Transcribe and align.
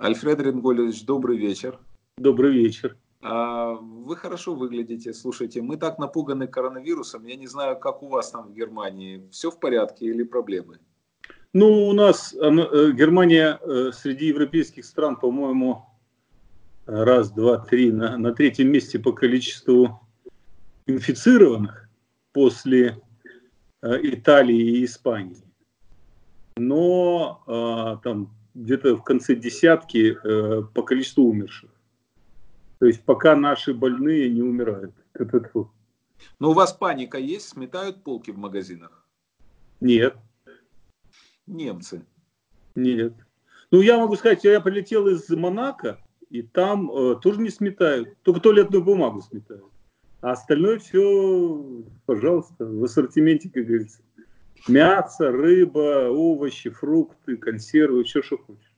Альфред 0.00 0.40
Ренгольевич, 0.40 1.04
добрый 1.04 1.36
вечер. 1.36 1.78
Добрый 2.16 2.54
вечер. 2.54 2.96
А, 3.20 3.74
вы 3.74 4.16
хорошо 4.16 4.54
выглядите. 4.54 5.12
Слушайте, 5.12 5.60
мы 5.60 5.76
так 5.76 5.98
напуганы 5.98 6.46
коронавирусом. 6.46 7.26
Я 7.26 7.36
не 7.36 7.46
знаю, 7.46 7.78
как 7.78 8.02
у 8.02 8.08
вас 8.08 8.30
там 8.30 8.48
в 8.48 8.54
Германии. 8.54 9.28
Все 9.30 9.50
в 9.50 9.60
порядке 9.60 10.06
или 10.06 10.22
проблемы? 10.22 10.78
Ну, 11.52 11.86
у 11.86 11.92
нас 11.92 12.32
э, 12.32 12.38
Германия 12.92 13.60
э, 13.60 13.90
среди 13.92 14.28
европейских 14.28 14.86
стран, 14.86 15.16
по-моему, 15.16 15.84
раз, 16.86 17.30
два, 17.30 17.58
три, 17.58 17.92
на, 17.92 18.16
на 18.16 18.32
третьем 18.32 18.72
месте 18.72 18.98
по 18.98 19.12
количеству 19.12 20.00
инфицированных 20.86 21.90
после 22.32 23.02
э, 23.82 23.98
Италии 24.02 24.78
и 24.78 24.84
Испании. 24.86 25.44
Но 26.56 28.00
там 28.02 28.30
где-то 28.54 28.96
в 28.96 29.02
конце 29.02 29.34
десятки 29.34 30.16
э, 30.22 30.62
по 30.74 30.82
количеству 30.82 31.24
умерших. 31.24 31.70
То 32.78 32.86
есть 32.86 33.02
пока 33.04 33.36
наши 33.36 33.74
больные 33.74 34.30
не 34.30 34.42
умирают. 34.42 34.94
Но 36.38 36.50
у 36.50 36.54
вас 36.54 36.72
паника 36.72 37.18
есть? 37.18 37.48
Сметают 37.48 38.02
полки 38.02 38.30
в 38.30 38.38
магазинах? 38.38 39.06
Нет. 39.80 40.16
Немцы? 41.46 42.04
Нет. 42.74 43.14
Ну, 43.70 43.80
я 43.80 43.98
могу 43.98 44.16
сказать, 44.16 44.44
я 44.44 44.60
прилетел 44.60 45.08
из 45.08 45.28
Монако, 45.30 45.98
и 46.28 46.42
там 46.42 46.90
э, 46.90 47.16
тоже 47.20 47.40
не 47.40 47.50
сметают. 47.50 48.16
Только 48.22 48.40
туалетную 48.40 48.82
бумагу 48.82 49.20
сметают. 49.20 49.70
А 50.20 50.32
остальное 50.32 50.78
все, 50.78 51.84
пожалуйста, 52.04 52.66
в 52.66 52.84
ассортименте, 52.84 53.48
как 53.48 53.64
говорится. 53.64 54.02
Мясо, 54.68 55.30
рыба, 55.30 56.08
овощи, 56.10 56.70
фрукты, 56.70 57.36
консервы, 57.36 58.04
все, 58.04 58.22
что 58.22 58.38
хочешь. 58.38 58.72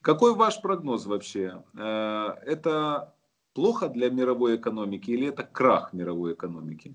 Какой 0.00 0.34
ваш 0.34 0.60
прогноз 0.60 1.06
вообще? 1.06 1.62
Э, 1.76 2.34
это 2.44 3.14
плохо 3.54 3.88
для 3.88 4.10
мировой 4.10 4.56
экономики 4.56 5.10
или 5.10 5.28
это 5.28 5.42
крах 5.42 5.92
мировой 5.92 6.34
экономики? 6.34 6.94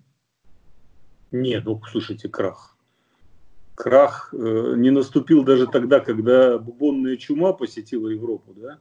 Нет, 1.31 1.65
ну 1.65 1.81
слушайте, 1.89 2.29
крах. 2.29 2.77
Крах 3.75 4.33
э, 4.33 4.73
не 4.77 4.91
наступил 4.91 5.43
даже 5.43 5.67
тогда, 5.67 5.99
когда 5.99 6.57
бубонная 6.57 7.17
чума 7.17 7.53
посетила 7.53 8.07
Европу, 8.09 8.53
да? 8.53 8.79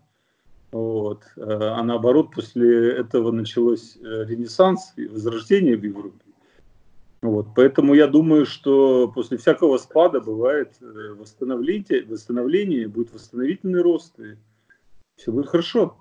Вот. 0.73 1.25
Э, 1.37 1.41
а 1.41 1.83
наоборот, 1.83 2.33
после 2.35 2.93
этого 2.97 3.33
началось 3.33 3.97
э, 3.97 4.25
ренессанс 4.27 4.93
и 4.97 5.07
возрождение 5.07 5.77
в 5.77 5.83
Европе. 5.83 6.25
Вот, 7.23 7.49
поэтому 7.55 7.93
я 7.95 8.07
думаю, 8.07 8.47
что 8.47 9.09
после 9.09 9.37
всякого 9.37 9.77
спада 9.77 10.21
бывает 10.21 10.73
э, 10.81 10.85
восстановление, 11.13 12.07
восстановление 12.07 12.89
будет 12.89 13.13
восстановительный 13.13 13.83
рост, 13.83 14.19
и 14.19 14.37
все 15.17 15.31
будет 15.31 15.49
хорошо. 15.49 15.99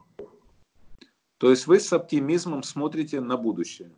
То 1.39 1.49
есть 1.49 1.67
вы 1.67 1.79
с 1.79 1.91
оптимизмом 1.91 2.63
смотрите 2.63 3.19
на 3.19 3.35
будущее? 3.35 3.91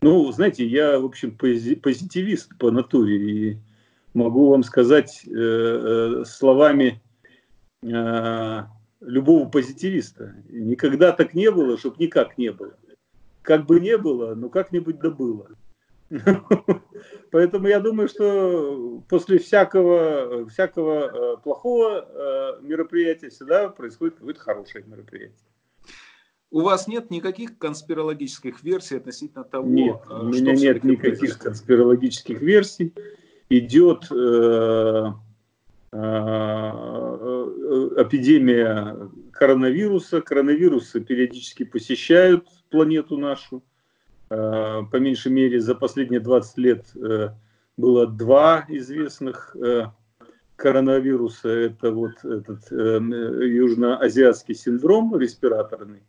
Ну, 0.00 0.30
знаете, 0.32 0.66
я, 0.66 0.98
в 0.98 1.04
общем, 1.04 1.36
позитивист 1.36 2.56
по 2.58 2.70
натуре, 2.70 3.16
и 3.16 3.58
могу 4.14 4.50
вам 4.50 4.62
сказать 4.64 5.22
э, 5.26 5.30
э, 5.30 6.24
словами 6.24 7.00
э, 7.82 8.62
любого 9.00 9.48
позитивиста. 9.48 10.34
Никогда 10.48 11.12
так 11.12 11.34
не 11.34 11.50
было, 11.50 11.78
чтобы 11.78 11.96
никак 11.98 12.36
не 12.38 12.52
было. 12.52 12.76
Как 13.42 13.66
бы 13.66 13.80
не 13.80 13.96
было, 13.96 14.34
но 14.34 14.48
как-нибудь 14.48 14.98
да 14.98 15.10
было. 15.10 15.50
Поэтому 17.30 17.68
я 17.68 17.80
думаю, 17.80 18.08
что 18.08 19.02
после 19.08 19.38
всякого, 19.38 20.46
всякого 20.46 21.34
э, 21.34 21.36
плохого 21.42 22.06
э, 22.08 22.62
мероприятия 22.62 23.28
всегда 23.28 23.68
происходит 23.68 24.14
какое-то 24.16 24.40
хорошее 24.40 24.84
мероприятие. 24.86 25.48
У 26.50 26.60
вас 26.62 26.88
нет 26.88 27.10
никаких 27.10 27.58
конспирологических 27.58 28.62
версий 28.62 28.96
относительно 28.96 29.44
того, 29.44 29.68
нет, 29.68 30.00
что 30.02 30.20
у 30.20 30.28
меня 30.28 30.54
нет 30.54 30.82
никаких 30.82 31.18
произошло? 31.18 31.44
конспирологических 31.44 32.40
версий. 32.40 32.94
Идет 33.50 34.10
э, 34.10 35.12
э, 35.92 35.98
эпидемия 37.98 39.10
коронавируса. 39.32 40.22
Коронавирусы 40.22 41.00
периодически 41.00 41.64
посещают 41.64 42.48
планету 42.70 43.18
нашу. 43.18 43.58
Э, 43.58 43.77
по 44.28 44.96
меньшей 44.96 45.32
мере 45.32 45.60
за 45.60 45.74
последние 45.74 46.20
20 46.20 46.58
лет 46.58 46.86
э, 46.96 47.30
было 47.76 48.06
два 48.06 48.64
известных 48.68 49.56
э, 49.56 49.86
коронавируса. 50.56 51.48
Это 51.48 51.92
вот 51.92 52.24
этот 52.24 52.70
южноазиатский 52.70 54.54
синдром 54.54 55.16
респираторный 55.18 56.02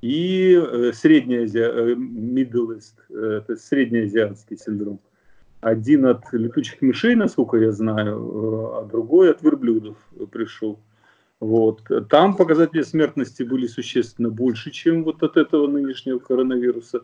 и 0.00 0.90
средний 0.94 1.38
азия, 1.38 1.94
Middle 1.94 2.78
East, 2.78 2.94
это 3.10 3.56
среднеазиатский 3.56 4.56
синдром. 4.56 5.00
Один 5.60 6.06
от 6.06 6.32
летучих 6.32 6.80
мышей, 6.82 7.16
насколько 7.16 7.56
я 7.56 7.72
знаю, 7.72 8.76
а 8.76 8.84
другой 8.84 9.32
от 9.32 9.42
верблюдов 9.42 9.96
пришел. 10.30 10.78
Вот. 11.40 11.82
Там 12.08 12.36
показатели 12.36 12.82
смертности 12.82 13.42
были 13.42 13.66
существенно 13.66 14.30
больше, 14.30 14.70
чем 14.70 15.02
вот 15.02 15.22
от 15.22 15.36
этого 15.36 15.66
нынешнего 15.66 16.18
коронавируса. 16.18 17.02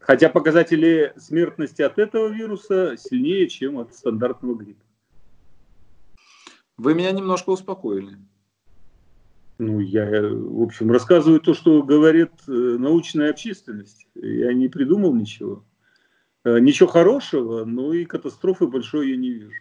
Хотя 0.00 0.30
показатели 0.30 1.12
смертности 1.18 1.82
от 1.82 1.98
этого 1.98 2.28
вируса 2.28 2.96
сильнее, 2.96 3.48
чем 3.48 3.78
от 3.78 3.94
стандартного 3.94 4.56
гриппа. 4.56 4.82
Вы 6.78 6.94
меня 6.94 7.12
немножко 7.12 7.50
успокоили. 7.50 8.16
Ну, 9.58 9.78
я, 9.78 10.06
в 10.22 10.62
общем, 10.62 10.90
рассказываю 10.90 11.38
то, 11.38 11.52
что 11.52 11.82
говорит 11.82 12.30
э, 12.48 12.50
научная 12.50 13.28
общественность. 13.28 14.06
Я 14.14 14.54
не 14.54 14.68
придумал 14.68 15.14
ничего. 15.14 15.66
Э, 16.44 16.58
ничего 16.58 16.88
хорошего, 16.88 17.66
но 17.66 17.92
и 17.92 18.06
катастрофы 18.06 18.66
большой 18.66 19.10
я 19.10 19.16
не 19.18 19.28
вижу. 19.28 19.52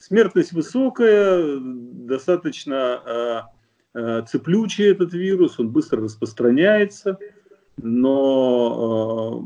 Смертность 0.00 0.52
высокая, 0.52 1.60
достаточно 1.60 3.48
э, 3.94 4.22
цеплючий 4.26 4.90
этот 4.90 5.12
вирус, 5.12 5.60
он 5.60 5.70
быстро 5.70 6.02
распространяется– 6.02 7.16
но 7.76 9.42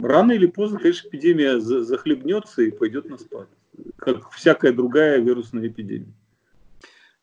э, 0.00 0.06
рано 0.06 0.32
или 0.32 0.46
поздно, 0.46 0.78
конечно, 0.78 1.08
эпидемия 1.08 1.60
захлебнется 1.60 2.62
и 2.62 2.70
пойдет 2.70 3.08
на 3.08 3.18
спад, 3.18 3.48
как 3.96 4.30
всякая 4.30 4.72
другая 4.72 5.18
вирусная 5.18 5.68
эпидемия. 5.68 6.12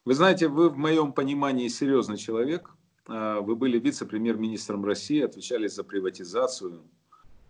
Вы 0.03 0.15
знаете, 0.15 0.47
вы 0.47 0.69
в 0.69 0.77
моем 0.77 1.13
понимании 1.13 1.67
серьезный 1.67 2.17
человек. 2.17 2.71
А, 3.07 3.39
вы 3.41 3.55
были 3.55 3.77
вице-премьер-министром 3.77 4.83
России, 4.83 5.21
отвечали 5.21 5.67
за 5.67 5.83
приватизацию, 5.83 6.81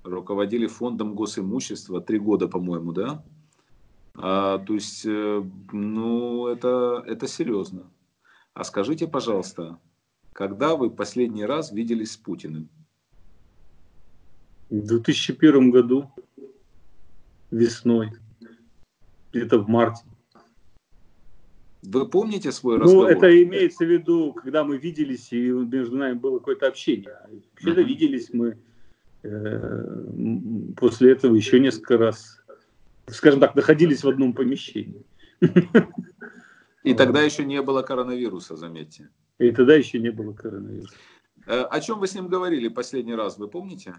руководили 0.03 0.67
фондом 0.67 1.15
госимущества 1.15 2.01
три 2.01 2.19
года, 2.19 2.47
по-моему, 2.47 2.91
да? 2.91 3.23
А, 4.15 4.57
то 4.59 4.73
есть, 4.73 5.05
э, 5.05 5.43
ну, 5.71 6.47
это, 6.47 7.03
это 7.07 7.27
серьезно. 7.27 7.89
А 8.53 8.65
скажите, 8.65 9.07
пожалуйста, 9.07 9.79
когда 10.33 10.75
вы 10.75 10.89
последний 10.89 11.45
раз 11.45 11.71
виделись 11.71 12.11
с 12.11 12.17
Путиным? 12.17 12.69
В 14.71 14.87
2001 14.87 15.69
году 15.69 16.09
весной, 17.51 18.13
где-то 19.31 19.59
в 19.59 19.69
марте. 19.69 20.03
Вы 21.83 22.07
помните 22.07 22.51
свой 22.51 22.77
ну, 22.77 22.83
разговор? 22.83 23.11
Ну, 23.11 23.17
это 23.17 23.43
имеется 23.43 23.85
в 23.85 23.89
виду, 23.89 24.33
когда 24.33 24.63
мы 24.63 24.77
виделись, 24.77 25.33
и 25.33 25.49
между 25.49 25.97
нами 25.97 26.13
было 26.13 26.39
какое-то 26.39 26.67
общение. 26.67 27.17
Вообще-то 27.53 27.81
uh-huh. 27.81 27.85
виделись 27.85 28.29
мы 28.31 28.57
э, 29.23 30.73
после 30.77 31.11
этого 31.11 31.35
еще 31.35 31.59
несколько 31.59 31.97
раз. 31.97 32.39
Скажем 33.07 33.39
так, 33.39 33.55
находились 33.55 34.03
в 34.03 34.09
одном 34.09 34.33
помещении. 34.33 35.03
И 36.83 36.93
тогда 36.93 37.21
еще 37.21 37.45
не 37.45 37.61
было 37.61 37.81
коронавируса, 37.81 38.55
заметьте. 38.55 39.09
И 39.37 39.51
тогда 39.51 39.75
еще 39.75 39.99
не 39.99 40.11
было 40.11 40.33
коронавируса. 40.33 40.95
Э, 41.45 41.63
о 41.63 41.81
чем 41.81 41.99
вы 41.99 42.07
с 42.07 42.15
ним 42.15 42.27
говорили 42.27 42.69
последний 42.69 43.15
раз, 43.15 43.37
вы 43.37 43.47
помните? 43.47 43.95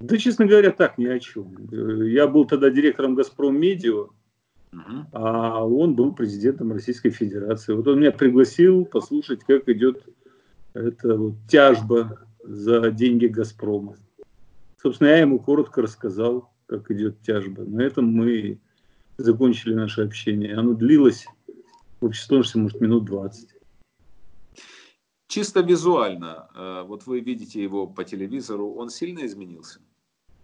Да, 0.00 0.16
честно 0.18 0.46
говоря, 0.46 0.70
так 0.70 0.98
ни 0.98 1.06
о 1.06 1.18
чем. 1.18 1.56
Я 2.04 2.26
был 2.26 2.44
тогда 2.44 2.70
директором 2.70 3.14
«Газпром 3.14 3.58
Медиа», 3.58 4.08
а 5.12 5.64
он 5.64 5.94
был 5.94 6.14
президентом 6.14 6.72
Российской 6.72 7.10
Федерации. 7.10 7.72
Вот 7.74 7.86
он 7.86 8.00
меня 8.00 8.10
пригласил 8.10 8.84
послушать, 8.84 9.44
как 9.44 9.68
идет 9.68 10.04
эта 10.74 11.16
вот 11.16 11.34
тяжба 11.48 12.18
за 12.42 12.90
деньги 12.90 13.26
«Газпрома». 13.26 13.96
Собственно, 14.82 15.08
я 15.08 15.18
ему 15.18 15.38
коротко 15.38 15.80
рассказал, 15.80 16.52
как 16.66 16.90
идет 16.90 17.20
тяжба. 17.22 17.62
На 17.62 17.82
этом 17.82 18.06
мы 18.06 18.58
закончили 19.16 19.74
наше 19.74 20.02
общение. 20.02 20.54
Оно 20.54 20.74
длилось 20.74 21.26
в 22.00 22.06
общей 22.06 22.22
сложности, 22.22 22.58
может, 22.58 22.80
минут 22.80 23.04
20. 23.06 23.53
Чисто 25.28 25.60
визуально, 25.60 26.48
э, 26.54 26.84
вот 26.86 27.06
вы 27.06 27.20
видите 27.20 27.62
его 27.62 27.86
по 27.86 28.04
телевизору, 28.04 28.74
он 28.74 28.90
сильно 28.90 29.24
изменился? 29.24 29.80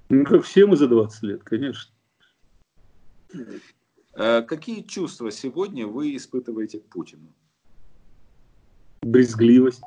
Ну, 0.08 0.24
как 0.24 0.44
все 0.44 0.66
мы 0.66 0.76
за 0.76 0.88
20 0.88 1.22
лет, 1.22 1.44
конечно. 1.44 1.92
Э, 4.14 4.42
какие 4.42 4.82
чувства 4.82 5.30
сегодня 5.30 5.86
вы 5.86 6.16
испытываете 6.16 6.80
к 6.80 6.86
Путину? 6.86 7.34
брезгливость. 9.02 9.82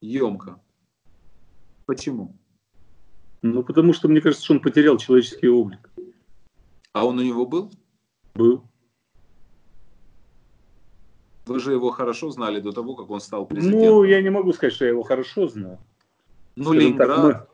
Емко. 0.00 0.60
Почему? 1.86 2.36
Ну, 3.42 3.62
потому 3.62 3.92
что 3.92 4.08
мне 4.08 4.20
кажется, 4.20 4.44
что 4.44 4.54
он 4.54 4.60
потерял 4.60 4.96
человеческий 4.98 5.48
облик. 5.48 5.90
А 6.92 7.06
он 7.06 7.18
у 7.18 7.22
него 7.22 7.46
был? 7.46 7.70
Был. 8.34 8.64
Вы 11.48 11.60
же 11.60 11.72
его 11.72 11.90
хорошо 11.90 12.30
знали 12.30 12.60
до 12.60 12.72
того, 12.72 12.94
как 12.94 13.10
он 13.10 13.20
стал 13.20 13.46
президентом. 13.46 13.80
Ну, 13.80 14.04
я 14.04 14.20
не 14.22 14.30
могу 14.30 14.52
сказать, 14.52 14.74
что 14.74 14.84
я 14.84 14.90
его 14.90 15.02
хорошо 15.02 15.48
знал. 15.48 15.78
Ну, 16.56 16.72
Ленинград. 16.72 17.08
Так, 17.08 17.48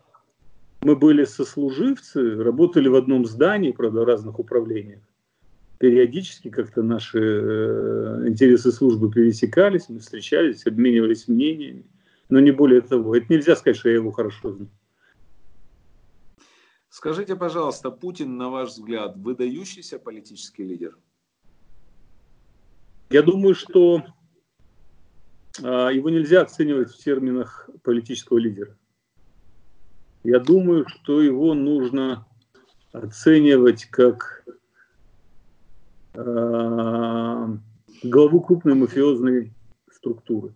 мы, 0.80 0.92
мы 0.92 0.96
были 0.96 1.24
сослуживцы, 1.24 2.42
работали 2.42 2.88
в 2.88 2.94
одном 2.94 3.24
здании, 3.26 3.72
правда, 3.72 4.00
в 4.00 4.04
разных 4.04 4.38
управлениях. 4.38 5.00
Периодически 5.78 6.50
как-то 6.50 6.82
наши 6.82 7.18
э, 7.18 8.28
интересы 8.28 8.72
службы 8.72 9.10
пересекались, 9.10 9.88
мы 9.88 9.98
встречались, 9.98 10.66
обменивались 10.66 11.28
мнениями. 11.28 11.84
Но 12.28 12.40
не 12.40 12.52
более 12.52 12.80
того. 12.80 13.14
Это 13.14 13.26
нельзя 13.28 13.54
сказать, 13.54 13.76
что 13.76 13.90
я 13.90 13.96
его 13.96 14.10
хорошо 14.10 14.52
знаю. 14.52 14.70
Скажите, 16.88 17.36
пожалуйста, 17.36 17.90
Путин, 17.90 18.36
на 18.36 18.50
ваш 18.50 18.70
взгляд, 18.70 19.16
выдающийся 19.16 19.98
политический 19.98 20.62
лидер? 20.62 20.96
Я 23.10 23.22
думаю, 23.22 23.54
что 23.54 24.02
а, 25.62 25.90
его 25.90 26.10
нельзя 26.10 26.42
оценивать 26.42 26.90
в 26.90 26.98
терминах 26.98 27.68
политического 27.82 28.38
лидера. 28.38 28.76
Я 30.24 30.40
думаю, 30.40 30.86
что 30.88 31.20
его 31.20 31.54
нужно 31.54 32.26
оценивать 32.92 33.84
как 33.86 34.44
э, 36.14 37.56
главу 38.02 38.40
крупной 38.40 38.74
мафиозной 38.74 39.52
структуры. 39.92 40.54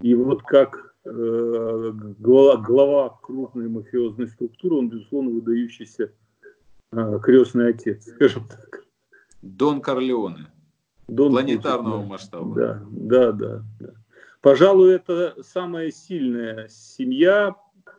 И 0.00 0.14
вот 0.14 0.42
как 0.42 0.94
э, 1.04 1.92
глава, 2.18 3.18
крупной 3.22 3.68
мафиозной 3.68 4.28
структуры, 4.28 4.76
он, 4.76 4.90
безусловно, 4.90 5.30
выдающийся 5.30 6.12
э, 6.92 7.18
крестный 7.22 7.70
отец, 7.70 8.06
скажем 8.08 8.46
так. 8.46 8.84
Дон 9.40 9.80
Корлеоне. 9.80 10.48
Дон 11.10 11.32
планетарного 11.32 11.96
Путин, 11.96 12.08
масштаба. 12.08 12.54
Да, 12.54 12.82
да, 12.90 13.32
да, 13.32 13.62
да. 13.80 13.88
Пожалуй, 14.40 14.94
это 14.94 15.34
самая 15.42 15.90
сильная 15.90 16.68
семья 16.68 17.56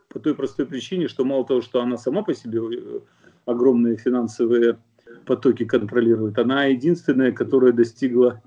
по 0.08 0.18
той 0.18 0.34
простой 0.34 0.66
причине, 0.66 1.08
что 1.08 1.24
мало 1.24 1.44
того, 1.46 1.60
что 1.60 1.82
она 1.82 1.98
сама 1.98 2.22
по 2.22 2.34
себе 2.34 2.60
э, 2.60 3.00
огромные 3.44 3.96
финансовые 3.98 4.78
потоки 5.26 5.64
контролирует, 5.64 6.38
она 6.38 6.64
единственная, 6.64 7.32
которая 7.32 7.72
достигла 7.72 8.42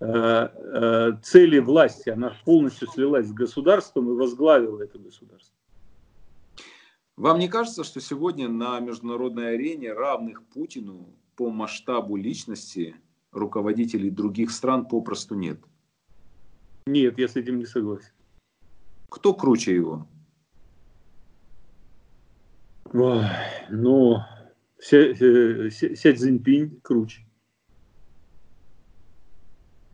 э, 0.00 0.04
э, 0.06 1.12
цели 1.22 1.60
власти. 1.60 2.10
Она 2.10 2.34
полностью 2.44 2.88
слилась 2.88 3.28
с 3.28 3.32
государством 3.32 4.10
и 4.10 4.16
возглавила 4.16 4.82
это 4.82 4.98
государство. 4.98 5.54
Вам 7.16 7.38
не 7.38 7.48
кажется, 7.48 7.84
что 7.84 8.00
сегодня 8.00 8.48
на 8.48 8.80
международной 8.80 9.54
арене 9.54 9.92
равных 9.92 10.44
Путину 10.46 11.14
по 11.36 11.50
масштабу 11.50 12.16
личности– 12.16 12.96
руководителей 13.32 14.10
других 14.10 14.50
стран 14.50 14.86
попросту 14.86 15.34
нет. 15.34 15.60
Нет, 16.86 17.18
я 17.18 17.28
с 17.28 17.36
этим 17.36 17.58
не 17.58 17.66
согласен. 17.66 18.12
Кто 19.08 19.34
круче 19.34 19.74
его? 19.74 20.06
Ой, 22.92 23.24
ну, 23.70 24.18
Ся, 24.78 25.14
Ся, 25.14 25.94
Ся 25.94 26.14
Цзиньпинь 26.14 26.80
круче. 26.82 27.26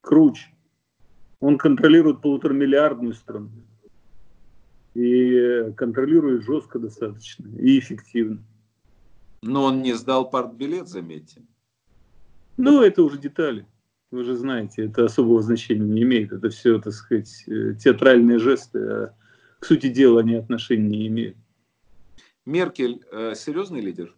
Круче. 0.01 0.55
Он 1.41 1.59
контролирует 1.59 2.21
полуторамиллиардную 2.21 3.15
страну. 3.15 3.51
И 4.95 5.73
контролирует 5.77 6.45
жестко 6.45 6.79
достаточно. 6.79 7.49
И 7.59 7.79
эффективно. 7.79 8.45
Но 9.43 9.65
он 9.65 9.83
не 9.83 9.95
сдал 9.95 10.31
партбилет, 10.31 10.89
заметьте. 10.89 11.43
Ну, 12.57 12.83
это 12.83 13.03
уже 13.03 13.19
детали. 13.19 13.67
Вы 14.11 14.25
же 14.25 14.37
знаете, 14.37 14.87
это 14.87 15.07
особого 15.07 15.43
значения 15.43 15.85
не 15.85 16.03
имеет. 16.03 16.33
Это 16.33 16.49
все, 16.49 16.79
так 16.81 16.93
сказать, 16.93 17.45
э, 17.49 17.75
театральные 17.75 18.39
жесты. 18.39 18.79
А 18.79 19.15
к 19.59 19.65
сути 19.65 19.89
дела 19.89 20.21
они 20.21 20.35
отношения 20.35 20.89
не 20.89 21.07
имеют. 21.09 21.37
Меркель 22.47 23.03
э, 23.11 23.35
серьезный 23.35 23.81
лидер? 23.81 24.15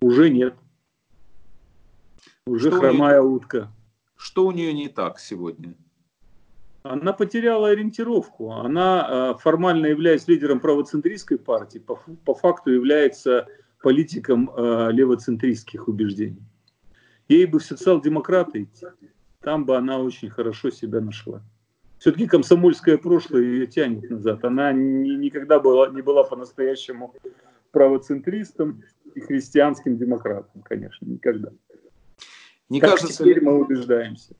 Уже 0.00 0.28
нет. 0.28 0.54
Уже 2.46 2.70
что 2.70 2.78
хромая 2.78 3.20
нее, 3.20 3.30
утка. 3.30 3.72
Что 4.16 4.46
у 4.46 4.52
нее 4.52 4.72
не 4.72 4.88
так 4.88 5.18
сегодня? 5.18 5.74
Она 6.82 7.12
потеряла 7.12 7.68
ориентировку. 7.68 8.52
Она, 8.52 9.34
э, 9.36 9.38
формально 9.38 9.86
являясь 9.86 10.28
лидером 10.28 10.60
правоцентристской 10.60 11.38
партии, 11.38 11.78
по, 11.78 12.00
по 12.24 12.34
факту 12.34 12.72
является 12.72 13.46
политиком 13.82 14.50
э, 14.54 14.90
левоцентристских 14.92 15.88
убеждений. 15.88 16.42
Ей 17.28 17.44
бы 17.44 17.58
в 17.58 17.64
социал-демократы 17.64 18.62
идти. 18.62 18.86
Там 19.40 19.66
бы 19.66 19.76
она 19.76 19.98
очень 19.98 20.30
хорошо 20.30 20.70
себя 20.70 21.00
нашла. 21.00 21.42
Все-таки 21.98 22.26
комсомольское 22.26 22.96
прошлое 22.96 23.42
ее 23.42 23.66
тянет 23.66 24.08
назад. 24.10 24.44
Она 24.44 24.72
ни, 24.72 25.10
никогда 25.16 25.60
была, 25.60 25.88
не 25.90 26.00
была 26.00 26.24
по-настоящему 26.24 27.14
правоцентристом 27.70 28.82
и 29.14 29.20
христианским 29.20 29.98
демократом, 29.98 30.62
конечно, 30.62 31.04
никогда. 31.04 31.50
Не 32.68 32.80
как 32.80 32.92
кажется 32.92 33.22
теперь 33.22 33.40
ли, 33.40 33.46
мы 33.46 33.58
убеждаемся. 33.60 34.34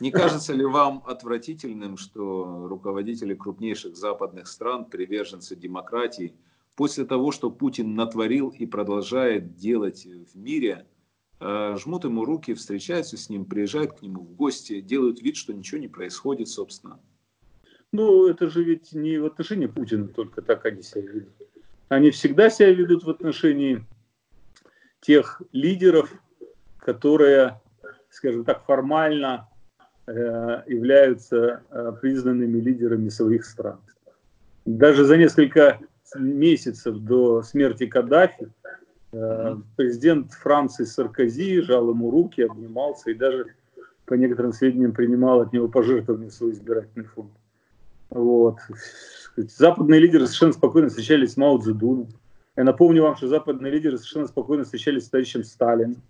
Не 0.00 0.10
кажется 0.10 0.52
ли 0.52 0.64
вам 0.64 1.02
отвратительным, 1.06 1.96
что 1.96 2.66
руководители 2.68 3.34
крупнейших 3.34 3.96
западных 3.96 4.46
стран, 4.46 4.84
приверженцы 4.86 5.56
демократии, 5.56 6.34
после 6.76 7.04
того, 7.04 7.32
что 7.32 7.50
Путин 7.50 7.94
натворил 7.94 8.50
и 8.50 8.64
продолжает 8.64 9.54
делать 9.54 10.06
в 10.06 10.38
мире– 10.38 10.86
жмут 11.40 12.04
ему 12.04 12.24
руки, 12.24 12.54
встречаются 12.54 13.16
с 13.16 13.28
ним, 13.28 13.44
приезжают 13.44 13.98
к 13.98 14.02
нему 14.02 14.22
в 14.22 14.34
гости, 14.34 14.80
делают 14.80 15.20
вид, 15.20 15.36
что 15.36 15.52
ничего 15.52 15.80
не 15.80 15.88
происходит, 15.88 16.48
собственно. 16.48 16.98
Ну, 17.92 18.26
это 18.26 18.48
же 18.48 18.64
ведь 18.64 18.92
не 18.92 19.18
в 19.18 19.26
отношении 19.26 19.66
Путина 19.66 20.08
только 20.08 20.42
так 20.42 20.64
они 20.66 20.82
себя 20.82 21.02
ведут. 21.02 21.32
Они 21.88 22.10
всегда 22.10 22.50
себя 22.50 22.72
ведут 22.72 23.04
в 23.04 23.10
отношении 23.10 23.84
тех 25.00 25.40
лидеров, 25.52 26.10
которые, 26.78 27.60
скажем 28.10 28.44
так, 28.44 28.64
формально 28.64 29.48
э, 30.06 30.12
являются 30.66 31.62
э, 31.70 31.92
признанными 32.00 32.58
лидерами 32.60 33.08
своих 33.08 33.44
стран. 33.44 33.80
Даже 34.64 35.04
за 35.04 35.16
несколько 35.16 35.78
месяцев 36.16 36.96
до 36.98 37.42
смерти 37.42 37.86
Каддафи 37.86 38.48
Э, 38.48 38.55
президент 39.76 40.32
Франции 40.32 40.84
Саркози 40.84 41.60
жал 41.62 41.90
ему 41.90 42.10
руки, 42.10 42.42
обнимался 42.42 43.10
и 43.10 43.14
даже, 43.14 43.46
по 44.04 44.14
некоторым 44.14 44.52
сведениям, 44.52 44.92
принимал 44.92 45.40
от 45.40 45.52
него 45.52 45.68
пожертвования 45.68 46.30
в 46.30 46.34
свой 46.34 46.52
избирательный 46.52 47.06
фонд. 47.06 47.32
Вот. 48.10 48.58
Западные 49.36 50.00
лидеры 50.00 50.26
совершенно 50.26 50.52
спокойно 50.52 50.88
встречались 50.88 51.32
с 51.32 51.36
Мао 51.36 51.58
Цзэдуном. 51.58 52.08
Я 52.56 52.64
напомню 52.64 53.02
вам, 53.02 53.16
что 53.16 53.28
западные 53.28 53.72
лидеры 53.72 53.98
совершенно 53.98 54.26
спокойно 54.26 54.64
встречались 54.64 55.04
с 55.04 55.10
товарищем 55.10 55.44
Сталином. 55.44 56.02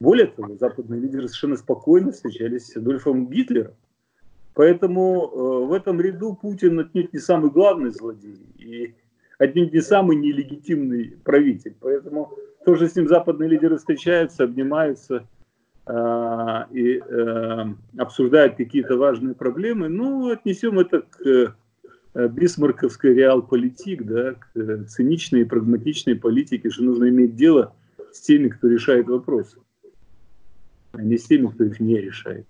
Более 0.00 0.26
того, 0.26 0.56
западные 0.56 1.00
лидеры 1.00 1.28
совершенно 1.28 1.56
спокойно 1.56 2.12
встречались 2.12 2.66
с 2.66 2.76
Адольфом 2.76 3.28
Гитлером. 3.28 3.74
Поэтому 4.54 5.30
э, 5.32 5.66
в 5.66 5.72
этом 5.72 6.00
ряду 6.00 6.34
Путин 6.34 6.80
отнюдь 6.80 7.12
не 7.12 7.18
самый 7.18 7.50
главный 7.50 7.90
злодей. 7.90 8.40
И 8.58 8.94
отнюдь 9.38 9.72
не 9.72 9.80
самый 9.80 10.16
нелегитимный 10.16 11.16
правитель. 11.24 11.76
Поэтому 11.80 12.32
тоже 12.64 12.88
с 12.88 12.96
ним 12.96 13.08
западные 13.08 13.48
лидеры 13.48 13.76
встречаются, 13.76 14.44
обнимаются 14.44 15.26
э, 15.86 16.64
и 16.72 16.98
э, 16.98 17.64
обсуждают 17.98 18.56
какие-то 18.56 18.96
важные 18.96 19.34
проблемы. 19.34 19.88
Ну, 19.88 20.30
отнесем 20.30 20.78
это 20.78 21.02
к 21.02 21.54
э, 22.14 22.28
бисмарковской 22.28 23.14
реал-политик, 23.14 24.04
да, 24.04 24.34
к 24.34 24.48
э, 24.56 24.84
циничной 24.84 25.42
и 25.42 25.44
прагматичной 25.44 26.16
политике, 26.16 26.70
что 26.70 26.84
нужно 26.84 27.08
иметь 27.08 27.36
дело 27.36 27.74
с 28.12 28.20
теми, 28.20 28.48
кто 28.48 28.68
решает 28.68 29.08
вопросы, 29.08 29.58
а 30.92 31.02
не 31.02 31.18
с 31.18 31.24
теми, 31.24 31.46
кто 31.48 31.64
их 31.64 31.78
не 31.80 31.98
решает. 31.98 32.46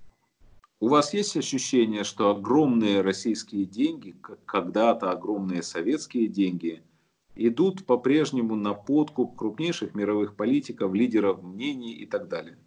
У 0.79 0.89
вас 0.89 1.15
есть 1.15 1.37
ощущение, 1.37 2.05
что 2.05 2.31
огромные 2.31 3.01
российские 3.01 3.65
деньги, 3.65 4.15
когда-то 4.45 5.11
огромные 5.11 5.63
советские 5.63 6.29
деньги, 6.29 6.83
идут 7.35 7.87
по-прежнему 7.87 8.57
на 8.57 8.75
подкуп 8.75 9.37
крупнейших 9.37 9.95
мировых 9.95 10.37
политиков, 10.37 10.93
лидеров 10.93 11.43
мнений 11.43 11.95
и 11.95 12.05
так 12.05 12.29
далее? 12.29 12.59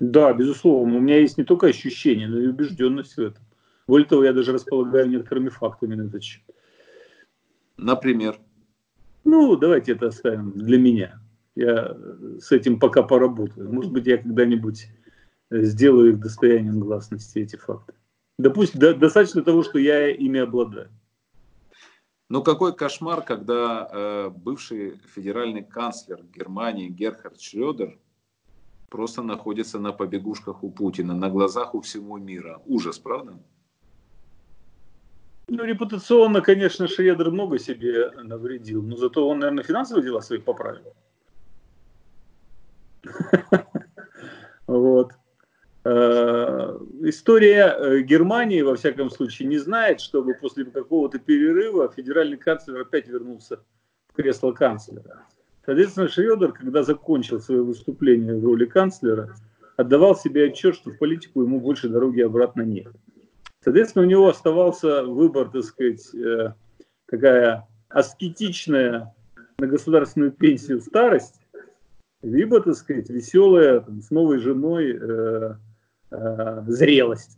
Да, 0.00 0.32
безусловно. 0.32 0.96
У 0.96 1.00
меня 1.00 1.20
есть 1.20 1.38
не 1.38 1.44
только 1.44 1.68
ощущение, 1.68 2.26
но 2.26 2.40
и 2.40 2.48
убежденность 2.48 3.16
в 3.16 3.20
этом. 3.20 3.44
Более 3.86 4.08
того, 4.08 4.24
я 4.24 4.32
даже 4.32 4.52
располагаю 4.52 5.08
некоторыми 5.08 5.48
фактами 5.48 5.94
на 5.94 6.08
этот 6.08 6.24
счет. 6.24 6.42
Например? 7.76 8.40
Ну, 9.22 9.56
давайте 9.56 9.92
это 9.92 10.08
оставим 10.08 10.52
для 10.52 10.78
меня. 10.78 11.20
Я 11.54 11.96
с 12.40 12.50
этим 12.50 12.80
пока 12.80 13.02
поработаю. 13.02 13.72
Может 13.72 13.92
быть, 13.92 14.06
я 14.06 14.16
когда-нибудь 14.18 14.88
сделаю 15.50 16.12
их 16.12 16.20
достоянием 16.20 16.80
гласности, 16.80 17.38
эти 17.38 17.56
факты. 17.56 17.94
Допустим, 18.38 18.80
до, 18.80 18.94
достаточно 18.94 19.42
того, 19.42 19.62
что 19.62 19.78
я 19.78 20.08
ими 20.08 20.40
обладаю. 20.40 20.90
Ну 22.28 22.42
какой 22.42 22.74
кошмар, 22.74 23.22
когда 23.22 23.88
э, 23.90 24.30
бывший 24.30 25.00
федеральный 25.14 25.64
канцлер 25.64 26.22
Германии 26.22 26.88
Герхард 26.88 27.40
Шредер 27.40 27.98
просто 28.88 29.22
находится 29.22 29.78
на 29.78 29.92
побегушках 29.92 30.62
у 30.62 30.70
Путина, 30.70 31.14
на 31.14 31.28
глазах 31.28 31.74
у 31.74 31.80
всего 31.80 32.18
мира. 32.18 32.62
Ужас, 32.66 32.98
правда? 32.98 33.38
Ну, 35.48 35.64
репутационно, 35.64 36.40
конечно, 36.40 36.86
Шредер 36.86 37.32
много 37.32 37.58
себе 37.58 38.12
навредил, 38.22 38.82
но 38.82 38.96
зато 38.96 39.28
он, 39.28 39.40
наверное, 39.40 39.64
финансовые 39.64 40.04
дела 40.04 40.20
своих 40.20 40.44
поправил. 40.44 40.94
Вот. 44.68 45.10
Э, 45.82 46.78
история 47.10 47.76
э, 47.76 48.00
Германии, 48.00 48.62
во 48.62 48.74
всяком 48.74 49.10
случае, 49.10 49.48
не 49.48 49.58
знает, 49.58 50.00
чтобы 50.00 50.34
после 50.34 50.64
какого-то 50.64 51.18
перерыва 51.18 51.92
федеральный 51.94 52.38
канцлер 52.38 52.80
опять 52.80 53.06
вернулся 53.08 53.60
в 54.08 54.14
кресло 54.14 54.52
канцлера. 54.52 55.26
Соответственно, 55.64 56.08
Шредер, 56.08 56.52
когда 56.52 56.82
закончил 56.82 57.40
свое 57.40 57.62
выступление 57.62 58.34
в 58.34 58.44
роли 58.44 58.64
канцлера, 58.64 59.36
отдавал 59.76 60.16
себе 60.16 60.46
отчет, 60.46 60.74
что 60.74 60.90
в 60.90 60.98
политику 60.98 61.42
ему 61.42 61.60
больше 61.60 61.88
дороги 61.88 62.22
обратно 62.22 62.62
нет. 62.62 62.92
Соответственно, 63.62 64.06
у 64.06 64.08
него 64.08 64.28
оставался 64.28 65.04
выбор, 65.04 65.50
так 65.50 65.64
сказать, 65.64 66.14
э, 66.14 66.54
такая 67.06 67.68
аскетичная 67.88 69.14
на 69.58 69.66
государственную 69.66 70.32
пенсию 70.32 70.80
старость, 70.80 71.40
либо, 72.22 72.60
так 72.60 72.74
сказать, 72.74 73.10
веселая 73.10 73.80
там, 73.80 74.00
с 74.00 74.10
новой 74.10 74.38
женой 74.38 74.98
э, 76.10 76.64
зрелость 76.66 77.36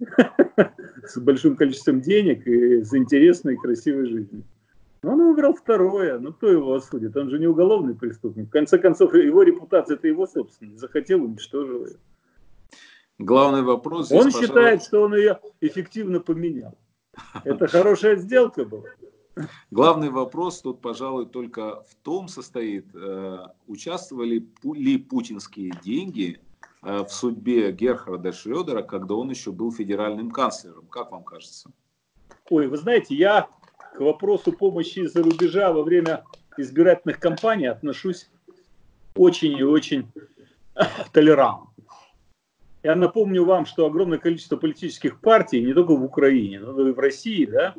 с 1.05 1.19
большим 1.19 1.57
количеством 1.57 2.01
денег 2.01 2.47
и 2.47 2.83
с 2.83 2.95
интересной 2.95 3.55
и 3.55 3.59
красивой 3.59 4.07
жизнью. 4.07 4.45
Но 5.03 5.13
он 5.13 5.29
выбрал 5.29 5.55
второе. 5.55 6.19
Ну, 6.19 6.33
кто 6.33 6.49
его 6.49 6.75
осудит? 6.75 7.17
Он 7.17 7.29
же 7.29 7.39
не 7.39 7.47
уголовный 7.47 7.95
преступник. 7.95 8.49
В 8.49 8.51
конце 8.51 8.79
концов, 8.79 9.15
его 9.15 9.43
репутация– 9.43 9.97
это 9.97 10.07
его 10.07 10.27
собственность. 10.27 10.79
Захотел, 10.79 11.25
уничтожил 11.25 11.87
ее. 11.87 11.97
Главный 13.19 13.63
вопрос 13.63 14.07
здесь, 14.07 14.19
Он 14.19 14.25
пожалуй... 14.27 14.47
считает, 14.47 14.83
что 14.83 15.03
он 15.03 15.15
ее 15.15 15.41
эффективно 15.61 16.21
поменял. 16.21 16.79
Это 17.45 17.67
хорошая 17.67 18.17
сделка 18.17 18.65
была. 18.65 18.89
Главный 19.71 20.11
вопрос 20.11 20.61
тут, 20.61 20.81
пожалуй, 20.81 21.27
только 21.27 21.83
в 21.89 21.95
том 22.03 22.29
состоит, 22.29 22.87
э, 22.95 23.39
участвовали 23.67 24.47
ли 24.75 24.99
путинские 24.99 25.73
деньги 25.83 26.41
в 26.83 27.09
судьбе 27.09 27.73
Герхарда 27.73 28.33
Шредера, 28.33 28.83
когда 28.83 29.15
он 29.15 29.31
еще 29.31 29.53
был 29.53 29.73
федеральным 29.73 30.31
канцлером. 30.31 30.87
Как 30.87 31.13
вам 31.13 31.23
кажется? 31.23 31.71
Ой, 32.51 32.67
вы 32.67 32.77
знаете, 32.77 33.15
я 33.15 33.49
к 33.95 34.01
вопросу 34.01 34.53
помощи 34.53 35.01
из-за 35.01 35.23
рубежа 35.23 35.73
во 35.73 35.83
время 35.83 36.25
избирательных 36.57 37.19
кампаний 37.19 37.69
отношусь 37.69 38.31
очень 39.15 39.57
и 39.57 39.63
очень 39.63 40.11
толерантно. 41.13 41.69
Я 42.83 42.97
напомню 42.97 43.45
вам, 43.45 43.65
что 43.65 43.87
огромное 43.87 44.19
количество 44.19 44.57
политических 44.57 45.21
партий, 45.21 45.63
не 45.63 45.73
только 45.73 45.95
в 45.95 46.03
Украине, 46.03 46.59
но 46.59 46.89
и 46.89 46.93
в 46.93 46.99
России, 46.99 47.45
да, 47.47 47.75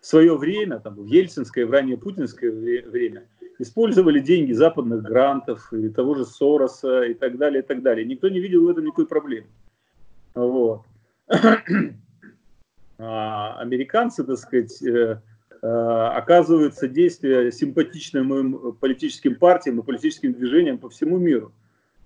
в 0.00 0.06
свое 0.06 0.36
время, 0.36 0.80
там, 0.80 0.94
в 0.94 1.06
ельцинское, 1.06 1.64
в 1.64 1.70
ранее 1.70 1.96
путинское 1.96 2.50
время, 2.50 3.28
использовали 3.58 4.20
деньги 4.20 4.52
западных 4.52 5.02
грантов 5.02 5.72
и 5.72 5.88
того 5.88 6.14
же 6.14 6.24
Сороса 6.24 7.02
и 7.02 7.14
так 7.14 7.36
далее, 7.38 7.62
и 7.62 7.66
так 7.66 7.82
далее. 7.82 8.06
Никто 8.06 8.28
не 8.28 8.40
видел 8.40 8.64
в 8.64 8.68
этом 8.68 8.84
никакой 8.84 9.06
проблемы. 9.06 9.48
Вот. 10.34 10.82
А 13.00 13.60
американцы, 13.60 14.24
так 14.24 14.38
сказать, 14.38 14.82
э, 14.82 15.20
э, 15.62 15.66
оказываются 15.66 16.88
действия 16.88 17.52
симпатичным 17.52 18.72
политическим 18.80 19.36
партиям 19.36 19.78
и 19.78 19.84
политическим 19.84 20.32
движениям 20.32 20.78
по 20.78 20.88
всему 20.88 21.16
миру. 21.18 21.52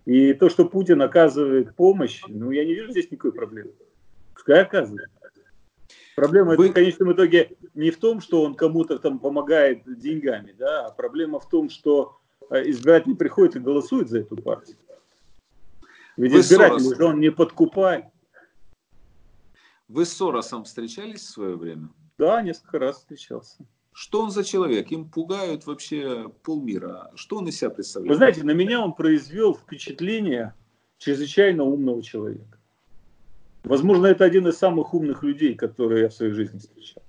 И 0.04 0.34
то, 0.34 0.50
что 0.50 0.66
Путин 0.66 1.00
оказывает 1.00 1.74
помощь, 1.76 2.22
ну, 2.28 2.50
я 2.50 2.66
не 2.66 2.74
вижу 2.74 2.90
здесь 2.90 3.10
никакой 3.10 3.32
проблемы. 3.32 3.70
Пускай 4.34 4.60
оказывает. 4.60 5.08
Проблема 6.16 6.56
Вы... 6.56 6.70
в 6.70 6.72
конечном 6.72 7.12
итоге 7.12 7.56
не 7.74 7.90
в 7.90 7.98
том, 7.98 8.20
что 8.20 8.42
он 8.42 8.54
кому-то 8.54 8.98
там 8.98 9.18
помогает 9.18 9.82
деньгами, 9.86 10.52
да, 10.52 10.86
а 10.86 10.90
проблема 10.90 11.40
в 11.40 11.48
том, 11.48 11.70
что 11.70 12.18
э, 12.50 12.68
избиратель 12.70 13.16
приходит 13.16 13.56
и 13.56 13.60
голосует 13.60 14.08
за 14.08 14.20
эту 14.20 14.36
партию. 14.36 14.76
Ведь 16.16 16.32
Вы 16.32 16.40
избиратель 16.40 16.94
же 16.94 17.04
он 17.04 17.20
не 17.20 17.30
подкупает. 17.30 18.04
Вы 19.88 20.04
с 20.04 20.12
Соросом 20.12 20.64
встречались 20.64 21.20
в 21.20 21.30
свое 21.30 21.56
время? 21.56 21.88
Да, 22.18 22.42
несколько 22.42 22.78
раз 22.78 22.98
встречался. 22.98 23.64
Что 23.92 24.22
он 24.22 24.30
за 24.30 24.44
человек? 24.44 24.90
Им 24.90 25.10
пугают 25.10 25.66
вообще 25.66 26.30
полмира. 26.42 27.10
Что 27.14 27.36
он 27.38 27.48
из 27.48 27.58
себя 27.58 27.70
представляет? 27.70 28.10
Вы 28.10 28.16
знаете, 28.16 28.42
на 28.42 28.52
меня 28.52 28.80
он 28.80 28.94
произвел 28.94 29.54
впечатление 29.54 30.54
чрезвычайно 30.98 31.64
умного 31.64 32.02
человека. 32.02 32.58
Возможно, 33.64 34.06
это 34.06 34.24
один 34.24 34.48
из 34.48 34.58
самых 34.58 34.94
умных 34.94 35.22
людей, 35.22 35.54
которые 35.54 36.02
я 36.02 36.08
в 36.08 36.14
своей 36.14 36.32
жизни 36.32 36.58
встречал. 36.58 37.02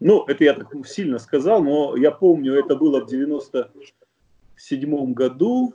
Ну, 0.00 0.24
это 0.26 0.44
я 0.44 0.54
так 0.54 0.74
сильно 0.86 1.18
сказал, 1.18 1.62
но 1.62 1.96
я 1.96 2.10
помню, 2.10 2.54
это 2.54 2.76
было 2.76 3.00
в 3.00 3.08
97 3.08 5.14
году, 5.14 5.74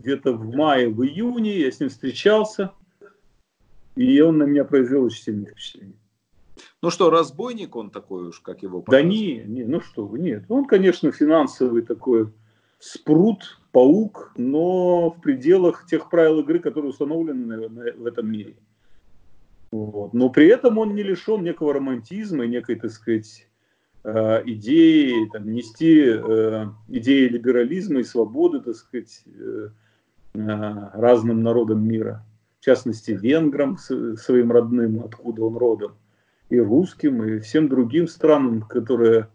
где-то 0.00 0.32
в 0.32 0.54
мае, 0.54 0.88
в 0.88 1.04
июне, 1.04 1.60
я 1.60 1.70
с 1.70 1.80
ним 1.80 1.90
встречался, 1.90 2.72
и 3.94 4.20
он 4.20 4.38
на 4.38 4.44
меня 4.44 4.64
произвел 4.64 5.04
очень 5.04 5.22
сильное 5.22 5.52
впечатление. 5.52 5.98
Ну 6.82 6.90
что, 6.90 7.10
разбойник 7.10 7.76
он 7.76 7.90
такой 7.90 8.28
уж, 8.28 8.40
как 8.40 8.62
его? 8.62 8.82
Да 8.86 9.02
не, 9.02 9.42
не, 9.44 9.64
ну 9.64 9.80
что 9.80 10.06
вы, 10.06 10.18
нет. 10.18 10.44
Он, 10.48 10.66
конечно, 10.66 11.12
финансовый 11.12 11.82
такой 11.82 12.32
спрут, 12.78 13.60
паук, 13.72 14.32
но 14.36 15.10
в 15.10 15.20
пределах 15.20 15.86
тех 15.86 16.08
правил 16.10 16.40
игры, 16.40 16.60
которые 16.60 16.90
установлены 16.90 17.46
наверное, 17.46 17.92
в 17.94 18.06
этом 18.06 18.30
мире. 18.30 18.54
Вот. 19.72 20.14
Но 20.14 20.30
при 20.30 20.46
этом 20.46 20.78
он 20.78 20.94
не 20.94 21.02
лишен 21.02 21.42
некого 21.42 21.74
романтизма 21.74 22.44
и 22.44 22.48
некой, 22.48 22.76
так 22.76 22.92
сказать, 22.92 23.48
э, 24.04 24.42
идеи, 24.46 25.28
там, 25.32 25.52
нести 25.52 26.04
э, 26.06 26.66
идеи 26.88 27.26
либерализма 27.26 28.00
и 28.00 28.04
свободы, 28.04 28.60
так 28.60 28.76
сказать, 28.76 29.24
э, 29.26 29.68
разным 30.34 31.42
народам 31.42 31.84
мира. 31.86 32.24
В 32.60 32.64
частности, 32.64 33.10
венграм, 33.10 33.76
своим 33.76 34.52
родным, 34.52 35.04
откуда 35.04 35.44
он 35.44 35.56
родом, 35.56 35.96
и 36.50 36.58
русским, 36.58 37.22
и 37.24 37.40
всем 37.40 37.68
другим 37.68 38.06
странам, 38.06 38.62
которые 38.62 39.28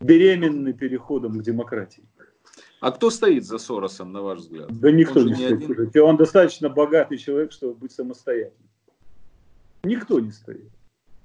беременны 0.00 0.72
переходом 0.72 1.38
к 1.38 1.42
демократии. 1.42 2.04
А 2.80 2.90
кто 2.90 3.10
стоит 3.10 3.44
за 3.44 3.58
Соросом, 3.58 4.12
на 4.12 4.22
ваш 4.22 4.40
взгляд? 4.40 4.68
Да 4.80 4.90
никто 4.90 5.20
он 5.20 5.26
не, 5.26 5.32
не 5.32 5.36
стоит. 5.36 5.78
Один... 5.78 6.02
Он 6.02 6.16
достаточно 6.16 6.68
богатый 6.68 7.16
человек, 7.16 7.52
чтобы 7.52 7.74
быть 7.74 7.92
самостоятельным. 7.92 8.68
Никто 9.84 10.20
не 10.20 10.30
стоит. 10.30 10.68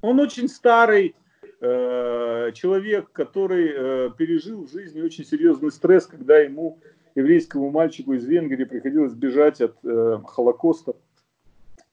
Он 0.01 0.19
очень 0.19 0.47
старый 0.47 1.15
э, 1.59 2.51
человек, 2.53 3.11
который 3.11 3.71
э, 3.73 4.09
пережил 4.17 4.65
в 4.65 4.71
жизни 4.71 5.01
очень 5.01 5.25
серьезный 5.25 5.71
стресс, 5.71 6.05
когда 6.05 6.37
ему, 6.39 6.79
еврейскому 7.15 7.71
мальчику 7.71 8.13
из 8.13 8.25
Венгрии, 8.25 8.65
приходилось 8.65 9.13
бежать 9.13 9.59
от 9.61 9.75
э, 9.83 10.19
Холокоста. 10.25 10.95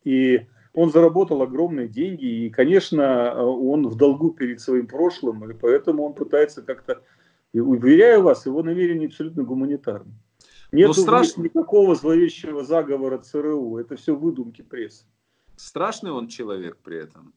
И 0.05 0.47
он 0.75 0.91
заработал 0.91 1.41
огромные 1.41 1.89
деньги, 1.89 2.25
и, 2.25 2.51
конечно, 2.51 3.43
он 3.43 3.87
в 3.89 3.97
долгу 3.97 4.33
перед 4.33 4.61
своим 4.61 4.87
прошлым, 4.87 5.51
и 5.51 5.55
поэтому 5.55 6.05
он 6.05 6.15
пытается 6.15 6.63
как-то 6.63 7.01
и 7.55 7.61
уверяю 7.61 8.23
вас, 8.23 8.47
его 8.47 8.63
намерение 8.65 9.07
абсолютно 9.07 9.45
гуманитарное. 9.45 10.19
Нет 10.73 10.93
страш... 10.93 11.37
никакого 11.37 11.95
зловещего 11.95 12.65
заговора 12.65 13.19
ЦРУ. 13.19 13.79
Это 13.79 13.95
все 13.95 14.17
выдумки 14.17 14.61
прессы. 14.61 15.07
Страшный 15.55 16.11
он 16.11 16.27
человек 16.27 16.79
при 16.83 16.99
этом? 16.99 17.33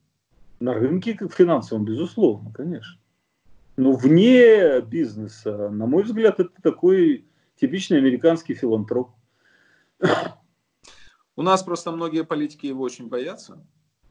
На 0.59 0.73
рынке 0.73 1.15
финансовом, 1.31 1.85
безусловно, 1.85 2.51
конечно. 2.51 2.99
Но 3.77 3.91
вне 3.91 4.81
бизнеса, 4.81 5.69
на 5.69 5.85
мой 5.85 6.01
взгляд, 6.01 6.39
это 6.39 6.61
такой 6.63 7.27
типичный 7.61 7.99
американский 7.99 8.55
филантроп. 8.55 9.11
У 11.35 11.43
нас 11.43 11.61
просто 11.61 11.91
многие 11.91 12.23
политики 12.23 12.65
его 12.65 12.83
очень 12.83 13.07
боятся. 13.07 13.63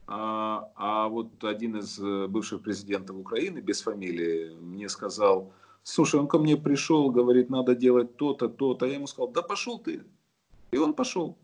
А, 0.06 0.70
а 0.76 1.08
вот 1.08 1.42
один 1.42 1.78
из 1.78 1.98
э, 1.98 2.28
бывших 2.28 2.62
президентов 2.62 3.16
Украины, 3.16 3.58
без 3.58 3.82
фамилии, 3.82 4.54
мне 4.60 4.88
сказал, 4.88 5.52
Слушай, 5.88 6.19
он 6.19 6.26
ко 6.26 6.40
мне 6.40 6.57
пришел, 6.57 7.12
говорит, 7.12 7.49
надо 7.49 7.76
делать 7.76 8.16
то-то, 8.16 8.49
то-то. 8.49 8.87
Я 8.87 8.95
ему 8.95 9.07
сказал, 9.07 9.28
да 9.28 9.40
пошел 9.40 9.78
ты. 9.78 10.02
И 10.73 10.78
он 10.78 10.95
пошел. 10.95 11.38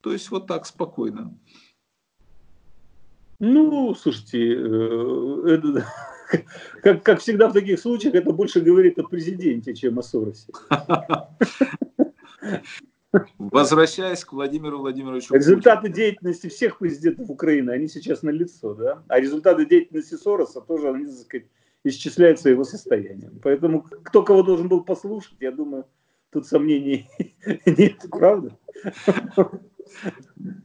То 0.00 0.12
есть 0.12 0.32
вот 0.32 0.48
так 0.48 0.66
спокойно. 0.66 1.32
Ну, 3.38 3.94
слушайте, 3.94 4.52
э, 4.52 5.42
это, 5.46 5.86
как, 6.82 7.04
как 7.04 7.20
всегда 7.20 7.48
в 7.48 7.52
таких 7.52 7.78
случаях, 7.78 8.16
это 8.16 8.32
больше 8.32 8.60
говорит 8.60 8.98
о 8.98 9.04
президенте, 9.04 9.74
чем 9.74 10.00
о 10.00 10.02
Соросе. 10.02 10.52
Возвращаясь 13.38 14.24
к 14.24 14.32
Владимиру 14.32 14.80
Владимировичу 14.80 15.32
Результаты 15.32 15.82
Путину. 15.82 15.94
деятельности 15.94 16.48
всех 16.48 16.78
президентов 16.78 17.30
Украины, 17.30 17.70
они 17.70 17.86
сейчас 17.86 18.22
на 18.22 18.30
лицо, 18.30 18.74
да? 18.74 19.04
А 19.06 19.20
результаты 19.20 19.66
деятельности 19.66 20.16
Сороса 20.16 20.60
тоже, 20.60 20.88
они, 20.88 21.06
так 21.06 21.14
сказать, 21.14 21.46
исчисляются 21.88 22.50
его 22.50 22.64
состоянием. 22.64 23.38
Поэтому 23.42 23.82
кто 23.82 24.22
кого 24.22 24.42
должен 24.42 24.68
был 24.68 24.84
послушать, 24.84 25.36
я 25.40 25.52
думаю, 25.52 25.86
тут 26.30 26.46
сомнений 26.46 27.08
нет, 27.66 28.04
правда? 28.10 28.58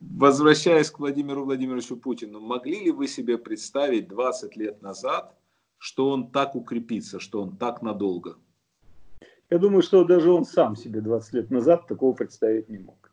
Возвращаясь 0.01 0.89
к 0.89 0.99
Владимиру 0.99 1.45
Владимировичу 1.45 1.97
Путину, 1.97 2.39
могли 2.39 2.83
ли 2.85 2.91
вы 2.91 3.07
себе 3.07 3.37
представить 3.37 4.07
20 4.07 4.55
лет 4.57 4.81
назад, 4.81 5.37
что 5.77 6.09
он 6.09 6.31
так 6.31 6.55
укрепится, 6.55 7.19
что 7.19 7.41
он 7.41 7.57
так 7.57 7.81
надолго? 7.81 8.37
Я 9.49 9.57
думаю, 9.57 9.81
что 9.81 10.03
даже 10.03 10.31
он 10.31 10.45
сам 10.45 10.75
себе 10.75 11.01
20 11.01 11.33
лет 11.33 11.51
назад 11.51 11.87
такого 11.87 12.13
представить 12.13 12.69
не 12.69 12.79
мог. 12.79 13.11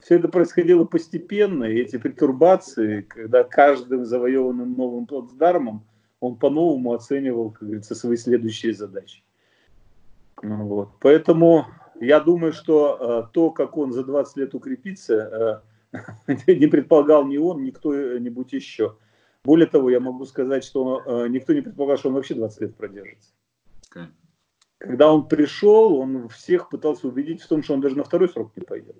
Все 0.00 0.16
это 0.16 0.28
происходило 0.28 0.84
постепенно, 0.84 1.64
и 1.64 1.78
эти 1.78 1.96
пертурбации, 1.96 3.02
когда 3.02 3.44
каждым 3.44 4.04
завоеванным 4.04 4.74
новым 4.74 5.06
плацдармом 5.06 5.86
он 6.20 6.36
по-новому 6.36 6.92
оценивал, 6.92 7.50
как 7.50 7.62
говорится, 7.62 7.94
свои 7.94 8.16
следующие 8.16 8.72
задачи. 8.72 9.22
Ну 10.42 10.66
вот. 10.66 10.90
Поэтому 11.00 11.66
я 12.00 12.20
думаю, 12.20 12.52
что 12.52 12.98
э, 13.28 13.32
то, 13.32 13.50
как 13.50 13.76
он 13.76 13.92
за 13.92 14.04
20 14.04 14.36
лет 14.36 14.54
укрепится, 14.54 15.62
э, 15.92 16.36
не 16.46 16.66
предполагал 16.66 17.26
ни 17.26 17.36
он, 17.36 17.64
ни 17.64 17.70
кто-нибудь 17.70 18.52
еще. 18.52 18.96
Более 19.44 19.66
того, 19.66 19.90
я 19.90 20.00
могу 20.00 20.24
сказать, 20.26 20.64
что 20.64 21.02
э, 21.06 21.28
никто 21.28 21.52
не 21.52 21.60
предполагал, 21.60 21.98
что 21.98 22.08
он 22.08 22.14
вообще 22.14 22.34
20 22.34 22.60
лет 22.62 22.76
продержится. 22.76 23.30
Okay. 23.94 24.06
Когда 24.78 25.12
он 25.12 25.26
пришел, 25.28 25.96
он 25.96 26.28
всех 26.28 26.68
пытался 26.68 27.08
убедить 27.08 27.40
в 27.40 27.48
том, 27.48 27.62
что 27.62 27.74
он 27.74 27.80
даже 27.80 27.96
на 27.96 28.04
второй 28.04 28.28
срок 28.28 28.52
не 28.56 28.62
пойдет. 28.62 28.96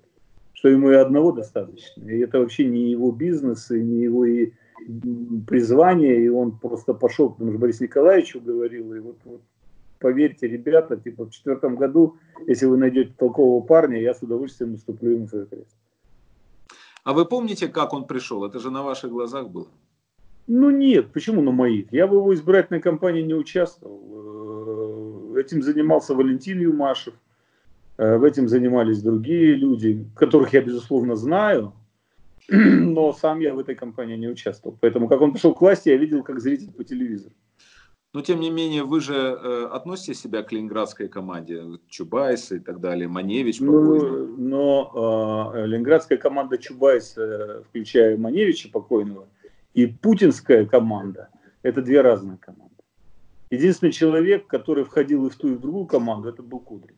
Что 0.53 0.69
ему 0.69 0.89
и 0.89 0.95
одного 0.95 1.31
достаточно. 1.31 2.01
И 2.03 2.19
это 2.19 2.39
вообще 2.39 2.65
не 2.65 2.89
его 2.89 3.11
бизнес, 3.11 3.69
и 3.69 3.79
не 3.79 4.01
его 4.01 4.25
и 4.25 4.53
призвание, 5.47 6.23
и 6.23 6.29
он 6.29 6.57
просто 6.57 6.93
пошел, 6.93 7.31
потому 7.31 7.51
что 7.51 7.59
Борис 7.59 7.81
Николаевич 7.81 8.35
говорил, 8.35 8.93
и 8.93 8.99
вот, 8.99 9.17
вот 9.25 9.41
поверьте, 9.99 10.47
ребята, 10.47 10.97
типа 10.97 11.25
в 11.25 11.31
четвертом 11.31 11.75
году, 11.75 12.17
если 12.45 12.65
вы 12.65 12.77
найдете 12.77 13.13
толкового 13.17 13.65
парня, 13.65 13.99
я 13.99 14.13
с 14.13 14.21
удовольствием 14.21 14.75
уступлю 14.75 15.11
ему 15.11 15.27
свое 15.27 15.45
кресло. 15.45 15.77
А 17.03 17.13
вы 17.13 17.25
помните, 17.25 17.67
как 17.67 17.93
он 17.93 18.05
пришел? 18.05 18.45
Это 18.45 18.59
же 18.59 18.69
на 18.69 18.83
ваших 18.83 19.11
глазах 19.11 19.49
было. 19.49 19.67
Ну 20.47 20.69
нет, 20.69 21.11
почему 21.11 21.41
на 21.41 21.51
моих? 21.51 21.91
Я 21.91 22.07
в 22.07 22.13
его 22.13 22.33
избирательной 22.33 22.81
кампании 22.81 23.21
не 23.21 23.33
участвовал. 23.33 25.35
Э, 25.35 25.39
этим 25.39 25.61
занимался 25.61 26.15
Валентин 26.15 26.59
Юмашев. 26.59 27.13
Э, 27.97 28.17
в 28.17 28.23
этим 28.23 28.47
занимались 28.47 29.01
другие 29.01 29.55
люди, 29.55 30.05
которых 30.15 30.53
я, 30.53 30.61
безусловно, 30.61 31.15
знаю. 31.15 31.73
Но 32.49 33.13
сам 33.13 33.39
я 33.39 33.53
в 33.53 33.59
этой 33.59 33.75
кампании 33.75 34.15
не 34.15 34.29
участвовал. 34.29 34.77
Поэтому, 34.79 35.07
как 35.07 35.21
он 35.21 35.33
пришел 35.33 35.53
к 35.53 35.61
власти, 35.61 35.89
я 35.89 35.97
видел 35.97 36.23
как 36.23 36.39
зритель 36.39 36.71
по 36.71 36.83
телевизору. 36.83 37.35
Но 38.13 38.21
тем 38.21 38.39
не 38.39 38.49
менее, 38.49 38.83
вы 38.83 39.01
же 39.01 39.13
э, 39.13 39.65
относите 39.65 40.13
себя 40.13 40.41
к 40.41 40.51
ленинградской 40.51 41.09
команде, 41.09 41.63
Чубайс 41.89 42.51
и 42.51 42.59
так 42.59 42.79
далее, 42.79 43.07
Маневич. 43.07 43.59
Ну, 43.59 44.27
но 44.37 45.53
э, 45.53 45.65
ленинградская 45.67 46.17
команда 46.17 46.57
Чубайса, 46.57 47.63
включая 47.67 48.17
Маневича 48.17 48.69
покойного, 48.71 49.27
и 49.73 49.85
путинская 49.85 50.65
команда– 50.65 51.29
это 51.61 51.81
две 51.81 52.01
разные 52.01 52.37
команды. 52.37 52.73
Единственный 53.51 53.91
человек, 53.91 54.47
который 54.47 54.85
входил 54.85 55.27
и 55.27 55.29
в 55.29 55.35
ту, 55.35 55.49
и 55.49 55.55
в 55.55 55.59
другую 55.59 55.85
команду, 55.85 56.29
это 56.29 56.41
был 56.41 56.59
Кудрин. 56.59 56.97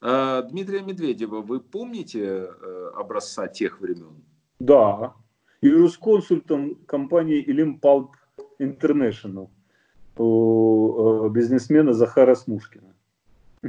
А, 0.00 0.42
Дмитрия 0.42 0.82
Медведева, 0.82 1.42
вы 1.42 1.60
помните 1.60 2.20
э, 2.22 2.90
образца 2.94 3.48
тех 3.48 3.80
времен? 3.80 4.22
Да. 4.58 5.14
Юрисконсультом 5.60 6.76
компании 6.86 7.42
Илим 7.42 7.78
Палп 7.78 8.16
International 8.58 9.50
у 10.16 11.26
э, 11.26 11.30
бизнесмена 11.30 11.92
Захара 11.92 12.34
Смушкина. 12.34 12.94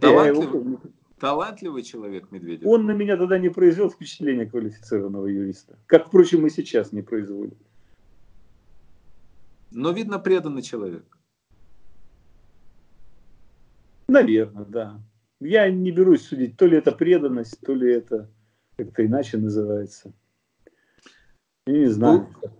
Талантливый, 0.00 0.78
талантливый 1.18 1.82
человек 1.82 2.30
Медведев. 2.30 2.66
Он 2.66 2.86
на 2.86 2.92
меня 2.92 3.16
тогда 3.16 3.38
не 3.38 3.48
произвел 3.48 3.90
впечатление 3.90 4.46
квалифицированного 4.46 5.26
юриста. 5.26 5.76
Как, 5.86 6.06
впрочем, 6.06 6.46
и 6.46 6.50
сейчас 6.50 6.92
не 6.92 7.02
производит. 7.02 7.58
Но, 9.72 9.90
видно, 9.90 10.20
преданный 10.20 10.62
человек. 10.62 11.04
Наверное, 14.14 14.64
да. 14.64 15.00
Я 15.40 15.68
не 15.68 15.90
берусь 15.90 16.22
судить, 16.22 16.56
то 16.56 16.66
ли 16.66 16.78
это 16.78 16.92
преданность, 16.92 17.58
то 17.60 17.74
ли 17.74 17.92
это 17.92 18.30
как-то 18.76 19.04
иначе 19.04 19.38
называется. 19.38 20.12
Я 21.66 21.78
не 21.78 21.86
знаю. 21.86 22.28
Ну, 22.42 22.50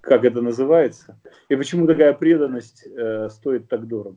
как 0.00 0.24
это 0.24 0.40
называется, 0.40 1.20
и 1.50 1.54
почему 1.54 1.86
такая 1.86 2.14
преданность 2.14 2.86
э, 2.86 3.28
стоит 3.28 3.68
так 3.68 3.86
дорого. 3.86 4.16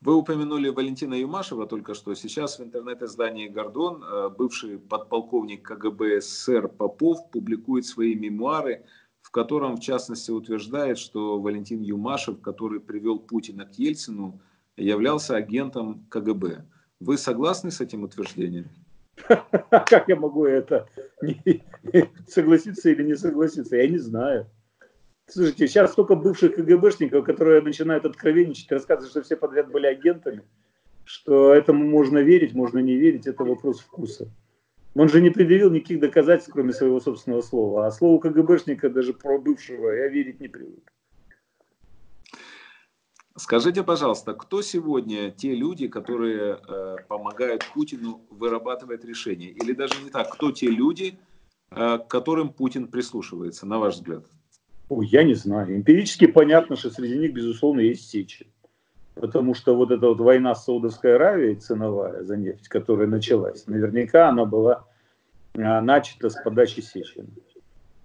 Вы 0.00 0.16
упомянули 0.16 0.70
Валентина 0.70 1.14
Юмашева 1.14 1.66
только 1.66 1.92
что. 1.92 2.14
Сейчас 2.14 2.58
в 2.58 2.62
интернет-издании 2.62 3.48
«Гордон» 3.48 4.02
э, 4.02 4.30
бывший 4.30 4.78
подполковник 4.78 5.62
КГБ 5.62 6.22
СССР 6.22 6.68
Попов 6.68 7.30
публикует 7.30 7.84
свои 7.84 8.14
мемуары, 8.14 8.86
в 9.20 9.30
котором, 9.30 9.76
в 9.76 9.80
частности, 9.80 10.30
утверждает, 10.30 10.96
что 10.96 11.38
Валентин 11.38 11.82
Юмашев, 11.82 12.40
который 12.40 12.80
привел 12.80 13.18
Путина 13.18 13.66
к 13.66 13.74
Ельцину, 13.74 14.40
являлся 14.76 15.36
агентом 15.36 16.06
КГБ. 16.10 16.64
Вы 17.00 17.18
согласны 17.18 17.70
с 17.70 17.80
этим 17.80 18.04
утверждением? 18.04 18.68
Как 19.70 20.08
я 20.08 20.16
могу 20.16 20.46
это 20.46 20.88
согласиться 22.28 22.90
или 22.90 23.02
не 23.02 23.16
согласиться? 23.16 23.76
Я 23.76 23.88
не 23.88 23.98
знаю. 23.98 24.46
Слушайте, 25.26 25.68
сейчас 25.68 25.92
столько 25.92 26.14
бывших 26.14 26.56
КГБшников, 26.56 27.24
которые 27.24 27.62
начинают 27.62 28.04
откровенничать, 28.04 28.70
рассказывать, 28.70 29.10
что 29.10 29.22
все 29.22 29.36
подряд 29.36 29.70
были 29.70 29.86
агентами, 29.86 30.42
что 31.04 31.54
этому 31.54 31.88
можно 31.88 32.18
верить, 32.18 32.54
можно 32.54 32.78
не 32.80 32.96
верить, 32.96 33.26
это 33.26 33.44
вопрос 33.44 33.80
вкуса. 33.80 34.28
Он 34.94 35.08
же 35.08 35.22
не 35.22 35.30
предъявил 35.30 35.70
никаких 35.70 36.00
доказательств, 36.00 36.52
кроме 36.52 36.72
своего 36.72 37.00
собственного 37.00 37.40
слова. 37.40 37.86
А 37.86 37.90
слову 37.90 38.18
КГБшника, 38.18 38.90
даже 38.90 39.14
про 39.14 39.38
бывшего, 39.38 39.90
я 39.90 40.08
верить 40.08 40.40
не 40.40 40.48
привык. 40.48 40.92
Скажите, 43.36 43.82
пожалуйста, 43.82 44.34
кто 44.34 44.60
сегодня 44.60 45.30
те 45.30 45.54
люди, 45.54 45.88
которые 45.88 46.58
э, 46.68 46.96
помогают 47.08 47.64
Путину 47.74 48.20
вырабатывать 48.30 49.04
решения? 49.04 49.48
Или 49.48 49.72
даже 49.72 49.94
не 50.02 50.10
так, 50.10 50.30
кто 50.30 50.52
те 50.52 50.66
люди, 50.68 51.18
э, 51.70 51.98
к 51.98 52.08
которым 52.08 52.50
Путин 52.50 52.88
прислушивается, 52.88 53.66
на 53.66 53.78
ваш 53.78 53.94
взгляд? 53.94 54.24
Ой, 54.90 55.06
я 55.06 55.22
не 55.24 55.32
знаю. 55.32 55.74
Эмпирически 55.74 56.26
понятно, 56.26 56.76
что 56.76 56.90
среди 56.90 57.18
них, 57.18 57.32
безусловно, 57.32 57.80
есть 57.80 58.10
сечи. 58.10 58.46
Потому 59.14 59.54
что 59.54 59.74
вот 59.74 59.90
эта 59.90 60.08
вот 60.08 60.20
война 60.20 60.54
с 60.54 60.64
Саудовской 60.64 61.14
Аравией 61.14 61.54
ценовая 61.54 62.24
за 62.24 62.36
нефть, 62.36 62.68
которая 62.68 63.06
началась, 63.06 63.66
наверняка 63.66 64.28
она 64.28 64.44
была 64.44 64.84
э, 65.54 65.80
начата 65.80 66.28
с 66.28 66.34
подачи 66.42 66.80
Сечина. 66.80 67.28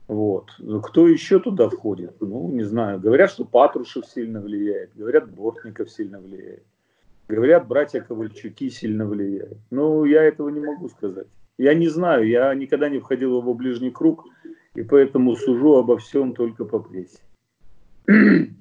Вот. 0.07 0.51
Кто 0.83 1.07
еще 1.07 1.39
туда 1.39 1.69
входит? 1.69 2.15
Ну, 2.21 2.49
не 2.51 2.63
знаю. 2.63 2.99
Говорят, 2.99 3.31
что 3.31 3.43
Патрушев 3.43 4.05
сильно 4.05 4.39
влияет. 4.39 4.91
Говорят, 4.95 5.29
Бортников 5.29 5.91
сильно 5.91 6.19
влияет. 6.19 6.63
Говорят, 7.27 7.67
братья 7.67 7.99
Ковальчуки 7.99 8.69
сильно 8.69 9.05
влияют. 9.05 9.57
Но 9.69 10.05
я 10.05 10.23
этого 10.23 10.47
не 10.49 10.61
могу 10.61 10.87
сказать. 10.87 11.27
Я 11.57 11.73
не 11.73 11.89
знаю, 11.89 12.27
я 12.27 12.53
никогда 12.53 12.87
не 12.87 12.99
входил 12.99 13.35
в 13.35 13.41
его 13.41 13.53
ближний 13.53 13.91
круг, 13.91 14.25
и 14.75 14.83
поэтому 14.83 15.35
сужу 15.35 15.75
обо 15.75 15.97
всем 15.97 16.33
только 16.33 16.63
по 16.65 16.79
прессе. 16.79 17.19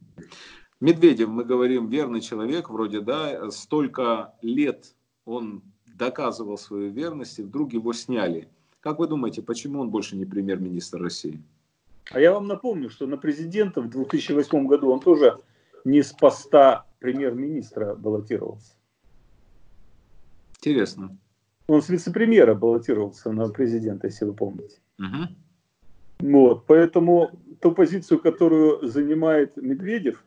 Медведев, 0.81 1.29
мы 1.29 1.45
говорим, 1.45 1.89
верный 1.89 2.21
человек, 2.21 2.71
вроде, 2.71 3.01
да, 3.01 3.51
столько 3.51 4.35
лет 4.43 4.95
он 5.25 5.63
доказывал 5.87 6.59
свою 6.59 6.91
верность, 6.91 7.39
и 7.39 7.43
вдруг 7.43 7.73
его 7.73 7.93
сняли. 7.93 8.49
Как 8.87 9.01
вы 9.01 9.09
думаете, 9.09 9.43
почему 9.43 9.81
он 9.81 9.91
больше 9.91 10.15
не 10.17 10.25
премьер-министр 10.25 11.03
России? 11.03 11.43
А 12.13 12.21
я 12.21 12.33
вам 12.33 12.47
напомню, 12.47 12.89
что 12.89 13.09
на 13.09 13.17
президента 13.17 13.81
в 13.81 13.91
2008 13.91 14.69
году 14.69 14.93
он 14.93 15.01
тоже 15.01 15.39
не 15.85 16.05
с 16.05 16.13
поста 16.13 16.87
премьер-министра 17.01 17.97
баллотировался. 17.97 18.75
Интересно. 20.59 21.19
Он 21.67 21.83
с 21.83 21.89
вице-премьера 21.89 22.55
баллотировался 22.55 23.33
на 23.33 23.49
президента, 23.49 24.07
если 24.07 24.25
вы 24.25 24.35
помните. 24.35 24.79
Угу. 25.01 26.31
Вот, 26.31 26.67
поэтому 26.67 27.33
ту 27.61 27.73
позицию, 27.73 28.21
которую 28.21 28.87
занимает 28.87 29.57
Медведев, 29.57 30.25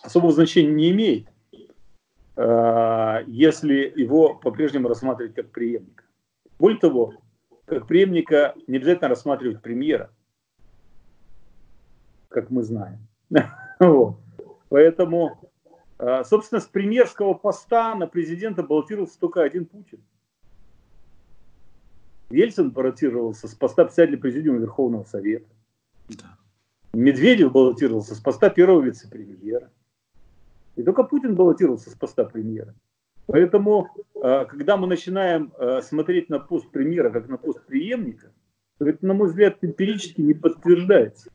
особого 0.00 0.32
значения 0.32 0.72
не 0.72 0.90
имеет, 0.92 1.26
а, 2.36 3.24
если 3.26 3.92
его 3.96 4.36
по-прежнему 4.36 4.86
рассматривать 4.86 5.34
как 5.34 5.50
преемника. 5.50 6.05
Более 6.58 6.78
того, 6.78 7.14
как 7.66 7.86
преемника 7.86 8.54
не 8.66 8.76
обязательно 8.76 9.08
рассматривать 9.08 9.62
премьера. 9.62 10.10
как 12.28 12.50
мы 12.50 12.62
знаем. 12.62 12.98
вот. 13.80 14.18
Поэтому, 14.68 15.50
а, 15.98 16.22
собственно, 16.24 16.60
с 16.60 16.66
премьерского 16.66 17.34
поста 17.34 17.94
на 17.94 18.06
президента 18.06 18.62
баллотировался 18.62 19.18
только 19.18 19.42
один 19.42 19.64
Путин. 19.64 20.00
Ельцин 22.30 22.70
баллотировался 22.70 23.48
с 23.48 23.54
поста 23.54 23.84
председателя 23.84 24.18
президиума 24.18 24.58
Верховного 24.58 25.04
Совета. 25.04 25.48
Да. 26.08 26.36
Медведев 26.92 27.52
баллотировался 27.52 28.14
с 28.14 28.20
поста 28.20 28.50
первого 28.50 28.82
вице-премьера. 28.82 29.70
И 30.74 30.82
только 30.82 31.04
Путин 31.04 31.34
баллотировался 31.34 31.90
с 31.90 31.94
поста 31.94 32.24
премьера. 32.24 32.74
Поэтому, 33.26 33.88
а, 34.22 34.44
когда 34.44 34.76
мы 34.76 34.86
начинаем 34.86 35.52
а, 35.58 35.82
смотреть 35.82 36.28
на 36.28 36.38
пост 36.38 36.70
премьера 36.70 37.10
как 37.10 37.28
на 37.28 37.36
пост 37.36 37.64
преемника, 37.66 38.32
то 38.78 38.86
это, 38.86 39.04
на 39.04 39.14
мой 39.14 39.28
взгляд, 39.28 39.58
эмпирически 39.62 40.20
не 40.20 40.34
подтверждается. 40.34 41.30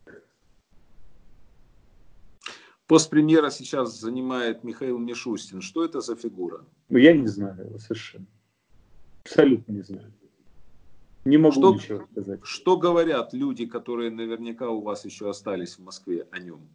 Пост 2.87 3.09
премьера 3.09 3.49
сейчас 3.49 3.97
занимает 3.99 4.63
Михаил 4.63 4.97
Мишустин. 4.97 5.61
Что 5.61 5.85
это 5.85 6.01
за 6.01 6.15
фигура? 6.15 6.65
Ну, 6.89 6.97
я 6.97 7.13
не 7.13 7.27
знаю 7.27 7.65
его 7.65 7.79
совершенно. 7.79 8.25
Абсолютно 9.23 9.71
не 9.71 9.81
знаю. 9.81 10.11
Не 11.23 11.37
могу 11.37 11.53
что, 11.53 11.73
ничего 11.73 12.07
сказать. 12.11 12.39
Что 12.43 12.77
говорят 12.77 13.33
люди, 13.33 13.65
которые 13.65 14.11
наверняка 14.11 14.69
у 14.69 14.81
вас 14.81 15.05
еще 15.05 15.29
остались 15.29 15.77
в 15.77 15.83
Москве 15.83 16.27
о 16.31 16.39
нем? 16.39 16.67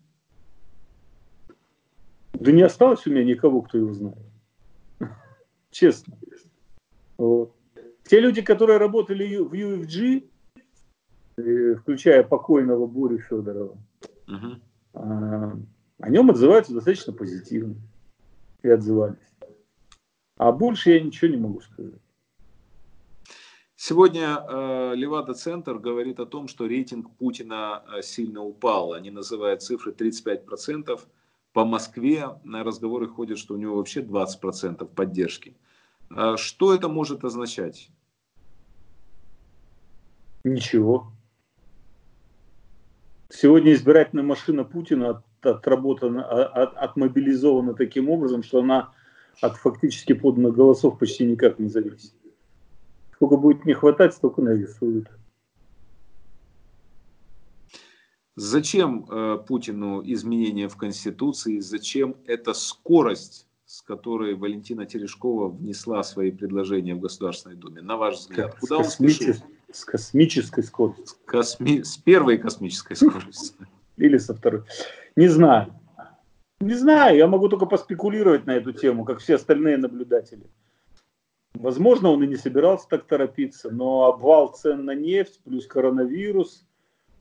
Да 2.32 2.52
не 2.52 2.62
осталось 2.62 3.06
у 3.06 3.10
меня 3.10 3.24
никого, 3.24 3.62
кто 3.62 3.78
его 3.78 3.92
знает. 3.92 4.18
Честно. 5.76 6.16
Вот. 7.18 7.54
Те 8.04 8.20
люди, 8.20 8.40
которые 8.40 8.78
работали 8.78 9.36
в 9.36 9.52
UFG, 9.52 10.26
э, 11.36 11.74
включая 11.74 12.22
покойного 12.22 12.86
Борю 12.86 13.18
Федорова, 13.18 13.76
угу. 14.26 14.56
о 14.94 16.08
нем 16.08 16.30
отзываются 16.30 16.72
достаточно 16.72 17.12
позитивно. 17.12 17.74
И 18.62 18.70
отзывались. 18.70 19.18
А 20.38 20.50
больше 20.50 20.92
я 20.92 21.00
ничего 21.00 21.30
не 21.30 21.36
могу 21.36 21.60
сказать. 21.60 22.00
Сегодня 23.74 24.46
э, 24.48 24.94
Левада-центр 24.94 25.74
говорит 25.74 26.20
о 26.20 26.26
том, 26.26 26.48
что 26.48 26.64
рейтинг 26.64 27.14
Путина 27.18 27.84
э, 27.86 28.00
сильно 28.00 28.42
упал. 28.42 28.94
Они 28.94 29.10
называют 29.10 29.60
цифры 29.60 29.92
35%. 29.92 30.98
По 31.56 31.64
Москве 31.64 32.28
разговоры 32.44 33.08
ходят, 33.08 33.38
что 33.38 33.54
у 33.54 33.56
него 33.56 33.76
вообще 33.78 34.02
20% 34.02 34.84
поддержки. 34.94 35.56
А 36.10 36.36
что 36.36 36.74
это 36.74 36.88
может 36.90 37.24
означать? 37.24 37.88
Ничего. 40.44 41.12
Сегодня 43.30 43.72
избирательная 43.72 44.22
машина 44.22 44.64
Путина 44.64 45.08
от, 45.08 45.46
отработана, 45.46 46.26
а, 46.26 46.44
от, 46.44 46.76
отмобилизована 46.76 47.72
таким 47.72 48.10
образом, 48.10 48.42
что 48.42 48.60
она 48.60 48.92
от 49.40 49.56
фактически 49.56 50.12
поданных 50.12 50.54
голосов 50.54 50.98
почти 50.98 51.24
никак 51.24 51.58
не 51.58 51.70
зависит. 51.70 52.12
Сколько 53.14 53.38
будет 53.38 53.64
не 53.64 53.72
хватать, 53.72 54.12
столько 54.12 54.42
нарисуют. 54.42 55.08
Зачем 58.36 59.06
э, 59.08 59.38
Путину 59.48 60.02
изменения 60.04 60.68
в 60.68 60.76
Конституции? 60.76 61.58
Зачем 61.60 62.16
эта 62.26 62.52
скорость, 62.52 63.48
с 63.64 63.80
которой 63.80 64.34
Валентина 64.34 64.84
Терешкова 64.84 65.48
внесла 65.48 66.02
свои 66.02 66.30
предложения 66.30 66.94
в 66.94 67.00
Государственной 67.00 67.56
Думе? 67.56 67.80
На 67.80 67.96
ваш 67.96 68.16
взгляд, 68.16 68.54
с 68.54 68.60
куда 68.60 68.78
он 68.78 68.84
спешил? 68.84 69.36
С 69.72 69.86
космической 69.86 70.62
скоростью. 70.62 71.16
Косми... 71.24 71.82
с 71.82 71.96
первой 71.96 72.36
космической 72.36 72.94
скоростью. 72.94 73.66
Или 73.96 74.18
со 74.18 74.34
второй. 74.34 74.64
Не 75.16 75.28
знаю. 75.28 75.74
Не 76.60 76.74
знаю, 76.74 77.16
я 77.16 77.26
могу 77.26 77.48
только 77.48 77.64
поспекулировать 77.64 78.44
на 78.44 78.52
эту 78.52 78.72
тему, 78.72 79.06
как 79.06 79.20
все 79.20 79.36
остальные 79.36 79.78
наблюдатели. 79.78 80.46
Возможно, 81.54 82.10
он 82.10 82.22
и 82.22 82.26
не 82.26 82.36
собирался 82.36 82.86
так 82.88 83.06
торопиться, 83.06 83.70
но 83.70 84.04
обвал 84.04 84.48
цен 84.48 84.84
на 84.84 84.94
нефть 84.94 85.40
плюс 85.42 85.66
коронавирус 85.66 86.66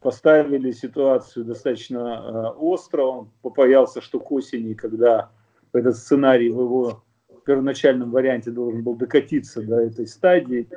поставили 0.05 0.69
ситуацию 0.69 1.45
достаточно 1.45 1.97
э, 1.97 2.59
остро. 2.59 3.01
Он 3.01 3.29
побоялся, 3.41 4.01
что 4.01 4.19
к 4.19 4.31
осени, 4.31 4.75
когда 4.75 5.31
этот 5.73 5.97
сценарий 5.97 6.51
в 6.51 6.59
его 6.59 7.03
первоначальном 7.43 8.11
варианте 8.11 8.51
должен 8.51 8.83
был 8.83 8.95
докатиться 8.95 9.63
до 9.63 9.79
этой 9.79 10.05
стадии, 10.05 10.67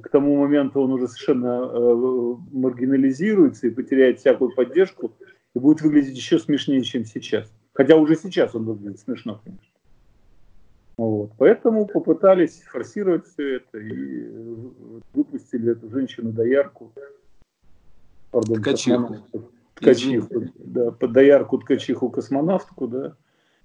к 0.00 0.08
тому 0.08 0.34
моменту 0.40 0.80
он 0.80 0.92
уже 0.92 1.08
совершенно 1.08 1.60
э, 1.62 2.36
маргинализируется 2.52 3.66
и 3.66 3.70
потеряет 3.70 4.20
всякую 4.20 4.54
поддержку 4.54 5.12
и 5.54 5.58
будет 5.58 5.82
выглядеть 5.82 6.16
еще 6.16 6.38
смешнее, 6.38 6.82
чем 6.82 7.04
сейчас. 7.04 7.52
Хотя 7.74 7.96
уже 7.96 8.16
сейчас 8.16 8.54
он 8.54 8.64
выглядит 8.64 8.98
смешно, 8.98 9.42
конечно. 9.44 9.74
Вот. 10.96 11.32
Поэтому 11.36 11.84
попытались 11.84 12.62
форсировать 12.62 13.26
все 13.26 13.56
это 13.56 13.76
и 13.76 14.26
выпустили 15.12 15.72
эту 15.72 15.90
женщину-доярку, 15.90 16.94
пардон, 18.30 18.60
Ткачиху. 18.60 19.16
Ткачиху, 19.74 20.52
да, 20.56 20.90
под 20.90 21.12
доярку 21.12 21.58
Ткачиху 21.58 22.10
космонавтку, 22.10 22.86
да, 22.86 23.16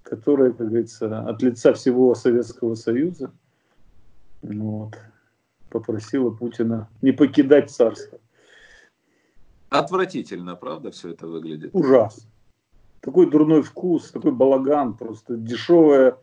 которая, 0.02 0.52
как 0.52 0.68
говорится, 0.68 1.20
от 1.20 1.42
лица 1.42 1.72
всего 1.74 2.14
Советского 2.14 2.74
Союза 2.74 3.32
вот, 4.42 4.94
попросила 5.70 6.30
Путина 6.30 6.88
не 7.02 7.12
покидать 7.12 7.70
царство. 7.70 8.18
Отвратительно, 9.68 10.54
правда, 10.54 10.90
все 10.90 11.10
это 11.10 11.26
выглядит? 11.26 11.70
Ужасно. 11.72 12.30
Такой 13.00 13.30
дурной 13.30 13.62
вкус, 13.62 14.10
такой 14.10 14.32
балаган, 14.32 14.94
просто 14.94 15.36
дешевая 15.36 16.16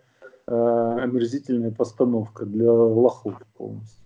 Э, 0.46 0.98
омерзительная 1.02 1.72
постановка 1.72 2.46
для 2.46 2.70
лохов 2.70 3.42
полностью. 3.56 4.03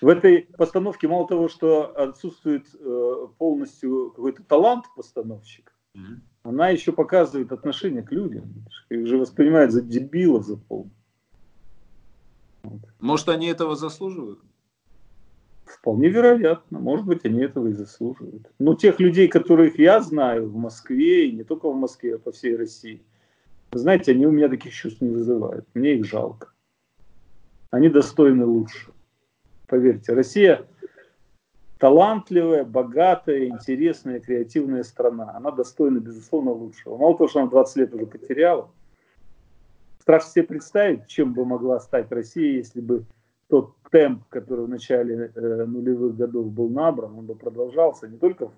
В 0.00 0.08
этой 0.08 0.48
постановке 0.56 1.08
мало 1.08 1.28
того, 1.28 1.48
что 1.48 1.86
отсутствует 1.96 2.66
э, 2.74 3.26
полностью 3.38 4.10
какой-то 4.10 4.42
талант 4.42 4.86
постановщик, 4.96 5.74
mm-hmm. 5.94 6.18
она 6.44 6.70
еще 6.70 6.92
показывает 6.92 7.52
отношение 7.52 8.02
к 8.02 8.10
людям. 8.10 8.64
Их 8.88 9.06
же 9.06 9.18
воспринимают 9.18 9.72
за 9.72 9.82
дебилов, 9.82 10.46
за 10.46 10.56
пол. 10.56 10.88
Вот. 12.62 12.80
Может, 12.98 13.28
они 13.28 13.48
этого 13.48 13.76
заслуживают? 13.76 14.40
Вполне 15.66 16.08
вероятно. 16.08 16.78
Может 16.78 17.06
быть, 17.06 17.24
они 17.24 17.40
этого 17.42 17.68
и 17.68 17.72
заслуживают. 17.72 18.50
Но 18.58 18.74
тех 18.74 19.00
людей, 19.00 19.28
которых 19.28 19.78
я 19.78 20.00
знаю 20.00 20.48
в 20.48 20.56
Москве, 20.56 21.28
и 21.28 21.32
не 21.32 21.44
только 21.44 21.70
в 21.70 21.76
Москве, 21.76 22.16
а 22.16 22.18
по 22.18 22.32
всей 22.32 22.56
России, 22.56 23.02
знаете, 23.72 24.12
они 24.12 24.26
у 24.26 24.32
меня 24.32 24.48
таких 24.48 24.72
чувств 24.72 25.00
не 25.00 25.10
вызывают. 25.10 25.66
Мне 25.74 25.94
их 25.94 26.06
жалко. 26.06 26.52
Они 27.70 27.88
достойны 27.88 28.44
лучше. 28.44 28.90
Поверьте, 29.70 30.14
Россия 30.14 30.66
талантливая, 31.78 32.64
богатая, 32.64 33.46
интересная, 33.46 34.18
креативная 34.18 34.82
страна. 34.82 35.32
Она 35.34 35.52
достойна, 35.52 35.98
безусловно, 35.98 36.50
лучшего. 36.50 36.96
Мало 36.98 37.16
того, 37.16 37.28
что 37.28 37.40
она 37.40 37.50
20 37.50 37.76
лет 37.76 37.94
уже 37.94 38.06
потеряла. 38.06 38.68
Страшно 40.00 40.30
себе 40.30 40.44
представить, 40.44 41.06
чем 41.06 41.32
бы 41.34 41.44
могла 41.44 41.78
стать 41.78 42.10
Россия, 42.10 42.56
если 42.56 42.80
бы 42.80 43.04
тот 43.48 43.74
темп, 43.92 44.24
который 44.28 44.66
в 44.66 44.68
начале 44.68 45.30
э, 45.34 45.64
нулевых 45.64 46.16
годов 46.16 46.50
был 46.50 46.68
набран, 46.68 47.16
он 47.16 47.26
бы 47.26 47.36
продолжался 47.36 48.08
не 48.08 48.18
только 48.18 48.48
в 48.48 48.52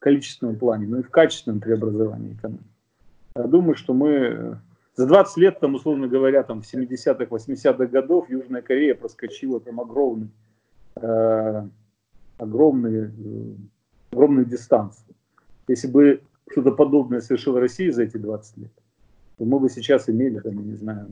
количественном 0.00 0.56
плане, 0.56 0.88
но 0.88 0.98
и 0.98 1.02
в 1.02 1.10
качественном 1.10 1.60
преобразовании 1.60 2.34
экономики. 2.34 2.64
Я 3.36 3.44
думаю, 3.44 3.76
что 3.76 3.94
мы 3.94 4.58
за 4.96 5.06
20 5.06 5.36
лет, 5.36 5.60
там, 5.60 5.76
условно 5.76 6.08
говоря, 6.08 6.42
там, 6.42 6.62
в 6.62 6.74
70-х, 6.74 7.24
80-х 7.24 7.86
годов 7.86 8.28
Южная 8.28 8.62
Корея 8.62 8.96
проскочила 8.96 9.60
там 9.60 9.80
огромный, 9.80 10.28
э, 11.00 11.68
огромные, 12.38 13.12
э, 13.16 13.54
огромную 14.12 14.46
дистанцию. 14.46 15.14
Если 15.68 15.88
бы 15.88 16.22
что-то 16.50 16.72
подобное 16.72 17.20
совершила 17.20 17.60
Россия 17.60 17.92
за 17.92 18.04
эти 18.04 18.16
20 18.16 18.56
лет, 18.58 18.72
то 19.36 19.44
мы 19.44 19.60
бы 19.60 19.68
сейчас 19.68 20.08
имели, 20.08 20.40
там, 20.40 20.54
я 20.54 20.62
не 20.62 20.74
знаю, 20.74 21.06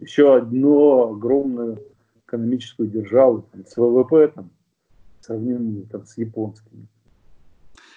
еще 0.00 0.36
одну 0.36 1.14
огромную 1.14 1.78
экономическую 2.26 2.88
державу 2.88 3.46
там, 3.52 3.64
с 3.64 3.76
ВВП, 3.76 4.28
там, 4.28 4.50
сравнимую 5.20 5.86
там, 5.86 6.04
с 6.04 6.18
японскими. 6.18 6.86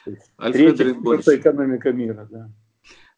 Третья, 0.05 0.93
экономика 1.35 1.91
мира, 1.91 2.27
да. 2.31 2.49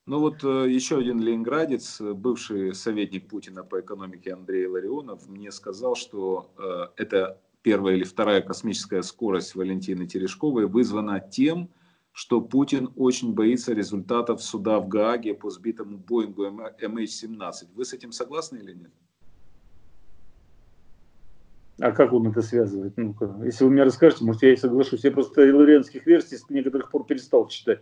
Ну 0.08 0.20
вот 0.20 0.44
э, 0.44 0.70
еще 0.70 0.98
один 0.98 1.20
ленинградец, 1.20 2.02
бывший 2.02 2.74
советник 2.74 3.28
Путина 3.28 3.64
по 3.64 3.80
экономике 3.80 4.34
Андрей 4.34 4.66
Ларионов, 4.66 5.30
мне 5.30 5.52
сказал, 5.52 5.96
что 5.96 6.52
э, 6.58 7.02
это 7.04 7.40
первая 7.62 7.96
или 7.96 8.04
вторая 8.04 8.42
космическая 8.42 9.02
скорость 9.04 9.56
Валентины 9.56 10.08
Терешковой 10.08 10.68
вызвана 10.68 11.20
тем, 11.20 11.70
что 12.12 12.42
Путин 12.42 12.92
очень 12.96 13.34
боится 13.34 13.74
результатов 13.74 14.44
суда 14.44 14.80
в 14.80 14.88
Гааге 14.88 15.34
по 15.34 15.50
сбитому 15.50 15.98
Боингу 15.98 16.46
MH17. 16.46 17.68
Вы 17.74 17.86
с 17.86 17.94
этим 17.94 18.12
согласны 18.12 18.58
или 18.58 18.74
нет? 18.74 18.92
А 21.80 21.92
как 21.92 22.14
он 22.14 22.28
это 22.28 22.42
связывает? 22.42 22.96
ну 22.98 23.16
-ка. 23.20 23.44
Если 23.46 23.64
вы 23.64 23.72
мне 23.72 23.84
расскажете, 23.84 24.24
может, 24.24 24.44
я 24.44 24.54
и 24.54 24.56
соглашусь. 24.56 25.04
Я 25.04 25.12
просто 25.12 25.42
лорианских 25.42 26.06
версий 26.06 26.38
с 26.38 26.50
некоторых 26.50 26.92
пор 26.92 27.06
перестал 27.06 27.48
читать. 27.48 27.82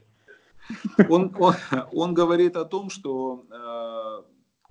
Он, 1.10 1.36
он, 1.40 1.56
он 1.92 2.14
говорит 2.14 2.56
о 2.56 2.66
том, 2.66 2.90
что 2.90 3.46
э, 3.50 4.29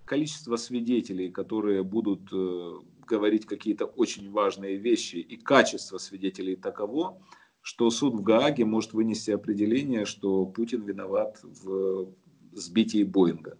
количество 0.08 0.56
свидетелей, 0.56 1.30
которые 1.30 1.82
будут 1.82 2.32
э, 2.32 2.72
говорить 3.06 3.46
какие-то 3.46 3.84
очень 3.84 4.30
важные 4.30 4.76
вещи, 4.76 5.16
и 5.16 5.36
качество 5.36 5.98
свидетелей 5.98 6.56
таково, 6.56 7.20
что 7.60 7.90
суд 7.90 8.14
в 8.14 8.22
Гааге 8.22 8.64
может 8.64 8.94
вынести 8.94 9.30
определение, 9.30 10.06
что 10.06 10.46
Путин 10.46 10.82
виноват 10.82 11.38
в 11.42 12.08
сбитии 12.52 13.04
Боинга. 13.04 13.58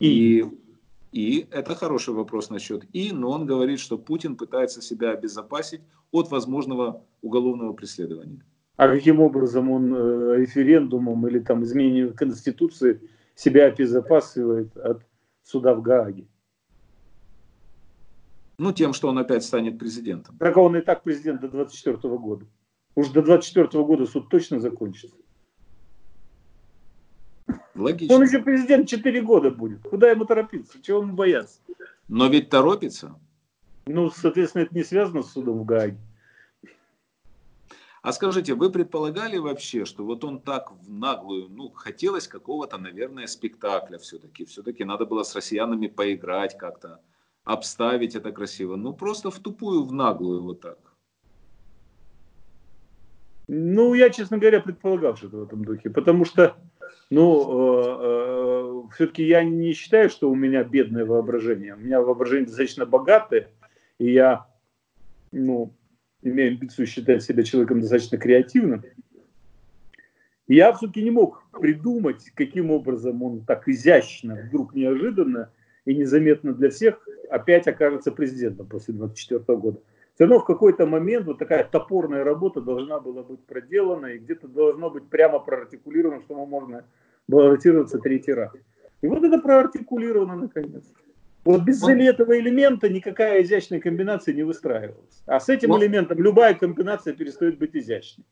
И, 0.00 0.44
и 1.12 1.46
это 1.50 1.74
хороший 1.74 2.14
вопрос 2.14 2.50
насчет 2.50 2.84
«и», 2.92 3.12
но 3.12 3.30
он 3.30 3.46
говорит, 3.46 3.78
что 3.78 3.98
Путин 3.98 4.36
пытается 4.36 4.80
себя 4.80 5.10
обезопасить 5.10 5.82
от 6.10 6.30
возможного 6.30 7.04
уголовного 7.20 7.74
преследования. 7.74 8.44
А 8.76 8.88
каким 8.88 9.20
образом 9.20 9.70
он 9.70 9.94
э, 9.94 10.36
референдумом 10.36 11.26
или 11.26 11.38
там 11.38 11.62
изменением 11.64 12.14
Конституции 12.14 13.00
себя 13.34 13.66
обезопасивает 13.66 14.76
от 14.76 15.02
суда 15.46 15.74
в 15.74 15.82
Гааге? 15.82 16.26
Ну, 18.58 18.72
тем, 18.72 18.92
что 18.92 19.08
он 19.08 19.18
опять 19.18 19.44
станет 19.44 19.78
президентом. 19.78 20.36
Так 20.38 20.56
он 20.56 20.76
и 20.76 20.80
так 20.80 21.02
президент 21.02 21.40
до 21.40 21.48
24 21.48 22.16
года. 22.16 22.46
Уж 22.94 23.08
до 23.10 23.22
24 23.22 23.84
года 23.84 24.06
суд 24.06 24.28
точно 24.28 24.58
закончится. 24.58 25.16
Логично. 27.74 28.16
Он 28.16 28.22
еще 28.22 28.40
президент 28.40 28.88
4 28.88 29.20
года 29.20 29.50
будет. 29.50 29.82
Куда 29.82 30.10
ему 30.10 30.24
торопиться? 30.24 30.80
Чего 30.82 31.02
ему 31.02 31.14
бояться? 31.14 31.60
Но 32.08 32.26
ведь 32.28 32.48
торопится. 32.48 33.14
Ну, 33.84 34.10
соответственно, 34.10 34.62
это 34.62 34.74
не 34.74 34.82
связано 34.82 35.22
с 35.22 35.32
судом 35.32 35.60
в 35.60 35.64
Гааге. 35.66 35.98
А 38.06 38.12
скажите, 38.12 38.54
вы 38.54 38.70
предполагали 38.70 39.36
вообще, 39.36 39.84
что 39.84 40.04
вот 40.04 40.22
он 40.22 40.38
так 40.38 40.70
в 40.70 40.88
наглую, 40.88 41.48
ну, 41.48 41.70
хотелось 41.70 42.28
какого-то, 42.28 42.78
наверное, 42.78 43.26
спектакля 43.26 43.98
все-таки. 43.98 44.44
Все-таки 44.44 44.84
надо 44.84 45.06
было 45.06 45.24
с 45.24 45.34
россиянами 45.34 45.88
поиграть 45.88 46.56
как-то, 46.56 47.00
обставить 47.42 48.14
это 48.14 48.30
красиво. 48.30 48.76
Ну, 48.76 48.92
просто 48.92 49.32
в 49.32 49.40
тупую, 49.40 49.82
в 49.82 49.92
наглую 49.92 50.40
вот 50.40 50.60
так. 50.60 50.78
Ну, 53.48 53.92
я, 53.94 54.10
честно 54.10 54.38
говоря, 54.38 54.60
предполагал 54.60 55.16
что-то 55.16 55.38
в 55.38 55.42
этом 55.42 55.64
духе, 55.64 55.90
потому 55.90 56.24
что, 56.24 56.56
ну, 57.10 57.42
э, 57.50 58.86
э, 58.86 58.94
все-таки 58.94 59.24
я 59.24 59.42
не 59.42 59.72
считаю, 59.72 60.10
что 60.10 60.30
у 60.30 60.36
меня 60.36 60.62
бедное 60.62 61.04
воображение. 61.04 61.74
У 61.74 61.78
меня 61.78 62.00
воображение 62.00 62.46
достаточно 62.46 62.86
богатое, 62.86 63.50
и 63.98 64.12
я, 64.12 64.46
ну, 65.32 65.74
имею 66.22 66.52
амбицию 66.52 66.86
считать 66.86 67.22
себя 67.22 67.42
человеком 67.42 67.80
достаточно 67.80 68.18
креативным. 68.18 68.84
Я 70.48 70.72
все-таки 70.72 71.02
не 71.02 71.10
мог 71.10 71.44
придумать, 71.50 72.30
каким 72.34 72.70
образом 72.70 73.22
он 73.22 73.44
так 73.44 73.68
изящно, 73.68 74.36
вдруг 74.48 74.74
неожиданно 74.74 75.50
и 75.84 75.94
незаметно 75.94 76.52
для 76.54 76.70
всех 76.70 77.06
опять 77.30 77.66
окажется 77.66 78.12
президентом 78.12 78.66
после 78.66 78.94
24 78.94 79.58
года 79.58 79.80
все 80.16 80.24
равно 80.24 80.40
в 80.40 80.46
какой-то 80.46 80.86
момент 80.86 81.26
вот 81.26 81.38
такая 81.38 81.62
топорная 81.62 82.24
работа 82.24 82.62
должна 82.62 82.98
была 83.00 83.22
быть 83.22 83.44
проделана, 83.44 84.06
и 84.06 84.18
где-то 84.18 84.48
должно 84.48 84.88
быть 84.88 85.10
прямо 85.10 85.38
проартикулировано, 85.38 86.22
что 86.22 86.46
можно 86.46 86.84
баллотироваться 87.28 87.98
третий 87.98 88.32
раз. 88.32 88.50
И 89.02 89.08
вот 89.08 89.22
это 89.22 89.38
проартикулировано 89.38 90.36
наконец. 90.36 90.84
Вот 91.46 91.62
без 91.62 91.82
он... 91.82 92.00
этого 92.00 92.38
элемента 92.38 92.88
никакая 92.88 93.42
изящная 93.42 93.80
комбинация 93.80 94.34
не 94.34 94.42
выстраивалась. 94.42 95.22
А 95.26 95.40
с 95.40 95.48
этим 95.48 95.70
он... 95.70 95.80
элементом 95.80 96.18
любая 96.18 96.54
комбинация 96.54 97.14
перестает 97.14 97.58
быть 97.58 97.74
изящной. 97.74 98.26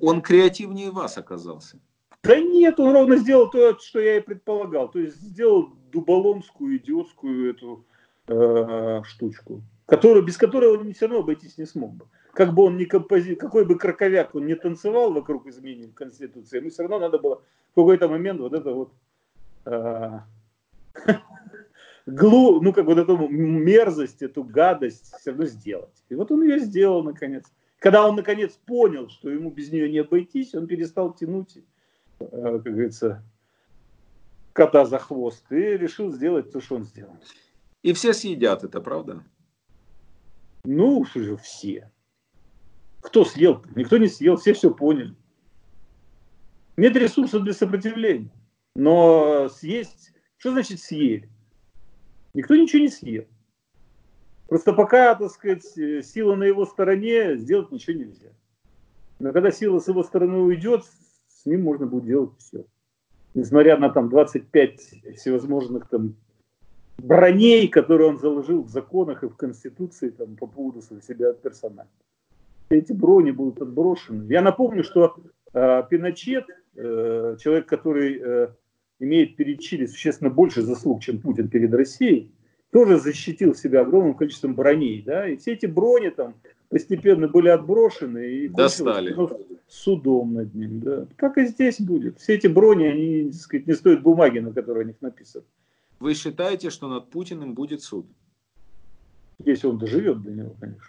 Он 0.00 0.20
креативнее 0.20 0.90
вас 0.90 1.16
оказался. 1.16 1.78
Да 2.22 2.38
нет, 2.38 2.78
он 2.80 2.92
ровно 2.92 3.16
сделал 3.16 3.48
то, 3.48 3.78
что 3.78 4.00
я 4.00 4.16
и 4.16 4.20
предполагал. 4.20 4.90
То 4.90 4.98
есть 4.98 5.16
сделал 5.16 5.70
дуболомскую, 5.92 6.76
идиотскую 6.76 7.50
эту 7.50 7.84
э, 8.26 9.02
штучку 9.04 9.62
которую, 9.88 10.22
без 10.22 10.36
которой 10.36 10.76
он 10.76 10.92
все 10.92 11.06
равно 11.06 11.20
обойтись 11.20 11.56
не 11.56 11.64
смог 11.64 11.94
бы. 11.94 12.06
Как 12.34 12.52
бы 12.52 12.64
он 12.64 12.76
ни 12.76 12.84
компози... 12.84 13.34
какой 13.34 13.64
бы 13.64 13.76
краковяк 13.78 14.34
он 14.34 14.46
не 14.46 14.54
танцевал 14.54 15.12
вокруг 15.12 15.46
изменений 15.46 15.88
в 15.88 15.94
Конституции, 15.94 16.58
ему 16.58 16.68
все 16.68 16.82
равно 16.82 16.98
надо 16.98 17.18
было 17.18 17.42
в 17.72 17.74
какой-то 17.74 18.06
момент 18.06 18.38
вот 18.38 18.52
это 18.52 18.74
вот 18.74 18.92
э, 19.64 20.20
глу, 22.08 22.60
ну 22.62 22.72
как 22.72 22.86
вот 22.86 22.98
эту 22.98 23.16
мерзость, 23.28 24.22
эту 24.22 24.42
гадость 24.42 25.14
все 25.20 25.30
равно 25.30 25.46
сделать. 25.46 26.04
И 26.08 26.14
вот 26.14 26.30
он 26.32 26.42
ее 26.42 26.58
сделал 26.58 27.02
наконец. 27.02 27.44
Когда 27.78 28.06
он 28.08 28.16
наконец 28.16 28.58
понял, 28.66 29.08
что 29.08 29.30
ему 29.30 29.50
без 29.50 29.70
нее 29.70 29.90
не 29.90 29.98
обойтись, 29.98 30.54
он 30.54 30.66
перестал 30.66 31.12
тянуть, 31.12 31.58
э, 32.18 32.26
как 32.30 32.62
говорится, 32.62 33.22
кота 34.52 34.84
за 34.84 34.98
хвост 34.98 35.44
и 35.52 35.54
решил 35.54 36.10
сделать 36.10 36.50
то, 36.50 36.60
что 36.60 36.76
он 36.76 36.84
сделал. 36.84 37.16
И 37.82 37.92
все 37.92 38.12
съедят 38.12 38.64
это, 38.64 38.80
правда? 38.80 39.22
Ну, 40.64 40.98
уже 40.98 41.36
все. 41.36 41.92
Кто 43.00 43.24
съел? 43.24 43.62
Никто 43.76 43.98
не 43.98 44.08
съел, 44.08 44.36
все 44.36 44.54
все 44.54 44.74
поняли. 44.74 45.14
Нет 46.76 46.96
ресурсов 46.96 47.44
для 47.44 47.52
сопротивления. 47.52 48.32
Но 48.74 49.48
съесть, 49.48 50.12
что 50.38 50.50
значит 50.50 50.80
съели? 50.80 51.28
Никто 52.38 52.54
ничего 52.54 52.82
не 52.82 52.88
съел. 52.88 53.24
Просто 54.46 54.72
пока, 54.72 55.16
так 55.16 55.28
сказать, 55.32 55.64
сила 56.06 56.36
на 56.36 56.44
его 56.44 56.66
стороне, 56.66 57.36
сделать 57.36 57.72
ничего 57.72 57.98
нельзя. 57.98 58.28
Но 59.18 59.32
когда 59.32 59.50
сила 59.50 59.80
с 59.80 59.88
его 59.88 60.04
стороны 60.04 60.38
уйдет, 60.38 60.84
с 61.26 61.46
ним 61.46 61.64
можно 61.64 61.86
будет 61.86 62.04
делать 62.04 62.30
все. 62.38 62.64
Несмотря 63.34 63.76
на 63.76 63.90
там 63.90 64.08
25 64.08 65.16
всевозможных 65.16 65.88
там 65.88 66.14
броней, 66.98 67.66
которые 67.66 68.10
он 68.10 68.20
заложил 68.20 68.62
в 68.62 68.68
законах 68.68 69.24
и 69.24 69.28
в 69.28 69.34
Конституции 69.34 70.10
там, 70.10 70.36
по 70.36 70.46
поводу 70.46 70.80
себя 70.80 71.32
персонально. 71.32 71.90
Эти 72.68 72.92
брони 72.92 73.32
будут 73.32 73.60
отброшены. 73.60 74.32
Я 74.32 74.42
напомню, 74.42 74.84
что 74.84 75.16
э, 75.54 75.82
Пиночет, 75.90 76.46
э, 76.76 77.36
человек, 77.40 77.66
который 77.66 78.20
э, 78.22 78.48
имеет 79.00 79.36
перед 79.36 79.60
Чили 79.60 79.86
существенно 79.86 80.30
больше 80.30 80.62
заслуг, 80.62 81.02
чем 81.02 81.20
Путин 81.20 81.48
перед 81.48 81.72
Россией, 81.72 82.30
тоже 82.70 82.98
защитил 82.98 83.54
себя 83.54 83.80
огромным 83.80 84.14
количеством 84.14 84.54
броней. 84.54 85.02
Да? 85.02 85.28
И 85.28 85.36
все 85.36 85.52
эти 85.54 85.66
брони 85.66 86.10
там 86.10 86.34
постепенно 86.68 87.28
были 87.28 87.48
отброшены 87.48 88.30
и 88.30 88.48
достали 88.48 89.16
судом 89.68 90.34
над 90.34 90.54
ним. 90.54 90.80
Да. 90.80 91.06
Так 91.16 91.38
и 91.38 91.46
здесь 91.46 91.80
будет. 91.80 92.18
Все 92.18 92.34
эти 92.34 92.46
брони, 92.46 92.84
они 92.84 93.30
так 93.30 93.40
сказать, 93.40 93.66
не 93.66 93.74
стоят 93.74 94.02
бумаги, 94.02 94.38
на 94.38 94.52
которой 94.52 94.84
о 94.84 94.86
них 94.86 94.96
написано. 95.00 95.44
Вы 96.00 96.14
считаете, 96.14 96.70
что 96.70 96.88
над 96.88 97.10
Путиным 97.10 97.54
будет 97.54 97.82
суд? 97.82 98.06
Если 99.44 99.66
он 99.66 99.78
доживет 99.78 100.22
до 100.22 100.30
него, 100.30 100.54
конечно. 100.60 100.86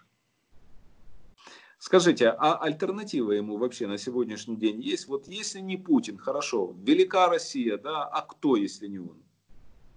Скажите, 1.79 2.29
а 2.29 2.55
альтернатива 2.57 3.31
ему 3.31 3.57
вообще 3.57 3.87
на 3.87 3.97
сегодняшний 3.97 4.57
день 4.57 4.81
есть? 4.81 5.07
Вот 5.07 5.27
если 5.27 5.59
не 5.59 5.77
Путин, 5.77 6.17
хорошо, 6.17 6.75
велика 6.83 7.27
Россия, 7.27 7.77
да, 7.77 8.03
а 8.03 8.21
кто, 8.21 8.55
если 8.55 8.87
не 8.87 8.99
он? 8.99 9.17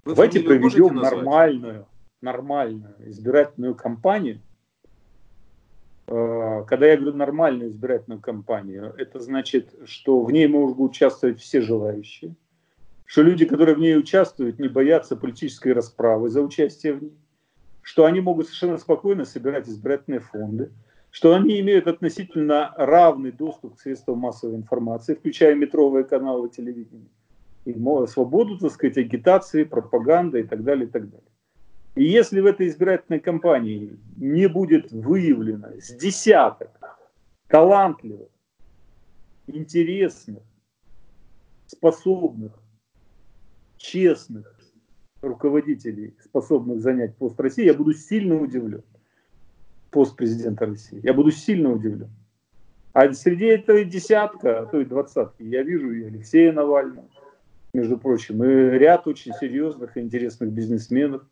Вы 0.04 0.14
Давайте 0.14 0.40
проведем 0.40 0.94
нормальную, 0.94 1.86
нормальную 2.20 2.94
избирательную 3.10 3.74
кампанию. 3.74 4.40
Э, 6.06 6.64
когда 6.66 6.86
я 6.86 6.96
говорю 6.96 7.16
нормальную 7.16 7.68
избирательную 7.68 8.20
кампанию, 8.20 8.94
это 8.96 9.20
значит, 9.20 9.74
что 9.84 10.22
в 10.22 10.30
ней 10.30 10.46
могут 10.46 10.78
участвовать 10.78 11.40
все 11.40 11.60
желающие 11.60 12.34
что 13.12 13.20
люди, 13.20 13.44
которые 13.44 13.74
в 13.74 13.78
ней 13.78 13.94
участвуют, 13.94 14.58
не 14.58 14.68
боятся 14.68 15.16
политической 15.16 15.74
расправы 15.74 16.30
за 16.30 16.40
участие 16.40 16.94
в 16.94 17.02
ней, 17.02 17.12
что 17.82 18.06
они 18.06 18.20
могут 18.20 18.46
совершенно 18.46 18.78
спокойно 18.78 19.26
собирать 19.26 19.68
избирательные 19.68 20.20
фонды, 20.20 20.72
что 21.12 21.34
они 21.34 21.60
имеют 21.60 21.86
относительно 21.86 22.74
равный 22.76 23.32
доступ 23.32 23.76
к 23.76 23.80
средствам 23.80 24.18
массовой 24.18 24.56
информации, 24.56 25.14
включая 25.14 25.54
метровые 25.54 26.04
каналы 26.04 26.48
телевидения, 26.48 27.10
и 27.66 27.74
свободу, 28.06 28.58
так 28.58 28.72
сказать, 28.72 28.96
агитации, 28.96 29.64
пропаганды 29.64 30.40
и 30.40 30.42
так 30.42 30.64
далее, 30.64 30.88
и 30.88 30.90
так 30.90 31.10
далее. 31.10 31.28
И 31.94 32.04
если 32.04 32.40
в 32.40 32.46
этой 32.46 32.66
избирательной 32.66 33.20
кампании 33.20 33.98
не 34.16 34.48
будет 34.48 34.90
выявлено 34.90 35.68
с 35.78 35.94
десяток 35.94 36.70
талантливых, 37.48 38.30
интересных, 39.46 40.42
способных, 41.66 42.52
честных 43.76 44.58
руководителей, 45.20 46.16
способных 46.24 46.80
занять 46.80 47.14
пост 47.16 47.38
России, 47.38 47.66
я 47.66 47.74
буду 47.74 47.92
сильно 47.92 48.40
удивлен. 48.40 48.82
Пост 49.92 50.16
президента 50.16 50.66
России. 50.66 51.00
Я 51.02 51.12
буду 51.12 51.30
сильно 51.30 51.70
удивлен. 51.70 52.08
А 52.94 53.12
среди 53.12 53.44
этого 53.44 53.84
десятка, 53.84 54.60
а 54.60 54.66
то 54.66 54.80
и 54.80 54.84
двадцатки, 54.84 55.42
я 55.42 55.62
вижу 55.62 55.92
и 55.92 56.04
Алексея 56.04 56.52
Навального, 56.52 57.06
между 57.74 57.98
прочим, 57.98 58.42
и 58.42 58.78
ряд 58.78 59.06
очень 59.06 59.32
серьезных 59.34 59.96
и 59.96 60.00
интересных 60.00 60.50
бизнесменов, 60.50 61.22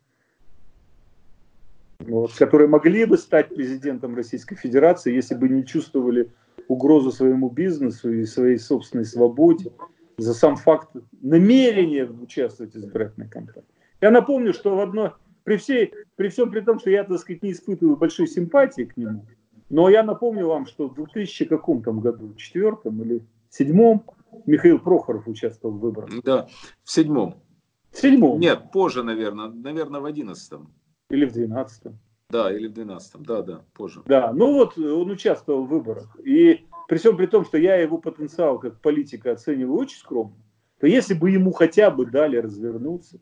вот, 2.01 2.33
которые 2.35 2.68
могли 2.68 3.07
бы 3.07 3.18
стать 3.18 3.55
президентом 3.55 4.14
Российской 4.14 4.57
Федерации, 4.57 5.14
если 5.14 5.35
бы 5.35 5.49
не 5.49 5.66
чувствовали 5.66 6.31
угрозу 6.68 7.12
своему 7.12 7.51
бизнесу 7.51 8.12
и 8.12 8.25
своей 8.25 8.59
собственной 8.59 9.05
свободе, 9.05 9.73
за 10.18 10.35
сам 10.35 10.57
факт 10.57 10.90
намерения 11.23 12.05
участвовать 12.05 12.75
в 12.75 12.79
избирательной 12.79 13.29
кампании. 13.29 13.68
Я 14.03 14.11
напомню, 14.11 14.53
что 14.53 14.77
в 14.77 14.81
одно, 14.81 15.16
при, 15.51 15.57
всей, 15.57 15.93
при 16.15 16.29
всем 16.29 16.49
при 16.53 16.61
том, 16.61 16.79
что 16.79 16.91
я, 16.91 17.03
так 17.03 17.19
сказать, 17.19 17.43
не 17.43 17.51
испытываю 17.51 17.97
большой 17.97 18.29
симпатии 18.29 18.83
к 18.83 18.97
нему, 18.97 19.27
но 19.69 19.89
я 19.89 20.05
напомню 20.05 20.47
вам, 20.47 20.65
что 20.65 20.89
в 20.89 20.95
2000 20.95 21.47
каком 21.47 21.83
там 21.83 21.99
году, 21.99 22.35
четвертом 22.35 23.03
или 23.03 23.27
седьмом, 23.49 24.05
Михаил 24.47 24.79
Прохоров 24.79 25.27
участвовал 25.27 25.75
в 25.75 25.81
выборах. 25.81 26.11
Да, 26.23 26.47
в 26.85 26.91
седьмом. 26.93 27.43
В 27.91 27.99
седьмом? 27.99 28.39
Нет, 28.39 28.71
позже, 28.73 29.03
наверное. 29.03 29.49
Наверное, 29.49 30.01
в 30.01 30.05
одиннадцатом. 30.05 30.73
Или 31.11 31.25
в 31.25 31.33
двенадцатом. 31.33 31.99
Да, 32.29 32.57
или 32.57 32.69
в 32.69 32.73
двенадцатом. 32.73 33.25
Да, 33.25 33.43
да, 33.43 33.65
позже. 33.75 34.03
Да, 34.07 34.33
ну 34.33 34.53
вот 34.53 34.79
он 34.79 35.11
участвовал 35.11 35.65
в 35.65 35.69
выборах. 35.69 36.17
И 36.25 36.65
при 36.87 36.99
всем 36.99 37.17
при 37.17 37.27
том, 37.27 37.45
что 37.45 37.59
я 37.59 37.75
его 37.75 37.99
потенциал 37.99 38.61
как 38.61 38.81
политика 38.81 39.33
оцениваю 39.33 39.81
очень 39.81 39.99
скромно, 39.99 40.37
то 40.79 40.87
если 40.87 41.15
бы 41.15 41.29
ему 41.33 41.51
хотя 41.51 41.91
бы 41.91 42.07
дали 42.07 42.37
развернуться, 42.37 43.19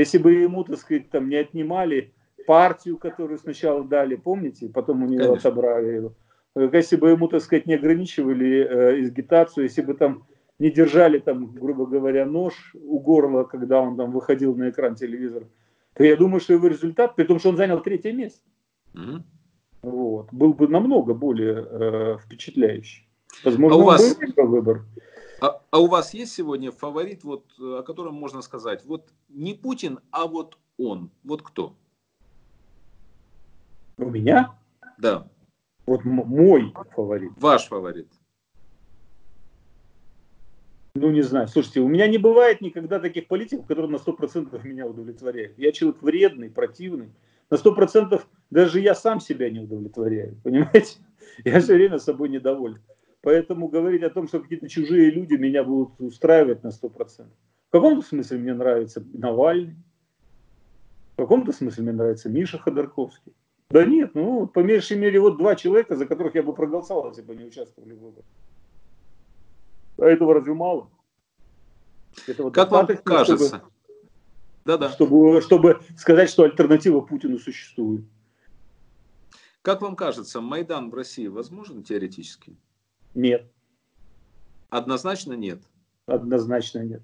если 0.00 0.18
бы 0.18 0.32
ему, 0.32 0.62
так 0.64 0.78
сказать, 0.78 1.10
там 1.10 1.28
не 1.28 1.36
отнимали 1.36 2.12
партию, 2.46 2.98
которую 2.98 3.38
сначала 3.38 3.82
дали, 3.82 4.14
помните, 4.14 4.68
потом 4.68 5.02
у 5.02 5.06
него 5.06 5.24
Конечно. 5.24 5.50
отобрали 5.50 5.92
его, 5.94 6.12
если 6.54 6.96
бы 6.96 7.10
ему, 7.10 7.28
так 7.28 7.42
сказать, 7.42 7.66
не 7.66 7.74
ограничивали 7.74 8.66
э, 8.66 9.00
изгитацию, 9.00 9.64
если 9.64 9.82
бы 9.82 9.94
там 9.94 10.24
не 10.58 10.70
держали 10.70 11.18
там, 11.18 11.52
грубо 11.54 11.86
говоря, 11.86 12.24
нож 12.24 12.74
у 12.74 12.98
горла, 12.98 13.44
когда 13.44 13.80
он 13.80 13.96
там 13.96 14.10
выходил 14.12 14.54
на 14.54 14.70
экран 14.70 14.94
телевизора, 14.94 15.46
то 15.94 16.04
я 16.04 16.16
думаю, 16.16 16.40
что 16.40 16.52
его 16.52 16.66
результат, 16.66 17.14
при 17.14 17.24
том, 17.24 17.38
что 17.38 17.50
он 17.50 17.56
занял 17.56 17.80
третье 17.80 18.12
место, 18.12 18.42
mm-hmm. 18.94 19.22
вот, 19.82 20.32
был 20.32 20.54
бы 20.54 20.68
намного 20.68 21.14
более 21.14 21.66
э, 21.68 22.18
впечатляющий. 22.24 23.08
Возможно, 23.44 23.78
а 23.78 23.82
у 23.82 23.84
вас... 23.84 24.18
был 24.36 24.46
выбор. 24.46 24.84
А, 25.40 25.60
а 25.70 25.78
у 25.78 25.86
вас 25.86 26.14
есть 26.14 26.32
сегодня 26.32 26.72
фаворит, 26.72 27.24
вот, 27.24 27.44
о 27.58 27.82
котором 27.82 28.14
можно 28.14 28.42
сказать, 28.42 28.84
вот 28.84 29.12
не 29.28 29.54
Путин, 29.54 30.00
а 30.10 30.26
вот 30.26 30.58
он, 30.78 31.10
вот 31.24 31.42
кто? 31.42 31.74
У 33.98 34.10
меня? 34.10 34.54
Да. 34.98 35.28
Вот 35.86 36.04
мой 36.04 36.74
фаворит. 36.94 37.32
Ваш 37.36 37.66
фаворит. 37.66 38.08
Ну, 40.94 41.10
не 41.10 41.22
знаю. 41.22 41.46
Слушайте, 41.48 41.80
у 41.80 41.88
меня 41.88 42.06
не 42.08 42.18
бывает 42.18 42.60
никогда 42.60 42.98
таких 42.98 43.28
политиков, 43.28 43.66
которые 43.66 43.90
на 43.90 43.96
100% 43.96 44.66
меня 44.66 44.86
удовлетворяют. 44.86 45.58
Я 45.58 45.72
человек 45.72 46.02
вредный, 46.02 46.50
противный. 46.50 47.12
На 47.50 47.56
100% 47.56 48.22
даже 48.50 48.80
я 48.80 48.94
сам 48.94 49.20
себя 49.20 49.50
не 49.50 49.60
удовлетворяю. 49.60 50.36
Понимаете? 50.42 50.98
Я 51.44 51.60
все 51.60 51.74
время 51.74 51.98
собой 51.98 52.28
недоволен. 52.28 52.80
Поэтому 53.26 53.66
говорить 53.66 54.04
о 54.04 54.10
том, 54.10 54.28
что 54.28 54.38
какие-то 54.38 54.68
чужие 54.68 55.10
люди 55.10 55.34
меня 55.34 55.64
будут 55.64 56.00
устраивать 56.00 56.62
на 56.62 56.68
100%. 56.68 57.26
В 57.26 57.72
каком-то 57.72 58.06
смысле 58.06 58.38
мне 58.38 58.54
нравится 58.54 59.04
Навальный. 59.14 59.74
В 61.14 61.16
каком-то 61.16 61.50
смысле 61.50 61.82
мне 61.82 61.92
нравится 61.92 62.28
Миша 62.28 62.56
Ходорковский. 62.60 63.34
Да 63.70 63.84
нет, 63.84 64.14
ну, 64.14 64.46
по 64.46 64.60
меньшей 64.60 64.96
мере, 64.96 65.18
вот 65.18 65.38
два 65.38 65.56
человека, 65.56 65.96
за 65.96 66.06
которых 66.06 66.36
я 66.36 66.44
бы 66.44 66.54
проголосовал, 66.54 67.08
если 67.08 67.22
бы 67.22 67.32
они 67.32 67.46
участвовали 67.46 67.94
в 67.94 67.98
выборах. 67.98 68.24
А 69.98 70.04
этого 70.04 70.32
разве 70.32 70.54
мало? 70.54 70.88
Этого 72.28 72.50
как 72.50 72.70
вам 72.70 72.86
кажется? 72.86 73.48
Чтобы, 73.48 73.62
да, 74.64 74.78
да. 74.78 74.90
Чтобы, 74.90 75.40
чтобы 75.40 75.80
сказать, 75.98 76.30
что 76.30 76.44
альтернатива 76.44 77.00
Путину 77.00 77.40
существует. 77.40 78.04
Как 79.62 79.82
вам 79.82 79.96
кажется, 79.96 80.40
Майдан 80.40 80.90
в 80.90 80.94
России 80.94 81.26
возможен 81.26 81.82
теоретически? 81.82 82.56
Нет. 83.16 83.50
Однозначно 84.68 85.32
нет? 85.32 85.60
Однозначно 86.04 86.80
нет. 86.80 87.02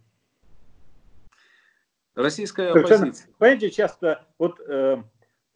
Российская 2.14 2.70
Совершенно, 2.70 3.07
оппозиция. 3.07 3.33
Понимаете, 3.38 3.70
часто, 3.70 4.27
вот 4.38 4.61
э, 4.61 5.03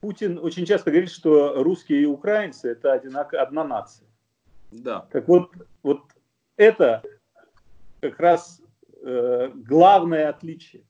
Путин 0.01 0.39
очень 0.39 0.65
часто 0.65 0.91
говорит, 0.91 1.11
что 1.11 1.63
русские 1.63 2.03
и 2.03 2.07
украинцы 2.07 2.71
это 2.71 2.95
одинак, 2.95 3.35
одна 3.35 3.65
нация. 3.65 4.09
Да. 4.71 5.01
Так 5.13 5.29
вот, 5.29 5.53
вот 5.83 6.05
это 6.57 7.03
как 8.01 8.19
раз 8.19 8.63
э, 9.03 9.51
главное 9.55 10.31
отличие. 10.31 10.85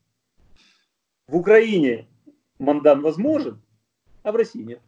В 1.27 1.35
Украине 1.35 2.07
Мандан 2.61 3.03
возможен, 3.03 3.61
а 4.23 4.31
в 4.31 4.37
России 4.37 4.63
нет. 4.63 4.81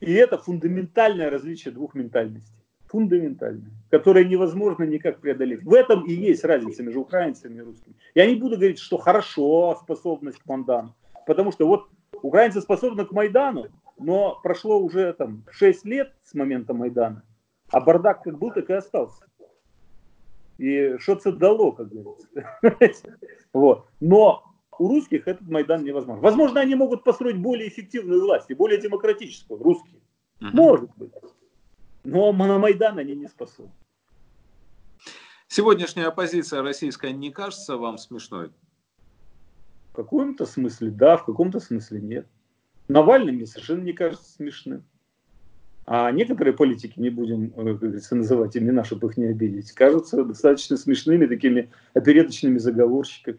И 0.00 0.12
это 0.12 0.38
фундаментальное 0.38 1.30
различие 1.30 1.72
двух 1.72 1.94
ментальностей. 1.94 2.63
Фундаментальное, 2.94 3.72
которое 3.90 4.24
невозможно 4.24 4.84
никак 4.84 5.18
преодолеть. 5.18 5.64
В 5.64 5.74
этом 5.74 6.06
и 6.06 6.12
есть 6.12 6.44
разница 6.44 6.84
между 6.84 7.00
украинцами 7.00 7.56
и 7.56 7.60
русскими. 7.60 7.96
Я 8.14 8.24
не 8.24 8.36
буду 8.36 8.54
говорить, 8.54 8.78
что 8.78 8.98
хорошо 8.98 9.76
способность 9.82 10.38
к 10.38 10.46
Мандану. 10.46 10.94
Потому 11.26 11.50
что 11.50 11.66
вот 11.66 11.88
украинцы 12.22 12.60
способны 12.60 13.04
к 13.04 13.10
Майдану, 13.10 13.66
но 13.98 14.38
прошло 14.44 14.78
уже 14.78 15.12
там 15.14 15.42
6 15.50 15.84
лет 15.86 16.12
с 16.22 16.34
момента 16.34 16.72
Майдана, 16.72 17.24
а 17.72 17.80
бардак 17.80 18.22
как 18.22 18.38
был, 18.38 18.52
так 18.52 18.70
и 18.70 18.74
остался. 18.74 19.26
И 20.58 20.94
что 20.98 21.14
это 21.14 21.32
дало, 21.32 21.72
как 21.72 21.88
говорится. 21.88 23.18
вот. 23.52 23.88
Но 23.98 24.44
у 24.78 24.86
русских 24.86 25.26
этот 25.26 25.48
Майдан 25.48 25.82
невозможно. 25.82 26.22
Возможно, 26.22 26.60
они 26.60 26.76
могут 26.76 27.02
построить 27.02 27.42
более 27.42 27.66
эффективную 27.66 28.22
власть 28.22 28.48
и 28.50 28.54
более 28.54 28.80
демократическую, 28.80 29.60
русские. 29.60 30.00
Может 30.38 30.90
быть. 30.96 31.10
Но 32.04 32.32
на 32.32 32.58
Майдан 32.58 32.98
они 32.98 33.14
не 33.14 33.28
способны. 33.28 33.72
Сегодняшняя 35.48 36.06
оппозиция 36.06 36.62
российская 36.62 37.12
не 37.12 37.30
кажется 37.30 37.76
вам 37.76 37.96
смешной? 37.96 38.50
В 39.92 39.96
каком-то 39.96 40.46
смысле 40.46 40.90
да, 40.90 41.16
в 41.16 41.24
каком-то 41.24 41.60
смысле 41.60 42.00
нет. 42.00 42.26
Навальный 42.88 43.32
мне 43.32 43.46
совершенно 43.46 43.82
не 43.82 43.92
кажется 43.92 44.30
смешным. 44.32 44.84
А 45.86 46.10
некоторые 46.10 46.54
политики, 46.54 46.98
не 46.98 47.10
будем, 47.10 47.52
э, 47.56 47.64
как 47.64 47.78
говорится, 47.78 48.16
называть 48.16 48.56
имена, 48.56 48.84
чтобы 48.84 49.08
их 49.08 49.16
не 49.16 49.26
обидеть, 49.26 49.72
кажутся 49.72 50.24
достаточно 50.24 50.76
смешными 50.76 51.26
такими 51.26 51.70
опереточными 51.92 52.58
заговорщиками. 52.58 53.38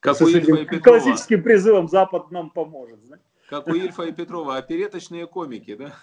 Как 0.00 0.20
у 0.20 0.28
Ильфа 0.28 0.54
и 0.54 0.66
Петрова. 0.66 0.98
Классическим 0.98 1.42
призывом 1.42 1.88
«Запад 1.88 2.30
нам 2.30 2.50
поможет». 2.50 3.02
Знаете? 3.04 3.24
Как 3.48 3.68
у 3.68 3.74
Ильфа 3.74 4.02
и 4.02 4.12
Петрова, 4.12 4.56
опереточные 4.56 5.26
комики, 5.26 5.76
да? 5.76 5.94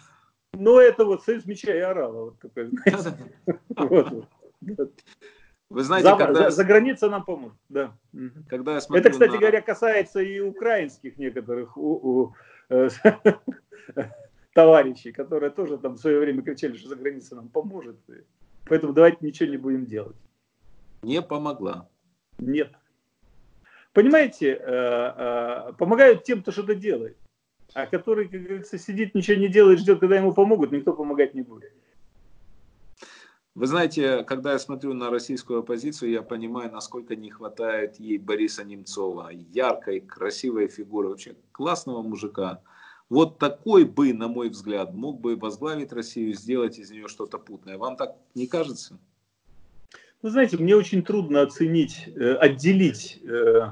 Ну, 0.53 0.79
это 0.79 1.05
вот 1.05 1.23
«Союз 1.23 1.45
меча 1.45 1.73
и 1.73 1.79
орала». 1.79 2.25
Вот 2.25 2.39
такой, 2.39 2.69
Вы 5.69 5.83
знаете, 5.83 6.09
за, 6.09 6.15
когда... 6.15 6.43
за, 6.43 6.49
за 6.49 6.63
граница 6.63 7.09
нам 7.09 7.23
поможет, 7.23 7.57
да. 7.69 7.95
Когда 8.47 8.73
я 8.73 8.81
смотрю 8.81 9.01
Это, 9.01 9.11
кстати 9.11 9.31
на... 9.31 9.37
говоря, 9.37 9.61
касается 9.61 10.19
и 10.19 10.39
украинских 10.39 11.17
некоторых 11.17 11.77
у, 11.77 11.91
у, 11.91 12.35
э, 12.69 12.89
товарищей, 14.53 15.11
которые 15.11 15.51
тоже 15.51 15.77
там 15.77 15.93
в 15.93 15.99
свое 15.99 16.19
время 16.19 16.41
кричали, 16.41 16.75
что 16.75 16.89
за 16.89 16.95
границей 16.95 17.37
нам 17.37 17.49
поможет. 17.49 17.97
Поэтому 18.65 18.93
давайте 18.93 19.17
ничего 19.21 19.49
не 19.49 19.57
будем 19.57 19.85
делать. 19.85 20.17
Не 21.03 21.21
помогла. 21.21 21.87
Нет. 22.39 22.73
Понимаете, 23.93 24.53
э, 24.53 24.59
э, 24.61 25.73
помогают 25.77 26.23
тем, 26.23 26.41
кто 26.41 26.51
что-то 26.51 26.75
делает. 26.75 27.17
А 27.73 27.85
который, 27.85 28.27
как 28.27 28.41
говорится, 28.41 28.77
сидит, 28.77 29.13
ничего 29.13 29.37
не 29.37 29.47
делает, 29.47 29.79
ждет, 29.79 29.99
когда 29.99 30.17
ему 30.17 30.33
помогут, 30.33 30.71
никто 30.71 30.93
помогать 30.93 31.33
не 31.33 31.41
будет. 31.41 31.71
Вы 33.55 33.67
знаете, 33.67 34.23
когда 34.23 34.53
я 34.53 34.59
смотрю 34.59 34.93
на 34.93 35.09
российскую 35.09 35.59
оппозицию, 35.59 36.11
я 36.11 36.21
понимаю, 36.21 36.71
насколько 36.71 37.15
не 37.15 37.29
хватает 37.29 37.99
ей 37.99 38.17
Бориса 38.17 38.63
Немцова. 38.63 39.31
Яркой, 39.31 39.99
красивой 39.99 40.67
фигуры, 40.67 41.09
вообще 41.09 41.35
классного 41.51 42.01
мужика. 42.01 42.61
Вот 43.09 43.39
такой 43.39 43.85
бы, 43.85 44.13
на 44.13 44.27
мой 44.27 44.49
взгляд, 44.49 44.93
мог 44.93 45.19
бы 45.19 45.35
возглавить 45.35 45.91
Россию, 45.91 46.35
сделать 46.35 46.77
из 46.77 46.91
нее 46.91 47.07
что-то 47.07 47.39
путное. 47.39 47.77
Вам 47.77 47.97
так 47.97 48.15
не 48.35 48.47
кажется? 48.47 48.99
Вы 50.21 50.29
знаете, 50.29 50.57
мне 50.57 50.75
очень 50.75 51.01
трудно 51.01 51.41
оценить, 51.41 52.07
э, 52.07 52.35
отделить 52.35 53.19
э, 53.23 53.71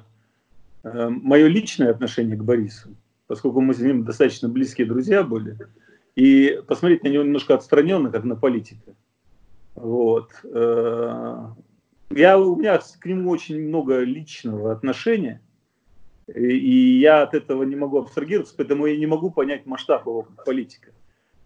э, 0.84 1.10
мое 1.10 1.48
личное 1.48 1.92
отношение 1.92 2.36
к 2.36 2.44
Борису, 2.44 2.96
поскольку 3.28 3.62
мы 3.62 3.74
с 3.74 3.80
ним 3.80 4.04
достаточно 4.04 4.50
близкие 4.50 4.88
друзья 4.88 5.24
были, 5.24 5.58
и 6.16 6.60
посмотреть 6.68 7.04
на 7.04 7.10
него 7.10 7.24
немножко 7.24 7.54
отстраненно, 7.54 8.10
как 8.10 8.24
на 8.24 8.36
политика. 8.36 8.96
Вот. 9.76 10.32
Я, 10.44 12.40
у 12.40 12.56
меня 12.56 12.80
к 12.80 13.06
нему 13.06 13.30
очень 13.30 13.68
много 13.68 14.00
личного 14.00 14.72
отношения, 14.72 15.42
и 16.34 17.00
я 17.00 17.22
от 17.22 17.34
этого 17.34 17.64
не 17.64 17.76
могу 17.76 18.00
абстрагироваться, 18.00 18.56
поэтому 18.58 18.86
я 18.86 18.98
не 18.98 19.06
могу 19.06 19.30
понять 19.30 19.66
масштаб 19.66 20.06
его 20.08 20.28
политика. 20.46 20.92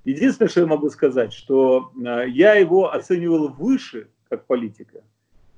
Единственное, 0.06 0.50
что 0.50 0.62
я 0.62 0.68
могу 0.68 0.90
сказать, 0.90 1.34
что 1.34 1.92
э, 1.96 2.26
я 2.30 2.56
его 2.56 2.92
оценивал 2.92 3.50
выше 3.50 4.10
как 4.30 4.48
политика, 4.48 5.04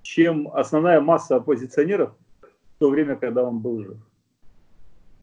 чем 0.01 0.49
основная 0.53 0.99
масса 0.99 1.37
оппозиционеров 1.37 2.13
в 2.41 2.79
то 2.79 2.89
время, 2.89 3.15
когда 3.15 3.43
он 3.43 3.59
был 3.59 3.81
жив. 3.81 3.97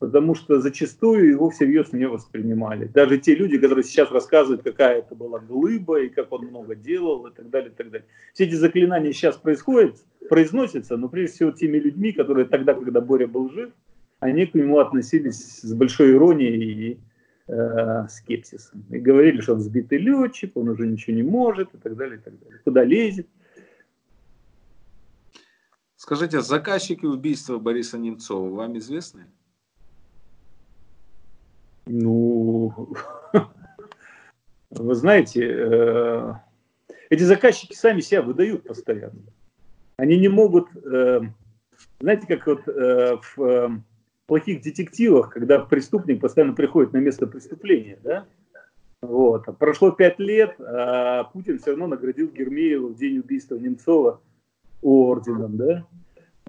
Потому 0.01 0.35
что 0.35 0.61
зачастую 0.61 1.29
его 1.29 1.51
всерьез 1.51 1.93
не 1.93 2.09
воспринимали. 2.09 2.87
Даже 2.87 3.19
те 3.19 3.35
люди, 3.35 3.59
которые 3.59 3.85
сейчас 3.85 4.11
рассказывают, 4.11 4.63
какая 4.63 5.01
это 5.01 5.15
была 5.15 5.39
глыба, 5.39 6.01
и 6.01 6.09
как 6.09 6.33
он 6.33 6.47
много 6.47 6.75
делал, 6.75 7.27
и 7.27 7.35
так 7.35 7.51
далее, 7.51 7.71
и 7.71 7.75
так 7.75 7.91
далее. 7.91 8.09
Все 8.33 8.45
эти 8.45 8.55
заклинания 8.55 9.13
сейчас 9.13 9.37
происходят, 9.37 10.03
произносятся, 10.29 10.97
но 10.97 11.09
прежде 11.11 11.35
всего 11.37 11.51
теми 11.51 11.77
людьми, 11.77 12.13
которые 12.13 12.47
тогда, 12.47 12.73
когда 12.73 13.03
Боря 13.03 13.27
был 13.27 13.51
жив, 13.51 13.71
они 14.21 14.47
к 14.47 14.55
нему 14.55 14.79
относились 14.79 15.61
с 15.61 15.75
большой 15.75 16.13
иронией 16.13 16.93
и 16.93 17.01
э, 17.49 18.09
скепсисом. 18.09 18.83
И 18.91 18.99
говорили, 18.99 19.43
что 19.43 19.53
он 19.53 19.61
сбитый 19.61 19.99
летчик, 19.99 20.57
он 20.57 20.71
уже 20.71 20.87
ничего 20.87 21.15
не 21.15 21.23
может, 21.23 21.75
и 21.75 21.79
так 21.79 21.95
далее, 21.95 22.19
и 22.19 22.23
так 22.23 22.39
далее. 22.41 22.61
Куда 22.65 22.85
лезет. 22.85 23.29
Скажите, 25.97 26.41
заказчики 26.41 27.05
убийства 27.05 27.59
Бориса 27.59 27.99
Немцова 27.99 28.49
вам 28.49 28.79
известны? 28.79 29.27
Ну, 31.93 32.89
вы 34.71 34.95
знаете, 34.95 35.45
э, 35.45 36.35
эти 37.11 37.23
заказчики 37.25 37.75
сами 37.75 38.01
себя 38.01 38.23
выдают 38.23 38.65
постоянно. 38.65 39.23
Они 39.97 40.17
не 40.17 40.29
могут, 40.29 40.69
э, 40.77 41.21
знаете, 42.01 42.27
как 42.29 42.47
вот 42.47 42.69
э, 42.69 43.17
в 43.35 43.83
плохих 44.27 44.63
детективах, 44.63 45.31
когда 45.31 45.59
преступник 45.59 46.21
постоянно 46.21 46.55
приходит 46.55 46.93
на 46.93 46.99
место 46.99 47.27
преступления, 47.27 47.99
да? 48.05 48.25
Вот. 49.03 49.47
Прошло 49.59 49.91
пять 49.91 50.21
лет, 50.21 50.55
а 50.61 51.25
Путин 51.25 51.59
все 51.59 51.71
равно 51.71 51.89
наградил 51.89 52.31
Гермеева 52.31 52.89
в 52.89 52.97
день 52.97 53.19
убийства 53.19 53.57
Немцова 53.57 54.21
орденом, 54.81 55.57
да? 55.57 55.87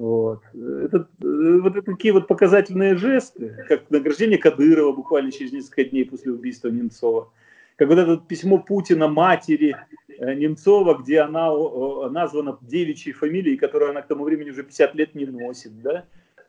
Вот. 0.02 0.42
Это, 0.56 1.08
вот 1.20 1.76
это 1.76 1.84
такие 1.84 2.12
вот 2.12 2.28
показательные 2.28 2.96
жесты, 2.96 3.56
как 3.68 3.88
награждение 3.92 4.40
Кадырова 4.40 4.94
буквально 4.94 5.32
через 5.32 5.52
несколько 5.52 5.84
дней 5.84 6.06
после 6.06 6.32
убийства 6.32 6.70
Немцова, 6.70 7.32
как 7.76 7.88
вот 7.88 8.00
это 8.00 8.18
письмо 8.18 8.58
Путина 8.58 9.08
матери 9.08 9.76
э, 10.08 10.34
Немцова, 10.34 10.96
где 10.96 11.20
она 11.20 11.52
названа 12.10 12.58
девичьей 12.62 13.14
фамилией, 13.14 13.58
которую 13.58 13.92
она 13.92 14.02
к 14.02 14.08
тому 14.08 14.24
времени 14.24 14.50
уже 14.50 14.64
50 14.64 14.96
лет 14.96 15.14
не 15.14 15.28
носит, 15.28 15.80
да, 15.84 16.06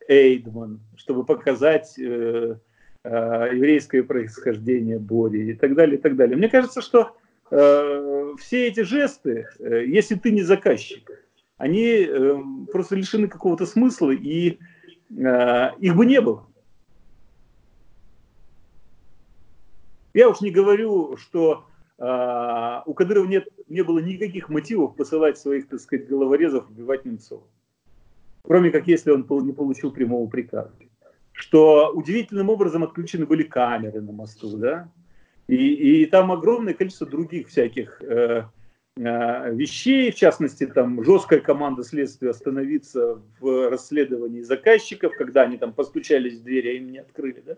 Эйдман, 0.08 0.80
чтобы 0.96 1.26
показать 1.26 1.98
э, 1.98 2.56
э, 3.04 3.48
еврейское 3.52 4.02
происхождение 4.02 4.98
Бори 4.98 5.50
и 5.50 5.52
так 5.52 5.74
далее, 5.74 5.98
и 5.98 6.00
так 6.00 6.16
далее. 6.16 6.38
Мне 6.38 6.48
кажется, 6.48 6.80
что 6.80 7.14
э, 7.50 8.32
все 8.38 8.68
эти 8.68 8.80
жесты, 8.80 9.46
э, 9.58 9.84
если 9.84 10.14
ты 10.14 10.30
не 10.30 10.40
заказчик, 10.40 11.21
они 11.62 12.08
э, 12.08 12.42
просто 12.72 12.96
лишены 12.96 13.28
какого-то 13.28 13.66
смысла, 13.66 14.10
и 14.10 14.58
э, 15.16 15.70
их 15.78 15.94
бы 15.94 16.06
не 16.06 16.20
было. 16.20 16.44
Я 20.12 20.28
уж 20.28 20.40
не 20.40 20.50
говорю, 20.50 21.16
что 21.18 21.64
э, 21.98 22.80
у 22.84 22.94
Кадырова 22.94 23.26
нет, 23.26 23.46
не 23.68 23.82
было 23.82 24.00
никаких 24.00 24.48
мотивов 24.48 24.96
посылать 24.96 25.38
своих, 25.38 25.68
так 25.68 25.78
сказать, 25.78 26.08
головорезов 26.08 26.68
убивать 26.68 27.04
Немцова. 27.04 27.44
Кроме 28.42 28.72
как 28.72 28.88
если 28.88 29.12
он 29.12 29.24
не 29.46 29.52
получил 29.52 29.92
прямого 29.92 30.28
приказа. 30.28 30.74
Что 31.30 31.92
удивительным 31.94 32.50
образом 32.50 32.82
отключены 32.82 33.24
были 33.24 33.44
камеры 33.44 34.00
на 34.00 34.10
мосту, 34.10 34.56
да? 34.56 34.90
И, 35.46 36.02
и 36.02 36.06
там 36.06 36.32
огромное 36.32 36.74
количество 36.74 37.06
других 37.06 37.46
всяких 37.46 38.02
э, 38.02 38.46
вещей, 38.96 40.10
в 40.10 40.14
частности, 40.16 40.66
там 40.66 41.02
жесткая 41.02 41.40
команда 41.40 41.82
следствия 41.82 42.30
остановиться 42.30 43.20
в 43.40 43.70
расследовании 43.70 44.42
заказчиков, 44.42 45.14
когда 45.16 45.42
они 45.42 45.56
там 45.56 45.72
постучались 45.72 46.38
в 46.38 46.44
дверь, 46.44 46.68
а 46.68 46.72
им 46.72 46.92
не 46.92 46.98
открыли, 46.98 47.42
да? 47.44 47.56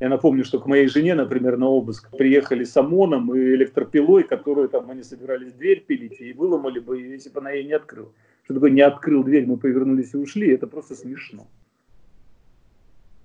Я 0.00 0.08
напомню, 0.08 0.44
что 0.44 0.58
к 0.58 0.66
моей 0.66 0.88
жене, 0.88 1.14
например, 1.14 1.56
на 1.56 1.68
обыск 1.68 2.10
приехали 2.16 2.64
с 2.64 2.76
ОМОНом 2.76 3.34
и 3.36 3.38
электропилой, 3.38 4.24
которую 4.24 4.68
там 4.68 4.90
они 4.90 5.04
собирались 5.04 5.52
дверь 5.52 5.84
пилить, 5.86 6.20
и 6.20 6.32
выломали 6.32 6.80
бы, 6.80 7.00
если 7.00 7.30
бы 7.30 7.38
она 7.38 7.52
ей 7.52 7.64
не 7.64 7.74
открыла. 7.74 8.12
Что 8.42 8.54
такое 8.54 8.70
не 8.70 8.80
открыл 8.80 9.22
дверь, 9.22 9.46
мы 9.46 9.58
повернулись 9.58 10.14
и 10.14 10.16
ушли, 10.16 10.50
это 10.50 10.66
просто 10.66 10.96
смешно. 10.96 11.46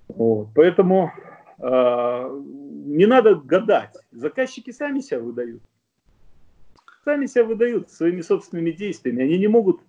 Вот. 0.06 0.50
Поэтому 0.54 1.10
э, 1.58 2.40
не 2.86 3.06
надо 3.06 3.34
гадать. 3.34 3.96
Заказчики 4.12 4.70
сами 4.70 5.00
себя 5.00 5.18
выдают 5.18 5.62
сами 7.08 7.24
себя 7.24 7.44
выдают 7.44 7.90
своими 7.90 8.20
собственными 8.20 8.70
действиями. 8.70 9.22
Они 9.22 9.38
не 9.38 9.48
могут 9.48 9.80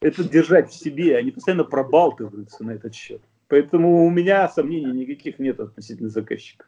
это 0.00 0.24
держать 0.24 0.70
в 0.70 0.74
себе, 0.74 1.18
они 1.18 1.30
постоянно 1.30 1.64
пробалтываются 1.64 2.64
на 2.64 2.70
этот 2.70 2.94
счет. 2.94 3.20
Поэтому 3.48 4.06
у 4.06 4.10
меня 4.10 4.48
сомнений 4.48 4.90
никаких 4.90 5.38
нет 5.38 5.60
относительно 5.60 6.08
заказчика. 6.08 6.64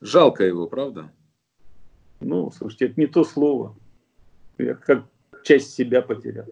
Жалко 0.00 0.42
его, 0.42 0.66
правда? 0.66 1.12
Ну, 2.18 2.50
слушайте, 2.50 2.86
это 2.86 3.00
не 3.00 3.06
то 3.06 3.22
слово. 3.22 3.76
Я 4.58 4.74
как 4.74 5.04
часть 5.44 5.72
себя 5.72 6.02
потерял. 6.02 6.48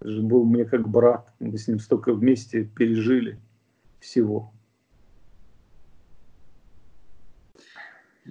Это 0.00 0.10
же 0.10 0.22
был 0.22 0.44
мне 0.44 0.64
как 0.64 0.88
брат. 0.88 1.32
Мы 1.38 1.58
с 1.58 1.68
ним 1.68 1.78
столько 1.78 2.12
вместе 2.12 2.64
пережили 2.64 3.38
всего. 4.00 4.52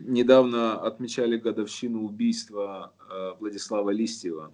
Недавно 0.06 0.80
отмечали 0.80 1.38
годовщину 1.38 2.04
убийства 2.04 2.94
э, 3.10 3.32
Владислава 3.40 3.90
Листьева. 3.90 4.54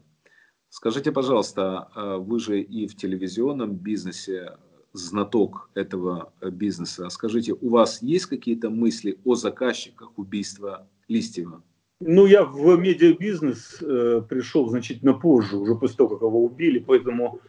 Скажите, 0.69 1.11
пожалуйста, 1.11 1.89
э, 1.95 2.17
вы 2.17 2.39
же 2.39 2.61
и 2.61 2.87
в 2.87 2.95
телевизионном 2.95 3.75
бизнесе 3.75 4.57
знаток 4.93 5.69
этого 5.73 6.33
бизнеса. 6.41 7.09
Скажите, 7.09 7.53
у 7.53 7.69
вас 7.69 8.01
есть 8.01 8.27
какие-то 8.27 8.69
мысли 8.69 9.19
о 9.23 9.35
заказчиках 9.35 10.17
убийства 10.17 10.87
Листьева? 11.07 11.63
Ну, 11.99 12.25
я 12.25 12.43
в 12.43 12.77
медиабизнес 12.77 13.81
э, 13.81 14.21
пришел 14.27 14.67
значительно 14.69 15.13
позже, 15.13 15.57
уже 15.57 15.75
после 15.75 15.97
того, 15.97 16.09
как 16.09 16.21
его 16.21 16.43
убили, 16.43 16.79
поэтому 16.79 17.39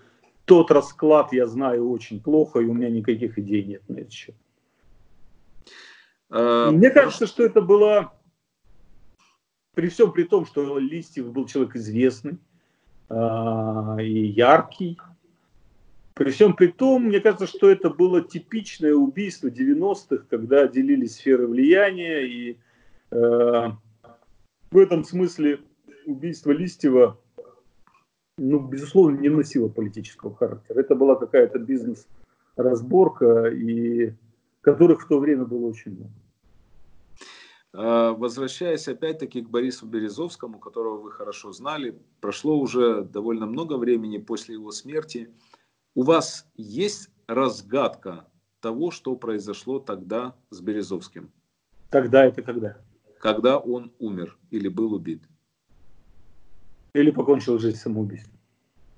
тот 0.45 0.71
расклад 0.71 1.33
я 1.33 1.47
знаю 1.47 1.91
очень 1.91 2.23
плохо, 2.23 2.61
и 2.61 2.65
у 2.65 2.75
меня 2.75 2.91
никаких 2.91 3.39
идей 3.39 3.65
нет 3.65 3.83
на 3.89 3.99
этот 3.99 4.13
счет. 4.13 4.37
Э, 6.31 6.71
Мне 6.71 6.91
кажется, 6.91 7.27
что 7.27 7.45
это 7.45 7.61
было 7.61 8.13
при 9.75 9.89
всем 9.89 10.13
при 10.13 10.23
том, 10.25 10.47
что 10.47 10.79
Листьев 10.79 11.33
был 11.33 11.47
человек 11.47 11.77
известный 11.77 12.39
э, 13.11 13.97
и 14.01 14.27
яркий, 14.27 14.99
при 16.15 16.31
всем 16.31 16.55
при 16.55 16.69
том, 16.69 17.07
мне 17.07 17.21
кажется, 17.21 17.47
что 17.47 17.69
это 17.69 17.91
было 17.91 18.23
типичное 18.23 18.95
убийство 18.95 19.49
90-х, 19.49 20.27
когда 20.31 20.69
делились 20.69 21.17
сферы 21.17 21.49
влияния, 21.49 22.21
и 22.21 22.59
э, 23.11 23.71
в 24.71 24.79
этом 24.79 25.03
смысле 25.03 25.61
убийство 26.07 26.53
Листьева, 26.53 27.19
ну, 28.39 28.61
безусловно, 28.61 29.19
не 29.19 29.29
носило 29.29 29.69
политического 29.69 30.37
характера. 30.37 30.81
Это 30.81 30.95
была 30.95 31.17
какая-то 31.17 31.59
бизнес-разборка, 31.59 33.47
и 33.47 34.13
которых 34.65 35.03
в 35.03 35.09
то 35.09 35.19
время 35.19 35.45
было 35.45 35.67
очень 35.67 35.93
много. 35.93 36.13
А, 37.75 38.13
возвращаясь 38.13 38.89
опять-таки 38.89 39.43
к 39.43 39.51
Борису 39.51 39.87
Березовскому, 39.87 40.59
которого 40.59 40.99
вы 40.99 41.13
хорошо 41.13 41.53
знали, 41.53 41.99
прошло 42.21 42.59
уже 42.59 43.05
довольно 43.05 43.47
много 43.47 43.75
времени 43.77 44.19
после 44.19 44.55
его 44.55 44.71
смерти. 44.71 45.31
У 45.95 46.03
вас 46.03 46.49
есть 46.57 47.11
разгадка 47.27 48.27
того, 48.61 48.91
что 48.91 49.17
произошло 49.17 49.79
тогда 49.79 50.35
с 50.51 50.61
Березовским? 50.61 51.31
Тогда 51.91 52.25
это 52.25 52.43
когда? 52.43 52.79
Когда 53.21 53.59
он 53.59 53.93
умер 53.99 54.39
или 54.51 54.69
был 54.69 54.95
убит. 54.95 55.23
Или 56.95 57.11
покончил 57.11 57.59
жизнь 57.59 57.77
самоубийством. 57.77 58.39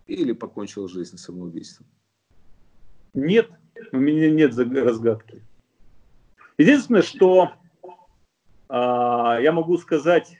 Или 0.07 0.33
покончил 0.33 0.87
жизнь 0.87 1.17
самоубийством. 1.17 1.87
Нет, 3.15 3.51
у 3.93 3.97
меня 3.97 4.31
нет 4.31 4.57
разгадки. 4.57 5.43
Единственное, 6.59 7.03
что 7.03 7.53
а, 8.69 9.39
я 9.41 9.53
могу 9.53 9.77
сказать 9.79 10.39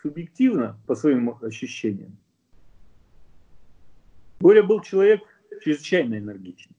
субъективно 0.00 0.78
по 0.86 0.94
своим 0.94 1.36
ощущениям. 1.42 2.16
Боря 4.40 4.62
был 4.62 4.80
человек 4.80 5.22
чрезвычайно 5.62 6.18
энергичный. 6.18 6.76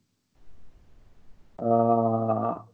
А, 1.57 2.67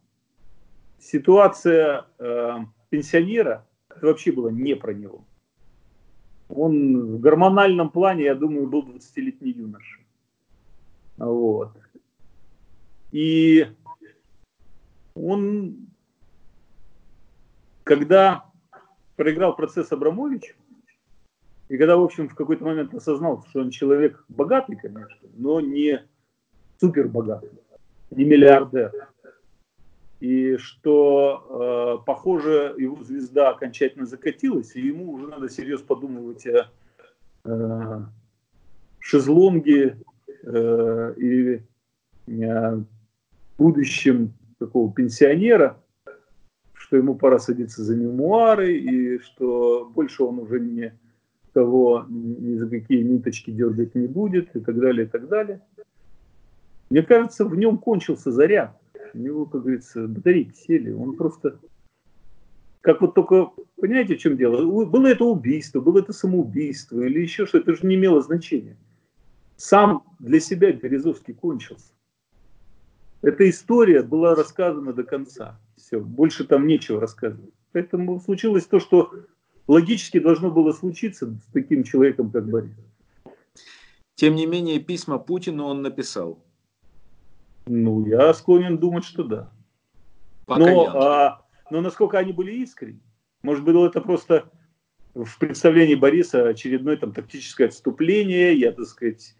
ситуация 0.99 2.05
э, 2.17 2.57
пенсионера 2.89 3.67
это 3.89 4.07
вообще 4.07 4.31
была 4.31 4.51
не 4.51 4.75
про 4.75 4.93
него. 4.93 5.25
Он 6.47 7.17
в 7.17 7.19
гормональном 7.19 7.89
плане, 7.89 8.23
я 8.23 8.35
думаю, 8.35 8.67
был 8.67 8.83
20-летний 8.83 9.51
юноша. 9.51 9.99
Вот. 11.17 11.77
И 13.11 13.67
он 15.19 15.89
когда 17.83 18.45
проиграл 19.15 19.55
процесс 19.55 19.91
Абрамович, 19.91 20.55
и 21.69 21.77
когда, 21.77 21.97
в 21.97 22.03
общем, 22.03 22.29
в 22.29 22.35
какой-то 22.35 22.63
момент 22.63 22.93
осознал, 22.93 23.43
что 23.49 23.61
он 23.61 23.71
человек 23.71 24.23
богатый, 24.29 24.75
конечно, 24.75 25.27
но 25.35 25.59
не 25.59 26.03
супер 26.79 27.07
богатый, 27.07 27.49
не 28.11 28.25
миллиардер. 28.25 28.91
И 30.19 30.57
что, 30.57 31.97
э, 32.01 32.05
похоже, 32.05 32.75
его 32.77 33.03
звезда 33.03 33.49
окончательно 33.49 34.05
закатилась, 34.05 34.75
и 34.75 34.81
ему 34.81 35.13
уже 35.13 35.27
надо 35.27 35.49
серьезно 35.49 35.85
подумывать 35.87 36.45
о 36.45 36.69
э, 37.45 38.01
шезлонге 38.99 39.97
э, 40.43 41.13
и 41.17 41.63
о 42.43 42.83
будущем 43.57 44.33
такого 44.59 44.93
пенсионера, 44.93 45.81
что 46.73 46.97
ему 46.97 47.15
пора 47.15 47.39
садиться 47.39 47.83
за 47.83 47.95
мемуары, 47.95 48.77
и 48.77 49.19
что 49.19 49.89
больше 49.93 50.23
он 50.23 50.39
уже 50.39 50.59
не 50.59 50.93
кого 51.53 52.05
ни 52.09 52.55
за 52.55 52.69
какие 52.69 53.01
ниточки 53.01 53.51
дергать 53.51 53.95
не 53.95 54.07
будет, 54.07 54.55
и 54.55 54.59
так 54.59 54.79
далее, 54.79 55.07
и 55.07 55.09
так 55.09 55.27
далее. 55.27 55.61
Мне 56.89 57.03
кажется, 57.03 57.45
в 57.45 57.55
нем 57.55 57.77
кончился 57.77 58.31
заряд. 58.31 58.79
У 59.13 59.17
него, 59.17 59.45
как 59.45 59.61
говорится, 59.61 60.07
батарейки 60.07 60.55
сели. 60.55 60.91
Он 60.91 61.15
просто... 61.15 61.59
Как 62.81 63.01
вот 63.01 63.15
только... 63.15 63.51
Понимаете, 63.79 64.15
в 64.15 64.19
чем 64.19 64.37
дело? 64.37 64.85
Было 64.85 65.07
это 65.07 65.25
убийство, 65.25 65.81
было 65.81 65.99
это 65.99 66.13
самоубийство 66.13 67.01
или 67.01 67.21
еще 67.21 67.45
что-то. 67.45 67.71
Это 67.71 67.81
же 67.81 67.87
не 67.87 67.95
имело 67.95 68.21
значения. 68.21 68.77
Сам 69.55 70.03
для 70.19 70.39
себя 70.39 70.71
Березовский 70.71 71.33
кончился. 71.33 71.93
Эта 73.21 73.49
история 73.49 74.01
была 74.01 74.35
рассказана 74.35 74.93
до 74.93 75.03
конца. 75.03 75.59
Все, 75.75 75.99
больше 75.99 76.45
там 76.45 76.67
нечего 76.67 77.01
рассказывать. 77.01 77.53
Поэтому 77.71 78.19
случилось 78.19 78.65
то, 78.65 78.79
что 78.79 79.13
логически 79.67 80.19
должно 80.19 80.51
было 80.51 80.71
случиться 80.71 81.27
с 81.27 81.51
таким 81.51 81.83
человеком, 81.83 82.31
как 82.31 82.49
Борис. 82.49 82.75
Тем 84.15 84.35
не 84.35 84.45
менее, 84.45 84.79
письма 84.79 85.19
Путину 85.19 85.65
он 85.65 85.81
написал. 85.81 86.43
Ну, 87.67 88.05
я 88.05 88.33
склонен 88.33 88.77
думать, 88.77 89.05
что 89.05 89.23
да. 89.23 89.51
Пока 90.45 90.59
но, 90.59 90.97
а, 90.97 91.45
но 91.69 91.81
насколько 91.81 92.17
они 92.17 92.33
были 92.33 92.53
искренни? 92.53 93.01
Может 93.43 93.63
быть, 93.63 93.75
это 93.75 94.01
просто 94.01 94.49
в 95.13 95.37
представлении 95.37 95.95
Бориса 95.95 96.47
очередное 96.47 96.97
там 96.97 97.13
тактическое 97.13 97.67
отступление, 97.67 98.57
я, 98.57 98.71
так 98.71 98.85
сказать, 98.85 99.35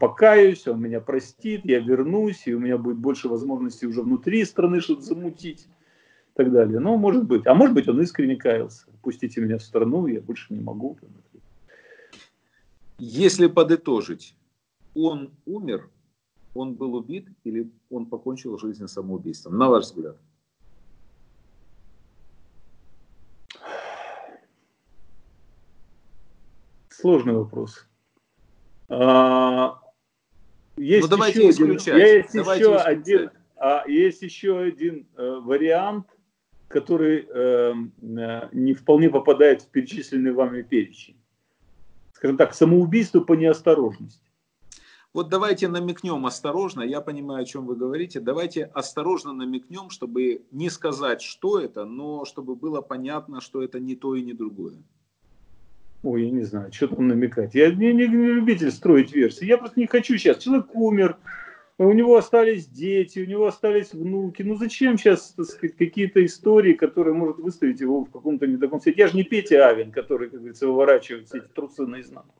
покаюсь, 0.00 0.66
он 0.66 0.80
меня 0.80 1.00
простит, 1.00 1.64
я 1.64 1.78
вернусь, 1.80 2.46
и 2.46 2.54
у 2.54 2.60
меня 2.60 2.78
будет 2.78 2.98
больше 2.98 3.28
возможностей 3.28 3.86
уже 3.86 4.02
внутри 4.02 4.44
страны 4.44 4.80
что-то 4.80 5.02
замутить 5.02 5.62
и 5.62 6.36
так 6.36 6.50
далее. 6.50 6.80
Ну, 6.80 6.96
может 6.96 7.24
быть. 7.24 7.46
А 7.46 7.54
может 7.54 7.74
быть, 7.74 7.88
он 7.88 8.00
искренне 8.00 8.36
каялся. 8.36 8.86
Пустите 9.02 9.40
меня 9.40 9.58
в 9.58 9.62
страну, 9.62 10.06
я 10.06 10.20
больше 10.20 10.52
не 10.52 10.60
могу. 10.60 10.98
Если 12.98 13.46
подытожить, 13.46 14.34
он 14.94 15.30
умер 15.46 15.88
он 16.58 16.74
был 16.74 16.94
убит 16.94 17.28
или 17.44 17.70
он 17.90 18.06
покончил 18.06 18.58
жизнь 18.58 18.86
самоубийством, 18.86 19.56
на 19.56 19.68
ваш 19.68 19.84
взгляд? 19.84 20.16
Сложный 26.88 27.34
вопрос. 27.34 27.86
А, 28.88 29.80
есть 30.76 31.02
ну, 31.02 31.08
давайте 31.08 31.40
еще 31.40 31.50
исключать. 31.50 31.88
Один, 31.88 32.16
есть, 32.16 32.34
давайте 32.34 32.64
еще 32.64 32.76
исключать. 32.76 32.98
один, 32.98 33.30
а, 33.56 33.84
есть 33.88 34.22
еще 34.22 34.58
один 34.58 35.06
э, 35.16 35.40
вариант, 35.42 36.06
который 36.68 37.26
э, 37.28 37.72
э, 37.72 38.48
не 38.52 38.74
вполне 38.74 39.10
попадает 39.10 39.62
в 39.62 39.68
перечисленный 39.68 40.32
вами 40.32 40.62
перечень. 40.62 41.20
Скажем 42.12 42.36
так, 42.36 42.54
самоубийство 42.54 43.20
по 43.20 43.32
неосторожности. 43.34 44.28
Вот 45.14 45.30
давайте 45.30 45.68
намекнем 45.68 46.26
осторожно, 46.26 46.82
я 46.82 47.00
понимаю, 47.00 47.42
о 47.42 47.44
чем 47.46 47.66
вы 47.66 47.76
говорите, 47.76 48.20
давайте 48.20 48.64
осторожно 48.64 49.32
намекнем, 49.32 49.88
чтобы 49.88 50.46
не 50.50 50.68
сказать, 50.68 51.22
что 51.22 51.58
это, 51.58 51.86
но 51.86 52.24
чтобы 52.26 52.54
было 52.54 52.82
понятно, 52.82 53.40
что 53.40 53.62
это 53.62 53.80
не 53.80 53.96
то 53.96 54.14
и 54.14 54.22
не 54.22 54.34
другое. 54.34 54.82
Ой, 56.08 56.24
я 56.24 56.30
не 56.30 56.42
знаю, 56.42 56.72
что 56.72 56.88
там 56.88 57.06
намекать. 57.06 57.54
Я 57.54 57.70
не, 57.70 57.92
не, 57.92 58.08
не 58.08 58.32
любитель 58.32 58.70
строить 58.70 59.12
версии. 59.12 59.44
Я 59.44 59.58
просто 59.58 59.78
не 59.78 59.86
хочу 59.86 60.16
сейчас. 60.16 60.38
Человек 60.38 60.74
умер, 60.74 61.18
у 61.76 61.92
него 61.92 62.16
остались 62.16 62.66
дети, 62.66 63.18
у 63.18 63.26
него 63.26 63.46
остались 63.46 63.92
внуки. 63.92 64.40
Ну 64.40 64.56
зачем 64.56 64.96
сейчас 64.96 65.34
сказать, 65.34 65.76
какие-то 65.76 66.24
истории, 66.24 66.72
которые 66.72 67.12
может 67.12 67.36
выставить 67.36 67.80
его 67.80 68.06
в 68.06 68.10
каком-то 68.10 68.46
не 68.46 68.56
таком 68.56 68.80
свете? 68.80 69.02
Я 69.02 69.08
же 69.08 69.18
не 69.18 69.22
Петя 69.22 69.68
Авин, 69.68 69.92
который, 69.92 70.30
как 70.30 70.38
говорится, 70.38 70.66
выворачивает 70.66 71.26
все 71.26 71.38
эти 71.38 71.48
трусы 71.48 71.86
наизнанку. 71.86 72.34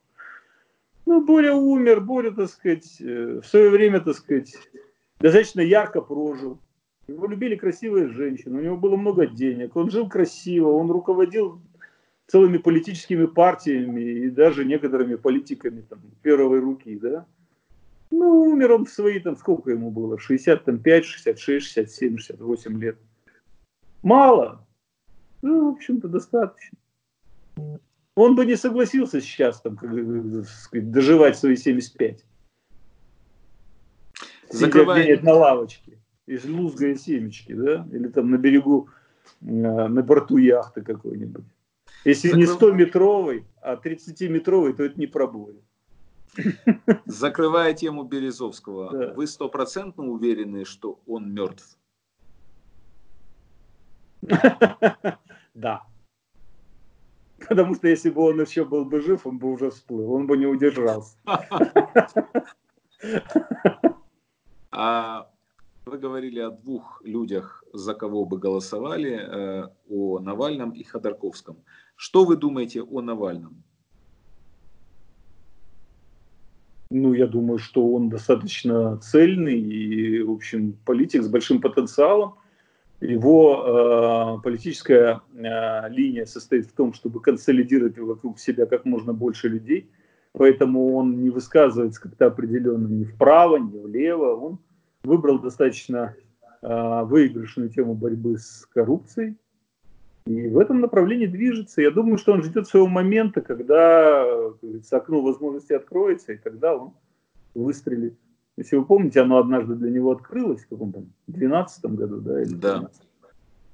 Ну, 1.05 1.21
Боря 1.27 1.53
умер, 1.53 2.01
Боря, 2.01 2.31
так 2.31 2.49
сказать, 2.49 2.97
э, 3.03 3.41
в 3.43 3.47
свое 3.47 3.69
время, 3.69 4.01
так 4.01 4.17
сказать, 4.17 4.57
достаточно 5.21 5.61
ярко 5.61 6.01
прожил. 6.01 6.59
Его 7.07 7.27
любили 7.27 7.55
красивые 7.55 8.09
женщины, 8.09 8.61
у 8.61 8.63
него 8.63 8.77
было 8.79 8.97
много 8.97 9.27
денег, 9.27 9.77
он 9.77 9.91
жил 9.91 10.09
красиво, 10.09 10.71
он 10.71 10.91
руководил 10.91 11.61
целыми 12.29 12.59
политическими 12.59 13.27
партиями 13.27 14.03
и 14.03 14.31
даже 14.31 14.65
некоторыми 14.65 15.17
политиками 15.17 15.81
там, 15.81 16.01
первой 16.23 16.61
руки, 16.61 16.97
да. 16.97 17.27
Ну, 18.11 18.43
умер 18.43 18.73
он 18.73 18.85
в 18.85 18.91
свои, 18.91 19.19
там, 19.19 19.37
сколько 19.37 19.71
ему 19.71 19.91
было, 19.91 20.19
65, 20.19 21.05
66, 21.05 21.67
67, 21.67 22.19
68 22.19 22.81
лет. 22.81 22.99
Мало. 24.03 24.67
Ну, 25.43 25.71
в 25.71 25.77
общем-то, 25.77 26.09
достаточно. 26.09 26.79
Он 28.15 28.35
бы 28.35 28.47
не 28.47 28.57
согласился 28.57 29.21
сейчас 29.21 29.61
там, 29.61 29.77
как, 29.77 29.91
сказать, 30.47 30.91
доживать 30.91 31.39
свои 31.39 31.57
75. 31.57 32.25
Закрывая... 34.51 35.21
на 35.21 35.35
лавочке, 35.35 35.99
из 36.27 36.45
лузгая 36.45 36.95
семечки, 36.95 37.53
да? 37.53 37.87
Или 37.93 38.09
там 38.09 38.31
на 38.31 38.37
берегу, 38.37 38.89
э, 39.41 39.47
на 39.47 40.03
борту 40.03 40.39
яхты 40.39 40.83
какой-нибудь. 40.83 41.45
Если 42.09 42.29
Закрыв... 42.29 42.49
не 42.49 42.87
100-метровый, 42.87 43.45
а 43.61 43.77
30-метровый, 43.77 44.73
то 44.73 44.83
это 44.83 44.99
не 44.99 45.07
пробой. 45.07 45.61
Закрывая 47.05 47.75
тему 47.75 48.05
Березовского, 48.05 48.91
да. 48.91 49.13
вы 49.13 49.27
стопроцентно 49.27 50.05
уверены, 50.05 50.65
что 50.65 50.99
он 51.07 51.35
мертв? 51.35 51.77
Да. 55.55 55.83
Потому 57.49 57.75
что 57.75 57.89
если 57.89 58.11
бы 58.11 58.23
он 58.23 58.41
еще 58.41 58.65
был 58.65 58.85
бы 58.85 59.01
жив, 59.01 59.27
он 59.27 59.39
бы 59.39 59.53
уже 59.53 59.71
всплыл, 59.71 60.13
он 60.13 60.27
бы 60.27 60.39
не 60.39 60.47
удержался. 60.47 61.17
А 64.71 65.28
вы 65.89 65.99
говорили 65.99 66.41
о 66.41 66.51
двух 66.51 67.03
людях, 67.05 67.65
за 67.73 67.95
кого 67.95 68.25
бы 68.25 68.39
голосовали, 68.39 69.13
э, 69.13 69.69
о 69.89 70.21
Навальном 70.21 70.71
и 70.71 70.85
Ходорковском. 70.85 71.57
Что 71.97 72.25
вы 72.25 72.37
думаете 72.37 72.83
о 72.83 73.01
Навальном? 73.01 73.63
Ну, 76.91 77.13
я 77.13 77.27
думаю, 77.27 77.59
что 77.59 77.93
он 77.93 78.09
достаточно 78.09 78.97
цельный 78.99 79.61
и, 79.61 80.23
в 80.23 80.31
общем, 80.31 80.73
политик 80.85 81.23
с 81.23 81.29
большим 81.29 81.61
потенциалом. 81.61 82.35
Его 83.01 84.39
э, 84.39 84.43
политическая 84.43 85.21
э, 85.35 85.89
линия 85.91 86.25
состоит 86.25 86.67
в 86.67 86.73
том, 86.73 86.95
чтобы 86.95 87.21
консолидировать 87.21 87.99
вокруг 87.99 88.39
себя 88.39 88.67
как 88.67 88.87
можно 88.87 89.13
больше 89.13 89.49
людей, 89.49 89.91
поэтому 90.33 90.97
он 90.97 91.23
не 91.23 91.31
высказывается 91.31 92.01
как-то 92.01 92.27
определенно 92.27 92.89
ни 92.89 93.05
вправо, 93.05 93.59
ни 93.59 93.79
влево. 93.79 94.35
Он 94.35 94.59
выбрал 95.05 95.39
достаточно 95.39 96.15
э, 96.63 97.03
выигрышную 97.05 97.71
тему 97.71 97.95
борьбы 97.95 98.39
с 98.39 98.67
коррупцией, 98.67 99.37
и 100.27 100.49
в 100.49 100.59
этом 100.59 100.81
направлении 100.81 101.27
движется. 101.27 101.81
Я 101.81 101.91
думаю, 101.91 102.19
что 102.19 102.33
он 102.33 102.43
ждет 102.43 102.69
своего 102.69 102.87
момента, 102.87 103.41
когда 103.41 104.25
окно 104.91 105.23
возможности 105.23 105.73
откроется, 105.73 106.33
и 106.33 106.37
тогда 106.37 106.77
он 106.77 106.93
выстрелит. 107.55 108.15
Если 108.59 108.77
вы 108.77 108.85
помните, 108.85 109.21
оно 109.21 109.39
однажды 109.39 109.75
для 109.77 109.91
него 109.91 110.11
открылось 110.11 110.63
в 110.63 110.69
каком-то 110.69 111.05
12 111.29 111.85
году, 111.87 112.21
да, 112.21 112.43
или 112.43 112.55
да. 112.55 112.91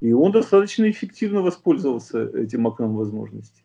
И 0.01 0.13
он 0.13 0.31
достаточно 0.31 0.89
эффективно 0.89 1.41
воспользовался 1.41 2.25
этим 2.39 2.67
окном 2.67 2.95
возможностей. 2.95 3.65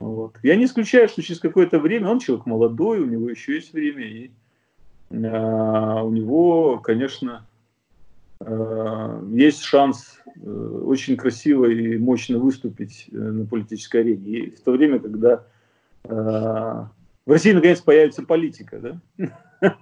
Вот. 0.00 0.38
Я 0.42 0.56
не 0.56 0.64
исключаю, 0.64 1.08
что 1.08 1.22
через 1.22 1.38
какое-то 1.38 1.78
время, 1.78 2.08
он 2.08 2.18
человек 2.18 2.46
молодой, 2.46 3.00
у 3.00 3.04
него 3.04 3.28
еще 3.28 3.54
есть 3.54 3.72
время, 3.72 4.04
и 4.04 4.30
у 5.10 6.10
него, 6.10 6.78
конечно, 6.78 7.46
а, 8.40 9.22
есть 9.30 9.62
шанс 9.62 10.18
а, 10.26 10.50
очень 10.84 11.16
красиво 11.16 11.66
и 11.66 11.98
мощно 11.98 12.38
выступить 12.38 13.06
э, 13.12 13.16
на 13.16 13.46
политической 13.46 14.00
арене. 14.00 14.30
И 14.30 14.50
в 14.50 14.60
то 14.60 14.72
время, 14.72 14.98
когда 14.98 15.44
а, 16.04 16.90
в 17.26 17.30
России 17.30 17.52
наконец 17.52 17.80
появится 17.80 18.22
политика, 18.22 19.00
да? 19.18 19.30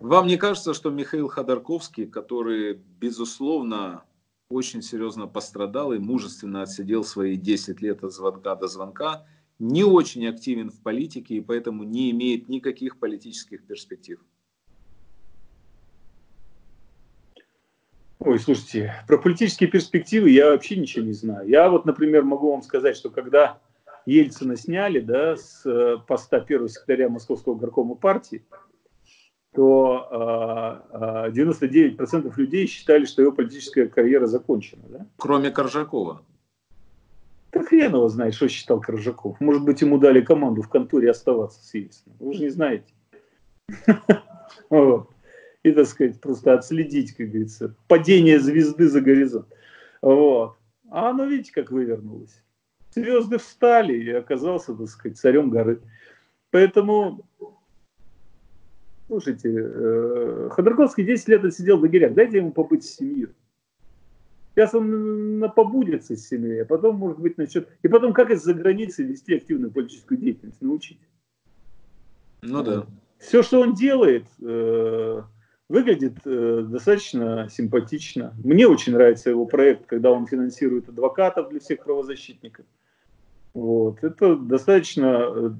Вам 0.00 0.26
не 0.26 0.38
кажется, 0.38 0.74
что 0.74 0.90
Михаил 0.90 1.28
Ходорковский, 1.28 2.06
который, 2.06 2.80
безусловно, 2.98 4.02
очень 4.48 4.82
серьезно 4.82 5.26
пострадал 5.26 5.92
и 5.92 5.98
мужественно 5.98 6.62
отсидел 6.62 7.04
свои 7.04 7.36
10 7.36 7.80
лет 7.80 8.02
от 8.02 8.12
звонка 8.12 8.56
до 8.56 8.66
звонка, 8.66 9.26
не 9.60 9.84
очень 9.84 10.26
активен 10.26 10.70
в 10.70 10.80
политике 10.80 11.34
и 11.36 11.40
поэтому 11.40 11.84
не 11.84 12.10
имеет 12.10 12.48
никаких 12.48 12.98
политических 12.98 13.64
перспектив? 13.64 14.18
Ой, 18.18 18.38
слушайте, 18.38 18.94
про 19.06 19.16
политические 19.16 19.70
перспективы 19.70 20.30
я 20.30 20.50
вообще 20.50 20.76
ничего 20.76 21.04
не 21.04 21.12
знаю. 21.12 21.48
Я 21.48 21.70
вот, 21.70 21.86
например, 21.86 22.22
могу 22.22 22.50
вам 22.50 22.62
сказать, 22.62 22.96
что 22.96 23.08
когда 23.08 23.58
Ельцина 24.04 24.56
сняли 24.56 25.00
да, 25.00 25.36
с 25.36 25.64
э, 25.64 25.96
поста 26.06 26.40
первого 26.40 26.68
секретаря 26.68 27.08
Московского 27.08 27.54
горкома 27.54 27.94
партии, 27.94 28.44
то 29.54 30.82
э, 30.92 31.30
99% 31.30 32.32
людей 32.36 32.66
считали, 32.66 33.04
что 33.04 33.22
его 33.22 33.32
политическая 33.32 33.86
карьера 33.88 34.26
закончена. 34.26 34.82
Да? 34.88 35.06
Кроме 35.16 35.50
Коржакова. 35.50 36.22
Да 37.52 37.62
хрен 37.62 37.94
его 37.94 38.08
знает, 38.08 38.34
что 38.34 38.48
считал 38.48 38.80
Коржаков. 38.80 39.40
Может 39.40 39.64
быть, 39.64 39.80
ему 39.80 39.98
дали 39.98 40.20
команду 40.20 40.62
в 40.62 40.68
конторе 40.68 41.10
оставаться 41.10 41.64
с 41.64 41.74
Ельциным. 41.74 42.16
Вы 42.20 42.34
же 42.34 42.42
не 42.42 42.48
знаете. 42.50 42.92
И, 45.62 45.72
так 45.72 45.86
сказать, 45.86 46.20
просто 46.20 46.54
отследить, 46.54 47.14
как 47.14 47.28
говорится, 47.28 47.74
падение 47.86 48.40
звезды 48.40 48.88
за 48.88 49.00
горизонт. 49.00 49.46
Вот. 50.00 50.56
А 50.90 51.10
оно, 51.10 51.26
видите, 51.26 51.52
как 51.52 51.70
вывернулось. 51.70 52.42
Звезды 52.94 53.38
встали 53.38 53.94
и 53.94 54.10
оказался, 54.10 54.74
так 54.74 54.88
сказать, 54.88 55.18
царем 55.18 55.50
горы. 55.50 55.80
Поэтому, 56.50 57.24
слушайте, 59.06 59.50
э, 59.54 60.48
Ходорковский 60.50 61.04
10 61.04 61.28
лет 61.28 61.44
отсидел 61.44 61.76
в 61.76 61.82
лагерях. 61.82 62.14
Дайте 62.14 62.38
ему 62.38 62.52
побыть 62.52 62.84
с 62.84 62.96
семьей. 62.96 63.28
Сейчас 64.54 64.74
он 64.74 65.44
побудется 65.54 66.16
с 66.16 66.26
семьей, 66.26 66.62
а 66.62 66.64
потом, 66.64 66.96
может 66.96 67.18
быть, 67.18 67.38
начнет... 67.38 67.68
И 67.82 67.88
потом, 67.88 68.12
как 68.12 68.30
из-за 68.30 68.52
границы 68.52 69.04
вести 69.04 69.36
активную 69.36 69.70
политическую 69.70 70.18
деятельность, 70.18 70.60
научить. 70.60 70.98
Ну 72.42 72.62
да. 72.62 72.86
Все, 73.18 73.42
что 73.42 73.60
он 73.60 73.74
делает, 73.74 74.26
э, 74.42 75.22
выглядит 75.68 76.18
э, 76.24 76.64
достаточно 76.66 77.48
симпатично. 77.50 78.34
Мне 78.42 78.66
очень 78.66 78.94
нравится 78.94 79.30
его 79.30 79.46
проект, 79.46 79.86
когда 79.86 80.10
он 80.10 80.26
финансирует 80.26 80.88
адвокатов 80.88 81.50
для 81.50 81.60
всех 81.60 81.84
правозащитников. 81.84 82.66
Вот. 83.54 84.02
Это 84.02 84.36
достаточно 84.36 85.26
э, 85.28 85.50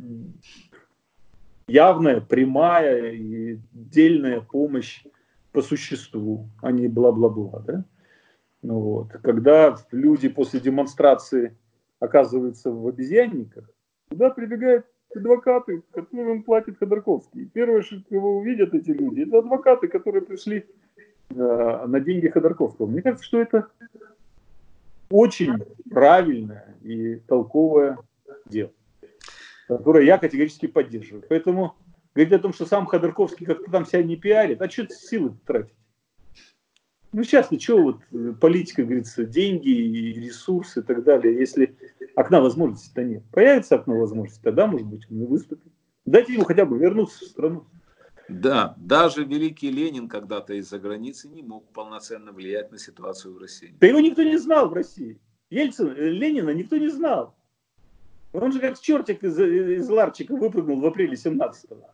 явная, 1.69 2.21
прямая 2.21 3.13
и 3.13 3.59
дельная 3.73 4.41
помощь 4.41 5.05
по 5.53 5.63
существу, 5.63 6.49
а 6.63 6.73
не 6.73 6.89
бла-бла-бла. 6.89 7.63
Да? 7.67 7.85
Ну 8.63 8.79
вот. 8.79 9.13
Когда 9.23 9.77
люди 9.91 10.29
после 10.29 10.61
демонстрации 10.61 11.57
оказываются 11.99 12.71
в 12.71 12.87
обезьянниках, 12.87 13.71
туда 14.09 14.31
прибегают 14.31 14.87
адвокаты, 15.15 15.83
которым 15.93 16.43
платит 16.43 16.79
Ходорковский. 16.79 17.47
первое, 17.47 17.83
что 17.83 17.97
его 18.11 18.37
увидят 18.39 18.75
эти 18.75 18.91
люди, 18.91 19.23
это 19.23 19.39
адвокаты, 19.39 19.89
которые 19.89 20.23
пришли 20.23 20.67
э, 21.31 21.85
на 21.87 22.01
деньги 22.01 22.29
Ходорковского. 22.29 22.87
Мне 22.87 23.03
кажется, 23.03 23.25
что 23.25 23.41
это 23.41 23.69
очень 25.11 25.59
правильное 25.91 26.77
и 26.83 27.17
толковое 27.17 27.99
дело, 28.47 28.71
которое 29.67 30.05
я 30.05 30.19
категорически 30.19 30.67
поддерживаю. 30.67 31.25
Поэтому 31.29 31.75
говорить 32.15 32.33
о 32.33 32.39
том, 32.39 32.53
что 32.53 32.67
сам 32.67 32.87
Ходорковский 32.87 33.47
как-то 33.47 33.71
там 33.71 33.87
себя 33.87 34.03
не 34.03 34.17
пиарит, 34.17 34.63
а 34.63 34.71
что 34.71 34.89
силы 34.89 35.35
тратить? 35.45 35.75
Ну, 37.13 37.25
сейчас, 37.25 37.49
что, 37.59 37.83
вот 37.83 38.01
э, 38.13 38.35
политика, 38.41 38.85
говорится, 38.85 39.25
деньги 39.25 39.69
и 39.69 40.13
ресурсы 40.13 40.81
и 40.81 40.83
так 40.83 41.03
далее, 41.03 41.37
если 41.37 41.77
окна 42.15 42.41
возможностей-то 42.41 43.03
нет. 43.03 43.25
Появится 43.33 43.77
окно 43.77 43.99
возможностей, 43.99 44.41
тогда, 44.43 44.67
может 44.69 44.87
быть, 44.87 45.11
он 45.11 45.23
и 45.23 45.27
выступит. 45.27 45.73
Дайте 46.05 46.35
ему 46.35 46.45
хотя 46.45 46.65
бы 46.65 46.79
вернуться 46.79 47.25
в 47.25 47.29
страну. 47.29 47.67
Да, 48.29 48.77
даже 48.77 49.25
великий 49.25 49.73
Ленин 49.73 50.09
когда-то 50.09 50.55
из-за 50.55 50.79
границы 50.79 51.29
не 51.29 51.43
мог 51.43 51.69
полноценно 51.73 52.31
влиять 52.31 52.71
на 52.71 52.79
ситуацию 52.79 53.35
в 53.35 53.39
России. 53.39 53.75
Да 53.81 53.89
его 53.89 53.99
никто 53.99 54.23
не 54.23 54.39
знал 54.39 54.69
в 54.69 54.73
России. 54.73 55.19
Ельцин, 55.51 55.89
э, 55.89 56.11
Ленина 56.11 56.51
никто 56.51 56.77
не 56.77 56.89
знал. 56.89 57.35
Он 58.33 58.53
же 58.53 58.61
как 58.61 58.79
чертик 58.79 59.25
из, 59.25 59.37
из 59.37 59.89
ларчика 59.89 60.37
выпрыгнул 60.37 60.81
в 60.81 60.87
апреле 60.87 61.15
17-го. 61.15 61.91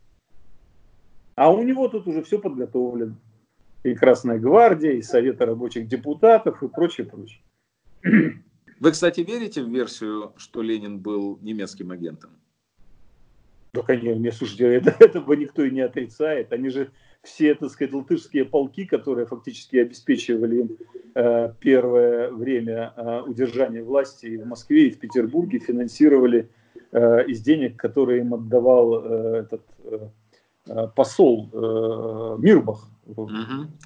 А 1.33 1.51
у 1.51 1.63
него 1.63 1.87
тут 1.87 2.07
уже 2.07 2.21
все 2.21 2.37
подготовлено 2.37 3.15
и 3.91 3.95
Красная 3.95 4.39
Гвардия, 4.39 4.91
и 4.91 5.01
Совета 5.01 5.45
рабочих 5.45 5.87
депутатов, 5.87 6.63
и 6.63 6.67
прочее, 6.67 7.07
прочее. 7.07 7.41
Вы, 8.79 8.91
кстати, 8.91 9.21
верите 9.21 9.63
в 9.63 9.69
версию, 9.69 10.33
что 10.37 10.61
Ленин 10.61 10.99
был 10.99 11.39
немецким 11.41 11.91
агентом? 11.91 12.31
Да, 13.73 13.81
конечно, 13.81 14.31
слушайте, 14.31 14.75
это, 14.75 14.95
этого 14.99 15.33
никто 15.33 15.63
и 15.63 15.71
не 15.71 15.81
отрицает. 15.81 16.53
Они 16.53 16.69
же 16.69 16.91
все, 17.23 17.55
так 17.55 17.69
сказать, 17.69 17.93
латышские 17.93 18.45
полки, 18.45 18.85
которые 18.85 19.25
фактически 19.25 19.77
обеспечивали 19.77 20.61
им 20.61 20.77
э, 21.15 21.53
первое 21.59 22.31
время 22.31 22.93
э, 22.95 23.21
удержания 23.21 23.83
власти 23.83 24.27
и 24.27 24.37
в 24.37 24.45
Москве, 24.45 24.87
и 24.87 24.91
в 24.91 24.99
Петербурге, 24.99 25.59
финансировали 25.59 26.49
э, 26.91 27.25
из 27.25 27.41
денег, 27.41 27.77
которые 27.77 28.21
им 28.21 28.33
отдавал 28.33 29.03
э, 29.03 29.39
этот 29.39 29.63
э, 29.83 30.09
посол 30.95 31.49
э, 31.53 32.37
Мирбах 32.39 32.89
Угу. 33.07 33.31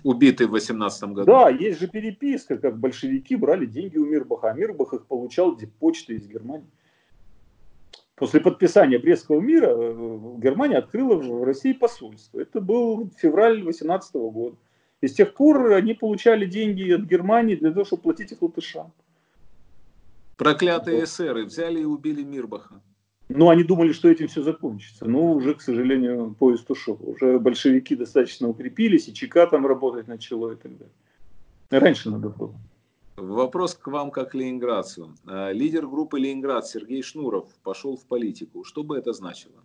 Убитый 0.03 0.47
в 0.47 0.51
18 0.51 1.03
году. 1.09 1.25
Да, 1.25 1.49
есть 1.49 1.79
же 1.79 1.87
переписка, 1.87 2.57
как 2.57 2.79
большевики 2.79 3.35
брали 3.35 3.65
деньги 3.65 3.97
у 3.97 4.05
Мирбаха, 4.05 4.49
а 4.49 4.53
Мирбах 4.53 4.93
их 4.93 5.05
получал 5.05 5.57
почтой 5.79 6.15
из 6.15 6.27
Германии. 6.27 6.67
После 8.15 8.39
подписания 8.39 8.99
Брестского 8.99 9.39
мира 9.39 9.67
э, 9.69 10.37
Германия 10.37 10.77
открыла 10.77 11.15
в 11.15 11.43
России 11.43 11.73
посольство. 11.73 12.39
Это 12.39 12.61
был 12.61 13.11
февраль 13.17 13.63
18 13.63 14.13
года. 14.13 14.57
И 15.01 15.07
с 15.07 15.13
тех 15.13 15.33
пор 15.33 15.73
они 15.73 15.93
получали 15.93 16.45
деньги 16.45 16.91
от 16.91 17.01
Германии 17.01 17.55
для 17.55 17.71
того, 17.71 17.85
чтобы 17.85 18.03
платить 18.03 18.31
их 18.31 18.41
латышам. 18.41 18.91
Проклятые 20.37 21.03
эсеры 21.03 21.45
взяли 21.45 21.81
и 21.81 21.85
убили 21.85 22.23
Мирбаха. 22.23 22.81
Ну, 23.35 23.49
они 23.49 23.63
думали, 23.63 23.91
что 23.93 24.09
этим 24.09 24.27
все 24.27 24.41
закончится. 24.41 25.05
Но 25.05 25.33
уже, 25.33 25.55
к 25.55 25.61
сожалению, 25.61 26.35
поезд 26.37 26.69
ушел. 26.69 26.97
Уже 27.01 27.39
большевики 27.39 27.95
достаточно 27.95 28.47
укрепились, 28.47 29.07
и 29.07 29.13
ЧК 29.13 29.47
там 29.47 29.65
работать 29.65 30.07
начало 30.07 30.51
и 30.51 30.55
так 30.55 30.71
далее. 30.77 30.93
Раньше 31.69 32.09
надо 32.09 32.29
было. 32.29 32.53
Вопрос 33.17 33.75
к 33.75 33.87
вам 33.87 34.11
как 34.11 34.33
ленинградцу. 34.33 35.13
А, 35.25 35.51
лидер 35.51 35.87
группы 35.87 36.19
«Ленинград» 36.19 36.65
Сергей 36.67 37.03
Шнуров 37.03 37.47
пошел 37.63 37.95
в 37.95 38.05
политику. 38.05 38.63
Что 38.63 38.83
бы 38.83 38.97
это 38.97 39.13
значило? 39.13 39.63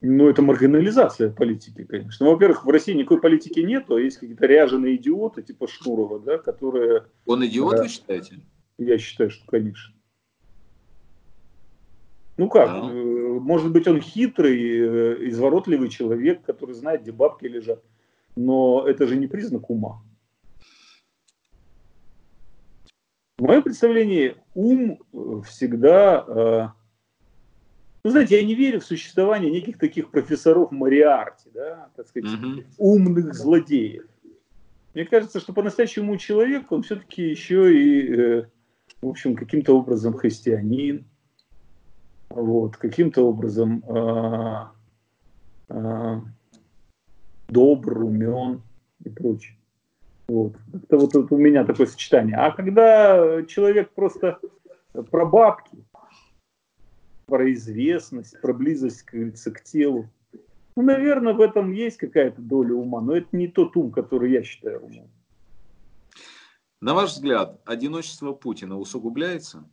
Ну, 0.00 0.28
это 0.28 0.42
маргинализация 0.42 1.30
политики, 1.30 1.84
конечно. 1.84 2.26
Ну, 2.26 2.32
во-первых, 2.32 2.64
в 2.64 2.70
России 2.70 2.92
никакой 2.92 3.20
политики 3.20 3.60
нет, 3.60 3.84
а 3.88 4.00
есть 4.00 4.18
какие-то 4.18 4.46
ряженые 4.46 4.96
идиоты, 4.96 5.42
типа 5.42 5.68
Шнурова, 5.68 6.18
да, 6.18 6.38
которые... 6.38 7.04
Он 7.26 7.44
идиот, 7.46 7.76
да, 7.76 7.82
вы 7.82 7.88
считаете? 7.88 8.40
Я 8.78 8.98
считаю, 8.98 9.30
что, 9.30 9.46
конечно. 9.46 9.94
Ну 12.42 12.48
как, 12.48 12.70
да. 12.70 12.90
Э, 12.90 13.38
может 13.38 13.70
быть, 13.70 13.86
он 13.86 14.00
хитрый, 14.00 14.58
э, 14.58 15.28
изворотливый 15.28 15.88
человек, 15.88 16.42
который 16.42 16.74
знает, 16.74 17.02
где 17.02 17.12
бабки 17.12 17.46
лежат. 17.46 17.80
Но 18.34 18.84
это 18.84 19.06
же 19.06 19.14
не 19.14 19.28
признак 19.28 19.70
ума. 19.70 20.02
В 23.38 23.42
моем 23.42 23.62
представлении 23.62 24.34
ум 24.56 24.98
э, 25.12 25.40
всегда... 25.46 26.74
Ну, 28.04 28.10
знаете, 28.10 28.40
я 28.40 28.44
не 28.44 28.56
верю 28.56 28.80
в 28.80 28.84
существование 28.84 29.52
неких 29.52 29.78
таких 29.78 30.10
профессоров 30.10 30.72
Мариарти, 30.72 31.48
да, 31.54 31.90
так 31.94 32.08
сказать, 32.08 32.28
угу. 32.34 32.64
умных 32.76 33.32
злодеев. 33.32 34.06
Мне 34.94 35.04
кажется, 35.04 35.38
что 35.38 35.52
по-настоящему 35.52 36.16
человек, 36.16 36.72
он 36.72 36.82
все-таки 36.82 37.22
еще 37.22 37.72
и, 37.72 38.44
в 39.00 39.08
общем, 39.08 39.36
каким-то 39.36 39.78
образом 39.78 40.14
христианин, 40.14 41.06
вот, 42.34 42.76
каким-то 42.76 43.26
образом 43.26 43.84
э, 43.86 44.66
э, 45.68 46.20
добр, 47.48 47.98
умен 48.04 48.62
и 49.04 49.08
прочее. 49.08 49.56
Вот. 50.28 50.54
Это 50.72 50.96
вот, 50.98 51.14
вот 51.14 51.32
у 51.32 51.36
меня 51.36 51.64
такое 51.64 51.86
сочетание. 51.86 52.36
А 52.36 52.50
когда 52.52 53.42
человек 53.44 53.90
просто 53.92 54.38
про 55.10 55.26
бабки, 55.26 55.84
про 57.26 57.52
известность, 57.52 58.40
про 58.40 58.52
близость, 58.52 59.02
как 59.02 59.14
говорится, 59.14 59.50
к 59.50 59.62
телу, 59.62 60.08
ну, 60.74 60.82
наверное, 60.82 61.34
в 61.34 61.40
этом 61.40 61.72
есть 61.72 61.98
какая-то 61.98 62.40
доля 62.40 62.74
ума, 62.74 63.00
но 63.02 63.14
это 63.14 63.28
не 63.32 63.48
тот 63.48 63.76
ум, 63.76 63.92
который 63.92 64.32
я 64.32 64.42
считаю 64.42 64.80
умом. 64.80 65.10
На 66.80 66.94
ваш 66.94 67.10
взгляд, 67.10 67.60
одиночество 67.64 68.32
Путина 68.32 68.78
усугубляется? 68.78 69.64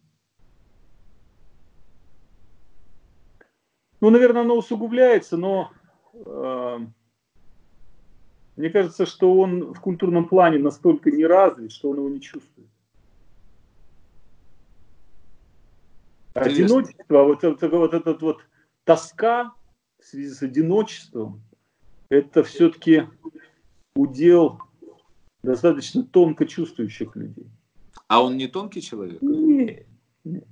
Ну, 4.02 4.10
наверное, 4.10 4.44
оно 4.44 4.58
усугубляется, 4.58 5.36
но 5.36 5.72
э, 6.14 6.80
мне 8.56 8.70
кажется, 8.70 9.06
что 9.06 9.34
он 9.34 9.74
в 9.74 9.80
культурном 9.82 10.28
плане 10.28 10.58
настолько 10.60 11.12
не 11.12 11.26
развит, 11.26 11.72
что 11.72 11.90
он 11.90 11.98
его 11.98 12.10
не 12.10 12.22
чувствует. 12.22 12.70
Одиночество, 16.34 17.24
вот, 17.24 17.44
вот, 17.44 17.62
вот 17.62 17.94
этот 17.94 18.22
вот 18.22 18.42
тоска 18.86 19.54
в 20.00 20.06
связи 20.06 20.30
с 20.30 20.42
одиночеством, 20.42 21.42
это 22.10 22.44
все-таки 22.44 23.08
удел 23.96 24.62
достаточно 25.44 26.04
тонко 26.04 26.46
чувствующих 26.46 27.16
людей. 27.16 27.48
А 28.08 28.24
он 28.24 28.38
не 28.38 28.48
тонкий 28.48 28.82
человек? 28.82 29.22
Нет, 29.22 29.88
нет. 30.24 30.48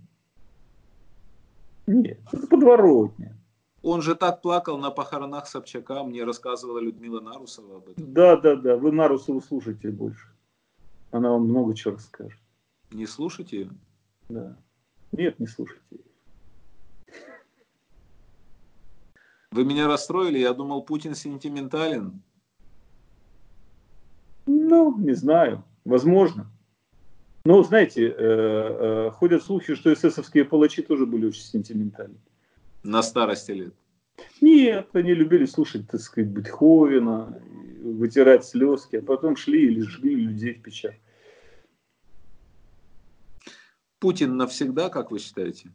Нет, 1.88 2.19
это 2.31 2.47
подворотня. 2.47 3.38
Он 3.81 4.01
же 4.01 4.15
так 4.15 4.41
плакал 4.41 4.77
на 4.77 4.91
похоронах 4.91 5.47
Собчака, 5.47 6.03
мне 6.03 6.25
рассказывала 6.25 6.79
Людмила 6.79 7.21
Нарусова 7.21 7.77
об 7.77 7.88
этом. 7.88 8.13
Да, 8.13 8.35
да, 8.35 8.55
да, 8.57 8.75
вы 8.75 8.91
Нарусову 8.91 9.41
слушайте 9.41 9.89
больше. 9.89 10.27
Она 11.11 11.31
вам 11.31 11.45
много 11.45 11.73
чего 11.73 11.93
расскажет. 11.93 12.39
Не 12.91 13.07
слушайте 13.07 13.61
ее? 13.61 13.71
Да. 14.27 14.57
Нет, 15.13 15.39
не 15.39 15.47
слушайте 15.47 15.81
ее. 15.91 16.01
Вы 19.51 19.63
меня 19.63 19.88
расстроили, 19.88 20.39
я 20.39 20.53
думал, 20.53 20.83
Путин 20.83 21.15
сентиментален. 21.15 22.21
Ну, 24.45 24.97
не 24.97 25.13
знаю, 25.13 25.63
возможно. 25.85 26.51
Но, 27.48 27.64
знаете, 27.64 28.10
э, 28.10 28.14
э, 28.18 29.12
ходят 29.12 29.41
слухи, 29.41 29.74
что 29.74 29.93
эсэсовские 29.93 30.43
палачи 30.43 30.82
тоже 30.82 31.06
были 31.06 31.28
очень 31.28 31.43
сентиментальны. 31.43 32.18
На 32.84 33.02
старости 33.02 33.52
лет? 33.52 33.74
Нет, 34.41 34.89
они 34.91 35.14
любили 35.14 35.45
слушать, 35.45 35.88
так 35.88 36.02
сказать, 36.02 36.30
Бетховена, 36.30 37.39
вытирать 37.82 38.43
слезки, 38.43 38.98
а 38.98 39.02
потом 39.02 39.38
шли 39.38 39.68
или 39.68 39.80
жгли 39.80 40.16
людей 40.16 40.56
в 40.56 40.62
печах. 40.62 40.93
Путин 44.00 44.36
навсегда, 44.36 44.89
как 44.89 45.12
вы 45.12 45.20
считаете? 45.20 45.72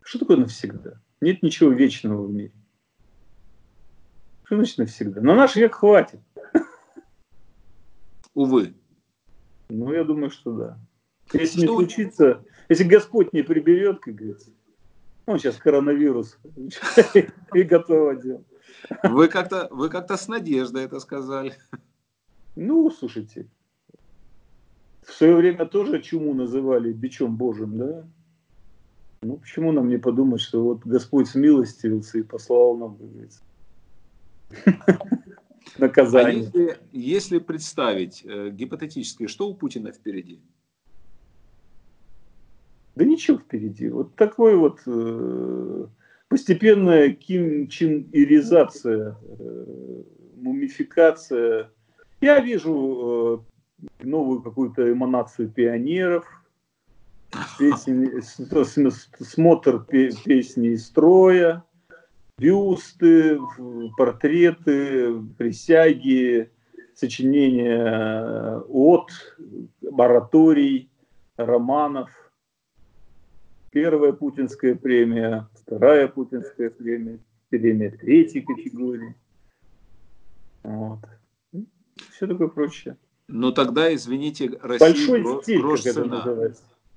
Что 0.00 0.20
такое 0.20 0.38
навсегда? 0.38 1.02
Нет 1.20 1.42
ничего 1.42 1.68
вечного 1.68 2.24
в 2.24 2.32
мире. 2.32 2.54
Что 4.44 4.56
значит 4.56 4.78
навсегда? 4.78 5.20
На 5.20 5.34
наш 5.34 5.54
век 5.54 5.74
хватит. 5.74 6.20
Увы. 8.32 8.72
Ну, 9.68 9.92
я 9.92 10.04
думаю, 10.04 10.30
что 10.30 10.52
да. 10.52 10.78
Если 11.32 11.58
что... 11.58 11.60
не 11.60 11.66
случится, 11.66 12.44
если 12.68 12.84
Господь 12.84 13.32
не 13.32 13.42
приберет, 13.42 14.00
как 14.00 14.14
говорится, 14.14 14.50
ну, 15.26 15.38
сейчас 15.38 15.56
коронавирус, 15.56 16.38
и 17.54 17.62
готово 17.62 18.16
дело. 18.16 18.44
Вы 19.02 19.28
как-то 19.28 19.68
вы 19.70 19.88
как-то 19.88 20.16
с 20.16 20.28
надеждой 20.28 20.84
это 20.84 21.00
сказали. 21.00 21.54
Ну, 22.54 22.90
слушайте, 22.90 23.48
в 25.02 25.12
свое 25.12 25.34
время 25.34 25.66
тоже 25.66 26.00
чуму 26.00 26.34
называли 26.34 26.92
бичом 26.92 27.36
Божьим, 27.36 27.78
да? 27.78 28.08
Ну, 29.22 29.38
почему 29.38 29.72
нам 29.72 29.88
не 29.88 29.98
подумать, 29.98 30.40
что 30.40 30.62
вот 30.62 30.84
Господь 30.84 31.28
смилостивился 31.28 32.18
и 32.18 32.22
послал 32.22 32.76
нам, 32.76 32.96
как 32.96 33.10
говорится, 33.10 33.42
наказание. 35.78 36.50
А 36.52 36.58
если, 36.58 36.78
если 36.92 37.38
представить 37.38 38.22
э, 38.24 38.50
гипотетически, 38.50 39.26
что 39.26 39.48
у 39.48 39.54
Путина 39.54 39.92
впереди? 39.92 40.40
Да 42.94 43.04
ничего 43.04 43.38
впереди. 43.38 43.90
Вот 43.90 44.14
такой 44.14 44.56
вот 44.56 44.80
э, 44.86 45.86
постепенная 46.28 47.10
кимчиниризация, 47.10 49.16
э, 49.38 50.02
мумификация. 50.36 51.70
Я 52.20 52.40
вижу 52.40 53.44
э, 54.00 54.04
новую 54.04 54.42
какую-то 54.42 54.90
эманацию 54.90 55.50
пионеров, 55.50 56.26
песни, 57.58 58.20
смотр 59.24 59.84
песни 59.84 60.68
из 60.68 60.86
строя, 60.86 61.64
бюсты, 62.38 63.38
портреты, 63.96 65.20
присяги, 65.38 66.50
сочинения 66.94 68.58
от, 68.68 69.10
ораторий, 69.96 70.90
романов. 71.36 72.10
Первая 73.70 74.12
путинская 74.12 74.74
премия, 74.74 75.48
вторая 75.54 76.08
путинская 76.08 76.70
премия, 76.70 77.18
премия 77.50 77.90
третьей 77.90 78.42
категории. 78.42 79.14
Вот. 80.62 81.00
Все 82.10 82.26
такое 82.26 82.48
прочее. 82.48 82.96
Но 83.28 83.50
тогда, 83.50 83.94
извините, 83.94 84.50
Россия 84.62 84.78
Большой 84.78 85.22
грош, 85.22 85.42
стиль, 85.42 85.60
грош 85.60 85.82
цена. 85.82 86.52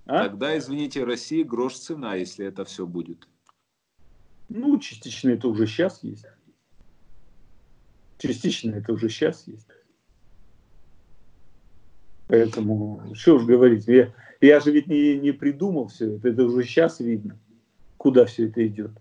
А? 0.05 0.23
Тогда, 0.23 0.57
извините, 0.57 1.03
Россия 1.03 1.43
грош 1.43 1.75
цена, 1.75 2.15
если 2.15 2.45
это 2.45 2.65
все 2.65 2.85
будет. 2.85 3.27
Ну, 4.49 4.79
частично 4.79 5.29
это 5.29 5.47
уже 5.47 5.67
сейчас 5.67 6.03
есть. 6.03 6.25
Частично 8.17 8.75
это 8.75 8.91
уже 8.91 9.09
сейчас 9.09 9.47
есть. 9.47 9.67
Поэтому, 12.27 13.01
что 13.15 13.35
уж 13.35 13.45
говорить, 13.45 13.87
я, 13.87 14.13
я 14.41 14.59
же 14.59 14.71
ведь 14.71 14.87
не, 14.87 15.17
не 15.17 15.31
придумал 15.31 15.87
все 15.87 16.15
это, 16.15 16.29
это 16.29 16.43
уже 16.43 16.63
сейчас 16.63 16.99
видно, 16.99 17.39
куда 17.97 18.25
все 18.25 18.47
это 18.47 18.65
идет. 18.67 18.91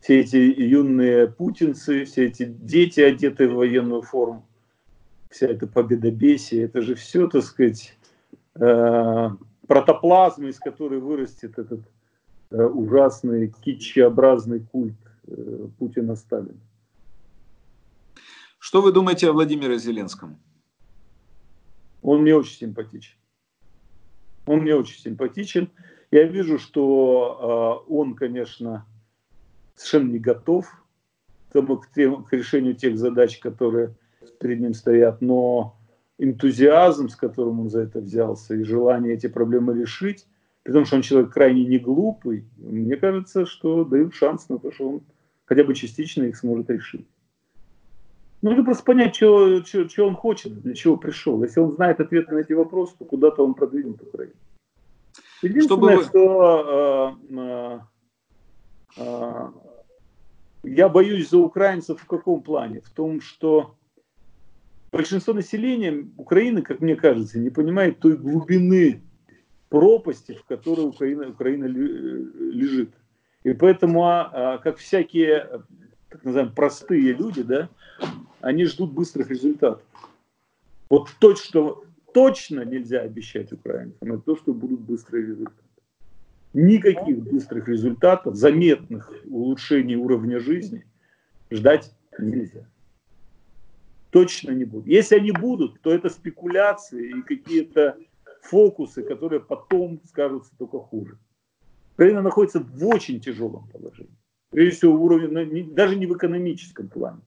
Все 0.00 0.20
эти 0.20 0.36
юные 0.36 1.28
путинцы, 1.28 2.04
все 2.04 2.26
эти 2.26 2.44
дети, 2.44 3.00
одетые 3.00 3.48
в 3.48 3.54
военную 3.54 4.02
форму, 4.02 4.46
вся 5.30 5.46
эта 5.46 5.66
победобесие, 5.66 6.64
это 6.64 6.82
же 6.82 6.94
все, 6.94 7.28
так 7.28 7.44
сказать, 7.44 7.96
э, 8.56 9.30
протоплазма, 9.66 10.48
из 10.48 10.58
которой 10.58 11.00
вырастет 11.00 11.58
этот 11.58 11.80
ужасный 12.50 13.52
китчеобразный 13.62 14.60
культ 14.60 14.96
э, 15.26 15.68
Путина-Сталина. 15.78 16.60
Что 18.58 18.80
вы 18.80 18.92
думаете 18.92 19.28
о 19.28 19.32
Владимире 19.32 19.78
Зеленском? 19.78 20.38
Он 22.02 22.22
мне 22.22 22.34
очень 22.34 22.56
симпатичен. 22.56 23.16
Он 24.46 24.60
мне 24.60 24.74
очень 24.74 24.98
симпатичен. 24.98 25.70
Я 26.10 26.24
вижу, 26.24 26.58
что 26.58 27.84
э, 27.88 27.92
он, 27.92 28.14
конечно, 28.14 28.86
совершенно 29.74 30.12
не 30.12 30.18
готов 30.18 30.66
к, 31.50 31.94
тем, 31.94 32.24
к 32.24 32.32
решению 32.32 32.74
тех 32.74 32.98
задач, 32.98 33.38
которые 33.38 33.94
перед 34.40 34.60
ним 34.60 34.74
стоят, 34.74 35.20
но 35.20 35.76
энтузиазм, 36.18 37.08
с 37.08 37.16
которым 37.16 37.60
он 37.60 37.70
за 37.70 37.80
это 37.80 38.00
взялся, 38.00 38.54
и 38.54 38.62
желание 38.62 39.14
эти 39.14 39.26
проблемы 39.26 39.74
решить, 39.74 40.26
потому 40.64 40.84
что 40.86 40.96
он 40.96 41.02
человек 41.02 41.32
крайне 41.32 41.64
не 41.64 41.78
глупый, 41.78 42.44
мне 42.56 42.96
кажется, 42.96 43.46
что 43.46 43.84
дают 43.84 44.14
шанс 44.14 44.48
на 44.48 44.58
то, 44.58 44.72
что 44.72 44.88
он 44.88 45.02
хотя 45.44 45.62
бы 45.62 45.74
частично 45.74 46.24
их 46.24 46.36
сможет 46.36 46.70
решить. 46.70 47.06
Нужно 48.42 48.64
просто 48.64 48.84
понять, 48.84 49.14
что, 49.14 49.64
что, 49.64 49.88
что 49.88 50.06
он 50.06 50.16
хочет, 50.16 50.60
для 50.60 50.74
чего 50.74 50.96
пришел. 50.96 51.42
Если 51.42 51.60
он 51.60 51.72
знает 51.72 52.00
ответы 52.00 52.34
на 52.34 52.38
эти 52.40 52.52
вопросы, 52.52 52.94
то 52.98 53.04
куда-то 53.04 53.44
он 53.44 53.54
продвинет 53.54 54.02
Украину. 54.02 54.34
Единственное, 55.42 56.02
Чтобы... 56.02 56.04
что 56.04 57.18
э, 57.30 57.36
э, 57.36 57.78
э, 58.98 59.50
я 60.64 60.88
боюсь 60.88 61.30
за 61.30 61.38
украинцев 61.38 62.00
в 62.00 62.06
каком 62.06 62.42
плане? 62.42 62.80
В 62.80 62.90
том, 62.90 63.20
что 63.20 63.76
большинство 64.92 65.32
населения 65.34 66.06
Украины, 66.16 66.62
как 66.62 66.80
мне 66.80 66.96
кажется, 66.96 67.38
не 67.38 67.50
понимает 67.50 67.98
той 67.98 68.16
глубины 68.16 69.02
пропасти, 69.74 70.34
в 70.34 70.44
которой 70.44 70.86
Украина, 70.86 71.30
Украина 71.30 71.64
лежит. 71.64 72.90
И 73.42 73.52
поэтому, 73.54 74.04
а, 74.04 74.30
а, 74.32 74.58
как 74.58 74.76
всякие, 74.76 75.62
так 76.08 76.22
называемые, 76.22 76.54
простые 76.54 77.12
люди, 77.12 77.42
да, 77.42 77.68
они 78.40 78.66
ждут 78.66 78.92
быстрых 78.92 79.30
результатов. 79.30 79.82
Вот 80.88 81.10
то, 81.18 81.34
что 81.34 81.86
точно 82.12 82.64
нельзя 82.64 83.00
обещать 83.00 83.52
украинцам, 83.52 84.12
это 84.12 84.22
то, 84.22 84.36
что 84.36 84.54
будут 84.54 84.78
быстрые 84.78 85.26
результаты. 85.26 85.56
Никаких 86.52 87.18
быстрых 87.24 87.66
результатов, 87.66 88.36
заметных 88.36 89.12
улучшений 89.24 89.96
уровня 89.96 90.38
жизни 90.38 90.86
ждать 91.50 91.92
нельзя. 92.16 92.64
Точно 94.10 94.52
не 94.52 94.66
будут. 94.66 94.86
Если 94.86 95.16
они 95.16 95.32
будут, 95.32 95.80
то 95.80 95.92
это 95.92 96.10
спекуляции 96.10 97.18
и 97.18 97.22
какие-то 97.22 97.98
фокусы, 98.44 99.02
которые 99.02 99.40
потом 99.40 100.00
скажутся 100.06 100.52
только 100.58 100.78
хуже. 100.78 101.18
Украина 101.94 102.22
находится 102.22 102.60
в 102.60 102.86
очень 102.86 103.20
тяжелом 103.20 103.68
положении. 103.68 104.16
Прежде 104.50 104.76
всего, 104.76 104.94
уровень, 104.94 105.74
даже 105.74 105.96
не 105.96 106.06
в 106.06 106.16
экономическом 106.16 106.88
плане 106.88 107.20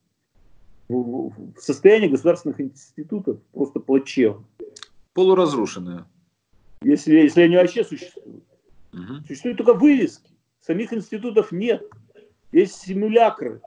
состояние 1.58 2.10
государственных 2.10 2.62
институтов 2.62 3.42
просто 3.52 3.80
плачевно. 3.80 4.46
Полуразрушенное. 5.14 6.06
Если, 6.82 7.16
если 7.16 7.42
они 7.42 7.58
вообще 7.58 7.84
существуют. 7.84 8.44
Угу. 8.94 9.26
Существуют 9.28 9.58
только 9.58 9.74
вывески. 9.74 10.32
Самих 10.62 10.94
институтов 10.94 11.52
нет. 11.52 11.84
Есть 12.52 12.76
симулякры. 12.76 13.62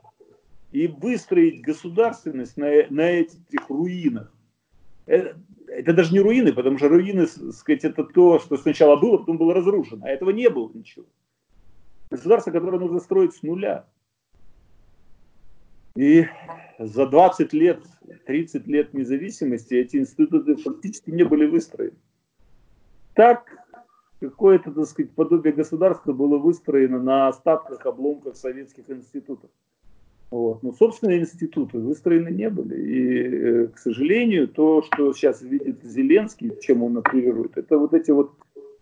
И 0.71 0.87
выстроить 0.87 1.61
государственность 1.61 2.57
на, 2.57 2.67
на 2.89 3.01
этих 3.01 3.69
руинах. 3.69 4.33
Это, 5.11 5.37
это 5.67 5.93
даже 5.93 6.13
не 6.13 6.21
руины, 6.21 6.53
потому 6.53 6.77
что 6.77 6.87
руины, 6.87 7.27
сказать, 7.27 7.83
это 7.83 8.05
то, 8.05 8.39
что 8.39 8.55
сначала 8.55 8.95
было, 8.95 9.17
потом 9.17 9.37
было 9.37 9.53
разрушено. 9.53 10.05
А 10.05 10.09
этого 10.09 10.29
не 10.29 10.49
было 10.49 10.71
ничего. 10.73 11.05
Государство, 12.09 12.51
которое 12.51 12.79
нужно 12.79 12.99
строить 13.01 13.33
с 13.33 13.43
нуля. 13.43 13.85
И 15.97 16.27
за 16.79 17.07
20 17.07 17.51
лет, 17.51 17.83
30 18.25 18.67
лет 18.67 18.93
независимости 18.93 19.73
эти 19.73 19.97
институты 19.97 20.55
фактически 20.55 21.09
не 21.09 21.23
были 21.23 21.45
выстроены. 21.45 21.97
Так 23.13 23.45
какое-то, 24.21 24.71
так 24.71 24.85
сказать, 24.85 25.11
подобие 25.11 25.53
государства 25.53 26.13
было 26.13 26.37
выстроено 26.37 27.03
на 27.03 27.27
остатках, 27.27 27.85
обломках 27.85 28.37
советских 28.37 28.89
институтов. 28.89 29.49
Вот. 30.31 30.63
Но 30.63 30.71
собственные 30.71 31.19
институты 31.19 31.77
выстроены 31.77 32.29
не 32.29 32.49
были. 32.49 32.81
И, 32.81 33.63
э, 33.63 33.67
к 33.67 33.77
сожалению, 33.77 34.47
то, 34.47 34.81
что 34.81 35.11
сейчас 35.13 35.41
видит 35.41 35.83
Зеленский, 35.83 36.53
чем 36.61 36.83
он 36.83 36.97
оперирует, 36.97 37.57
это 37.57 37.77
вот 37.77 37.93
эти 37.93 38.11
вот 38.11 38.31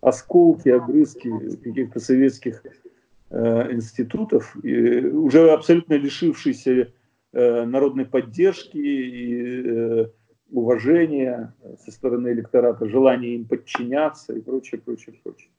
осколки, 0.00 0.68
огрызки 0.68 1.30
каких-то 1.62 1.98
советских 1.98 2.62
э, 3.30 3.72
институтов, 3.72 4.56
и 4.64 5.06
уже 5.06 5.50
абсолютно 5.50 5.94
лишившиеся 5.94 6.92
э, 7.32 7.64
народной 7.64 8.06
поддержки 8.06 8.78
и 8.78 9.62
э, 9.66 10.06
уважения 10.52 11.52
со 11.84 11.90
стороны 11.90 12.28
электората, 12.28 12.88
желания 12.88 13.34
им 13.34 13.44
подчиняться 13.44 14.34
и 14.34 14.40
прочее, 14.40 14.80
прочее, 14.80 15.16
прочее. 15.22 15.50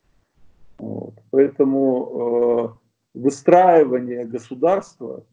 Вот. 0.77 1.15
Поэтому 1.31 2.77
э, 3.13 3.19
выстраивание 3.19 4.25
государства 4.25 5.25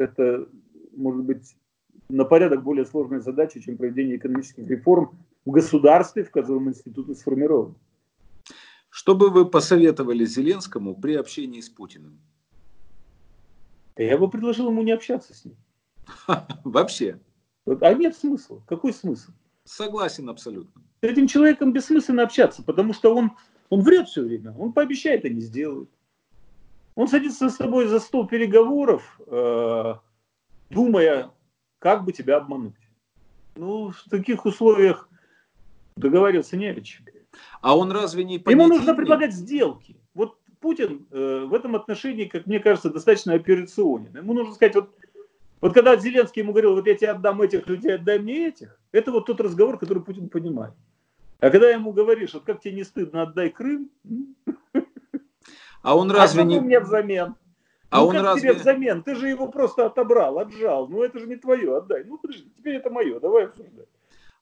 это 0.00 0.48
может 0.96 1.24
быть 1.24 1.56
на 2.08 2.24
порядок 2.24 2.62
более 2.62 2.86
сложная 2.86 3.20
задача, 3.20 3.60
чем 3.60 3.76
проведение 3.76 4.16
экономических 4.16 4.66
реформ 4.68 5.18
в 5.44 5.50
государстве, 5.50 6.24
в 6.24 6.30
котором 6.30 6.68
институты 6.68 7.14
сформированы. 7.14 7.74
Что 8.90 9.14
бы 9.14 9.30
вы 9.30 9.48
посоветовали 9.48 10.24
Зеленскому 10.24 10.94
при 10.94 11.14
общении 11.14 11.60
с 11.60 11.68
Путиным? 11.68 12.18
Я 13.96 14.16
бы 14.16 14.30
предложил 14.30 14.68
ему 14.68 14.82
не 14.82 14.92
общаться 14.92 15.34
с 15.34 15.44
ним. 15.44 15.56
Вообще? 16.64 17.18
А 17.66 17.94
нет 17.94 18.16
смысла. 18.16 18.62
Какой 18.66 18.92
смысл? 18.92 19.32
Согласен 19.64 20.28
абсолютно. 20.30 20.82
С 21.02 21.04
этим 21.04 21.26
человеком 21.26 21.72
бессмысленно 21.72 22.22
общаться, 22.22 22.62
потому 22.62 22.92
что 22.94 23.14
он, 23.14 23.32
он 23.68 23.82
врет 23.82 24.08
все 24.08 24.22
время. 24.22 24.54
Он 24.58 24.72
пообещает, 24.72 25.24
а 25.24 25.28
не 25.28 25.40
сделает. 25.40 25.90
Он 26.98 27.06
садится 27.06 27.48
с 27.48 27.54
тобой 27.54 27.86
за 27.86 28.00
стол 28.00 28.26
переговоров, 28.26 29.20
э, 29.24 29.94
думая, 30.68 31.30
как 31.78 32.04
бы 32.04 32.10
тебя 32.10 32.38
обмануть. 32.38 32.74
Ну, 33.54 33.92
в 33.92 34.10
таких 34.10 34.44
условиях 34.44 35.08
договариваться 35.94 36.56
не 36.56 36.66
о 36.66 36.80
чем. 36.80 37.06
А 37.60 37.78
он 37.78 37.92
разве 37.92 38.24
не 38.24 38.40
понятийный? 38.40 38.64
Ему 38.64 38.76
нужно 38.76 38.96
предлагать 38.96 39.32
сделки. 39.32 39.96
Вот 40.12 40.40
Путин 40.58 41.06
э, 41.12 41.44
в 41.48 41.54
этом 41.54 41.76
отношении, 41.76 42.24
как 42.24 42.46
мне 42.46 42.58
кажется, 42.58 42.90
достаточно 42.90 43.34
операционен. 43.34 44.16
Ему 44.16 44.32
нужно 44.32 44.54
сказать, 44.54 44.74
вот, 44.74 44.92
вот 45.60 45.74
когда 45.74 45.96
Зеленский 45.96 46.42
ему 46.42 46.50
говорил, 46.50 46.74
вот 46.74 46.88
я 46.88 46.96
тебе 46.96 47.12
отдам 47.12 47.40
этих 47.40 47.68
людей, 47.68 47.94
отдай 47.94 48.18
мне 48.18 48.48
этих, 48.48 48.76
это 48.90 49.12
вот 49.12 49.26
тот 49.26 49.40
разговор, 49.40 49.78
который 49.78 50.02
Путин 50.02 50.28
понимает. 50.28 50.74
А 51.38 51.50
когда 51.50 51.70
ему 51.70 51.92
говоришь, 51.92 52.34
вот 52.34 52.42
как 52.42 52.60
тебе 52.60 52.74
не 52.74 52.82
стыдно, 52.82 53.22
отдай 53.22 53.50
Крым, 53.50 53.88
а 55.88 55.96
он 55.96 56.10
разве 56.10 56.42
а 56.42 56.44
не... 56.44 56.60
мне 56.60 56.80
взамен? 56.80 57.34
А 57.88 58.00
ну, 58.00 58.08
он 58.08 58.16
как 58.16 58.22
разве... 58.22 58.50
тебе 58.50 58.60
взамен? 58.60 59.02
Ты 59.02 59.14
же 59.14 59.26
его 59.26 59.48
просто 59.48 59.86
отобрал, 59.86 60.38
отжал. 60.38 60.86
Ну, 60.86 61.02
это 61.02 61.18
же 61.18 61.26
не 61.26 61.36
твое, 61.36 61.78
отдай. 61.78 62.04
Ну, 62.04 62.18
подожди, 62.18 62.52
теперь 62.58 62.74
это 62.74 62.90
мое, 62.90 63.18
давай 63.18 63.46
обсуждать. 63.46 63.88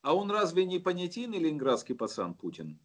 А 0.03 0.16
он 0.16 0.28
разве 0.32 0.64
не 0.64 0.80
понятийный 0.80 1.38
ленинградский 1.38 1.94
пацан 1.94 2.34
Путин? 2.34 2.80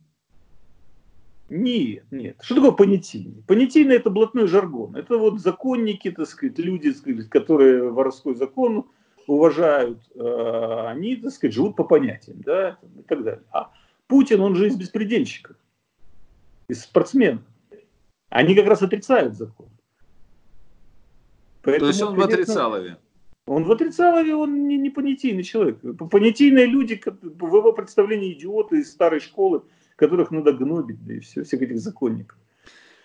Нет, 1.50 2.04
нет. 2.12 2.38
Что 2.42 2.54
такое 2.54 2.74
понятийный? 2.74 3.44
Понятийный 3.48 3.96
это 3.96 4.12
блатной 4.12 4.46
жаргон. 4.46 4.96
Это 4.96 5.18
вот 5.18 5.42
законники, 5.42 6.12
так 6.12 6.28
сказать, 6.28 6.60
люди, 6.60 6.92
так 6.92 7.02
сказать, 7.02 7.30
которые 7.30 7.90
воровской 7.90 8.36
закон 8.36 8.86
уважают, 9.26 10.04
э, 10.14 10.86
они, 10.88 11.16
так 11.16 11.32
сказать, 11.32 11.56
живут 11.56 11.76
по 11.76 11.84
понятиям, 11.84 12.42
да, 12.42 12.78
и 12.96 13.02
так 13.02 13.24
далее. 13.24 13.44
А 13.52 13.72
Путин, 14.06 14.40
он 14.42 14.56
же 14.56 14.68
из 14.68 14.76
беспредельщиков, 14.76 15.56
из 16.68 16.84
спортсменов. 16.84 17.42
Они 18.32 18.56
как 18.56 18.66
раз 18.66 18.82
отрицают 18.82 19.36
закон. 19.36 19.68
Поэтому, 21.62 21.80
То 21.80 21.88
есть 21.88 22.02
он 22.02 22.16
конечно, 22.16 22.28
в 22.28 22.34
отрицалове? 22.34 22.98
Он 23.46 23.64
в 23.66 23.72
отрицалове, 23.72 24.36
он 24.36 24.68
не, 24.68 24.78
не 24.78 24.90
понятийный 24.90 25.44
человек. 25.44 25.80
Понятийные 26.10 26.66
люди, 26.66 27.00
в 27.22 27.56
его 27.56 27.74
представлении 27.74 28.34
идиоты 28.34 28.80
из 28.80 28.92
старой 28.92 29.20
школы, 29.20 29.64
которых 29.98 30.32
надо 30.32 30.54
гнобить, 30.54 31.06
да 31.06 31.14
и 31.14 31.20
все, 31.20 31.44
всех 31.44 31.62
этих 31.62 31.80
законников. 31.80 32.38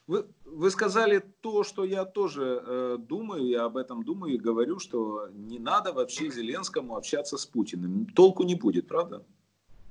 Вы, 0.07 0.27
вы 0.45 0.71
сказали 0.71 1.21
то, 1.41 1.65
что 1.65 1.85
я 1.85 2.05
тоже 2.05 2.63
э, 2.65 2.97
думаю, 3.01 3.49
я 3.49 3.65
об 3.65 3.77
этом 3.77 4.05
думаю 4.05 4.35
и 4.35 4.39
говорю, 4.39 4.79
что 4.79 5.27
не 5.33 5.59
надо 5.59 5.93
вообще 5.93 6.31
Зеленскому 6.31 6.97
общаться 6.97 7.37
с 7.37 7.47
Путиным. 7.47 8.07
Толку 8.15 8.45
не 8.45 8.55
будет, 8.55 8.87
правда? 8.87 9.25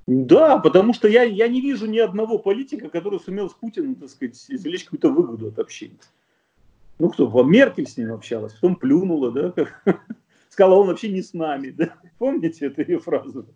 Да, 0.08 0.60
потому 0.60 0.94
что 0.94 1.08
я, 1.08 1.24
я 1.24 1.48
не 1.48 1.62
вижу 1.62 1.88
ни 1.88 1.98
одного 1.98 2.38
политика, 2.38 2.90
который 2.90 3.20
сумел 3.20 3.50
с 3.50 3.54
Путиным, 3.54 3.96
так 3.96 4.10
сказать, 4.10 4.46
извлечь 4.50 4.84
какую-то 4.84 5.10
выгоду 5.10 5.48
от 5.48 5.58
общения. 5.58 5.98
Ну 7.00 7.10
кто, 7.10 7.44
Меркель 7.44 7.88
с 7.88 7.98
ним 7.98 8.14
общалась, 8.14 8.54
потом 8.54 8.76
плюнула, 8.76 9.32
да, 9.32 9.52
как, 9.52 9.82
сказала, 10.50 10.76
он 10.76 10.88
вообще 10.88 11.12
не 11.12 11.22
с 11.22 11.34
нами, 11.34 11.72
да, 11.72 11.96
помните 12.20 12.68
эту 12.68 12.82
ее 12.82 13.00
фразу? 13.00 13.48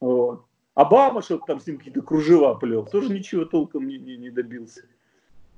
Вот. 0.00 0.44
Обама 0.74 1.22
что-то 1.22 1.44
там 1.46 1.60
с 1.60 1.66
ним 1.66 1.78
какие-то 1.78 2.02
кружева 2.02 2.54
плел, 2.54 2.86
тоже 2.86 3.12
ничего 3.12 3.44
толком 3.44 3.88
не, 3.88 3.98
не, 3.98 4.16
не 4.16 4.30
добился. 4.30 4.84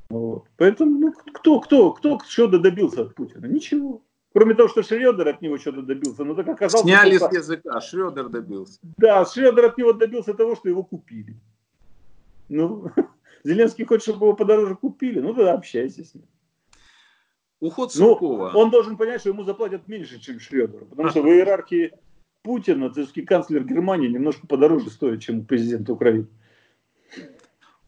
Вот. 0.08 0.46
Поэтому, 0.56 0.98
ну, 0.98 1.12
кто, 1.12 1.60
кто, 1.60 1.92
кто, 1.92 2.18
что 2.26 2.48
добился 2.48 3.02
от 3.02 3.14
Путина? 3.14 3.44
Ничего. 3.46 4.00
Кроме 4.32 4.54
того, 4.54 4.68
что 4.68 4.82
Шредер 4.82 5.26
от 5.28 5.42
него 5.42 5.58
что-то 5.58 5.82
добился. 5.82 6.24
Но 6.24 6.34
так 6.34 6.48
оказалось, 6.48 6.84
Сняли 6.84 7.18
с 7.18 7.32
языка, 7.32 7.80
Шредер 7.80 8.28
добился. 8.28 8.78
Да, 8.96 9.24
Шредер 9.24 9.66
от 9.66 9.78
него 9.78 9.92
добился 9.92 10.34
того, 10.34 10.54
что 10.54 10.68
его 10.68 10.84
купили. 10.84 11.36
Ну, 12.48 12.90
Зеленский 13.44 13.84
хочет, 13.84 14.02
чтобы 14.04 14.26
его 14.26 14.36
подороже 14.36 14.76
купили, 14.76 15.20
ну 15.20 15.34
тогда 15.34 15.54
общайся 15.54 16.04
с 16.04 16.14
ним. 16.14 16.24
Уход 17.58 17.92
ну, 17.94 18.00
Суркова. 18.00 18.52
Ну, 18.52 18.58
он 18.58 18.70
должен 18.70 18.96
понять, 18.96 19.20
что 19.20 19.30
ему 19.30 19.42
заплатят 19.44 19.88
меньше, 19.88 20.20
чем 20.20 20.38
Шредеру. 20.38 20.86
Потому 20.86 21.10
что 21.10 21.22
в 21.22 21.26
иерархии 21.26 21.92
Путина, 22.42 22.90
сказать, 22.90 23.12
канцлер 23.26 23.64
Германии 23.64 24.08
немножко 24.08 24.46
подороже 24.46 24.90
стоит, 24.90 25.20
чем 25.20 25.44
президент 25.44 25.90
Украины. 25.90 26.26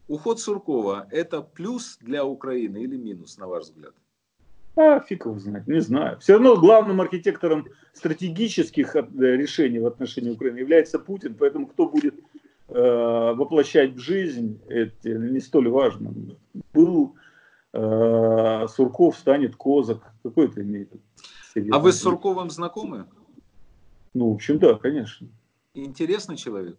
Уход 0.08 0.40
Суркова– 0.40 1.06
это 1.10 1.40
плюс 1.40 1.96
для 2.00 2.24
Украины 2.24 2.82
или 2.82 2.96
минус, 2.96 3.38
на 3.38 3.46
ваш 3.46 3.64
взгляд? 3.64 3.94
А, 4.74 5.00
фиг 5.00 5.26
его 5.26 5.38
знает, 5.38 5.66
не 5.66 5.80
знаю. 5.80 6.18
Все 6.20 6.34
равно 6.34 6.56
главным 6.56 7.00
архитектором 7.00 7.66
стратегических 7.92 8.96
э, 8.96 9.06
решений 9.20 9.78
в 9.78 9.86
отношении 9.86 10.30
Украины 10.30 10.58
является 10.58 10.98
Путин, 10.98 11.34
поэтому 11.34 11.66
кто 11.66 11.88
будет 11.88 12.14
э, 12.68 13.32
воплощать 13.34 13.92
в 13.92 13.98
жизнь, 13.98 14.60
это 14.68 15.10
не 15.10 15.40
столь 15.40 15.68
важно. 15.68 16.14
Был 16.72 17.16
э, 17.74 18.66
Сурков, 18.68 19.18
станет 19.18 19.56
Козак. 19.56 20.10
Какой 20.22 20.46
это 20.46 20.62
имеет? 20.62 20.90
А 21.70 21.78
вы 21.78 21.92
с 21.92 22.00
Сурковым 22.00 22.48
знакомы? 22.48 23.06
Ну, 24.14 24.30
в 24.30 24.34
общем, 24.34 24.58
да, 24.58 24.74
конечно. 24.74 25.28
Интересный 25.74 26.36
человек. 26.36 26.78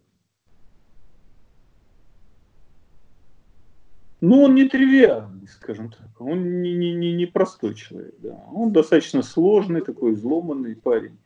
Ну, 4.20 4.42
он 4.42 4.54
не 4.54 4.68
тривиальный, 4.68 5.46
скажем 5.48 5.90
так. 5.90 6.20
Он 6.20 6.62
не, 6.62 6.74
не, 6.74 6.94
не, 6.94 7.12
не 7.12 7.26
простой 7.26 7.74
человек. 7.74 8.14
Да. 8.18 8.42
Он 8.52 8.72
достаточно 8.72 9.22
сложный, 9.22 9.80
такой 9.82 10.14
изломанный 10.14 10.76
парень. 10.76 11.18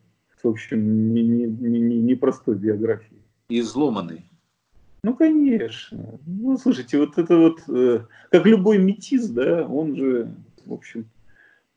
В 0.42 0.48
общем, 0.48 1.12
не, 1.12 1.22
не, 1.22 1.46
не, 1.46 1.98
не 2.00 2.14
простой 2.14 2.56
биографии. 2.56 3.22
Изломанный. 3.48 4.24
Ну, 5.02 5.14
конечно. 5.14 6.18
Ну, 6.26 6.58
слушайте, 6.58 6.98
вот 6.98 7.18
это 7.18 7.36
вот, 7.36 7.60
э, 7.68 8.04
как 8.30 8.46
любой 8.46 8.78
метис, 8.78 9.28
да, 9.28 9.64
он 9.66 9.96
же, 9.96 10.34
в 10.66 10.72
общем, 10.72 11.08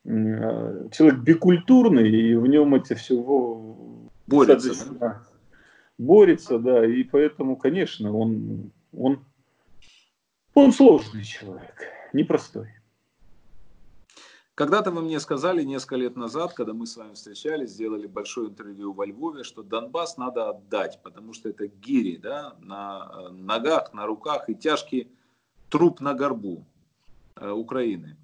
э, 0.06 0.88
человек 0.92 1.20
бикультурный, 1.20 2.10
и 2.10 2.36
в 2.36 2.48
нем 2.48 2.76
это 2.76 2.96
все 2.96 3.16
борется. 4.28 4.94
Да? 5.00 5.22
Борется, 5.98 6.58
да, 6.58 6.86
и 6.86 7.04
поэтому, 7.04 7.56
конечно, 7.58 8.12
он, 8.12 8.72
он 8.92 9.20
он 10.54 10.74
сложный 10.74 11.24
человек, 11.24 11.76
непростой. 12.14 12.70
Когда-то 14.56 14.92
вы 14.92 15.02
мне 15.02 15.20
сказали 15.20 15.64
несколько 15.64 15.96
лет 15.96 16.16
назад, 16.16 16.54
когда 16.54 16.74
мы 16.74 16.86
с 16.86 16.98
вами 16.98 17.14
встречались, 17.14 17.72
сделали 17.72 18.06
большое 18.06 18.50
интервью 18.50 18.94
во 18.94 19.06
Львове, 19.06 19.44
что 19.44 19.64
Донбасс 19.64 20.18
надо 20.18 20.50
отдать, 20.50 21.00
потому 21.02 21.34
что 21.34 21.50
это 21.50 21.68
гири 21.68 22.18
да, 22.18 22.56
на 22.60 23.10
э, 23.12 23.30
ногах, 23.32 23.94
на 23.94 24.06
руках 24.06 24.50
и 24.50 24.56
тяжкий 24.56 25.10
труп 25.70 26.02
на 26.02 26.14
горбу 26.14 26.66
э, 27.38 27.50
Украины. 27.50 28.18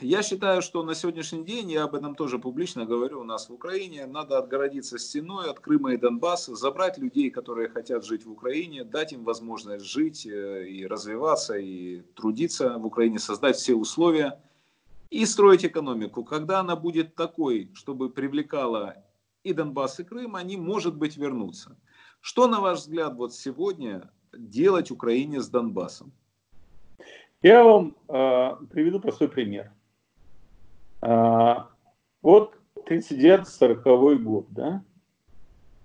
Я 0.00 0.22
считаю, 0.22 0.60
что 0.60 0.82
на 0.82 0.94
сегодняшний 0.94 1.44
день, 1.44 1.70
я 1.70 1.84
об 1.84 1.94
этом 1.94 2.14
тоже 2.14 2.38
публично 2.38 2.84
говорю, 2.84 3.20
у 3.20 3.24
нас 3.24 3.48
в 3.48 3.52
Украине 3.52 4.06
надо 4.06 4.38
отгородиться 4.38 4.98
стеной 4.98 5.48
от 5.48 5.60
Крыма 5.60 5.94
и 5.94 5.96
Донбасса, 5.96 6.56
забрать 6.56 6.98
людей, 6.98 7.30
которые 7.30 7.68
хотят 7.68 8.04
жить 8.04 8.26
в 8.26 8.30
Украине, 8.32 8.84
дать 8.84 9.12
им 9.12 9.24
возможность 9.24 9.84
жить 9.84 10.26
э, 10.26 10.68
и 10.68 10.86
развиваться, 10.86 11.54
и 11.54 12.00
трудиться 12.16 12.76
в 12.78 12.86
Украине, 12.86 13.18
создать 13.18 13.56
все 13.56 13.74
условия. 13.74 14.40
и 15.10 15.26
строить 15.26 15.64
экономику. 15.64 16.24
Когда 16.24 16.58
она 16.60 16.74
будет 16.74 17.14
такой, 17.14 17.70
чтобы 17.74 18.10
привлекала 18.10 18.96
и 19.44 19.52
Донбасс, 19.52 20.00
и 20.00 20.04
Крым, 20.04 20.34
они, 20.34 20.56
может 20.56 20.96
быть, 20.96 21.16
вернутся. 21.16 21.76
Что, 22.20 22.48
на 22.48 22.60
ваш 22.60 22.80
взгляд, 22.80 23.14
вот 23.14 23.32
сегодня 23.32 24.10
делать 24.32 24.90
Украине 24.90 25.40
с 25.40 25.48
Донбассом? 25.48 26.12
Я 27.42 27.62
вам 27.62 27.94
э, 28.08 28.56
приведу 28.70 28.98
простой 28.98 29.28
пример. 29.28 29.70
Э, 31.04 31.56
вот 32.22 32.54
39-40 32.88 34.16
год, 34.16 34.46
да? 34.50 34.82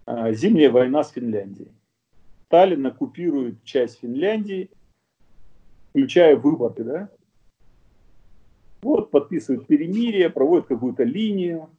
Э, 0.06 0.34
зимняя 0.34 0.72
война 0.72 1.04
с 1.04 1.12
Финляндией. 1.12 1.72
Сталин 2.46 2.86
оккупирует 2.86 3.64
часть 3.64 4.00
Финляндии, 4.00 4.72
включая 5.90 6.36
выборы, 6.36 6.84
да? 6.84 7.10
Вот, 8.82 9.12
подписывают 9.12 9.68
перемирие, 9.68 10.30
проводят 10.30 10.68
какую-то 10.68 11.04
линию, 11.04 11.70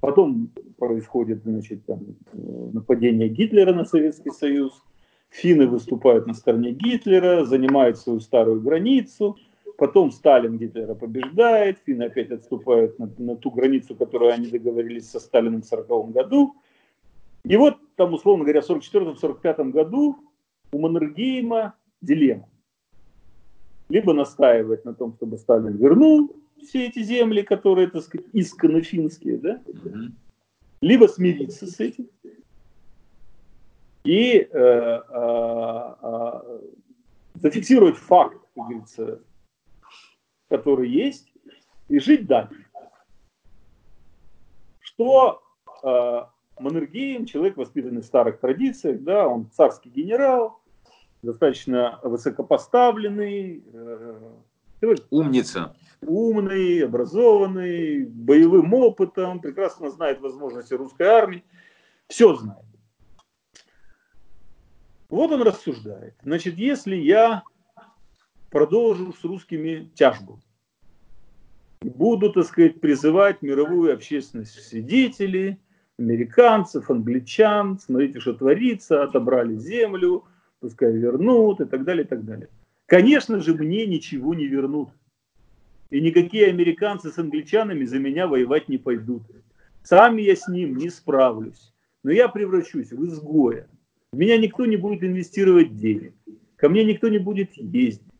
потом 0.00 0.50
происходит, 0.78 1.42
значит, 1.44 1.86
там, 1.86 2.00
нападение 2.34 3.28
Гитлера 3.28 3.72
на 3.72 3.86
Советский 3.86 4.30
Союз, 4.30 4.84
финны 5.30 5.66
выступают 5.66 6.26
на 6.26 6.34
стороне 6.34 6.72
Гитлера, 6.72 7.46
занимают 7.46 7.98
свою 7.98 8.20
старую 8.20 8.60
границу, 8.60 9.38
потом 9.76 10.10
Сталин 10.10 10.58
Гитлера 10.58 10.94
побеждает, 10.94 11.78
финны 11.84 12.04
опять 12.04 12.30
отступают 12.30 12.98
на, 12.98 13.10
на 13.18 13.36
ту 13.36 13.50
границу, 13.50 13.94
которую 13.94 14.32
они 14.32 14.48
договорились 14.48 15.10
со 15.10 15.20
Сталином 15.20 15.62
в 15.62 15.72
1940 15.72 16.12
году. 16.12 16.54
И 17.44 17.56
вот 17.56 17.76
там, 17.96 18.14
условно 18.14 18.44
говоря, 18.44 18.60
в 18.60 18.70
1944-1945 18.70 19.70
году 19.70 20.16
у 20.72 20.78
Маннергейма 20.78 21.74
дилемма. 22.00 22.48
Либо 23.88 24.12
настаивать 24.12 24.84
на 24.84 24.94
том, 24.94 25.14
чтобы 25.14 25.38
Сталин 25.38 25.76
вернул 25.76 26.34
все 26.62 26.86
эти 26.86 27.02
земли, 27.02 27.42
которые, 27.42 27.88
так 27.88 28.02
сказать, 28.02 28.26
исконно 28.32 28.82
финские, 28.82 29.38
да? 29.38 29.60
либо 30.80 31.06
смириться 31.06 31.66
с 31.66 31.80
этим 31.80 32.08
и 34.04 34.38
э, 34.38 34.48
э, 34.52 35.94
э, 36.02 36.60
зафиксировать 37.34 37.96
факт, 37.96 38.38
как 38.54 38.66
говорится, 38.66 39.20
который 40.52 40.90
есть, 40.90 41.32
и 41.88 41.98
жить 41.98 42.26
дальше. 42.26 42.66
Что 44.80 45.42
э, 45.82 46.22
Маннергейм, 46.60 47.24
человек, 47.24 47.56
воспитанный 47.56 48.02
в 48.02 48.04
старых 48.04 48.38
традициях, 48.38 49.02
да, 49.02 49.26
он 49.26 49.50
царский 49.50 49.88
генерал, 49.88 50.60
достаточно 51.22 51.98
высокопоставленный, 52.02 53.64
э, 53.72 54.30
умница, 55.08 55.74
умный, 56.02 56.84
образованный, 56.84 58.04
боевым 58.04 58.74
опытом, 58.74 59.40
прекрасно 59.40 59.90
знает 59.90 60.20
возможности 60.20 60.74
русской 60.74 61.06
армии, 61.06 61.44
все 62.08 62.34
знает. 62.34 62.66
Вот 65.08 65.32
он 65.32 65.42
рассуждает. 65.42 66.14
Значит, 66.22 66.58
если 66.58 66.96
я 66.96 67.42
продолжу 68.52 69.12
с 69.14 69.24
русскими 69.24 69.90
тяжбу, 69.94 70.38
буду, 71.80 72.30
так 72.32 72.44
сказать, 72.44 72.80
призывать 72.80 73.42
мировую 73.42 73.92
общественность 73.92 74.54
в 74.54 74.62
свидетели, 74.62 75.58
американцев, 75.98 76.90
англичан, 76.90 77.78
смотрите, 77.78 78.20
что 78.20 78.34
творится, 78.34 79.02
отобрали 79.02 79.56
землю, 79.56 80.24
пускай 80.60 80.92
вернут 80.92 81.60
и 81.60 81.64
так 81.64 81.84
далее, 81.84 82.04
и 82.04 82.06
так 82.06 82.24
далее. 82.24 82.48
Конечно 82.86 83.40
же, 83.40 83.54
мне 83.54 83.86
ничего 83.86 84.34
не 84.34 84.46
вернут. 84.46 84.90
И 85.90 86.00
никакие 86.00 86.46
американцы 86.48 87.10
с 87.10 87.18
англичанами 87.18 87.84
за 87.84 87.98
меня 87.98 88.26
воевать 88.26 88.68
не 88.68 88.78
пойдут. 88.78 89.22
Сам 89.82 90.16
я 90.16 90.36
с 90.36 90.46
ним 90.46 90.76
не 90.76 90.90
справлюсь. 90.90 91.72
Но 92.02 92.10
я 92.10 92.28
превращусь 92.28 92.92
в 92.92 93.04
изгоя. 93.04 93.68
В 94.12 94.16
меня 94.16 94.36
никто 94.36 94.66
не 94.66 94.76
будет 94.76 95.02
инвестировать 95.04 95.76
денег. 95.76 96.14
Ко 96.56 96.68
мне 96.68 96.84
никто 96.84 97.08
не 97.08 97.18
будет 97.18 97.56
ездить. 97.56 98.11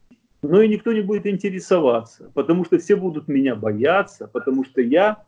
Но 0.43 0.61
и 0.61 0.69
никто 0.69 0.93
не 0.93 1.01
будет 1.01 1.27
интересоваться. 1.27 2.31
Потому 2.35 2.65
что 2.65 2.79
все 2.79 2.97
будут 2.97 3.29
меня 3.29 3.55
бояться. 3.55 4.27
Потому 4.27 4.65
что 4.65 4.81
я 4.81 5.25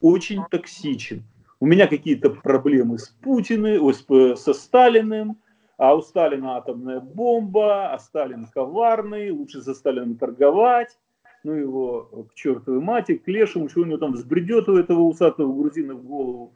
очень 0.00 0.42
токсичен. 0.50 1.22
У 1.60 1.66
меня 1.66 1.86
какие-то 1.86 2.30
проблемы 2.30 2.98
с 2.98 3.08
Путиным, 3.08 3.92
со 4.36 4.54
Сталиным, 4.54 5.38
а 5.76 5.94
у 5.94 6.02
Сталина 6.02 6.56
атомная 6.56 7.00
бомба, 7.00 7.92
а 7.92 7.98
Сталин 7.98 8.46
коварный, 8.46 9.30
лучше 9.30 9.60
за 9.60 9.74
Сталином 9.74 10.16
торговать 10.16 10.96
ну 11.44 11.52
его 11.52 12.26
к 12.30 12.34
чертовой 12.34 12.80
мате, 12.80 13.18
к 13.18 13.26
лешему, 13.28 13.68
что 13.68 13.80
у 13.80 13.84
него 13.84 13.98
там 13.98 14.12
взбредет 14.12 14.68
у 14.68 14.76
этого 14.76 15.02
усатого 15.02 15.52
грузина 15.52 15.94
в 15.94 16.04
голову. 16.04 16.52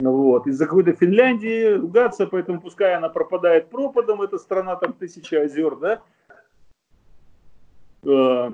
Ну 0.00 0.12
вот. 0.12 0.46
Из-за 0.46 0.66
какой-то 0.66 0.92
Финляндии 0.94 1.74
ругаться, 1.74 2.26
поэтому 2.26 2.60
пускай 2.60 2.94
она 2.94 3.08
пропадает 3.08 3.68
пропадом, 3.70 4.22
эта 4.22 4.38
страна 4.38 4.76
там 4.76 4.92
тысяча 4.92 5.42
озер, 5.42 5.76
да. 5.76 6.02
А, 8.06 8.52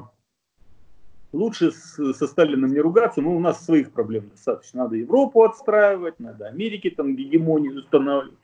лучше 1.33 1.73
с, 1.73 2.13
со 2.15 2.27
Сталиным 2.27 2.73
не 2.73 2.81
ругаться, 2.81 3.21
но 3.21 3.35
у 3.35 3.41
нас 3.41 3.65
своих 3.65 3.93
проблем 3.93 4.29
достаточно. 4.29 4.85
Надо 4.85 4.97
Европу 4.97 5.43
отстраивать, 5.43 6.19
надо 6.21 6.47
Америке 6.47 6.91
там 6.91 7.17
гегемонию 7.17 7.79
устанавливать, 7.79 8.39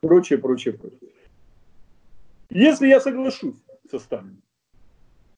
прочее, 0.00 0.38
прочее, 0.38 0.74
прочее. 0.74 1.10
Если 2.50 2.88
я 2.88 3.00
соглашусь 3.00 3.56
со 3.90 3.98
Сталиным, 3.98 4.42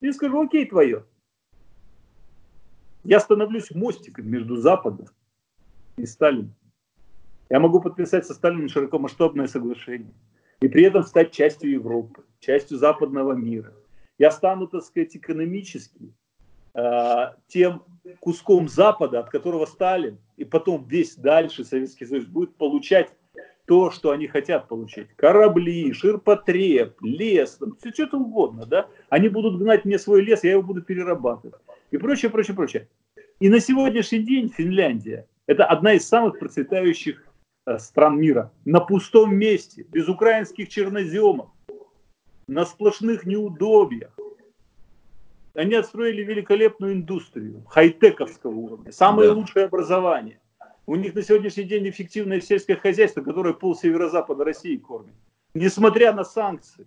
и 0.00 0.10
скажу, 0.12 0.42
окей, 0.42 0.66
твое. 0.66 1.04
Я 3.04 3.20
становлюсь 3.20 3.70
мостиком 3.70 4.28
между 4.28 4.56
Западом 4.56 5.06
и 5.96 6.06
Сталином. 6.06 6.54
Я 7.50 7.60
могу 7.60 7.80
подписать 7.80 8.26
со 8.26 8.34
Сталином 8.34 8.68
широкомасштабное 8.68 9.46
соглашение 9.46 10.12
и 10.60 10.68
при 10.68 10.84
этом 10.84 11.02
стать 11.02 11.32
частью 11.32 11.70
Европы, 11.72 12.24
частью 12.40 12.78
западного 12.78 13.34
мира. 13.34 13.74
Я 14.18 14.30
стану, 14.30 14.66
так 14.66 14.82
сказать, 14.82 15.16
экономически 15.16 16.12
э, 16.74 17.32
тем 17.48 17.82
куском 18.20 18.68
Запада, 18.68 19.20
от 19.20 19.30
которого 19.30 19.66
Сталин 19.66 20.18
и 20.36 20.44
потом 20.44 20.86
весь 20.86 21.16
дальше 21.16 21.64
Советский 21.64 22.06
Союз 22.06 22.26
будет 22.26 22.56
получать 22.56 23.10
то, 23.66 23.90
что 23.90 24.10
они 24.10 24.26
хотят 24.26 24.68
получить. 24.68 25.08
Корабли, 25.16 25.92
ширпотреб, 25.92 27.00
лес, 27.00 27.58
все 27.78 27.90
что-то 27.92 28.18
угодно, 28.18 28.66
да? 28.66 28.88
Они 29.08 29.28
будут 29.28 29.58
гнать 29.60 29.84
мне 29.84 29.98
свой 29.98 30.22
лес, 30.22 30.44
я 30.44 30.52
его 30.52 30.62
буду 30.62 30.82
перерабатывать. 30.82 31.60
И 31.90 31.96
прочее, 31.96 32.30
прочее, 32.30 32.56
прочее. 32.56 32.88
И 33.40 33.48
на 33.48 33.60
сегодняшний 33.60 34.20
день 34.20 34.48
Финляндия– 34.48 35.26
это 35.46 35.64
одна 35.64 35.94
из 35.94 36.06
самых 36.06 36.38
процветающих 36.38 37.24
э, 37.66 37.78
стран 37.78 38.18
мира. 38.18 38.52
На 38.64 38.80
пустом 38.80 39.34
месте, 39.34 39.86
без 39.90 40.08
украинских 40.08 40.68
черноземов, 40.68 41.48
на 42.46 42.64
сплошных 42.64 43.26
неудобьях. 43.26 44.16
Они 45.54 45.74
отстроили 45.74 46.22
великолепную 46.22 46.94
индустрию, 46.94 47.62
хай-тековского 47.68 48.54
уровня, 48.54 48.90
самое 48.90 49.28
да. 49.28 49.34
лучшее 49.34 49.66
образование. 49.66 50.40
У 50.86 50.96
них 50.96 51.14
на 51.14 51.22
сегодняшний 51.22 51.64
день 51.64 51.88
эффективное 51.88 52.40
сельское 52.40 52.76
хозяйство, 52.76 53.22
которое 53.22 53.54
пол 53.54 53.76
северо-запада 53.76 54.44
России 54.44 54.76
кормит. 54.76 55.14
Несмотря 55.54 56.12
на 56.12 56.24
санкции. 56.24 56.86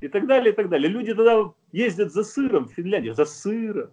И 0.00 0.08
так 0.08 0.26
далее, 0.26 0.52
и 0.52 0.56
так 0.56 0.68
далее. 0.68 0.88
Люди 0.88 1.14
тогда 1.14 1.52
ездят 1.72 2.12
за 2.12 2.24
сыром 2.24 2.68
в 2.68 2.72
Финляндию. 2.72 3.14
За 3.14 3.24
сыром. 3.24 3.90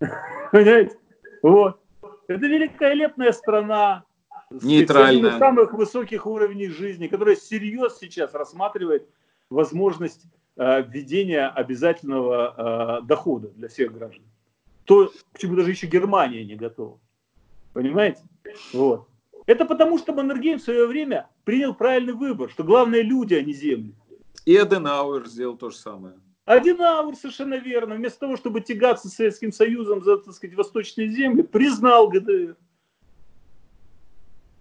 Понимаете? 0.52 0.96
Вот. 1.42 1.80
Это 2.26 2.46
великолепная 2.46 3.32
страна. 3.32 4.04
Нейтральная. 4.50 5.32
С 5.32 5.38
самых 5.38 5.72
высоких 5.72 6.26
уровней 6.26 6.68
жизни, 6.68 7.06
которая 7.06 7.36
серьезно 7.36 7.96
сейчас 7.98 8.34
рассматривает 8.34 9.08
возможность 9.50 10.24
э, 10.56 10.82
введения 10.82 11.48
обязательного 11.48 13.00
э, 13.02 13.06
дохода 13.06 13.48
для 13.48 13.68
всех 13.68 13.92
граждан. 13.92 14.24
То, 14.84 15.12
к 15.32 15.38
чему 15.38 15.56
даже 15.56 15.70
еще 15.70 15.86
Германия 15.86 16.44
не 16.44 16.54
готова. 16.54 16.98
Понимаете? 17.72 18.20
Вот. 18.72 19.08
Это 19.46 19.64
потому, 19.64 19.98
что 19.98 20.12
Маннергейм 20.12 20.58
в 20.58 20.62
свое 20.62 20.86
время 20.86 21.28
принял 21.44 21.74
правильный 21.74 22.12
выбор, 22.12 22.50
что 22.50 22.64
главное 22.64 23.02
люди, 23.02 23.34
а 23.34 23.42
не 23.42 23.52
земли. 23.52 23.94
И 24.44 24.56
Аденауэр 24.56 25.26
сделал 25.26 25.56
то 25.56 25.70
же 25.70 25.76
самое. 25.76 26.14
Аденауэр 26.44 27.14
совершенно 27.16 27.54
верно. 27.54 27.94
Вместо 27.94 28.20
того, 28.20 28.36
чтобы 28.36 28.60
тягаться 28.60 29.08
с 29.08 29.14
Советским 29.14 29.52
Союзом 29.52 30.02
за, 30.02 30.18
так 30.18 30.34
сказать, 30.34 30.56
восточные 30.56 31.10
земли, 31.10 31.42
признал 31.42 32.08
ГДР. 32.08 32.56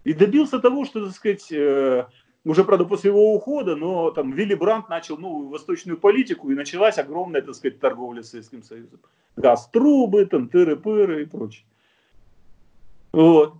И 0.04 0.14
добился 0.14 0.60
того, 0.60 0.86
что, 0.86 1.06
так 1.06 1.16
сказать, 1.16 1.52
э, 1.52 2.08
уже, 2.48 2.64
правда, 2.64 2.86
после 2.86 3.10
его 3.10 3.36
ухода, 3.36 3.76
но 3.76 4.10
там 4.12 4.32
Вилли 4.32 4.56
Брандт 4.56 4.88
начал 4.88 5.18
новую 5.18 5.50
восточную 5.50 5.98
политику, 5.98 6.50
и 6.50 6.56
началась 6.56 6.98
огромная, 6.98 7.42
так 7.42 7.56
сказать, 7.56 7.80
торговля 7.80 8.24
с 8.24 8.30
Советским 8.30 8.64
Союзом. 8.64 9.02
Газ-трубы, 9.36 10.26
там, 10.26 10.48
тыры-пыры 10.48 11.24
и 11.24 11.26
прочее. 11.26 11.66
Вот. 13.12 13.56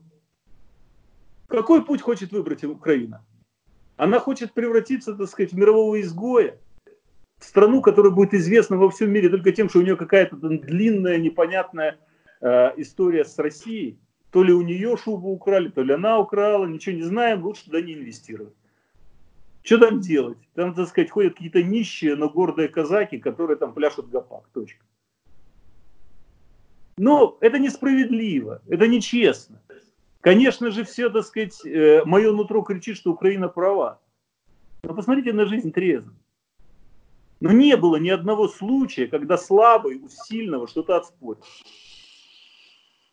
Какой 1.48 1.84
путь 1.84 2.02
хочет 2.02 2.32
выбрать 2.32 2.64
Украина? 2.64 3.26
Она 3.98 4.20
хочет 4.20 4.54
превратиться, 4.54 5.14
так 5.16 5.28
сказать, 5.28 5.52
в 5.52 5.58
мирового 5.58 6.00
изгоя. 6.00 6.58
страну, 7.40 7.82
которая 7.82 8.14
будет 8.14 8.34
известна 8.34 8.78
во 8.78 8.90
всем 8.90 9.12
мире 9.12 9.30
только 9.30 9.52
тем, 9.52 9.70
что 9.70 9.80
у 9.80 9.82
нее 9.82 9.98
какая-то 9.98 10.38
длинная, 10.38 11.18
непонятная 11.18 11.98
э, 12.40 12.72
история 12.78 13.26
с 13.26 13.38
Россией. 13.38 14.00
То 14.32 14.44
ли 14.44 14.54
у 14.54 14.62
нее 14.62 14.96
шубу 14.98 15.30
украли, 15.30 15.70
то 15.70 15.84
ли 15.84 15.94
она 15.94 16.20
украла, 16.20 16.66
ничего 16.66 16.96
не 16.96 17.04
знаем, 17.04 17.44
лучше 17.44 17.66
туда 17.66 17.82
не 17.82 17.94
инвестировать. 17.94 18.54
Что 19.68 19.80
там 19.80 20.00
делать? 20.00 20.38
Там, 20.54 20.74
так 20.74 20.88
сказать, 20.88 21.12
ходят 21.12 21.34
какие-то 21.34 21.62
нищие, 21.62 22.16
но 22.16 22.30
гордые 22.30 22.70
казаки, 22.70 23.18
которые 23.18 23.58
там 23.58 23.74
пляшут 23.74 24.10
гопак. 24.10 24.48
Точка. 24.54 24.86
Но 26.98 27.38
это 27.42 27.60
несправедливо, 27.60 28.62
это 28.70 28.88
нечестно. 28.88 29.62
Конечно 30.22 30.72
же, 30.72 30.86
все, 30.86 31.10
так 31.10 31.26
сказать, 31.26 31.66
э, 31.66 32.06
мое 32.06 32.32
нутро 32.32 32.62
кричит, 32.62 32.96
что 32.96 33.12
Украина 33.12 33.50
права. 33.50 34.00
Но 34.84 34.94
посмотрите 34.94 35.34
на 35.34 35.46
жизнь 35.46 35.74
трезво. 35.74 36.14
Но 37.42 37.52
не 37.52 37.76
было 37.76 37.98
ни 37.98 38.08
одного 38.08 38.48
случая, 38.48 39.08
когда 39.08 39.38
слабый 39.38 39.98
у 39.98 40.08
сильного 40.08 40.70
что-то 40.70 40.96
отспорил. 40.96 41.44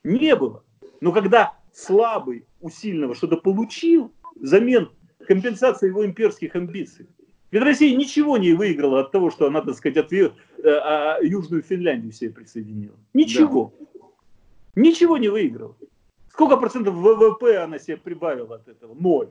Не 0.04 0.36
было. 0.36 0.62
Но 1.00 1.10
когда 1.10 1.58
слабый 1.72 2.46
у 2.60 2.70
сильного 2.70 3.16
что-то 3.16 3.38
получил, 3.38 4.14
взамен 4.36 4.92
компенсации 5.26 5.88
его 5.88 6.04
имперских 6.04 6.54
амбиций. 6.54 7.06
Ведь 7.50 7.62
Россия 7.62 7.96
ничего 7.96 8.36
не 8.36 8.52
выиграла 8.52 9.00
от 9.00 9.12
того, 9.12 9.30
что 9.30 9.46
она, 9.46 9.60
так 9.60 9.76
сказать, 9.76 9.96
ответ, 9.96 10.32
э, 10.58 10.68
а, 10.68 11.18
Южную 11.22 11.62
Финляндию 11.62 12.12
себе 12.12 12.30
присоединила. 12.30 12.96
Ничего. 13.12 13.72
Да. 13.78 14.00
Ничего 14.74 15.18
не 15.18 15.28
выиграла. 15.28 15.76
Сколько 16.28 16.56
процентов 16.56 16.94
ВВП 16.94 17.58
она 17.58 17.78
себе 17.78 17.96
прибавила 17.96 18.56
от 18.56 18.66
этого? 18.66 18.94
Ноль. 18.94 19.28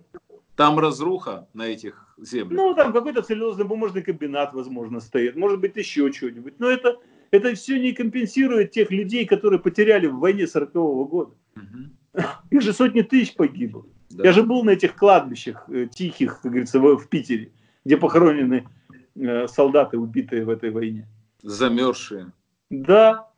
Там 0.55 0.79
разруха 0.79 1.47
на 1.53 1.63
этих 1.63 2.15
землях. 2.17 2.51
Ну, 2.51 2.73
там 2.75 2.93
какой-то 2.93 3.21
целлюлозно-бумажный 3.21 4.03
комбинат, 4.03 4.53
возможно, 4.53 5.01
стоит. 5.01 5.35
Может 5.35 5.59
быть, 5.59 5.75
еще 5.75 6.09
что-нибудь. 6.11 6.53
Но 6.59 6.69
это, 6.69 6.99
это 7.31 7.53
все 7.55 7.77
не 7.77 7.91
компенсирует 7.91 8.71
тех 8.71 8.89
людей, 8.91 9.25
которые 9.25 9.59
потеряли 9.59 10.07
в 10.07 10.19
войне 10.19 10.43
40-го 10.43 11.05
года. 11.05 11.33
Угу. 11.57 12.23
Их 12.51 12.61
же 12.61 12.71
сотни 12.71 13.01
тысяч 13.01 13.35
погибло. 13.35 13.85
Да. 14.13 14.23
Я 14.23 14.31
же 14.31 14.43
был 14.43 14.63
на 14.63 14.71
этих 14.71 14.95
кладбищах 14.95 15.67
э, 15.69 15.87
тихих, 15.87 16.41
как 16.41 16.51
говорится, 16.51 16.79
в, 16.79 16.97
в 16.97 17.09
Питере, 17.09 17.51
где 17.83 17.97
похоронены 17.97 18.67
э, 19.15 19.47
солдаты, 19.47 19.97
убитые 19.97 20.45
в 20.45 20.49
этой 20.49 20.69
войне. 20.69 21.07
Замерзшие. 21.41 22.31
Да. 22.69 23.29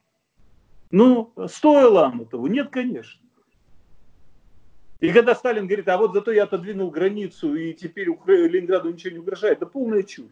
Ну, 0.92 1.34
стоило 1.48 2.08
оно 2.08 2.26
того? 2.26 2.48
Нет, 2.48 2.70
конечно. 2.70 3.22
И 5.00 5.12
когда 5.12 5.36
Сталин 5.36 5.68
говорит, 5.68 5.88
а 5.88 5.98
вот 5.98 6.14
зато 6.14 6.32
я 6.32 6.44
отодвинул 6.44 6.90
границу, 6.90 7.56
и 7.56 7.74
теперь 7.74 8.08
Ленинграду 8.28 8.92
ничего 8.92 9.14
не 9.14 9.20
угрожает, 9.20 9.58
это 9.58 9.66
полная 9.66 10.04
чушь. 10.04 10.32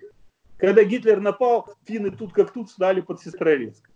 Когда 0.57 0.83
Гитлер 0.83 1.19
напал, 1.19 1.69
финны 1.85 2.11
тут 2.11 2.33
как 2.33 2.51
тут 2.51 2.69
стали 2.69 3.01
под 3.01 3.21
Сестрорецк. 3.21 3.89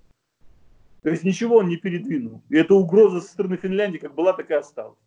То 1.03 1.09
есть 1.09 1.23
ничего 1.23 1.57
он 1.57 1.69
не 1.69 1.77
передвинул. 1.77 2.41
И 2.49 2.57
эта 2.57 2.73
угроза 2.73 3.21
со 3.21 3.27
стороны 3.29 3.57
Финляндии 3.57 3.97
как 3.97 4.13
была, 4.13 4.33
так 4.33 4.49
и 4.49 4.53
осталась. 4.53 4.99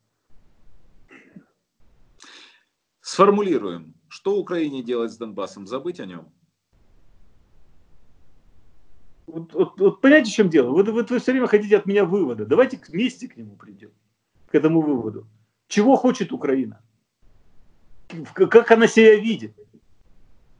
Сформулируем, 3.10 3.94
что 4.06 4.38
Украине 4.38 4.84
делать 4.84 5.10
с 5.10 5.16
Донбассом? 5.16 5.66
Забыть 5.66 5.98
о 5.98 6.06
нем? 6.06 6.32
Вот, 9.26 9.52
вот, 9.52 9.80
вот 9.80 10.00
понимаете, 10.00 10.30
в 10.30 10.34
чем 10.34 10.48
дело? 10.48 10.70
Вот, 10.70 10.88
вот 10.88 11.10
вы 11.10 11.18
все 11.18 11.32
время 11.32 11.48
хотите 11.48 11.76
от 11.76 11.86
меня 11.86 12.04
вывода. 12.04 12.46
Давайте 12.46 12.80
вместе 12.86 13.26
к 13.26 13.36
нему 13.36 13.56
придем, 13.56 13.90
к 14.46 14.54
этому 14.54 14.80
выводу. 14.80 15.26
Чего 15.66 15.96
хочет 15.96 16.30
Украина? 16.30 16.80
Как 18.32 18.70
она 18.70 18.86
себя 18.86 19.16
видит? 19.16 19.56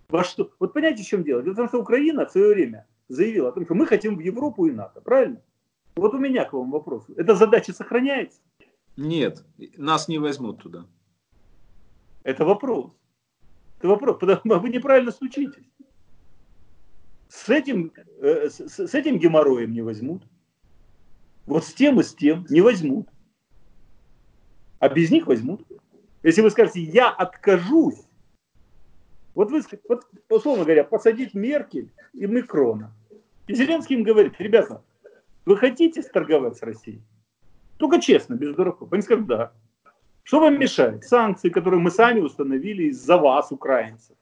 Во 0.08 0.24
что? 0.24 0.50
Вот 0.58 0.72
понимаете, 0.72 1.04
в 1.04 1.06
чем 1.06 1.22
дело? 1.22 1.44
Дело 1.44 1.54
в 1.54 1.56
том, 1.56 1.68
что 1.68 1.80
Украина 1.80 2.26
в 2.26 2.32
свое 2.32 2.52
время 2.52 2.88
заявила 3.08 3.50
о 3.50 3.52
том, 3.52 3.64
что 3.64 3.76
мы 3.76 3.86
хотим 3.86 4.16
в 4.16 4.20
Европу 4.20 4.66
и 4.66 4.72
НАТО, 4.72 5.00
правильно? 5.00 5.40
Вот 5.94 6.14
у 6.14 6.18
меня 6.18 6.44
к 6.46 6.52
вам 6.52 6.72
вопрос. 6.72 7.04
Эта 7.16 7.36
задача 7.36 7.72
сохраняется? 7.72 8.40
Нет, 8.96 9.44
нас 9.76 10.08
не 10.08 10.18
возьмут 10.18 10.60
туда. 10.64 10.88
Это 12.22 12.44
вопрос. 12.44 12.92
Это 13.78 13.88
вопрос, 13.88 14.18
вы 14.20 14.68
неправильно 14.68 15.10
стучитесь. 15.10 15.64
С 17.28 17.48
этим, 17.48 17.92
э, 18.20 18.48
с, 18.50 18.60
с 18.60 18.94
этим 18.94 19.18
геморроем 19.18 19.72
не 19.72 19.82
возьмут. 19.82 20.22
Вот 21.46 21.64
с 21.64 21.72
тем 21.72 22.00
и 22.00 22.02
с 22.02 22.14
тем 22.14 22.44
не 22.50 22.60
возьмут 22.60 23.08
а 24.80 24.88
без 24.88 25.10
них 25.10 25.28
возьмут. 25.28 25.64
Если 26.24 26.40
вы 26.40 26.50
скажете, 26.50 26.80
я 26.80 27.10
откажусь, 27.10 28.02
вот 29.34 29.50
вы, 29.50 29.62
вот, 29.88 30.06
условно 30.28 30.64
говоря, 30.64 30.84
посадить 30.84 31.34
Меркель 31.34 31.92
и 32.14 32.26
Макрона. 32.26 32.92
И 33.46 33.54
Зеленский 33.54 33.96
им 33.96 34.02
говорит, 34.02 34.34
ребята, 34.38 34.82
вы 35.44 35.56
хотите 35.56 36.02
торговать 36.02 36.56
с 36.56 36.62
Россией? 36.62 37.02
Только 37.76 38.00
честно, 38.00 38.34
без 38.34 38.54
дураков. 38.54 38.92
Они 38.92 39.02
скажут, 39.02 39.26
да. 39.26 39.52
Что 40.30 40.38
вам 40.38 40.60
мешает? 40.60 41.02
Санкции, 41.02 41.48
которые 41.48 41.80
мы 41.80 41.90
сами 41.90 42.20
установили 42.20 42.84
из-за 42.84 43.16
вас, 43.16 43.50
украинцев. 43.50 44.16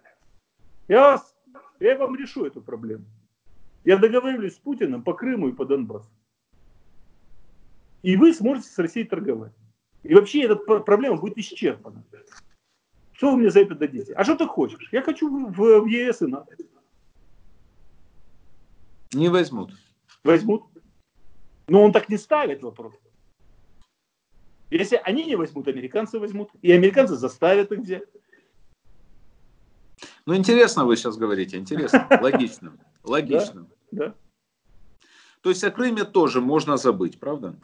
Я, 0.89 1.01
вас, 1.03 1.37
я 1.81 1.99
вам 1.99 2.17
решу 2.17 2.47
эту 2.47 2.63
проблему. 2.63 3.05
Я 3.85 3.99
договорюсь 3.99 4.55
с 4.55 4.59
Путиным 4.59 5.03
по 5.03 5.13
Крыму 5.13 5.51
и 5.51 5.53
по 5.53 5.67
Донбассу. 5.67 6.09
И 8.01 8.17
вы 8.17 8.33
сможете 8.33 8.71
с 8.71 8.79
Россией 8.79 9.07
торговать. 9.07 9.53
И 10.03 10.15
вообще 10.15 10.45
эта 10.45 10.57
проблема 10.57 11.19
будет 11.19 11.37
исчерпана. 11.37 12.03
Что 13.13 13.33
вы 13.33 13.37
мне 13.37 13.51
за 13.51 13.61
это 13.61 13.75
дадите? 13.75 14.15
А 14.15 14.25
что 14.25 14.35
ты 14.35 14.47
хочешь? 14.47 14.89
Я 14.91 15.03
хочу 15.03 15.29
в, 15.29 15.53
в 15.53 15.85
ЕС 15.85 16.23
и 16.23 16.27
НАТО. 16.27 16.57
Не 19.13 19.29
возьмут. 19.29 19.75
Возьмут. 20.25 20.65
Но 21.67 21.83
он 21.83 21.93
так 21.93 22.09
не 22.09 22.17
ставит 22.17 22.63
вопрос. 22.63 22.95
Если 24.71 25.01
они 25.03 25.25
не 25.25 25.37
возьмут, 25.37 25.69
американцы 25.69 26.19
возьмут. 26.19 26.51
И 26.61 26.71
американцы 26.73 27.17
заставят 27.17 27.73
их 27.73 27.81
взять. 27.81 28.05
Ну, 30.27 30.37
интересно 30.37 30.85
вы 30.85 30.97
сейчас 30.97 31.17
говорите, 31.17 31.57
интересно, 31.57 32.07
логично. 32.21 32.77
Логично. 33.03 33.67
Да, 33.91 34.07
да. 34.07 34.15
То 35.41 35.51
есть 35.51 35.65
о 35.65 35.71
Крыме 35.71 36.05
тоже 36.05 36.41
можно 36.41 36.77
забыть, 36.77 37.19
правда? 37.19 37.57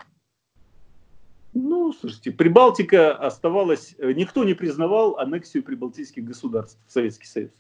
Ну, 1.53 1.93
слушайте, 1.93 2.33
Прибалтика 2.33 3.15
оставалась... 3.15 3.95
Никто 3.99 4.45
не 4.45 4.55
признавал 4.55 5.19
аннексию 5.19 5.63
прибалтийских 5.63 6.25
государств 6.25 6.81
в 6.87 6.93
Советский 6.93 7.27
Союз. 7.27 7.53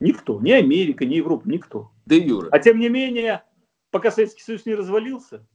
Никто. 0.00 0.40
Ни 0.40 0.50
Америка, 0.50 1.06
ни 1.06 1.14
Европа, 1.14 1.48
никто. 1.48 1.90
Да 2.04 2.14
Юра. 2.14 2.48
А 2.50 2.58
тем 2.58 2.78
не 2.78 2.88
менее, 2.88 3.44
пока 3.90 4.10
Советский 4.10 4.42
Союз 4.42 4.66
не 4.66 4.74
развалился, 4.74 5.46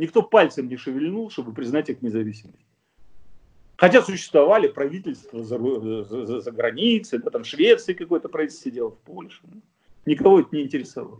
никто 0.00 0.22
пальцем 0.22 0.68
не 0.68 0.76
шевельнул, 0.76 1.30
чтобы 1.30 1.52
признать 1.52 1.90
их 1.90 2.02
независимость. 2.02 2.66
Хотя 3.76 4.02
существовали 4.02 4.68
правительства 4.68 5.42
за, 5.42 5.58
за, 5.58 6.26
за, 6.26 6.40
за 6.40 6.50
границей, 6.50 7.18
да, 7.18 7.30
там 7.30 7.44
Швеции 7.44 7.92
какое-то 7.92 8.28
правительство 8.28 8.70
сидело 8.70 8.90
в 8.90 8.98
Польше. 8.98 9.42
Никого 10.06 10.40
это 10.40 10.54
не 10.56 10.62
интересовало. 10.62 11.18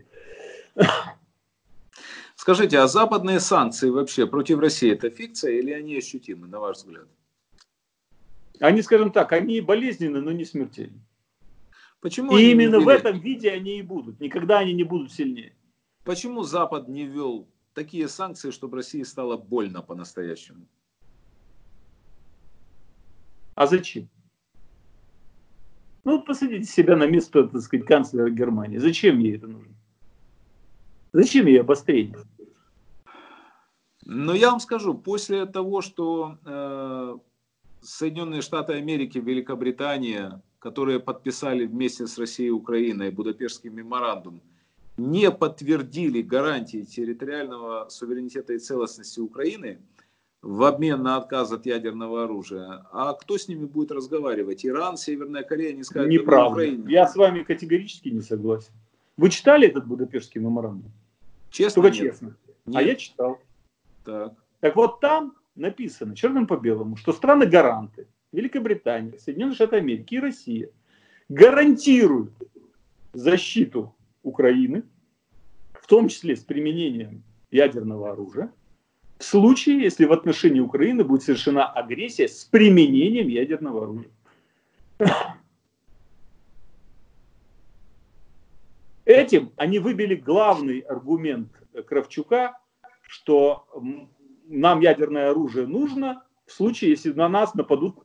Скажите, 2.35 2.79
а 2.79 2.87
западные 2.87 3.39
санкции 3.39 3.89
вообще 3.89 4.25
против 4.25 4.59
России 4.59 4.91
это 4.91 5.09
фикция 5.09 5.53
или 5.53 5.71
они 5.71 5.97
ощутимы, 5.97 6.47
на 6.47 6.59
ваш 6.59 6.77
взгляд? 6.77 7.07
Они, 8.59 8.81
скажем 8.81 9.11
так, 9.11 9.31
они 9.31 9.61
болезненны, 9.61 10.21
но 10.21 10.31
не 10.31 10.45
смертельны. 10.45 11.01
Почему 11.99 12.35
и 12.35 12.49
именно 12.51 12.79
в 12.79 12.87
этом 12.87 13.19
виде 13.19 13.51
они 13.51 13.77
и 13.77 13.83
будут. 13.83 14.19
Никогда 14.19 14.59
они 14.59 14.73
не 14.73 14.83
будут 14.83 15.11
сильнее. 15.11 15.55
Почему 16.03 16.41
Запад 16.41 16.87
не 16.87 17.05
ввел 17.05 17.47
такие 17.73 18.07
санкции, 18.07 18.51
чтобы 18.51 18.77
России 18.77 19.03
стало 19.03 19.37
больно 19.37 19.81
по-настоящему? 19.81 20.65
А 23.55 23.67
зачем? 23.67 24.09
Ну, 26.03 26.23
посадите 26.23 26.65
себя 26.65 26.95
на 26.95 27.05
место, 27.05 27.47
так 27.47 27.61
сказать, 27.61 27.85
канцлера 27.85 28.29
Германии. 28.29 28.77
Зачем 28.77 29.19
ей 29.19 29.37
это 29.37 29.47
нужно? 29.47 29.75
Зачем 31.13 31.45
ей 31.45 31.61
обострение? 31.61 32.17
Но 34.03 34.33
я 34.33 34.49
вам 34.49 34.59
скажу, 34.59 34.95
после 34.95 35.45
того, 35.45 35.81
что 35.81 36.37
э, 36.43 37.17
Соединенные 37.81 38.41
Штаты 38.41 38.73
Америки, 38.73 39.19
Великобритания, 39.19 40.41
которые 40.59 40.99
подписали 40.99 41.65
вместе 41.65 42.07
с 42.07 42.17
Россией 42.17 42.49
и 42.49 42.51
Украиной 42.51 43.11
Будапештский 43.11 43.69
меморандум, 43.69 44.41
не 45.09 45.31
подтвердили 45.31 46.21
гарантии 46.21 46.83
территориального 46.83 47.89
суверенитета 47.89 48.53
и 48.53 48.59
целостности 48.59 49.19
Украины 49.19 49.79
в 50.41 50.63
обмен 50.63 51.03
на 51.03 51.17
отказ 51.17 51.51
от 51.51 51.65
ядерного 51.65 52.23
оружия, 52.23 52.85
а 52.91 53.13
кто 53.13 53.37
с 53.37 53.47
ними 53.47 53.65
будет 53.65 53.91
разговаривать? 53.91 54.65
Иран, 54.65 54.97
Северная 54.97 55.43
Корея, 55.43 55.73
не 55.73 55.83
скажут, 55.83 56.09
Неправда. 56.09 56.63
Я 56.63 57.07
с 57.07 57.15
вами 57.15 57.43
категорически 57.43 58.09
не 58.09 58.21
согласен. 58.21 58.73
Вы 59.17 59.29
читали 59.29 59.67
этот 59.67 59.85
Будапештский 59.85 60.41
меморандум? 60.41 60.91
Честно? 61.51 61.83
Только 61.83 61.95
нет. 61.95 62.11
честно. 62.11 62.35
А 62.65 62.69
нет. 62.69 62.77
А 62.77 62.81
я 62.81 62.95
читал. 62.95 63.39
Так. 64.03 64.33
так 64.61 64.75
вот 64.75 64.99
там 64.99 65.35
написано 65.55 66.15
черным 66.15 66.47
по 66.47 66.57
белому, 66.57 66.95
что 66.95 67.13
страны-гаранты, 67.13 68.07
Великобритания, 68.31 69.19
Соединенные 69.19 69.55
Штаты 69.55 69.75
Америки 69.75 70.15
и 70.15 70.19
Россия 70.19 70.69
гарантируют 71.29 72.31
защиту 73.13 73.93
Украины, 74.23 74.83
в 75.73 75.87
том 75.87 76.07
числе 76.07 76.35
с 76.35 76.41
применением 76.41 77.23
ядерного 77.49 78.11
оружия, 78.11 78.51
в 79.17 79.23
случае, 79.23 79.81
если 79.81 80.05
в 80.05 80.11
отношении 80.11 80.59
Украины 80.59 81.03
будет 81.03 81.23
совершена 81.23 81.65
агрессия 81.65 82.27
с 82.27 82.43
применением 82.43 83.27
ядерного 83.27 83.83
оружия. 83.83 84.11
Этим 89.05 89.51
они 89.57 89.79
выбили 89.79 90.15
главный 90.15 90.79
аргумент 90.79 91.49
Кравчука, 91.85 92.59
что 93.01 93.67
нам 94.47 94.79
ядерное 94.79 95.31
оружие 95.31 95.67
нужно 95.67 96.23
в 96.45 96.51
случае, 96.51 96.91
если 96.91 97.11
на 97.13 97.29
нас 97.29 97.53
нападут 97.53 97.97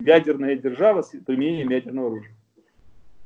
ядерная 0.00 0.56
держава 0.56 1.02
с 1.02 1.08
применением 1.08 1.70
ядерного 1.70 2.08
оружия. 2.08 2.35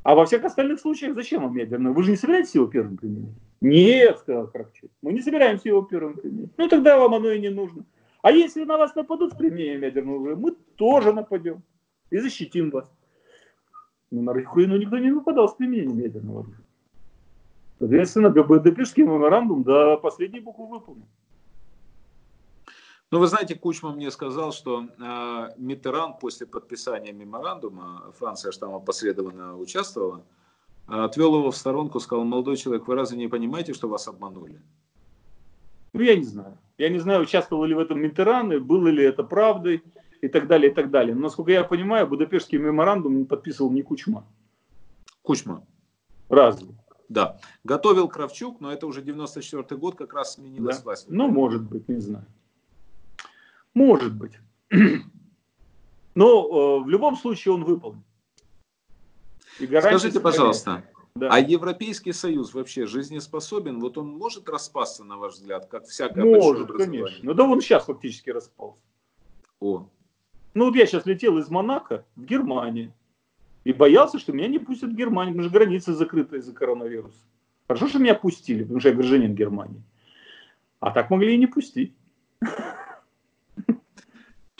А 0.02 0.14
во 0.14 0.24
всех 0.24 0.44
остальных 0.44 0.80
случаях 0.80 1.14
зачем 1.14 1.42
вам 1.42 1.56
ядерное? 1.56 1.92
Вы 1.92 2.02
же 2.02 2.10
не 2.10 2.16
собираетесь 2.16 2.54
его 2.54 2.66
первым 2.66 2.96
применить? 2.96 3.34
Нет, 3.60 4.18
сказал 4.18 4.46
Кравчук, 4.46 4.90
мы 5.02 5.12
не 5.12 5.20
собираемся 5.20 5.68
его 5.68 5.82
первым 5.82 6.14
применить. 6.14 6.50
Ну 6.56 6.68
тогда 6.68 6.98
вам 6.98 7.14
оно 7.14 7.30
и 7.30 7.38
не 7.38 7.50
нужно. 7.50 7.84
А 8.22 8.32
если 8.32 8.64
на 8.64 8.78
вас 8.78 8.94
нападут 8.94 9.32
с 9.32 9.36
применением 9.36 9.82
ядерного 9.82 10.16
оружия, 10.16 10.36
мы 10.36 10.52
тоже 10.76 11.12
нападем 11.12 11.62
и 12.10 12.18
защитим 12.18 12.70
вас. 12.70 12.90
Но 14.10 14.22
на 14.22 14.32
Украину 14.32 14.76
никто 14.78 14.98
не 14.98 15.10
нападал 15.10 15.48
с 15.48 15.54
применением 15.54 15.98
ядерного 15.98 16.40
оружия. 16.40 16.64
Соответственно, 17.78 18.30
Будапештский 18.30 19.04
меморандум 19.04 19.62
до 19.62 19.96
последней 19.96 20.40
буквы 20.40 20.66
выполнен. 20.66 21.06
Ну, 23.10 23.18
вы 23.18 23.26
знаете, 23.26 23.56
Кучма 23.56 23.92
мне 23.92 24.10
сказал, 24.12 24.52
что 24.52 24.84
э, 24.84 25.48
Миттеран 25.56 26.14
после 26.16 26.46
подписания 26.46 27.12
меморандума, 27.12 28.12
Франция 28.16 28.52
же 28.52 28.58
там 28.60 28.72
опосредованно 28.74 29.56
участвовала, 29.56 30.24
э, 30.88 30.92
отвел 30.92 31.34
его 31.34 31.50
в 31.50 31.56
сторонку, 31.56 31.98
сказал, 31.98 32.24
молодой 32.24 32.56
человек, 32.56 32.86
вы 32.86 32.94
разве 32.94 33.18
не 33.18 33.26
понимаете, 33.26 33.74
что 33.74 33.88
вас 33.88 34.06
обманули? 34.06 34.62
Ну, 35.92 36.00
я 36.02 36.16
не 36.16 36.22
знаю. 36.22 36.56
Я 36.78 36.88
не 36.88 37.00
знаю, 37.00 37.22
участвовал 37.22 37.64
ли 37.64 37.74
в 37.74 37.80
этом 37.80 38.00
Миттеран, 38.00 38.52
и 38.52 38.58
было 38.58 38.86
ли 38.86 39.02
это 39.02 39.24
правдой, 39.24 39.82
и 40.20 40.28
так 40.28 40.46
далее, 40.46 40.70
и 40.70 40.74
так 40.74 40.90
далее. 40.90 41.14
Но, 41.14 41.22
насколько 41.22 41.50
я 41.50 41.64
понимаю, 41.64 42.06
Будапештский 42.06 42.58
меморандум 42.58 43.26
подписывал 43.26 43.72
не 43.72 43.82
Кучма. 43.82 44.24
Кучма. 45.22 45.66
Разве? 46.28 46.68
Да. 47.08 47.40
Готовил 47.64 48.06
Кравчук, 48.06 48.60
но 48.60 48.72
это 48.72 48.86
уже 48.86 49.02
94 49.02 49.80
год, 49.80 49.96
как 49.96 50.14
раз 50.14 50.34
сменилась 50.34 50.76
да. 50.76 50.84
власть. 50.84 51.06
Ну, 51.08 51.28
может 51.28 51.62
быть, 51.62 51.88
не 51.88 51.98
знаю. 51.98 52.26
Может 53.74 54.14
быть. 54.14 54.32
Но 56.14 56.80
э, 56.80 56.84
в 56.84 56.88
любом 56.88 57.16
случае 57.16 57.54
он 57.54 57.64
выполнен. 57.64 58.02
Скажите, 59.56 60.20
пожалуйста, 60.20 60.84
да. 61.14 61.28
а 61.30 61.38
Европейский 61.38 62.12
Союз 62.12 62.54
вообще 62.54 62.86
жизнеспособен? 62.86 63.80
Вот 63.80 63.98
он 63.98 64.08
может 64.08 64.48
распасться, 64.48 65.04
на 65.04 65.16
ваш 65.18 65.34
взгляд, 65.34 65.66
как 65.66 65.86
всякое 65.86 66.24
Может, 66.24 66.72
конечно. 66.72 67.18
Ну 67.22 67.34
да 67.34 67.44
он 67.44 67.60
сейчас 67.60 67.84
фактически 67.84 68.30
распался. 68.30 68.80
О. 69.60 69.86
Ну 70.54 70.64
вот 70.66 70.76
я 70.76 70.86
сейчас 70.86 71.06
летел 71.06 71.38
из 71.38 71.48
Монако 71.48 72.04
в 72.16 72.24
Германию. 72.24 72.92
И 73.64 73.72
боялся, 73.74 74.18
что 74.18 74.32
меня 74.32 74.48
не 74.48 74.58
пустят 74.58 74.90
в 74.90 74.96
Германию, 74.96 75.34
потому 75.34 75.50
что 75.50 75.58
границы 75.58 75.92
закрыты 75.92 76.38
из-за 76.38 76.52
коронавируса. 76.54 77.18
Хорошо, 77.68 77.88
что 77.88 77.98
меня 77.98 78.14
пустили, 78.14 78.62
потому 78.62 78.80
что 78.80 78.88
я 78.88 78.94
гражданин 78.94 79.34
Германии. 79.34 79.82
А 80.80 80.90
так 80.90 81.10
могли 81.10 81.34
и 81.34 81.38
не 81.38 81.46
пустить. 81.46 81.94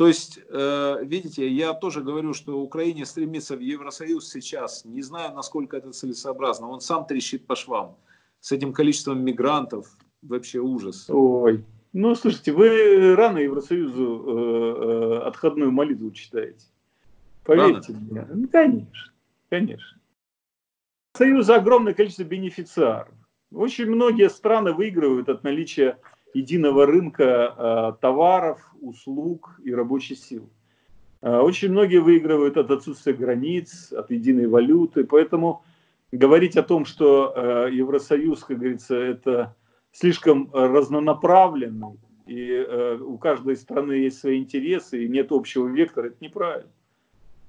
То 0.00 0.08
есть, 0.08 0.40
э, 0.48 1.04
видите, 1.04 1.46
я 1.46 1.74
тоже 1.74 2.00
говорю, 2.00 2.32
что 2.32 2.58
Украине 2.58 3.04
стремится 3.04 3.54
в 3.54 3.60
Евросоюз 3.60 4.30
сейчас. 4.30 4.86
Не 4.86 5.02
знаю, 5.02 5.34
насколько 5.34 5.76
это 5.76 5.92
целесообразно. 5.92 6.70
Он 6.70 6.80
сам 6.80 7.04
трещит 7.04 7.46
по 7.46 7.54
швам. 7.54 7.98
С 8.40 8.50
этим 8.50 8.72
количеством 8.72 9.22
мигрантов 9.22 9.90
вообще 10.22 10.58
ужас. 10.58 11.04
Ой, 11.10 11.66
ну 11.92 12.14
слушайте, 12.14 12.52
вы 12.52 13.14
рано 13.14 13.36
Евросоюзу 13.40 14.24
э, 14.26 14.32
э, 14.32 15.18
отходную 15.26 15.70
молитву 15.70 16.10
читаете. 16.12 16.64
Поверьте 17.44 17.92
рано? 17.92 18.06
мне. 18.10 18.26
Ну, 18.32 18.48
конечно, 18.48 19.12
конечно. 19.50 20.00
Союза 21.14 21.56
огромное 21.56 21.92
количество 21.92 22.24
бенефициаров. 22.24 23.12
Очень 23.52 23.90
многие 23.90 24.30
страны 24.30 24.72
выигрывают 24.72 25.28
от 25.28 25.44
наличия 25.44 25.98
единого 26.34 26.86
рынка 26.86 27.54
э, 27.56 27.92
товаров, 28.00 28.74
услуг 28.80 29.60
и 29.64 29.72
рабочей 29.74 30.14
силы. 30.14 30.48
Э, 31.22 31.38
очень 31.38 31.70
многие 31.70 31.98
выигрывают 31.98 32.56
от 32.56 32.70
отсутствия 32.70 33.12
границ, 33.12 33.92
от 33.92 34.10
единой 34.10 34.46
валюты. 34.46 35.04
Поэтому 35.04 35.62
говорить 36.12 36.56
о 36.56 36.62
том, 36.62 36.84
что 36.84 37.32
э, 37.34 37.70
Евросоюз, 37.72 38.44
как 38.44 38.58
говорится, 38.58 38.96
это 38.96 39.56
слишком 39.92 40.50
разнонаправленный, 40.52 41.98
и 42.26 42.64
у 43.00 43.18
каждой 43.18 43.56
страны 43.56 43.94
есть 43.94 44.20
свои 44.20 44.38
интересы, 44.38 45.04
и 45.04 45.08
нет 45.08 45.32
общего 45.32 45.66
вектора, 45.66 46.08
это 46.08 46.16
неправильно. 46.20 46.70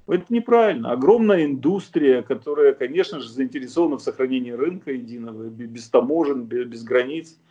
Это 0.08 0.26
неправильно. 0.30 0.92
Огромная 0.92 1.46
индустрия, 1.46 2.24
которая, 2.24 2.74
конечно 2.74 3.20
же, 3.20 3.30
заинтересована 3.30 3.98
в 3.98 4.02
сохранении 4.02 4.50
рынка 4.50 4.92
единого, 4.92 5.50
без 5.50 5.88
таможен, 5.88 6.46
без 6.46 6.84
границ– 6.84 7.38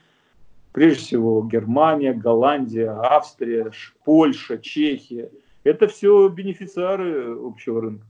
прежде 0.73 1.03
всего 1.03 1.43
Германия, 1.43 2.13
Голландия, 2.13 2.91
Австрия, 2.91 3.73
Польша, 4.05 4.59
Чехия. 4.59 5.31
Это 5.65 5.89
все 5.89 6.29
бенефициары 6.29 7.37
общего 7.39 7.81
рынка. 7.81 8.07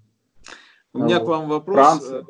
У 0.92 1.04
меня 1.04 1.18
вот. 1.18 1.24
к 1.24 1.28
вам 1.28 1.48
вопрос, 1.48 1.76
Франция. 1.76 2.26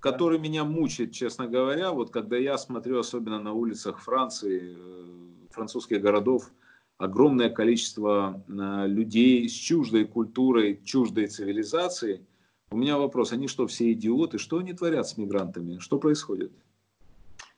который 0.00 0.38
да. 0.38 0.44
меня 0.44 0.64
мучает, 0.64 1.12
честно 1.12 1.46
говоря. 1.46 1.92
Вот 1.92 2.10
когда 2.10 2.36
я 2.36 2.58
смотрю, 2.58 2.98
особенно 2.98 3.40
на 3.40 3.52
улицах 3.52 4.00
Франции, 4.00 4.76
э, 4.76 5.50
французских 5.50 6.00
городов, 6.00 6.50
огромное 6.98 7.50
количество 7.50 8.42
э, 8.48 8.86
людей 8.86 9.48
с 9.48 9.52
чуждой 9.52 10.06
культурой, 10.06 10.80
чуждой 10.84 11.26
цивилизацией. 11.26 12.26
У 12.70 12.76
меня 12.76 12.96
вопрос, 12.96 13.32
они 13.32 13.48
что, 13.48 13.66
все 13.66 13.92
идиоты? 13.92 14.38
Что 14.38 14.58
они 14.58 14.72
творят 14.72 15.06
с 15.06 15.18
мигрантами? 15.18 15.78
Что 15.78 15.98
происходит? 15.98 16.52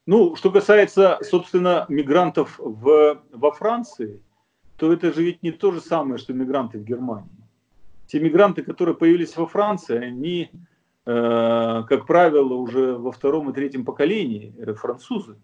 Ну, 0.06 0.36
что 0.36 0.51
касается, 0.51 1.18
собственно, 1.22 1.86
мигрантов 1.89 2.59
в, 2.59 3.22
во 3.32 3.52
Франции, 3.52 4.20
то 4.76 4.93
это 4.93 5.12
же 5.12 5.22
ведь 5.22 5.43
не 5.43 5.51
то 5.51 5.72
же 5.72 5.81
самое, 5.81 6.18
что 6.18 6.35
мигранты 6.35 6.78
в 6.78 6.85
Германии. 6.85 7.31
Те 8.06 8.20
мигранты, 8.20 8.62
которые 8.62 8.94
появились 8.94 9.36
во 9.36 9.47
Франции, 9.47 9.97
они, 9.97 10.51
э, 11.06 11.82
как 11.89 12.06
правило, 12.06 12.52
уже 12.55 12.98
во 12.98 13.12
втором 13.12 13.51
и 13.51 13.55
третьем 13.55 13.85
поколении 13.85 14.55
французы. 14.74 15.36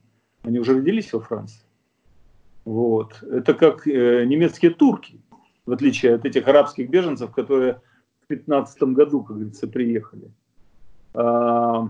Они 0.43 0.59
уже 0.59 0.75
родились 0.75 1.13
во 1.13 1.21
Франции. 1.21 1.63
Вот. 2.67 3.23
Это 3.23 3.55
как 3.55 3.87
э, 3.87 4.25
немецкие 4.27 4.73
турки, 4.73 5.21
в 5.65 5.73
отличие 5.73 6.15
от 6.15 6.27
этих 6.27 6.47
арабских 6.49 6.91
беженцев, 6.91 7.33
которые 7.33 7.81
в 8.23 8.27
15 8.27 8.83
году, 8.83 9.23
как 9.23 9.37
говорится, 9.37 9.67
приехали. 9.67 10.31
А, 11.15 11.89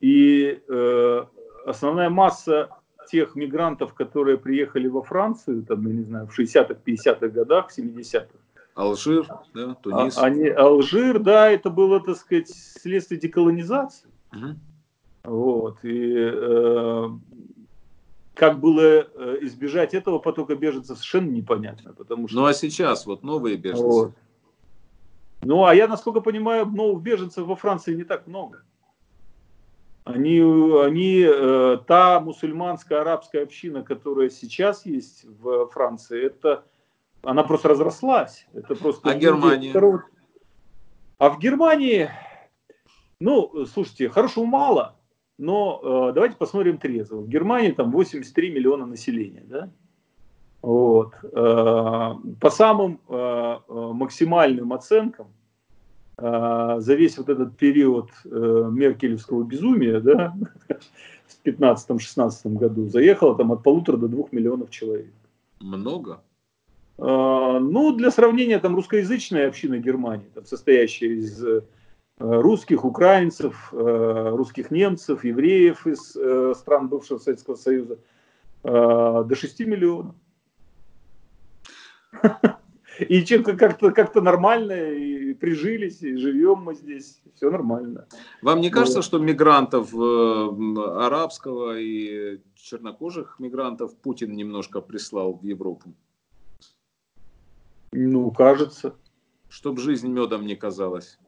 и 0.00 0.62
э, 0.68 1.24
основная 1.64 2.10
масса 2.10 2.70
тех 3.10 3.36
мигрантов, 3.36 3.94
которые 3.94 4.38
приехали 4.38 4.88
во 4.88 5.02
Францию, 5.02 5.64
там, 5.64 5.86
я 5.86 5.94
не 5.94 6.02
знаю, 6.02 6.26
в 6.26 6.38
60-х, 6.38 6.80
50-х 6.84 7.28
годах, 7.28 7.68
70-х. 7.76 8.28
Алжир, 8.74 9.26
да, 9.54 9.74
Тунис. 9.76 10.18
А, 10.18 10.26
они, 10.26 10.48
Алжир, 10.48 11.18
да, 11.18 11.50
это 11.50 11.70
было, 11.70 11.98
так 12.00 12.16
сказать, 12.16 12.48
следствие 12.50 13.18
деколонизации. 13.18 14.08
Угу. 14.32 14.56
Вот, 15.24 15.78
и 15.82 16.14
э, 16.14 17.08
как 18.34 18.60
было 18.60 18.80
э, 18.80 19.38
избежать 19.42 19.94
этого 19.94 20.18
потока 20.18 20.54
беженцев, 20.54 20.98
совершенно 20.98 21.30
непонятно. 21.30 21.94
Потому 21.94 22.28
что... 22.28 22.36
Ну 22.36 22.44
а 22.44 22.52
сейчас 22.52 23.06
вот 23.06 23.22
новые 23.22 23.56
беженцы. 23.56 23.82
Вот. 23.82 24.12
Ну 25.42 25.64
а 25.64 25.74
я, 25.74 25.88
насколько 25.88 26.20
понимаю, 26.20 26.66
новых 26.66 27.02
беженцев 27.02 27.46
во 27.46 27.56
Франции 27.56 27.94
не 27.94 28.04
так 28.04 28.26
много. 28.26 28.62
Они, 30.06 30.38
они 30.38 31.26
э, 31.28 31.78
та 31.84 32.20
мусульманская 32.20 33.00
арабская 33.00 33.42
община, 33.42 33.82
которая 33.82 34.30
сейчас 34.30 34.86
есть 34.86 35.24
в 35.24 35.66
Франции, 35.70 36.24
это 36.24 36.64
она 37.24 37.42
просто 37.42 37.70
разрослась. 37.70 38.46
Это 38.54 38.76
просто 38.76 39.10
а 39.10 39.14
Германия? 39.14 39.70
Второго... 39.70 40.04
А 41.18 41.28
в 41.28 41.40
Германии, 41.40 42.08
ну, 43.18 43.66
слушайте, 43.66 44.08
хорошего 44.08 44.44
мало, 44.44 44.94
но 45.38 45.80
э, 45.82 46.12
давайте 46.12 46.36
посмотрим 46.36 46.78
трезво. 46.78 47.16
В 47.16 47.28
Германии 47.28 47.72
там 47.72 47.90
83 47.90 48.52
миллиона 48.52 48.86
населения, 48.86 49.42
да? 49.44 49.70
Вот. 50.62 51.14
Э, 51.24 52.14
по 52.40 52.50
самым 52.50 53.00
э, 53.08 53.14
э 53.68 53.90
максимальным 53.92 54.72
оценкам, 54.72 55.32
за 56.18 56.94
весь 56.94 57.18
вот 57.18 57.28
этот 57.28 57.56
период 57.58 58.10
э, 58.24 58.28
меркелевского 58.28 59.44
безумия, 59.44 60.00
да, 60.00 60.34
в 61.26 61.46
15-16 61.46 62.54
году, 62.54 62.88
заехало 62.88 63.36
там 63.36 63.52
от 63.52 63.62
полутора 63.62 63.98
до 63.98 64.08
двух 64.08 64.32
миллионов 64.32 64.70
человек. 64.70 65.12
Много? 65.60 66.22
А, 66.98 67.60
ну, 67.60 67.92
для 67.94 68.10
сравнения, 68.10 68.58
там 68.58 68.74
русскоязычная 68.74 69.48
община 69.48 69.78
Германии, 69.78 70.30
там, 70.34 70.46
состоящая 70.46 71.08
из 71.08 71.44
русских, 72.18 72.86
украинцев, 72.86 73.68
русских 73.72 74.70
немцев, 74.70 75.22
евреев 75.22 75.86
из 75.86 76.16
стран 76.58 76.88
бывшего 76.88 77.18
Советского 77.18 77.56
Союза 77.56 77.98
до 78.62 79.28
6 79.34 79.60
миллионов. 79.60 80.14
И 83.08 83.22
как-то 83.42 83.90
как 83.90 84.14
нормально, 84.14 84.72
и 84.72 85.34
прижились, 85.34 86.02
и 86.02 86.16
живем 86.16 86.62
мы 86.62 86.74
здесь, 86.74 87.20
все 87.34 87.50
нормально. 87.50 88.06
Вам 88.42 88.60
не 88.60 88.70
кажется, 88.70 89.02
что 89.02 89.18
мигрантов 89.18 89.92
арабского 89.94 91.78
и 91.78 92.40
чернокожих 92.54 93.36
мигрантов 93.38 93.96
Путин 93.96 94.34
немножко 94.34 94.80
прислал 94.80 95.34
в 95.34 95.44
Европу? 95.44 95.94
Ну, 97.92 98.30
кажется. 98.30 98.94
Чтоб 99.48 99.78
жизнь 99.78 100.08
медом 100.08 100.44
не 100.44 100.56
казалась. 100.56 101.18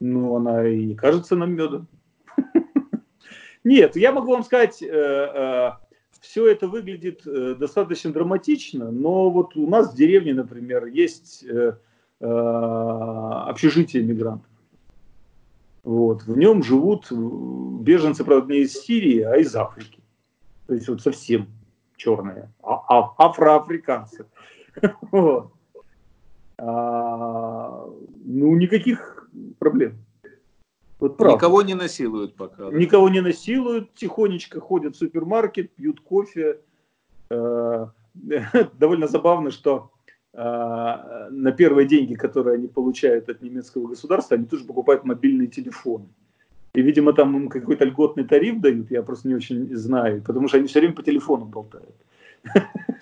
Ну, 0.00 0.36
она 0.36 0.66
и 0.68 0.84
не 0.84 0.94
кажется 0.94 1.36
нам 1.36 1.54
медом. 1.54 1.88
Нет, 3.64 3.96
я 3.96 4.12
могу 4.12 4.32
вам 4.32 4.44
сказать, 4.44 4.82
э, 4.82 4.86
э, 4.86 5.72
все 6.24 6.50
это 6.50 6.66
выглядит 6.66 7.26
э, 7.26 7.54
достаточно 7.54 8.10
драматично, 8.12 8.90
но 8.90 9.30
вот 9.30 9.56
у 9.56 9.68
нас 9.68 9.92
в 9.92 9.96
деревне, 9.96 10.32
например, 10.32 10.86
есть 10.86 11.44
э, 11.44 11.76
э, 12.20 12.26
общежитие 12.26 14.02
мигрантов. 14.02 14.50
Вот. 15.82 16.22
В 16.22 16.36
нем 16.36 16.62
живут 16.62 17.12
беженцы, 17.12 18.24
правда, 18.24 18.52
не 18.54 18.60
из 18.60 18.72
Сирии, 18.72 19.20
а 19.20 19.36
из 19.36 19.54
Африки. 19.54 20.00
То 20.66 20.74
есть 20.74 20.88
вот 20.88 21.02
совсем 21.02 21.48
черные, 21.96 22.50
а, 22.62 22.80
а, 22.88 23.14
афроафриканцы. 23.18 24.26
А, 26.56 27.84
ну, 28.24 28.54
никаких 28.54 29.28
проблем. 29.58 30.03
Вот 31.04 31.18
правда. 31.18 31.36
Никого 31.36 31.60
не 31.60 31.74
насилуют 31.74 32.34
пока. 32.34 32.70
Да? 32.70 32.78
Никого 32.78 33.10
не 33.10 33.20
насилуют, 33.20 33.92
тихонечко 33.94 34.58
ходят 34.58 34.96
в 34.96 34.98
супермаркет, 34.98 35.70
пьют 35.74 36.00
кофе. 36.00 36.60
Э, 37.28 37.88
довольно 38.78 39.06
забавно, 39.06 39.50
что 39.50 39.90
э, 40.32 40.38
на 40.38 41.52
первые 41.52 41.86
деньги, 41.86 42.14
которые 42.14 42.54
они 42.54 42.68
получают 42.68 43.28
от 43.28 43.42
немецкого 43.42 43.88
государства, 43.88 44.38
они 44.38 44.46
тоже 44.46 44.64
покупают 44.64 45.04
мобильные 45.04 45.48
телефоны. 45.48 46.06
И, 46.72 46.80
видимо, 46.80 47.12
там 47.12 47.36
им 47.36 47.48
какой-то 47.50 47.84
льготный 47.84 48.24
тариф 48.24 48.62
дают, 48.62 48.90
я 48.90 49.02
просто 49.02 49.28
не 49.28 49.34
очень 49.34 49.76
знаю, 49.76 50.22
потому 50.22 50.48
что 50.48 50.56
они 50.56 50.68
все 50.68 50.80
время 50.80 50.94
по 50.94 51.02
телефону 51.02 51.44
болтают. 51.44 51.94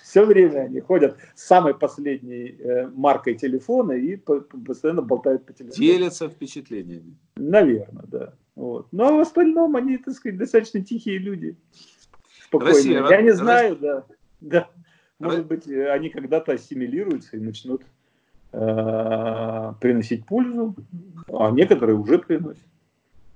Все 0.03 0.25
время 0.25 0.63
они 0.63 0.81
ходят 0.81 1.17
с 1.35 1.47
самой 1.47 1.75
последней 1.75 2.57
э, 2.59 2.89
маркой 2.89 3.35
телефона 3.35 3.93
и 3.93 4.17
постоянно 4.17 5.03
болтают 5.03 5.47
по 5.47 5.53
телефону. 5.53 5.77
Делятся 5.79 6.29
впечатлениями. 6.29 7.17
Наверное, 7.37 8.05
да. 8.09 8.35
Вот. 8.55 8.89
Но 8.93 9.17
в 9.17 9.21
остальном 9.21 9.77
они, 9.77 9.99
так 9.99 10.15
сказать, 10.15 10.39
достаточно 10.39 10.85
тихие 10.85 11.19
люди. 11.19 11.57
Спокойные. 12.45 13.01
Россия, 13.01 13.07
Я 13.09 13.23
не 13.23 13.33
знаю, 13.33 13.77
да. 13.77 14.05
да. 14.41 14.69
Может 15.19 15.47
быть, 15.47 15.67
они 15.69 16.11
когда-то 16.11 16.53
ассимилируются 16.53 17.37
и 17.37 17.41
начнут 17.41 17.83
э, 18.53 19.73
приносить 19.81 20.27
пользу, 20.27 20.75
а 21.29 21.51
некоторые 21.53 21.97
уже 21.97 22.19
приносят. 22.19 22.65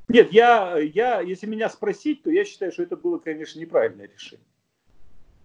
Нет, 0.08 0.32
я, 0.32 0.78
я, 0.78 1.20
если 1.20 1.46
меня 1.46 1.68
спросить, 1.68 2.22
то 2.22 2.30
я 2.30 2.44
считаю, 2.44 2.72
что 2.72 2.82
это 2.82 2.96
было, 2.96 3.18
конечно, 3.18 3.58
неправильное 3.58 4.08
решение. 4.12 4.44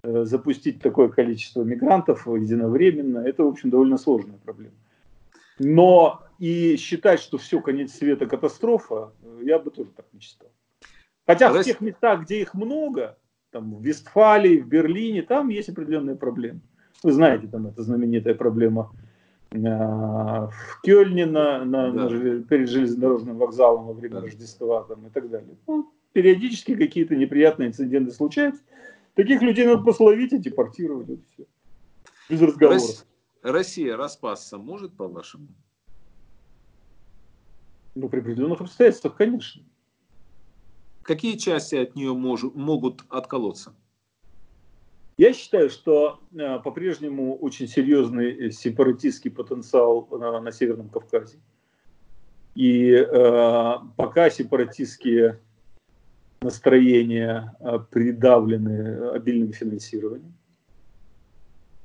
Э, 0.03 0.25
запустить 0.25 0.81
такое 0.81 1.09
количество 1.09 1.61
мигрантов 1.61 2.25
единовременно, 2.25 3.19
это, 3.19 3.43
в 3.43 3.47
общем, 3.49 3.69
довольно 3.69 3.97
сложная 3.97 4.37
проблема. 4.43 4.73
Но 5.59 6.23
и 6.39 6.75
считать, 6.77 7.19
что 7.19 7.37
все, 7.37 7.61
конец 7.61 7.93
света, 7.93 8.25
катастрофа, 8.25 9.11
я 9.43 9.59
бы 9.59 9.69
тоже 9.69 9.91
так 9.95 10.07
не 10.11 10.19
считал. 10.19 10.49
Хотя 11.27 11.49
а 11.49 11.53
в 11.53 11.63
тех 11.63 11.81
местах, 11.81 12.23
где 12.23 12.41
их 12.41 12.55
много, 12.55 13.19
там 13.51 13.75
в 13.75 13.83
Вестфалии, 13.83 14.57
в 14.57 14.67
Берлине, 14.67 15.21
там 15.21 15.49
есть 15.49 15.69
определенные 15.69 16.15
проблемы. 16.15 16.61
Вы 17.03 17.11
знаете, 17.11 17.45
там 17.45 17.67
эта 17.67 17.83
знаменитая 17.83 18.33
проблема 18.33 18.91
э, 19.51 19.57
в 19.59 20.81
Кёльне 20.81 21.27
на, 21.27 21.63
на, 21.63 21.91
да. 21.91 22.09
на, 22.09 22.41
перед 22.41 22.69
железнодорожным 22.69 23.37
вокзалом 23.37 23.85
во 23.85 23.93
время 23.93 24.15
да. 24.15 24.21
Рождества 24.21 24.83
там, 24.83 25.05
и 25.05 25.09
так 25.11 25.29
далее. 25.29 25.55
Ну, 25.67 25.93
периодически 26.13 26.75
какие-то 26.75 27.15
неприятные 27.15 27.69
инциденты 27.69 28.11
случаются. 28.11 28.63
Таких 29.15 29.41
людей 29.41 29.65
надо 29.65 29.83
пословить 29.83 30.33
и 30.33 30.37
депортировать. 30.37 31.09
Это 31.09 31.21
все. 31.33 31.45
Без 32.29 32.41
разговоров. 32.41 33.05
Россия 33.41 33.97
распасться 33.97 34.57
может, 34.57 34.95
по-вашему? 34.95 35.47
Ну, 37.95 38.07
при 38.07 38.19
определенных 38.19 38.61
обстоятельствах, 38.61 39.15
конечно. 39.15 39.63
Какие 41.01 41.37
части 41.37 41.75
от 41.75 41.95
нее 41.95 42.13
мож, 42.13 42.43
могут 42.43 43.03
отколоться? 43.09 43.73
Я 45.17 45.33
считаю, 45.33 45.69
что 45.69 46.21
э, 46.33 46.59
по-прежнему 46.59 47.35
очень 47.35 47.67
серьезный 47.67 48.51
сепаратистский 48.51 49.29
потенциал 49.29 50.07
на, 50.11 50.39
на 50.39 50.51
Северном 50.51 50.89
Кавказе. 50.89 51.39
И 52.55 52.91
э, 52.91 53.73
пока 53.97 54.29
сепаратистские 54.29 55.39
настроения 56.41 57.55
а, 57.59 57.79
придавлены 57.79 59.09
обильным 59.09 59.53
финансированием. 59.53 60.33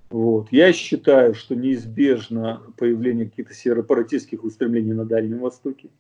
Вот. 0.09 0.49
Я 0.51 0.73
считаю, 0.73 1.35
что 1.35 1.55
неизбежно 1.55 2.63
появление 2.79 3.29
каких-то 3.29 3.55
сепаратистских 3.55 4.45
устремлений 4.45 4.93
на 4.93 5.05
Дальнем 5.05 5.41
Востоке. 5.41 5.91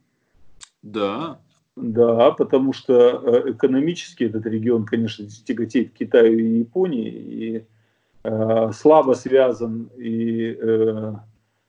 Да. 0.82 1.38
Да, 1.76 2.30
потому 2.30 2.72
что 2.72 2.94
э, 2.94 3.50
экономически 3.50 4.24
этот 4.24 4.46
регион, 4.46 4.86
конечно, 4.86 5.26
тяготеет 5.26 5.90
к 5.90 5.96
Китаю 5.96 6.38
и 6.38 6.58
Японии, 6.60 7.10
и 7.10 7.64
э, 8.22 8.70
слабо 8.72 9.12
связан 9.12 9.90
и 9.98 10.56
э, 10.58 11.12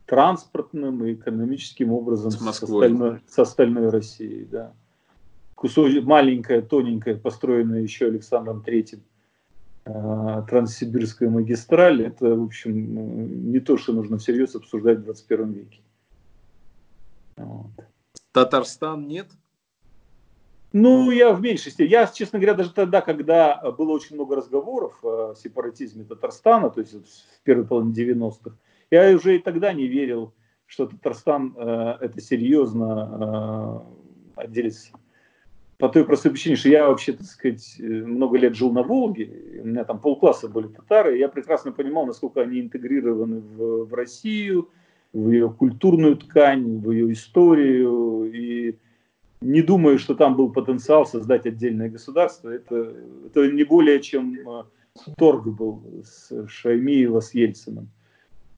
транспортным, 0.05 1.03
и 1.03 1.15
экономическим 1.15 1.91
образом 1.91 2.31
с, 2.31 2.37
с, 2.37 2.63
остальной, 2.63 3.19
с 3.27 3.37
остальной 3.37 3.89
Россией. 3.89 4.45
Да 4.45 4.73
кусочек, 5.57 6.05
маленькая, 6.05 6.61
тоненькая, 6.61 7.17
построенная 7.17 7.81
еще 7.81 8.05
Александром 8.05 8.61
Третьим 8.61 9.01
э, 9.85 10.43
Транссибирская 10.47 11.29
магистраль, 11.29 12.03
это, 12.03 12.35
в 12.35 12.43
общем, 12.43 12.93
ну, 12.93 13.27
не 13.27 13.59
то, 13.59 13.75
что 13.77 13.91
нужно 13.91 14.19
всерьез 14.19 14.55
обсуждать 14.55 14.99
в 14.99 15.05
21 15.05 15.51
веке. 15.51 15.81
Вот. 17.37 17.71
Татарстан 18.31 19.07
нет? 19.07 19.27
Ну, 20.73 21.09
я 21.09 21.33
в 21.33 21.41
меньшей 21.41 21.71
степени. 21.71 21.91
Я, 21.91 22.05
честно 22.05 22.37
говоря, 22.37 22.53
даже 22.53 22.71
тогда, 22.71 23.01
когда 23.01 23.59
было 23.71 23.93
очень 23.93 24.15
много 24.15 24.35
разговоров 24.35 25.03
о 25.03 25.33
сепаратизме 25.33 26.03
Татарстана, 26.03 26.69
то 26.69 26.81
есть 26.81 26.93
в 26.93 27.43
первой 27.43 27.65
половине 27.65 27.95
90-х, 27.95 28.55
я 28.91 29.15
уже 29.15 29.37
и 29.37 29.39
тогда 29.39 29.73
не 29.73 29.87
верил, 29.87 30.33
что 30.67 30.85
Татарстан 30.85 31.55
э, 31.57 31.97
это 32.01 32.21
серьезно 32.21 33.87
э, 34.35 34.41
отделится 34.43 34.91
по 35.77 35.89
той 35.89 36.05
простой 36.05 36.31
причине, 36.31 36.55
что 36.55 36.69
я 36.69 36.87
вообще, 36.87 37.13
так 37.13 37.27
сказать, 37.27 37.75
э, 37.79 37.83
много 37.83 38.37
лет 38.37 38.55
жил 38.55 38.71
на 38.71 38.81
Волге, 38.81 39.61
у 39.61 39.67
меня 39.67 39.83
там 39.83 39.99
полкласса 39.99 40.47
были 40.47 40.67
татары, 40.67 41.15
и 41.15 41.19
я 41.19 41.29
прекрасно 41.29 41.71
понимал, 41.71 42.05
насколько 42.05 42.41
они 42.41 42.59
интегрированы 42.59 43.41
в, 43.41 43.85
в 43.85 43.93
Россию, 43.93 44.69
в 45.13 45.29
ее 45.29 45.49
культурную 45.49 46.17
ткань, 46.17 46.79
в 46.79 46.91
ее 46.91 47.11
историю, 47.13 48.31
и 48.33 48.75
не 49.41 49.61
думаю, 49.61 49.99
что 49.99 50.15
там 50.15 50.35
был 50.35 50.51
потенциал 50.51 51.05
создать 51.05 51.45
отдельное 51.45 51.89
государство. 51.89 52.49
Это, 52.49 52.93
это 53.27 53.51
не 53.51 53.63
более 53.63 54.01
чем 54.01 54.35
э, 54.35 54.63
торг 55.15 55.45
был 55.45 55.83
с 56.03 56.47
Шаймиева 56.47 57.19
с 57.19 57.35
Ельциным. 57.35 57.89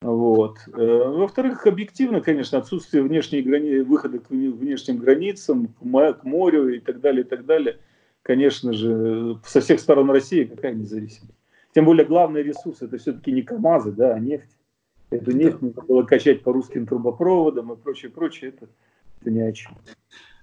Вот. 0.01 0.59
Э, 0.73 1.09
во-вторых, 1.09 1.67
объективно, 1.67 2.21
конечно, 2.21 2.57
отсутствие 2.57 3.03
внешней 3.03 3.41
грани... 3.41 3.79
выхода 3.79 4.19
к 4.19 4.29
внешним 4.29 4.97
границам, 4.97 5.75
к 5.77 6.23
морю 6.23 6.73
и 6.73 6.79
так 6.79 7.01
далее, 7.01 7.25
и 7.25 7.27
так 7.27 7.45
далее, 7.45 7.79
конечно 8.21 8.71
же, 8.71 9.39
со 9.45 9.59
всех 9.59 9.79
сторон 9.79 10.09
России 10.09 10.45
какая 10.45 10.73
независимость. 10.73 11.35
Тем 11.75 11.85
более 11.85 12.05
главный 12.05 12.43
ресурс 12.43 12.81
это 12.81 12.97
все-таки 12.97 13.31
не 13.31 13.41
КАМАЗы, 13.41 13.91
да, 13.91 14.15
а 14.15 14.19
нефть. 14.19 14.57
Эту 15.09 15.31
нефть 15.31 15.61
нужно 15.61 15.81
было 15.81 16.03
качать 16.03 16.43
по 16.43 16.53
русским 16.53 16.87
трубопроводам 16.87 17.73
и 17.73 17.75
прочее, 17.75 18.09
прочее. 18.09 18.51
Это, 18.51 18.69
это 19.19 19.31
ни 19.31 19.39
о 19.39 19.51
чем. 19.51 19.73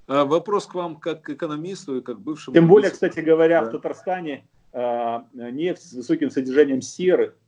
А 0.07 0.25
вопрос 0.25 0.67
к 0.67 0.75
вам 0.75 0.97
как 0.97 1.23
к 1.23 1.31
экономисту 1.31 1.99
и 1.99 2.03
как 2.03 2.21
бывшему... 2.21 2.55
Тем 2.55 2.69
более, 2.69 2.91
кстати 2.91 3.21
говоря, 3.21 3.63
да. 3.63 3.69
в 3.69 3.73
Татарстане 3.73 4.47
а, 4.73 5.25
нефть 5.33 5.83
с 5.83 5.93
высоким 5.95 6.31
содержанием 6.31 6.83
серы– 6.83 7.35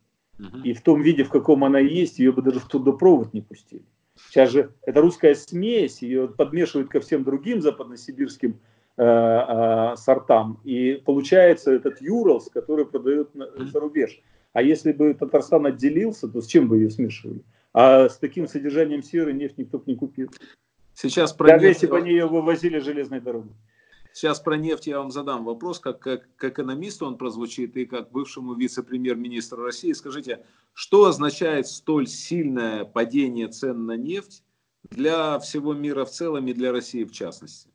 и 0.65 0.73
в 0.73 0.82
том 0.82 1.02
виде, 1.02 1.24
в 1.24 1.31
каком 1.31 1.65
она 1.65 1.78
есть, 1.78 2.19
ее 2.19 2.32
бы 2.32 2.43
даже 2.43 2.60
в 2.60 2.69
трудопровод 2.69 3.35
не 3.35 3.43
пустили. 3.43 3.85
Сейчас 4.28 4.51
же 4.51 4.73
это 4.82 5.01
русская 5.01 5.35
смесь, 5.35 6.02
ее 6.02 6.28
подмешивают 6.28 6.90
ко 6.90 7.01
всем 7.01 7.24
другим 7.24 7.60
западносибирским 7.60 8.59
э, 8.97 9.02
э, 9.05 9.97
сортам. 9.97 10.60
И 10.65 11.01
получается 11.05 11.73
этот 11.73 12.01
Юралс, 12.01 12.51
который 12.51 12.85
продают 12.85 13.35
на, 13.35 13.48
за 13.65 13.81
рубеж. 13.81 14.20
А 14.52 14.62
если 14.62 14.93
бы 14.93 15.15
Татарстан 15.15 15.66
отделился, 15.66 16.28
то 16.28 16.40
с 16.40 16.47
чем 16.47 16.69
бы 16.69 16.78
ее 16.78 16.90
смешивали? 16.90 17.43
А 17.73 18.09
с 18.09 18.19
таким 18.19 18.48
содержанием 18.48 19.02
серы 19.02 19.32
нефть 19.32 19.59
никто 19.59 19.78
бы 19.78 19.85
не 19.86 19.97
купил. 19.97 20.31
Сейчас 20.94 21.32
про 21.32 21.48
Даже 21.48 21.66
нефть... 21.66 21.82
если 21.82 21.86
бы 21.86 21.98
они 21.98 22.10
ее 22.10 22.27
вывозили 22.27 22.78
железной 22.78 23.20
дорогой. 23.20 23.52
Сейчас 24.19 24.40
про 24.40 24.57
нефть 24.57 24.89
я 24.89 24.99
вам 24.99 25.12
задам 25.12 25.45
вопрос, 25.45 25.78
как, 25.78 26.01
как, 26.01 26.28
как 26.35 26.55
экономисту 26.55 27.07
он 27.07 27.19
прозвучит 27.19 27.77
и 27.77 27.86
как 27.86 28.11
бывшему 28.11 28.55
вице-премьер-министру 28.55 29.62
России. 29.62 29.93
Скажите, 29.93 30.45
что 30.74 31.05
означает 31.05 31.69
столь 31.69 32.09
сильное 32.09 32.85
падение 32.85 33.47
цен 33.47 33.86
на 33.86 33.97
нефть 33.97 34.43
для 34.90 35.39
всего 35.39 35.73
мира 35.73 36.05
в 36.05 36.11
целом 36.11 36.49
и 36.49 36.53
для 36.53 36.73
России 36.73 37.05
в 37.05 37.12
частности? 37.12 37.70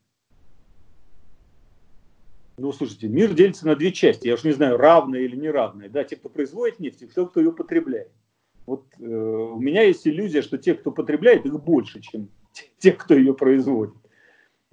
Ну, 2.57 2.73
слушайте, 2.73 3.07
мир 3.07 3.33
делится 3.33 3.65
на 3.65 3.77
две 3.77 3.93
части. 3.93 4.27
Я 4.27 4.33
уж 4.33 4.43
не 4.43 4.51
знаю, 4.51 4.75
равные 4.75 5.23
или 5.23 5.37
неравные. 5.37 5.87
Да, 5.87 6.03
те, 6.03 6.17
кто 6.17 6.27
производит 6.27 6.77
нефть, 6.77 7.03
и 7.03 7.07
те, 7.07 7.25
кто 7.25 7.39
ее 7.39 7.53
потребляет. 7.53 8.11
Вот 8.65 8.83
э, 8.99 9.05
у 9.05 9.61
меня 9.61 9.83
есть 9.83 10.05
иллюзия, 10.05 10.41
что 10.41 10.57
те, 10.57 10.73
кто 10.73 10.91
потребляет, 10.91 11.45
их 11.45 11.63
больше, 11.63 12.01
чем 12.01 12.27
те, 12.79 12.91
кто 12.91 13.13
ее 13.13 13.33
производит. 13.33 14.02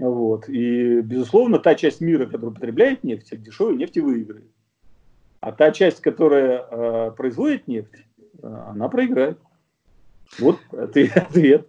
Вот. 0.00 0.48
И, 0.48 1.02
безусловно, 1.02 1.58
та 1.58 1.74
часть 1.74 2.00
мира, 2.00 2.24
которая 2.24 2.54
потребляет 2.54 3.04
нефть, 3.04 3.42
дешевой 3.42 3.76
нефти 3.76 3.98
выиграет. 3.98 4.50
А 5.40 5.52
та 5.52 5.72
часть, 5.72 6.00
которая 6.00 6.66
э, 6.70 7.10
производит 7.12 7.68
нефть, 7.68 8.06
э, 8.42 8.46
она 8.46 8.88
проиграет. 8.88 9.38
Вот 10.38 10.58
ответ. 10.72 11.68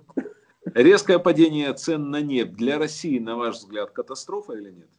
Резкое 0.73 1.19
падение 1.19 1.73
цен 1.73 2.09
на 2.09 2.21
нефть 2.21 2.53
для 2.53 2.77
России, 2.79 3.19
на 3.19 3.35
ваш 3.35 3.55
взгляд, 3.55 3.91
катастрофа 3.91 4.53
или 4.53 4.71
нет? 4.71 4.89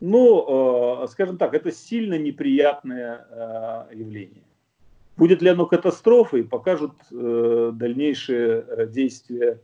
Ну, 0.00 1.04
э, 1.04 1.06
скажем 1.06 1.38
так, 1.38 1.54
это 1.54 1.70
сильно 1.70 2.18
неприятное 2.18 3.26
э, 3.30 3.94
явление. 3.94 4.42
Будет 5.16 5.40
ли 5.40 5.50
оно 5.50 5.66
катастрофой, 5.66 6.42
покажут 6.42 6.94
э, 7.12 7.70
дальнейшие 7.72 8.88
действия 8.88 9.60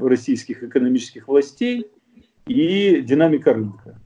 российских 0.00 0.62
экономических 0.62 1.28
властей 1.28 1.90
и 2.46 3.00
динамика 3.02 3.54
рынка. 3.54 3.98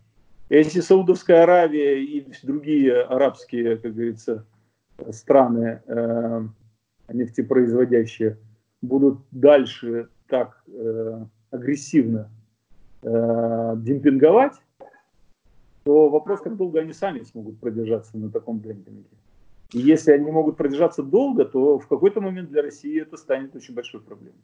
Если 0.50 0.80
Саудовская 0.80 1.42
Аравия 1.42 2.02
и 2.02 2.26
другие 2.42 3.00
арабские, 3.02 3.76
как 3.76 3.94
говорится, 3.94 4.46
страны 5.10 5.82
нефтепроизводящие 7.12 8.38
будут 8.82 9.20
дальше 9.30 10.08
так 10.28 10.62
агрессивно 11.50 12.30
э, 13.02 13.74
демпинговать, 13.78 14.54
то 15.84 16.08
вопрос, 16.08 16.40
как 16.40 16.56
долго 16.56 16.80
они 16.80 16.92
сами 16.92 17.22
смогут 17.22 17.58
продержаться 17.60 18.18
на 18.18 18.30
таком 18.30 18.60
демпинге. 18.60 19.08
И 19.72 19.80
если 19.80 20.12
они 20.12 20.30
могут 20.30 20.56
продержаться 20.56 21.02
долго, 21.02 21.44
то 21.44 21.78
в 21.78 21.86
какой-то 21.88 22.20
момент 22.20 22.48
для 22.50 22.62
России 22.62 23.00
это 23.00 23.16
станет 23.16 23.54
очень 23.54 23.74
большой 23.74 24.00
проблемой. 24.00 24.40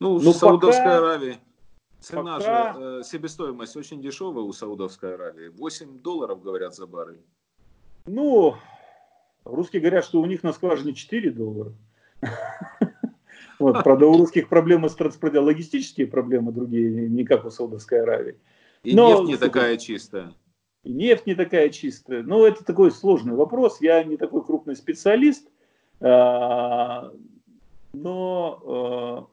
Ну, 0.00 0.20
Но 0.20 0.32
Саудовская 0.32 0.84
пока, 0.84 0.98
Аравия. 0.98 1.38
Цена 2.00 2.38
пока, 2.38 2.72
же, 2.72 2.80
э, 2.80 3.02
себестоимость 3.04 3.76
очень 3.76 4.00
дешевая 4.00 4.44
у 4.44 4.52
Саудовской 4.52 5.14
Аравии. 5.14 5.48
8 5.48 5.98
долларов, 6.00 6.42
говорят, 6.42 6.74
за 6.74 6.86
баррель. 6.86 7.22
Ну, 8.06 8.56
русские 9.44 9.80
говорят, 9.80 10.04
что 10.04 10.20
у 10.20 10.26
них 10.26 10.42
на 10.42 10.52
скважине 10.52 10.94
4 10.94 11.30
доллара. 11.30 11.72
Вот, 13.60 13.84
правда, 13.84 14.06
у 14.06 14.18
русских 14.18 14.48
проблемы 14.48 14.88
с 14.88 14.94
транспортом, 14.94 15.44
логистические 15.44 16.08
проблемы 16.08 16.50
другие, 16.50 17.08
не 17.08 17.24
как 17.24 17.44
у 17.44 17.50
Саудовской 17.50 18.02
Аравии. 18.02 18.36
И 18.82 18.96
Но, 18.96 19.10
нефть 19.10 19.28
не 19.28 19.36
такая 19.36 19.76
чистая. 19.76 20.32
И 20.84 20.92
нефть 20.92 21.26
не 21.26 21.34
такая 21.34 21.70
чистая. 21.70 22.22
Ну, 22.22 22.44
это 22.44 22.62
такой 22.64 22.90
сложный 22.90 23.34
вопрос. 23.34 23.80
Я 23.80 24.04
не 24.04 24.16
такой 24.16 24.44
крупный 24.44 24.76
специалист. 24.76 25.48
А, 26.00 27.10
но 27.94 28.62
а, 28.66 29.26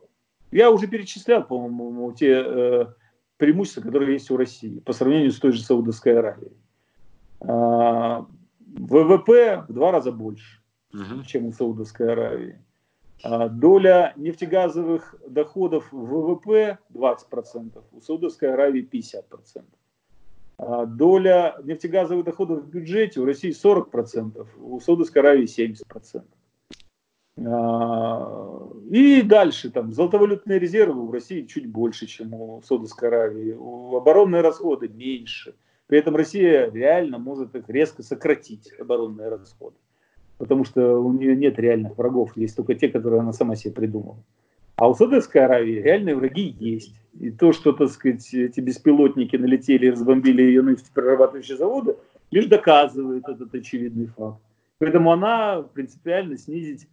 я 0.51 0.71
уже 0.71 0.87
перечислял, 0.87 1.45
по-моему, 1.45 2.11
те 2.13 2.43
э, 2.45 2.85
преимущества, 3.37 3.81
которые 3.81 4.13
есть 4.13 4.31
у 4.31 4.37
России 4.37 4.79
по 4.79 4.93
сравнению 4.93 5.31
с 5.31 5.39
той 5.39 5.51
же 5.51 5.61
Саудовской 5.61 6.17
Аравией. 6.17 6.53
А, 7.41 8.25
ВВП 8.59 9.65
в 9.67 9.73
два 9.73 9.91
раза 9.91 10.13
больше, 10.13 10.61
угу. 10.93 11.23
чем 11.25 11.47
у 11.47 11.51
Саудовской 11.51 12.11
Аравии. 12.11 12.59
Доля 13.51 14.13
нефтегазовых 14.15 15.15
доходов 15.27 15.91
в 15.91 16.05
ВВП 16.05 16.79
20%, 16.93 17.83
у 17.91 18.01
Саудовской 18.01 18.51
Аравии 18.51 18.81
50%. 18.81 19.63
А, 20.57 20.85
доля 20.85 21.55
нефтегазовых 21.63 22.25
доходов 22.25 22.63
в 22.63 22.69
бюджете 22.69 23.19
у 23.19 23.25
России 23.25 23.51
40%, 23.51 24.47
у 24.59 24.79
Саудовской 24.79 25.21
Аравии 25.21 25.45
70%. 25.45 26.23
А, 27.45 28.69
и 28.89 29.21
дальше, 29.21 29.71
там, 29.71 29.91
золотовалютные 29.91 30.59
резервы 30.59 31.07
у 31.07 31.11
России 31.11 31.45
чуть 31.45 31.67
больше, 31.67 32.05
чем 32.05 32.33
у 32.33 32.61
Саудовской 32.61 33.09
Аравии, 33.09 33.53
оборонные 33.97 34.41
расходы 34.41 34.87
меньше. 34.87 35.55
При 35.87 35.99
этом 35.99 36.15
Россия 36.15 36.71
реально 36.71 37.17
может 37.17 37.55
их 37.55 37.67
резко 37.67 38.03
сократить, 38.03 38.71
оборонные 38.79 39.29
расходы 39.29 39.75
потому 40.41 40.65
что 40.65 40.99
у 40.99 41.13
нее 41.13 41.35
нет 41.35 41.59
реальных 41.59 41.95
врагов, 41.99 42.35
есть 42.35 42.55
только 42.55 42.73
те, 42.73 42.89
которые 42.89 43.19
она 43.19 43.31
сама 43.31 43.55
себе 43.55 43.75
придумала. 43.75 44.17
А 44.81 44.87
у 44.87 44.95
Саудовской 44.95 45.45
Аравии 45.45 45.79
реальные 45.79 46.15
враги 46.15 46.55
есть. 46.59 46.95
И 47.19 47.29
то, 47.29 47.53
что, 47.53 47.71
так 47.71 47.91
сказать, 47.91 48.33
эти 48.33 48.61
беспилотники 48.61 49.35
налетели 49.35 49.85
и 49.85 49.91
разбомбили 49.91 50.41
ее 50.41 50.63
нефтеперерабатывающие 50.63 51.55
заводы, 51.55 51.97
лишь 52.31 52.47
доказывает 52.47 53.29
этот 53.29 53.53
очевидный 53.53 54.07
факт. 54.07 54.41
Поэтому 54.79 55.11
она 55.11 55.61
принципиально 55.61 56.35
снизить 56.35 56.87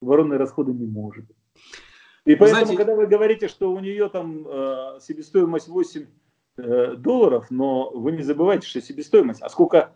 оборонные 0.00 0.38
расходы 0.38 0.72
не 0.72 0.86
может. 0.86 1.24
И 2.24 2.36
поэтому, 2.36 2.66
знаете... 2.66 2.76
когда 2.76 2.94
вы 2.94 3.08
говорите, 3.08 3.48
что 3.48 3.72
у 3.72 3.80
нее 3.80 4.08
там 4.08 4.46
э, 4.46 5.00
себестоимость 5.00 5.66
8 5.66 6.06
э, 6.58 6.94
долларов, 6.98 7.46
но 7.50 7.90
вы 7.90 8.12
не 8.12 8.22
забывайте, 8.22 8.68
что 8.68 8.80
себестоимость, 8.80 9.42
а 9.42 9.48
сколько 9.48 9.90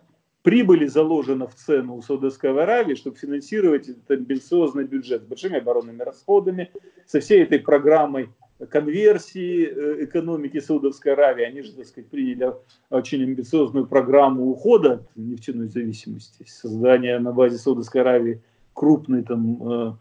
прибыли 0.47 0.85
заложена 0.85 1.45
в 1.45 1.55
цену 1.55 1.97
у 1.97 2.01
Саудовской 2.01 2.51
Аравии, 2.51 2.95
чтобы 2.95 3.17
финансировать 3.17 3.89
этот 3.89 4.09
амбициозный 4.09 4.85
бюджет 4.85 5.23
с 5.23 5.25
большими 5.25 5.57
оборонными 5.57 6.01
расходами, 6.01 6.71
со 7.05 7.19
всей 7.19 7.43
этой 7.43 7.59
программой 7.59 8.29
конверсии 8.69 9.65
э, 9.65 10.05
экономики 10.05 10.61
Саудовской 10.61 11.11
Аравии. 11.11 11.43
Они 11.43 11.63
же, 11.63 11.73
так 11.73 11.85
сказать, 11.85 12.09
приняли 12.09 12.53
очень 12.89 13.23
амбициозную 13.23 13.87
программу 13.87 14.45
ухода 14.49 14.93
от 14.93 15.17
нефтяной 15.17 15.67
зависимости, 15.67 16.45
создания 16.47 17.19
на 17.19 17.33
базе 17.33 17.57
Саудовской 17.57 17.99
Аравии 17.99 18.41
крупной 18.71 19.23
там 19.23 19.69
э, 19.69 19.93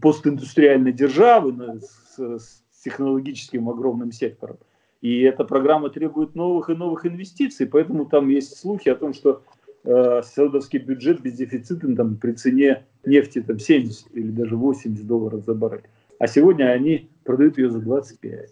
постиндустриальной 0.00 0.92
державы 0.92 1.80
с, 1.80 2.16
с 2.16 2.62
технологическим 2.84 3.68
огромным 3.68 4.12
сектором. 4.12 4.58
И 5.00 5.22
эта 5.22 5.44
программа 5.44 5.88
требует 5.88 6.34
новых 6.34 6.68
и 6.68 6.74
новых 6.74 7.06
инвестиций, 7.06 7.66
поэтому 7.66 8.04
там 8.04 8.28
есть 8.28 8.56
слухи 8.56 8.88
о 8.88 8.94
том, 8.94 9.14
что 9.14 9.42
э, 9.84 10.22
саудовский 10.22 10.78
бюджет 10.78 11.20
без 11.20 11.34
дефицита 11.34 11.94
там, 11.94 12.16
при 12.16 12.32
цене 12.32 12.84
нефти 13.04 13.40
там, 13.42 13.58
70 13.58 14.14
или 14.14 14.30
даже 14.30 14.56
80 14.56 15.06
долларов 15.06 15.44
за 15.44 15.54
баррель. 15.54 15.84
А 16.18 16.26
сегодня 16.26 16.70
они 16.70 17.08
продают 17.24 17.58
ее 17.58 17.70
за 17.70 17.80
25. 17.80 18.50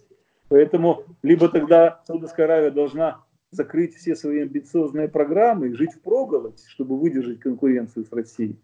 Поэтому 0.49 1.03
либо 1.21 1.47
тогда 1.49 2.01
Саудовская 2.07 2.45
Аравия 2.47 2.71
должна 2.71 3.23
закрыть 3.51 3.95
все 3.95 4.15
свои 4.15 4.41
амбициозные 4.41 5.07
программы 5.07 5.69
и 5.69 5.73
жить 5.73 5.93
в 5.93 6.01
проголодь, 6.01 6.59
чтобы 6.67 6.99
выдержать 6.99 7.39
конкуренцию 7.39 8.05
с 8.05 8.11
Россией. 8.11 8.57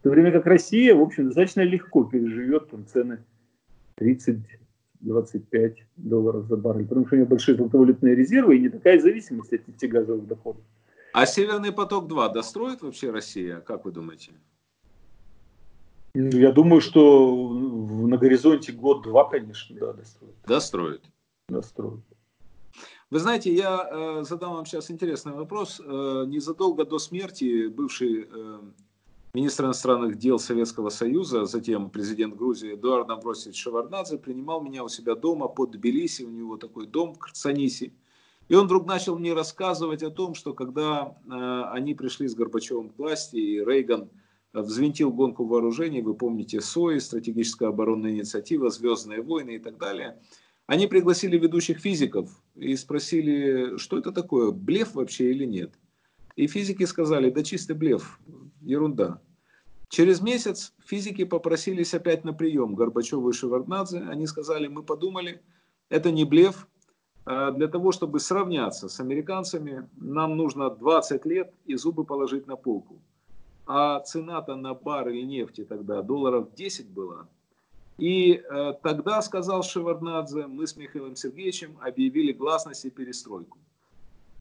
В 0.00 0.02
то 0.04 0.10
время 0.10 0.32
как 0.32 0.46
Россия, 0.46 0.94
в 0.94 1.00
общем, 1.00 1.26
достаточно 1.26 1.62
легко 1.62 2.04
переживет 2.04 2.68
там, 2.68 2.86
цены 2.86 3.18
30-25 3.98 5.76
долларов 5.96 6.46
за 6.46 6.56
баррель, 6.56 6.86
потому 6.86 7.06
что 7.06 7.16
у 7.16 7.18
нее 7.18 7.26
большие 7.26 7.56
золотовалютные 7.56 8.14
резервы 8.14 8.56
и 8.56 8.60
не 8.60 8.68
такая 8.68 9.00
зависимость 9.00 9.52
от 9.54 9.66
нефтегазовых 9.66 10.26
доходов. 10.26 10.62
А 11.14 11.26
Северный 11.26 11.70
поток-2 11.70 12.32
достроит 12.32 12.82
вообще 12.82 13.12
Россия, 13.12 13.60
как 13.60 13.84
вы 13.84 13.92
думаете? 13.92 14.32
Я 16.12 16.50
думаю, 16.50 16.80
что 16.80 17.52
на 17.52 18.18
горизонте 18.18 18.72
год-два, 18.72 19.28
конечно, 19.30 19.76
да, 19.78 19.92
достроит. 19.92 20.34
Достроит. 20.44 21.04
Достроит. 21.48 22.00
Вы 23.10 23.20
знаете, 23.20 23.54
я 23.54 23.88
э, 23.88 24.24
задам 24.24 24.54
вам 24.54 24.66
сейчас 24.66 24.90
интересный 24.90 25.34
вопрос. 25.34 25.80
Э, 25.80 26.24
незадолго 26.26 26.84
до 26.84 26.98
смерти 26.98 27.68
бывший 27.68 28.26
э, 28.28 28.60
министр 29.34 29.66
иностранных 29.66 30.18
дел 30.18 30.40
Советского 30.40 30.88
Союза, 30.88 31.44
затем 31.44 31.90
президент 31.90 32.34
Грузии 32.34 32.74
Эдуард 32.74 33.08
Амбросович 33.08 33.56
Шеварднадзе 33.56 34.18
принимал 34.18 34.62
меня 34.62 34.82
у 34.82 34.88
себя 34.88 35.14
дома 35.14 35.46
под 35.46 35.70
Тбилиси, 35.70 36.24
у 36.24 36.30
него 36.30 36.56
такой 36.56 36.88
дом 36.88 37.14
в 37.14 37.20
Крцанисе. 37.20 37.92
И 38.48 38.54
он 38.54 38.66
вдруг 38.66 38.86
начал 38.86 39.18
мне 39.18 39.32
рассказывать 39.32 40.02
о 40.02 40.10
том, 40.10 40.34
что 40.34 40.52
когда 40.52 41.16
э, 41.26 41.62
они 41.72 41.94
пришли 41.94 42.28
с 42.28 42.34
Горбачевым 42.34 42.90
к 42.90 42.98
власти, 42.98 43.36
и 43.36 43.64
Рейган 43.64 44.10
взвинтил 44.52 45.12
гонку 45.12 45.44
вооружений, 45.44 46.02
вы 46.02 46.14
помните 46.14 46.60
СОИ, 46.60 46.98
стратегическая 46.98 47.68
оборонная 47.68 48.12
инициатива, 48.12 48.70
Звездные 48.70 49.22
войны 49.22 49.56
и 49.56 49.58
так 49.58 49.78
далее, 49.78 50.18
они 50.66 50.86
пригласили 50.86 51.38
ведущих 51.38 51.78
физиков 51.78 52.30
и 52.54 52.74
спросили, 52.76 53.76
что 53.76 53.98
это 53.98 54.12
такое, 54.12 54.50
блеф 54.50 54.94
вообще 54.94 55.30
или 55.30 55.44
нет. 55.44 55.72
И 56.36 56.46
физики 56.46 56.84
сказали, 56.84 57.30
да 57.30 57.42
чистый 57.42 57.76
блеф, 57.76 58.18
ерунда. 58.60 59.20
Через 59.88 60.20
месяц 60.20 60.72
физики 60.84 61.24
попросились 61.24 61.94
опять 61.94 62.24
на 62.24 62.32
прием 62.32 62.74
Горбачева 62.74 63.30
и 63.30 63.32
Шеварднадзе. 63.32 64.00
Они 64.00 64.26
сказали, 64.26 64.66
мы 64.66 64.82
подумали, 64.82 65.42
это 65.90 66.10
не 66.10 66.24
блеф. 66.24 66.66
А 67.26 67.50
для 67.50 67.68
того, 67.68 67.92
чтобы 67.92 68.20
сравняться 68.20 68.88
с 68.88 69.00
американцами, 69.00 69.88
нам 69.96 70.36
нужно 70.36 70.70
20 70.70 71.24
лет 71.24 71.52
и 71.64 71.74
зубы 71.76 72.04
положить 72.04 72.46
на 72.46 72.56
полку. 72.56 72.98
А 73.66 74.00
цена-то 74.00 74.56
на 74.56 74.74
баррель 74.74 75.26
нефти 75.26 75.64
тогда 75.64 76.02
долларов 76.02 76.54
10 76.54 76.90
была. 76.90 77.26
И 77.96 78.34
э, 78.34 78.74
тогда, 78.82 79.22
сказал 79.22 79.62
Шеварднадзе, 79.62 80.46
мы 80.48 80.66
с 80.66 80.76
Михаилом 80.76 81.16
Сергеевичем 81.16 81.78
объявили 81.80 82.32
гласность 82.32 82.84
и 82.84 82.90
перестройку. 82.90 83.58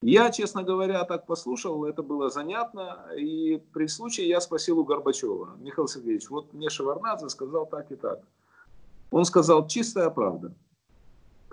Я, 0.02 0.32
честно 0.32 0.64
говоря, 0.64 1.06
так 1.06 1.26
послушал, 1.26 1.86
это 1.86 2.04
было 2.04 2.30
занятно, 2.30 3.06
и 3.18 3.62
при 3.72 3.88
случае 3.88 4.28
я 4.28 4.42
спросил 4.42 4.80
у 4.80 4.84
Горбачева, 4.84 5.56
Михаил 5.62 5.88
Сергеевич, 5.88 6.30
вот 6.30 6.52
мне 6.52 6.70
Шеварнадзе 6.70 7.30
сказал 7.30 7.66
так 7.66 7.90
и 7.90 7.96
так. 7.96 8.20
Он 9.12 9.24
сказал, 9.24 9.66
чистая 9.68 10.10
правда. 10.10 10.54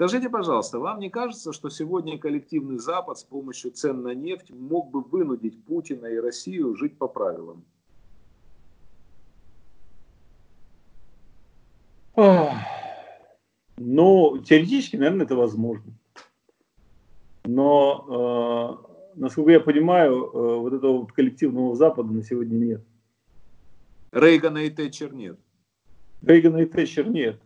Скажите, 0.01 0.31
пожалуйста, 0.31 0.79
вам 0.79 0.99
не 0.99 1.11
кажется, 1.11 1.53
что 1.53 1.69
сегодня 1.69 2.17
коллективный 2.17 2.79
Запад 2.79 3.19
с 3.19 3.23
помощью 3.23 3.71
цен 3.71 4.01
на 4.01 4.15
нефть 4.15 4.51
мог 4.51 4.91
бы 4.91 5.03
вынудить 5.03 5.63
Путина 5.67 6.07
и 6.07 6.17
Россию 6.17 6.75
жить 6.75 6.97
по 6.97 7.07
правилам? 7.07 7.63
Ну, 13.77 14.39
теоретически, 14.39 14.97
наверное, 14.97 15.27
это 15.27 15.37
возможно. 15.37 15.93
Но, 17.45 18.81
э, 18.89 19.21
насколько 19.21 19.51
я 19.51 19.61
понимаю, 19.61 20.15
э, 20.15 20.57
вот 20.61 20.73
этого 20.73 21.01
вот 21.01 21.13
коллективного 21.13 21.77
Запада 21.77 22.11
на 22.11 22.23
сегодня 22.23 22.57
нет. 22.57 22.83
Рейгана 24.13 24.65
и 24.65 24.71
Тэтчер 24.71 25.13
нет. 25.13 25.39
Рейгана 26.23 26.57
и 26.63 26.65
Тэтчер 26.65 27.07
нет. 27.11 27.39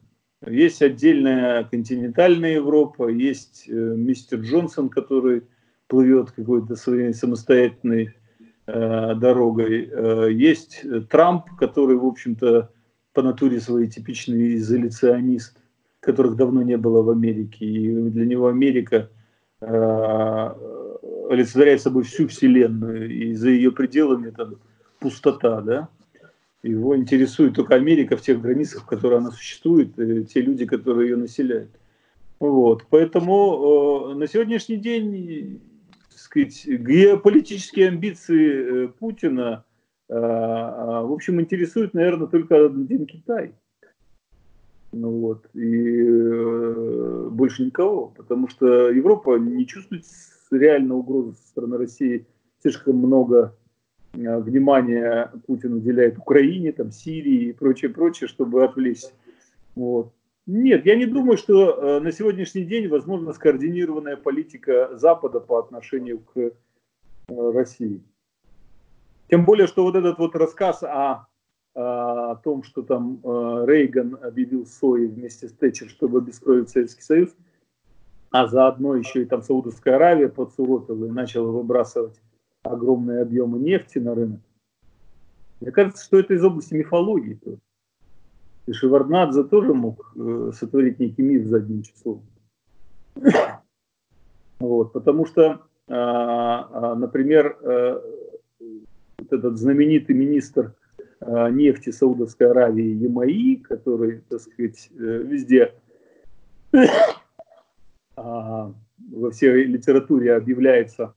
Есть 0.46 0.82
отдельная 0.82 1.64
континентальная 1.64 2.54
Европа, 2.54 3.08
есть 3.08 3.64
э, 3.68 3.72
мистер 3.72 4.40
Джонсон, 4.40 4.88
который 4.88 5.42
плывет 5.86 6.32
какой-то 6.32 6.76
своей 6.76 7.12
самостоятельной 7.14 8.14
э, 8.66 9.14
дорогой. 9.14 9.88
Э, 9.90 10.32
есть 10.32 10.84
Трамп, 11.10 11.44
который, 11.58 11.96
в 11.96 12.04
общем-то, 12.04 12.70
по 13.12 13.22
натуре 13.22 13.60
своей 13.60 13.88
типичный 13.88 14.56
изоляционист, 14.56 15.56
которых 16.00 16.36
давно 16.36 16.62
не 16.62 16.76
было 16.76 17.02
в 17.02 17.10
Америке. 17.10 17.64
И 17.64 18.10
для 18.10 18.26
него 18.26 18.48
Америка 18.48 19.08
Э, 19.66 20.50
олицетворяет 21.30 21.80
собой 21.80 22.02
всю 22.02 22.28
Вселенную, 22.28 23.10
и 23.10 23.32
за 23.32 23.48
ее 23.48 23.72
пределами 23.72 24.30
там 24.30 24.56
пустота, 25.00 25.62
да. 25.62 25.88
Его 26.64 26.96
интересует 26.96 27.54
только 27.54 27.74
Америка 27.74 28.16
в 28.16 28.22
тех 28.22 28.40
границах, 28.40 28.82
в 28.82 28.86
которых 28.86 29.18
она 29.18 29.30
существует, 29.30 29.98
и 29.98 30.24
те 30.24 30.40
люди, 30.40 30.64
которые 30.64 31.10
ее 31.10 31.16
населяют. 31.16 31.70
Вот. 32.40 32.86
Поэтому 32.88 34.12
э, 34.12 34.14
на 34.14 34.26
сегодняшний 34.26 34.78
день 34.78 35.60
сказать, 36.08 36.66
геополитические 36.66 37.88
амбиции 37.88 38.86
э, 38.86 38.88
Путина, 38.88 39.64
э, 40.08 40.14
в 40.14 41.12
общем, 41.12 41.38
интересуют, 41.38 41.92
наверное, 41.92 42.28
только 42.28 42.64
один 42.64 43.04
Китай. 43.04 43.52
Ну 44.92 45.10
вот, 45.10 45.46
и 45.54 46.06
э, 46.06 47.28
больше 47.30 47.64
никого, 47.64 48.06
потому 48.16 48.48
что 48.48 48.88
Европа 48.88 49.36
не 49.36 49.66
чувствует 49.66 50.04
реально 50.50 50.94
угрозы 50.94 51.34
со 51.34 51.48
стороны 51.48 51.76
России. 51.76 52.26
Слишком 52.62 52.96
много 52.96 53.54
э, 54.14 54.38
внимания 54.38 55.32
Путин 55.46 55.74
уделяет 55.74 56.18
Украине, 56.18 56.72
там, 56.72 56.90
Сирии 56.90 57.48
и 57.48 57.52
прочее, 57.52 57.90
прочее, 57.90 58.28
чтобы 58.28 58.64
отвлечься. 58.64 59.12
Вот. 59.74 60.12
Нет, 60.46 60.84
я 60.86 60.96
не 60.96 61.06
думаю, 61.06 61.36
что 61.36 61.70
э, 61.70 62.00
на 62.00 62.12
сегодняшний 62.12 62.64
день 62.64 62.88
возможна 62.88 63.32
скоординированная 63.32 64.16
политика 64.16 64.90
Запада 64.96 65.40
по 65.40 65.58
отношению 65.58 66.20
к 66.20 66.38
э, 66.38 66.50
России. 67.28 68.02
Тем 69.28 69.44
более, 69.44 69.66
что 69.66 69.84
вот 69.84 69.96
этот 69.96 70.18
вот 70.18 70.34
рассказ 70.36 70.82
о 70.82 71.26
о 71.76 72.36
том, 72.36 72.62
что 72.62 72.82
там 72.82 73.18
Рейган 73.24 74.16
объявил 74.22 74.64
СОИ 74.64 75.06
вместе 75.08 75.48
с 75.48 75.52
Тэтчер, 75.54 75.88
чтобы 75.88 76.18
обескровить 76.18 76.68
Советский 76.68 77.02
Союз, 77.02 77.30
а 78.30 78.46
заодно 78.46 78.94
еще 78.94 79.22
и 79.22 79.24
там 79.24 79.42
Саудовская 79.42 79.96
Аравия 79.96 80.28
подсуротила 80.28 81.06
и 81.06 81.10
начала 81.10 81.50
выбрасывать 81.50 82.20
огромные 82.64 83.22
объемы 83.22 83.58
нефти 83.58 83.98
на 83.98 84.14
рынок. 84.14 84.40
Мне 85.60 85.70
кажется, 85.70 86.04
что 86.04 86.18
это 86.18 86.34
из 86.34 86.44
области 86.44 86.74
мифологии. 86.74 87.34
Тоже. 87.34 87.58
И 88.66 88.72
Шеварднадзе 88.72 89.44
тоже 89.44 89.72
мог 89.72 90.12
э, 90.16 90.50
сотворить 90.54 90.98
некий 90.98 91.22
миф 91.22 91.46
задним 91.46 91.82
числом. 91.82 92.22
Вот, 94.60 94.92
потому 94.92 95.26
что, 95.26 95.60
э, 95.88 95.92
э, 95.92 96.94
например, 96.94 97.58
э, 97.60 98.00
вот 99.18 99.32
этот 99.32 99.58
знаменитый 99.58 100.14
министр 100.14 100.74
Э, 101.26 101.48
нефти 101.50 101.90
Саудовской 101.90 102.50
Аравии 102.50 103.02
ЕМАИ, 103.02 103.56
который, 103.56 104.20
так 104.28 104.40
сказать, 104.40 104.90
э, 104.92 105.22
везде 105.24 105.72
а, 108.16 108.74
во 109.10 109.30
всей 109.30 109.64
литературе 109.64 110.34
объявляется 110.34 111.14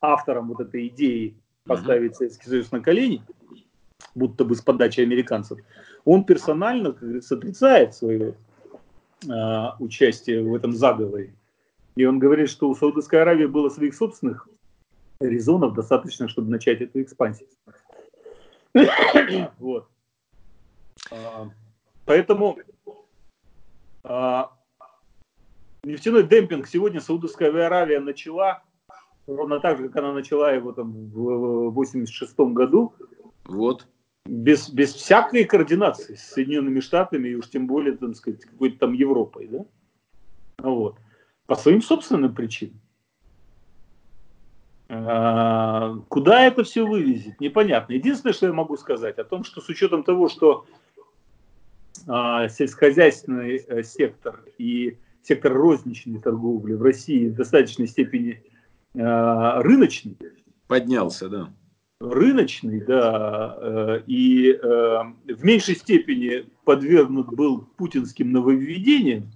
автором 0.00 0.48
вот 0.48 0.60
этой 0.60 0.88
идеи 0.88 1.36
поставить 1.64 2.16
Советский 2.16 2.48
Союз 2.48 2.70
на 2.72 2.80
колени, 2.80 3.22
будто 4.14 4.44
бы 4.44 4.54
с 4.54 4.60
подачи 4.60 5.00
американцев, 5.00 5.58
он 6.04 6.24
персонально, 6.24 6.92
как 6.92 7.02
говорится, 7.02 7.36
отрицает 7.36 7.94
свое 7.94 8.34
э, 9.28 9.66
участие 9.78 10.42
в 10.42 10.54
этом 10.54 10.72
заговоре. 10.72 11.34
И 11.96 12.04
он 12.04 12.18
говорит, 12.18 12.50
что 12.50 12.68
у 12.68 12.74
Саудовской 12.74 13.22
Аравии 13.22 13.46
было 13.46 13.68
своих 13.68 13.94
собственных 13.94 14.48
резонов 15.20 15.74
достаточно, 15.74 16.28
чтобы 16.28 16.50
начать 16.50 16.80
эту 16.80 17.02
экспансию. 17.02 17.48
Вот. 19.58 19.88
А, 21.10 21.48
поэтому 22.04 22.58
а, 24.04 24.52
нефтяной 25.84 26.24
демпинг 26.24 26.66
сегодня 26.66 27.00
Саудовская 27.00 27.48
Аравия 27.66 28.00
начала 28.00 28.62
ровно 29.26 29.60
так 29.60 29.78
же, 29.78 29.88
как 29.88 29.96
она 29.96 30.12
начала 30.12 30.52
его 30.52 30.72
там 30.72 30.92
в 31.10 31.70
86 31.70 32.38
году. 32.38 32.94
Вот. 33.44 33.86
Без, 34.24 34.68
без 34.70 34.92
всякой 34.92 35.44
координации 35.44 36.14
с 36.14 36.32
Соединенными 36.32 36.80
Штатами 36.80 37.28
и 37.28 37.34
уж 37.34 37.48
тем 37.48 37.66
более, 37.66 37.96
там 37.96 38.14
сказать, 38.14 38.44
какой-то 38.44 38.78
там 38.78 38.92
Европой, 38.92 39.48
да? 39.48 39.64
Вот. 40.58 40.98
По 41.46 41.54
своим 41.54 41.80
собственным 41.80 42.34
причинам. 42.34 42.80
А, 44.88 45.96
куда 46.08 46.42
это 46.42 46.64
все 46.64 46.86
вывезет, 46.86 47.40
непонятно. 47.40 47.92
Единственное, 47.92 48.32
что 48.32 48.46
я 48.46 48.52
могу 48.52 48.76
сказать, 48.76 49.18
о 49.18 49.24
том, 49.24 49.44
что 49.44 49.60
с 49.60 49.68
учетом 49.68 50.04
того, 50.04 50.28
что 50.28 50.66
а, 52.06 52.48
сельскохозяйственный 52.48 53.56
э, 53.56 53.82
сектор 53.82 54.44
и 54.58 54.98
сектор 55.22 55.52
розничной 55.52 56.20
торговли 56.20 56.74
в 56.74 56.82
России 56.82 57.28
в 57.28 57.34
достаточной 57.34 57.88
степени 57.88 58.42
рыночный. 58.96 60.16
Поднялся, 60.66 61.28
да. 61.28 61.52
Рыночный, 62.00 62.82
да, 62.82 63.56
э, 63.58 64.02
и 64.06 64.50
э, 64.50 64.58
в 64.58 65.44
меньшей 65.44 65.76
степени 65.76 66.44
подвергнут 66.64 67.32
был 67.32 67.62
путинским 67.78 68.32
нововведениям 68.32 69.30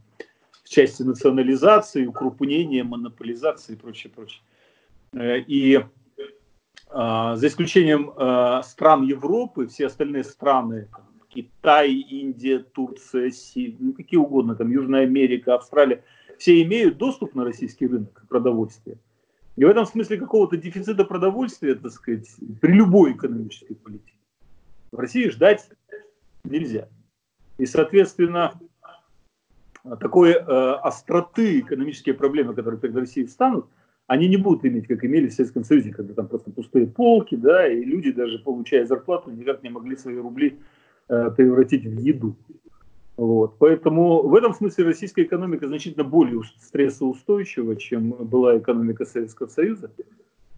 в 0.62 0.68
части 0.68 1.02
национализации, 1.02 2.04
укрупнения, 2.04 2.84
монополизации 2.84 3.72
и 3.72 3.76
прочее, 3.76 4.12
прочее. 4.14 4.42
Э, 5.14 5.38
и 5.38 5.80
за 6.92 7.46
исключением 7.46 8.12
стран 8.64 9.04
Европы, 9.04 9.68
все 9.68 9.86
остальные 9.86 10.24
страны, 10.24 10.88
Китай, 11.28 11.92
Индия, 11.92 12.58
Турция, 12.58 13.30
Си, 13.30 13.76
ну 13.78 13.92
какие 13.92 14.18
угодно, 14.18 14.56
там 14.56 14.72
Южная 14.72 15.04
Америка, 15.04 15.54
Австралия, 15.54 16.02
все 16.36 16.60
имеют 16.62 16.98
доступ 16.98 17.36
на 17.36 17.44
российский 17.44 17.86
рынок 17.86 18.24
продовольствия. 18.28 18.98
И 19.60 19.64
в 19.64 19.68
этом 19.68 19.84
смысле 19.84 20.16
какого-то 20.16 20.56
дефицита 20.56 21.04
продовольствия, 21.04 21.74
так 21.74 21.92
сказать, 21.92 22.26
при 22.62 22.72
любой 22.72 23.12
экономической 23.12 23.74
политике 23.74 24.14
в 24.90 24.98
России 24.98 25.28
ждать 25.28 25.68
нельзя. 26.44 26.88
И, 27.58 27.66
соответственно, 27.66 28.58
такой 30.00 30.30
э, 30.30 30.36
остроты 30.38 31.60
экономические 31.60 32.14
проблемы, 32.14 32.54
которые 32.54 32.80
перед 32.80 32.96
Россией 32.96 33.26
встанут, 33.26 33.66
они 34.06 34.28
не 34.28 34.38
будут 34.38 34.64
иметь, 34.64 34.86
как 34.86 35.04
имели 35.04 35.28
в 35.28 35.34
Советском 35.34 35.64
Союзе, 35.64 35.92
когда 35.92 36.14
там 36.14 36.28
просто 36.28 36.50
пустые 36.50 36.86
полки, 36.86 37.34
да, 37.34 37.68
и 37.68 37.84
люди, 37.84 38.12
даже 38.12 38.38
получая 38.38 38.86
зарплату, 38.86 39.30
никак 39.30 39.62
не 39.62 39.68
могли 39.68 39.94
свои 39.94 40.16
рубли 40.16 40.58
э, 41.10 41.30
превратить 41.36 41.84
в 41.84 42.00
еду. 42.00 42.34
Вот. 43.20 43.58
Поэтому 43.58 44.22
в 44.22 44.34
этом 44.34 44.54
смысле 44.54 44.86
российская 44.86 45.24
экономика 45.24 45.66
значительно 45.66 46.04
более 46.04 46.40
стрессоустойчива, 46.58 47.76
чем 47.76 48.12
была 48.12 48.56
экономика 48.56 49.04
Советского 49.04 49.46
Союза. 49.48 49.90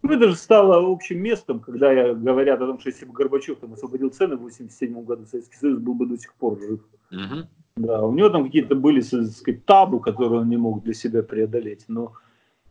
Ну, 0.01 0.13
это 0.13 0.29
же 0.29 0.35
стало 0.37 0.89
общим 0.89 1.21
местом, 1.21 1.59
когда 1.59 1.91
я, 1.91 2.13
говорят 2.13 2.61
о 2.61 2.67
том, 2.67 2.79
что 2.79 2.87
если 2.87 3.03
бы 3.03 3.11
Горбачев 3.11 3.59
там 3.59 3.73
освободил 3.73 4.11
цены 4.11 4.37
в 4.37 4.43
87 4.43 5.03
году, 5.03 5.25
Советский 5.25 5.57
Союз 5.57 5.79
был 5.79 5.93
бы 5.93 6.05
до 6.05 6.17
сих 6.17 6.33
пор 6.35 6.57
жив. 6.57 6.79
Угу. 7.11 7.47
Да, 7.75 8.01
у 8.01 8.13
него 8.13 8.29
там 8.29 8.45
какие-то 8.45 8.75
были, 8.75 9.01
так 9.01 9.25
сказать, 9.25 9.65
табу, 9.65 9.99
которые 9.99 10.39
он 10.39 10.47
не 10.47 10.55
мог 10.57 10.83
для 10.83 10.93
себя 10.93 11.21
преодолеть, 11.21 11.83
но 11.89 12.13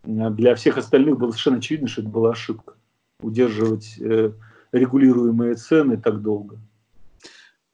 для 0.05 0.55
всех 0.55 0.79
остальных 0.79 1.19
было 1.19 1.33
совершенно 1.33 1.59
очевидно, 1.59 1.89
что 1.89 2.01
это 2.01 2.09
была 2.09 2.31
ошибка. 2.31 2.77
Удерживать 3.21 3.99
э, 4.01 4.33
регулируемые 4.73 5.57
цены 5.57 5.99
так 5.99 6.23
долго. 6.23 6.57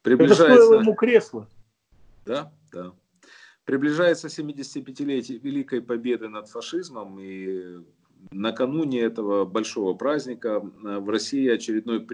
Приближается... 0.01 0.43
Это 0.47 0.55
стоило 0.55 0.81
ему 0.81 0.95
кресло. 0.95 1.47
Да, 2.29 2.53
да. 2.71 2.93
Приближается 3.65 4.27
75-летие 4.27 5.39
Великой 5.39 5.81
Победы 5.81 6.29
над 6.29 6.47
фашизмом, 6.47 7.19
и 7.19 7.83
накануне 8.29 9.01
этого 9.01 9.45
большого 9.45 9.95
праздника 9.95 10.61
э, 10.61 10.99
в 10.99 11.09
России 11.09 11.49
очередной 11.49 12.05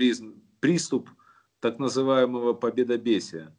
приступ 0.62 1.10
так 1.60 1.80
называемого 1.80 2.54
победобесия. 2.54 3.54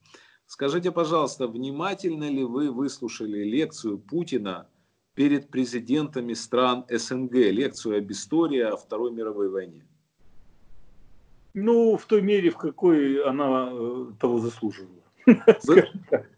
Скажите, 0.47 0.93
пожалуйста, 0.93 1.47
внимательно 1.47 2.31
ли 2.31 2.43
вы 2.43 2.71
выслушали 2.71 3.45
лекцию 3.45 3.99
Путина 3.99 4.67
перед 5.15 5.51
президентами 5.51 6.33
стран 6.33 6.87
СНГ, 6.89 7.35
лекцию 7.35 7.99
об 7.99 8.11
истории 8.11 8.61
о 8.61 8.79
Второй 8.79 9.13
мировой 9.13 9.51
войне? 9.51 9.87
Ну, 11.53 11.99
в 11.99 12.07
той 12.07 12.23
мере, 12.23 12.49
в 12.49 12.57
какой 12.57 13.23
она 13.25 13.69
э, 13.71 14.07
того 14.19 14.39
заслуживала. 14.39 15.06
Вы, 15.65 15.89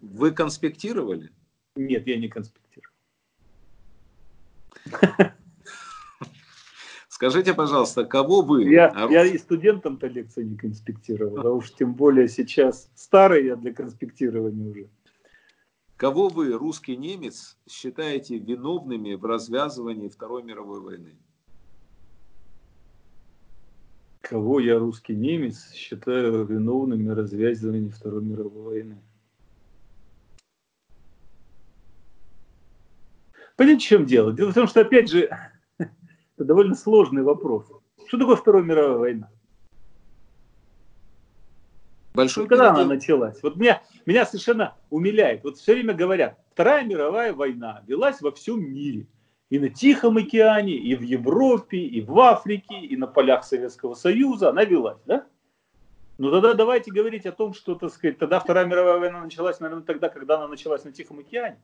вы 0.00 0.30
конспектировали? 0.30 1.30
Нет, 1.76 2.06
я 2.06 2.16
не 2.16 2.28
конспектировал. 2.28 2.94
Скажите, 7.08 7.52
пожалуйста, 7.52 8.04
кого 8.04 8.42
вы? 8.42 8.70
Я, 8.70 8.94
я 9.10 9.24
и 9.24 9.36
студентам-то 9.38 10.06
лекции 10.06 10.44
не 10.44 10.56
конспектировал, 10.56 11.46
а 11.46 11.50
уж 11.50 11.72
тем 11.72 11.94
более 11.94 12.28
сейчас 12.28 12.88
старый 12.94 13.46
я 13.46 13.56
для 13.56 13.74
конспектирования 13.74 14.70
уже. 14.70 14.88
Кого 15.96 16.28
вы, 16.28 16.52
русский 16.52 16.96
немец, 16.96 17.58
считаете 17.68 18.38
виновными 18.38 19.14
в 19.14 19.24
развязывании 19.24 20.08
Второй 20.08 20.44
мировой 20.44 20.80
войны? 20.80 21.18
Кого 24.20 24.60
я, 24.60 24.78
русский 24.78 25.14
немец, 25.14 25.72
считаю 25.72 26.44
виновными 26.44 27.08
в 27.08 27.14
развязывании 27.14 27.90
Второй 27.90 28.22
мировой 28.22 28.62
войны? 28.62 28.98
Понимаете, 33.56 33.84
в 33.84 33.88
чем 33.88 34.06
дело? 34.06 34.32
Дело 34.32 34.50
в 34.50 34.54
том, 34.54 34.68
что, 34.68 34.80
опять 34.80 35.10
же, 35.10 35.30
это 35.78 36.44
довольно 36.44 36.74
сложный 36.74 37.22
вопрос. 37.22 37.66
Что 38.06 38.18
такое 38.18 38.36
Вторая 38.36 38.62
мировая 38.62 38.98
война? 38.98 39.30
Большой 42.14 42.44
вот 42.44 42.50
когда 42.50 42.70
она 42.70 42.84
началась? 42.84 43.40
Вот 43.42 43.56
меня, 43.56 43.82
меня 44.04 44.26
совершенно 44.26 44.76
умиляет. 44.90 45.44
Вот 45.44 45.58
все 45.58 45.74
время 45.74 45.94
говорят, 45.94 46.38
Вторая 46.52 46.84
мировая 46.84 47.32
война 47.32 47.82
велась 47.86 48.20
во 48.20 48.32
всем 48.32 48.60
мире. 48.60 49.06
И 49.50 49.58
на 49.58 49.70
Тихом 49.70 50.18
океане, 50.18 50.74
и 50.74 50.94
в 50.94 51.02
Европе, 51.02 51.78
и 51.78 52.00
в 52.02 52.18
Африке, 52.20 52.80
и 52.80 52.96
на 52.96 53.06
полях 53.06 53.44
Советского 53.44 53.94
Союза 53.94 54.50
она 54.50 54.64
велась, 54.64 54.98
да? 55.06 55.26
Ну 56.18 56.30
тогда 56.30 56.54
давайте 56.54 56.90
говорить 56.90 57.26
о 57.26 57.32
том, 57.32 57.54
что, 57.54 57.74
так 57.76 57.90
сказать, 57.92 58.18
тогда 58.18 58.40
Вторая 58.40 58.66
мировая 58.66 58.98
война 58.98 59.22
началась, 59.22 59.60
наверное, 59.60 59.84
тогда, 59.84 60.08
когда 60.08 60.36
она 60.36 60.48
началась 60.48 60.84
на 60.84 60.92
Тихом 60.92 61.20
океане 61.20 61.58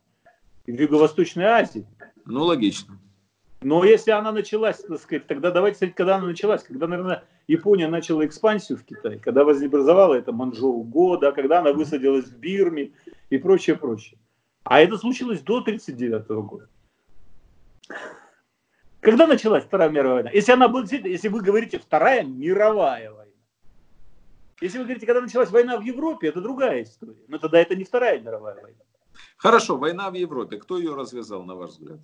и 0.65 0.71
в 0.71 0.79
Юго-Восточной 0.79 1.45
Азии. 1.45 1.85
Ну, 2.25 2.43
логично. 2.43 2.97
Но 3.61 3.83
если 3.83 4.11
она 4.11 4.31
началась, 4.31 4.77
так 4.77 4.99
сказать, 4.99 5.27
тогда 5.27 5.51
давайте 5.51 5.77
сказать, 5.77 5.95
когда 5.95 6.17
она 6.17 6.27
началась. 6.27 6.63
Когда, 6.63 6.87
наверное, 6.87 7.23
Япония 7.47 7.87
начала 7.87 8.25
экспансию 8.25 8.77
в 8.77 8.83
Китай, 8.83 9.19
когда 9.19 9.43
возобразовала 9.43 10.15
это 10.15 10.31
Манчжоу 10.31 10.83
года, 10.83 11.31
когда 11.31 11.59
она 11.59 11.73
высадилась 11.73 12.25
в 12.25 12.37
Бирме 12.37 12.91
и 13.29 13.37
прочее, 13.37 13.75
прочее. 13.75 14.19
А 14.63 14.81
это 14.81 14.97
случилось 14.97 15.41
до 15.41 15.57
1939 15.57 16.27
года. 16.47 16.69
Когда 18.99 19.27
началась 19.27 19.63
Вторая 19.63 19.89
мировая 19.89 20.23
война? 20.23 20.31
Если 20.31 20.51
она 20.51 20.67
будет, 20.67 20.91
если 20.91 21.27
вы 21.27 21.41
говорите 21.41 21.77
Вторая 21.77 22.23
мировая 22.23 23.11
война, 23.11 23.31
если 24.61 24.77
вы 24.77 24.85
говорите, 24.85 25.05
когда 25.05 25.21
началась 25.21 25.51
война 25.51 25.77
в 25.77 25.81
Европе, 25.81 26.29
это 26.29 26.41
другая 26.41 26.83
история. 26.83 27.21
Но 27.27 27.37
тогда 27.37 27.59
это 27.59 27.75
не 27.75 27.83
Вторая 27.83 28.19
мировая 28.19 28.59
война. 28.61 28.79
Хорошо, 29.37 29.77
война 29.77 30.09
в 30.09 30.13
Европе. 30.13 30.57
Кто 30.57 30.77
ее 30.77 30.95
развязал, 30.95 31.43
на 31.43 31.55
ваш 31.55 31.71
взгляд? 31.71 31.99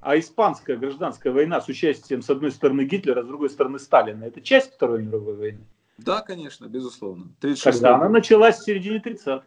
А 0.00 0.18
испанская 0.18 0.76
гражданская 0.76 1.32
война 1.32 1.60
с 1.60 1.68
участием 1.68 2.20
с 2.20 2.28
одной 2.28 2.52
стороны 2.52 2.82
Гитлера, 2.82 3.22
с 3.22 3.26
другой 3.26 3.48
стороны 3.48 3.78
Сталина, 3.78 4.22
это 4.24 4.42
часть 4.42 4.74
Второй 4.74 5.02
мировой 5.02 5.34
войны? 5.34 5.66
Да, 5.96 6.20
конечно, 6.20 6.66
безусловно. 6.66 7.34
36 7.40 7.78
Когда 7.78 7.94
она 7.96 8.08
началась 8.08 8.58
в 8.58 8.64
середине 8.64 8.98
30-х. 8.98 9.44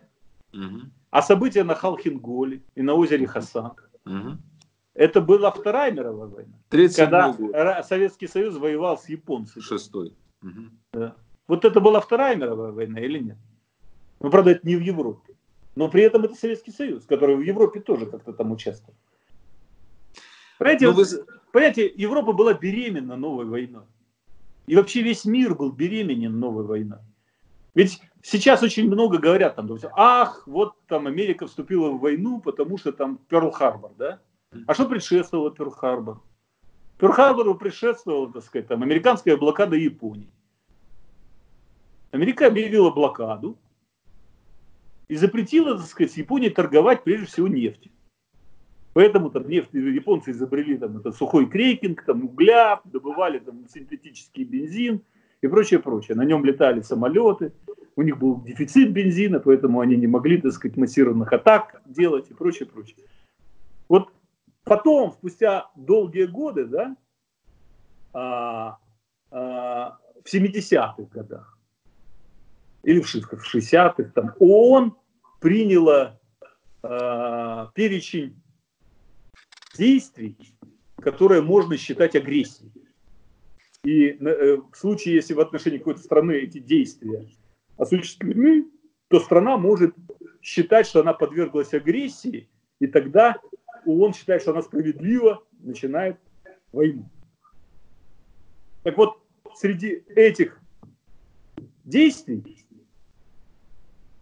Угу. 0.54 0.82
А 1.12 1.22
события 1.22 1.64
на 1.64 1.76
Халхинголе 1.76 2.64
и 2.74 2.82
на 2.82 2.96
озере 2.96 3.28
Хасан. 3.28 3.74
Угу. 4.08 4.38
Это 4.94 5.22
была 5.22 5.52
Вторая 5.52 5.92
мировая 5.92 6.28
война. 6.28 6.58
Когда 6.70 7.32
год. 7.32 7.52
Советский 7.86 8.28
Союз 8.28 8.56
воевал 8.56 8.98
с 8.98 9.08
японцами. 9.10 9.62
Шестой. 9.62 10.14
Угу. 10.42 10.62
Да. 10.94 11.16
Вот 11.48 11.66
это 11.66 11.80
была 11.80 12.00
Вторая 12.00 12.36
мировая 12.36 12.72
война 12.72 13.00
или 13.00 13.20
нет? 13.20 13.38
Ну, 14.20 14.32
правда, 14.32 14.52
это 14.52 14.68
не 14.68 14.76
в 14.76 14.82
Европе. 14.82 15.36
Но 15.76 15.90
при 15.90 16.02
этом 16.02 16.24
это 16.26 16.34
Советский 16.34 16.72
Союз, 16.72 17.06
который 17.06 17.36
в 17.36 17.42
Европе 17.42 17.80
тоже 17.80 18.08
как-то 18.08 18.34
там 18.34 18.52
участвовал. 18.52 18.96
Понимаете, 20.58 20.88
ну, 20.88 20.94
вы... 20.94 21.06
понимаете, 21.52 21.94
Европа 21.96 22.34
была 22.34 22.54
беременна 22.54 23.16
новой 23.16 23.46
войной. 23.46 23.86
И 24.66 24.76
вообще 24.76 25.04
весь 25.04 25.26
мир 25.26 25.54
был 25.54 25.72
беременен 25.72 26.40
новой 26.40 26.64
войной. 26.64 27.00
Ведь 27.76 28.02
сейчас 28.28 28.62
очень 28.62 28.88
много 28.88 29.18
говорят 29.18 29.56
там, 29.56 29.70
ах, 29.94 30.44
вот 30.48 30.74
там 30.88 31.08
Америка 31.08 31.48
вступила 31.48 31.90
в 31.90 32.00
войну, 32.00 32.42
потому 32.42 32.78
что 32.78 32.92
там 32.92 33.20
Перл-Харбор, 33.30 33.92
да? 33.98 34.20
А 34.66 34.74
что 34.74 34.86
предшествовало 34.86 35.50
Перл-Харбор? 35.52 36.20
Перл-Харбору 37.00 37.56
предшествовала, 37.56 38.32
так 38.32 38.44
сказать, 38.44 38.68
там, 38.68 38.84
американская 38.84 39.38
блокада 39.38 39.76
Японии. 39.76 40.30
Америка 42.12 42.48
объявила 42.48 42.90
блокаду 42.90 43.58
и 45.08 45.16
запретила, 45.16 45.78
так 45.78 45.86
сказать, 45.86 46.18
Японии 46.18 46.50
торговать 46.50 47.04
прежде 47.04 47.28
всего 47.28 47.48
нефтью. 47.48 47.92
Поэтому 48.94 49.30
там 49.30 49.48
нефть, 49.48 49.74
японцы 49.74 50.32
изобрели 50.32 50.76
там 50.76 50.98
это 50.98 51.12
сухой 51.12 51.48
крекинг, 51.48 52.04
там 52.04 52.26
угля, 52.26 52.82
добывали 52.84 53.38
там 53.38 53.68
синтетический 53.70 54.44
бензин 54.44 55.02
и 55.42 55.48
прочее, 55.48 55.80
прочее. 55.80 56.18
На 56.18 56.26
нем 56.26 56.44
летали 56.44 56.82
самолеты, 56.82 57.54
у 57.98 58.04
них 58.04 58.18
был 58.20 58.42
дефицит 58.42 58.94
бензина, 58.94 59.40
поэтому 59.40 59.82
они 59.82 59.98
не 59.98 60.06
могли, 60.06 60.40
так 60.40 60.54
сказать, 60.54 60.78
массированных 60.78 61.34
атак 61.34 61.82
делать 61.86 62.30
и 62.30 62.34
прочее, 62.34 62.70
прочее. 62.70 62.96
Вот 63.90 64.14
потом, 64.64 65.14
спустя 65.14 65.72
долгие 65.76 66.26
годы, 66.26 66.66
да, 66.66 66.96
а, 68.14 68.78
а, 69.32 69.98
в 70.24 70.32
70-х 70.32 71.04
годах 71.12 71.58
или 72.84 73.02
в 73.02 73.12
60-х, 73.12 74.12
там 74.14 74.34
ООН 74.38 74.96
приняла 75.42 76.20
а, 76.84 77.72
перечень 77.74 78.40
действий, 79.76 80.38
которые 81.02 81.42
можно 81.42 81.78
считать 81.78 82.16
агрессией. 82.16 82.72
И 83.84 84.10
э, 84.10 84.58
в 84.58 84.76
случае, 84.76 85.16
если 85.16 85.34
в 85.34 85.40
отношении 85.40 85.78
какой-то 85.78 86.02
страны 86.02 86.34
эти 86.34 86.60
действия 86.60 87.28
осуществлены, 87.78 88.66
то 89.08 89.20
страна 89.20 89.58
может 89.58 89.96
считать, 90.42 90.88
что 90.88 91.02
она 91.02 91.14
подверглась 91.14 91.74
агрессии, 91.74 92.50
и 92.80 92.88
тогда 92.88 93.38
ООН 93.86 94.14
считает, 94.14 94.42
что 94.42 94.52
она 94.52 94.62
справедливо 94.62 95.44
начинает 95.60 96.18
войну. 96.72 97.10
Так 98.84 98.98
вот, 98.98 99.20
среди 99.56 100.04
этих 100.16 100.60
действий 101.84 102.66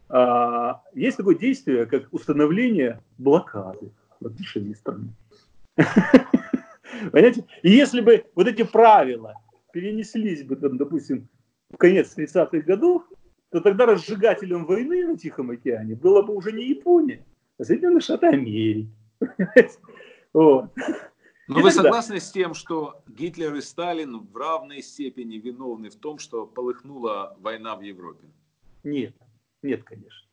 а, 0.10 0.82
есть 0.94 1.18
такое 1.18 1.36
действие, 1.36 1.86
как 1.86 2.08
установление 2.12 3.02
блокады 3.18 3.92
в 4.20 4.28
отношении 4.28 4.74
страны. 4.74 5.10
Понимаете? 7.12 7.46
И 7.64 7.72
если 7.72 8.02
бы 8.02 8.26
вот 8.36 8.48
эти 8.48 8.64
правила 8.64 9.36
перенеслись 9.74 10.44
бы, 10.44 10.56
там, 10.56 10.78
допустим, 10.78 11.28
в 11.70 11.78
конец 11.78 12.16
30-х 12.18 12.60
годов, 12.60 13.04
то 13.56 13.62
тогда 13.62 13.86
разжигателем 13.86 14.66
войны 14.66 15.08
на 15.08 15.18
Тихом 15.18 15.50
океане 15.50 15.96
была 15.96 16.22
бы 16.22 16.36
уже 16.36 16.52
не 16.52 16.68
Япония, 16.68 17.26
а 17.58 17.64
Соединенные 17.64 18.02
Штаты 18.02 18.28
Америки. 18.28 18.90
Вот. 20.34 20.72
Но 21.48 21.62
вы 21.62 21.72
согласны 21.72 22.20
с 22.20 22.30
тем, 22.30 22.54
что 22.54 23.02
Гитлер 23.08 23.56
и 23.56 23.62
Сталин 23.62 24.20
в 24.20 24.36
равной 24.36 24.82
степени 24.82 25.38
виновны 25.38 25.90
в 25.90 25.96
том, 25.96 26.20
что 26.20 26.46
полыхнула 26.46 27.38
война 27.40 27.78
в 27.78 27.82
Европе? 27.82 28.28
Нет, 28.84 29.16
нет, 29.62 29.86
конечно. 29.86 30.28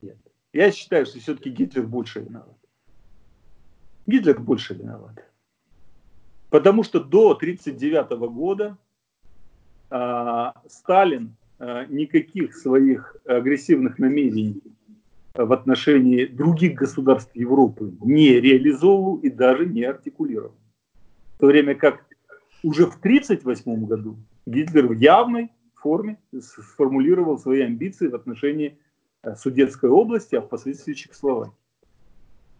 Нет. 0.00 0.16
Я 0.54 0.72
считаю, 0.72 1.04
что 1.04 1.18
все-таки 1.18 1.50
Гитлер 1.50 1.86
больше 1.86 2.20
виноват. 2.20 2.56
Гитлер 4.06 4.40
больше 4.40 4.72
виноват. 4.72 5.22
Потому 6.48 6.84
что 6.84 7.00
до 7.00 7.32
1939 7.32 8.18
года 8.32 8.78
э, 9.90 10.52
Сталин 10.68 11.36
никаких 11.58 12.54
своих 12.54 13.16
агрессивных 13.24 13.98
намерений 13.98 14.62
в 15.34 15.52
отношении 15.52 16.26
других 16.26 16.74
государств 16.74 17.30
Европы 17.34 17.94
не 18.02 18.40
реализовывал 18.40 19.16
и 19.16 19.30
даже 19.30 19.66
не 19.66 19.84
артикулировал. 19.84 20.54
В 21.34 21.38
то 21.38 21.46
время 21.46 21.74
как 21.74 22.06
уже 22.62 22.86
в 22.86 22.96
1938 22.98 23.86
году 23.86 24.16
Гитлер 24.46 24.86
в 24.86 24.92
явной 24.92 25.50
форме 25.74 26.18
сформулировал 26.40 27.38
свои 27.38 27.62
амбиции 27.62 28.08
в 28.08 28.14
отношении 28.14 28.78
э, 29.22 29.34
Судетской 29.36 29.90
области, 29.90 30.34
а 30.34 30.40
впоследствии 30.40 30.94
Чехословакии. 30.94 31.52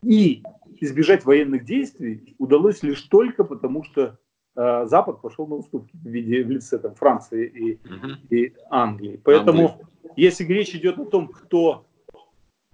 И 0.02 0.42
избежать 0.80 1.24
военных 1.24 1.64
действий 1.64 2.34
удалось 2.38 2.82
лишь 2.82 3.02
только 3.02 3.44
потому, 3.44 3.82
что 3.84 4.02
э, 4.02 4.16
Запад 4.56 5.20
пошел 5.20 5.46
на 5.46 5.56
уступки 5.56 5.94
в 5.94 6.08
виде 6.08 6.42
в 6.42 6.50
лице 6.50 6.78
там, 6.78 6.94
Франции 6.94 7.46
и, 7.46 7.74
угу. 7.74 8.12
и 8.30 8.54
Англии. 8.70 9.20
Поэтому, 9.22 9.68
Англия. 9.68 9.86
если 10.16 10.44
речь 10.44 10.74
идет 10.74 10.98
о 10.98 11.04
том, 11.04 11.28
кто 11.28 11.84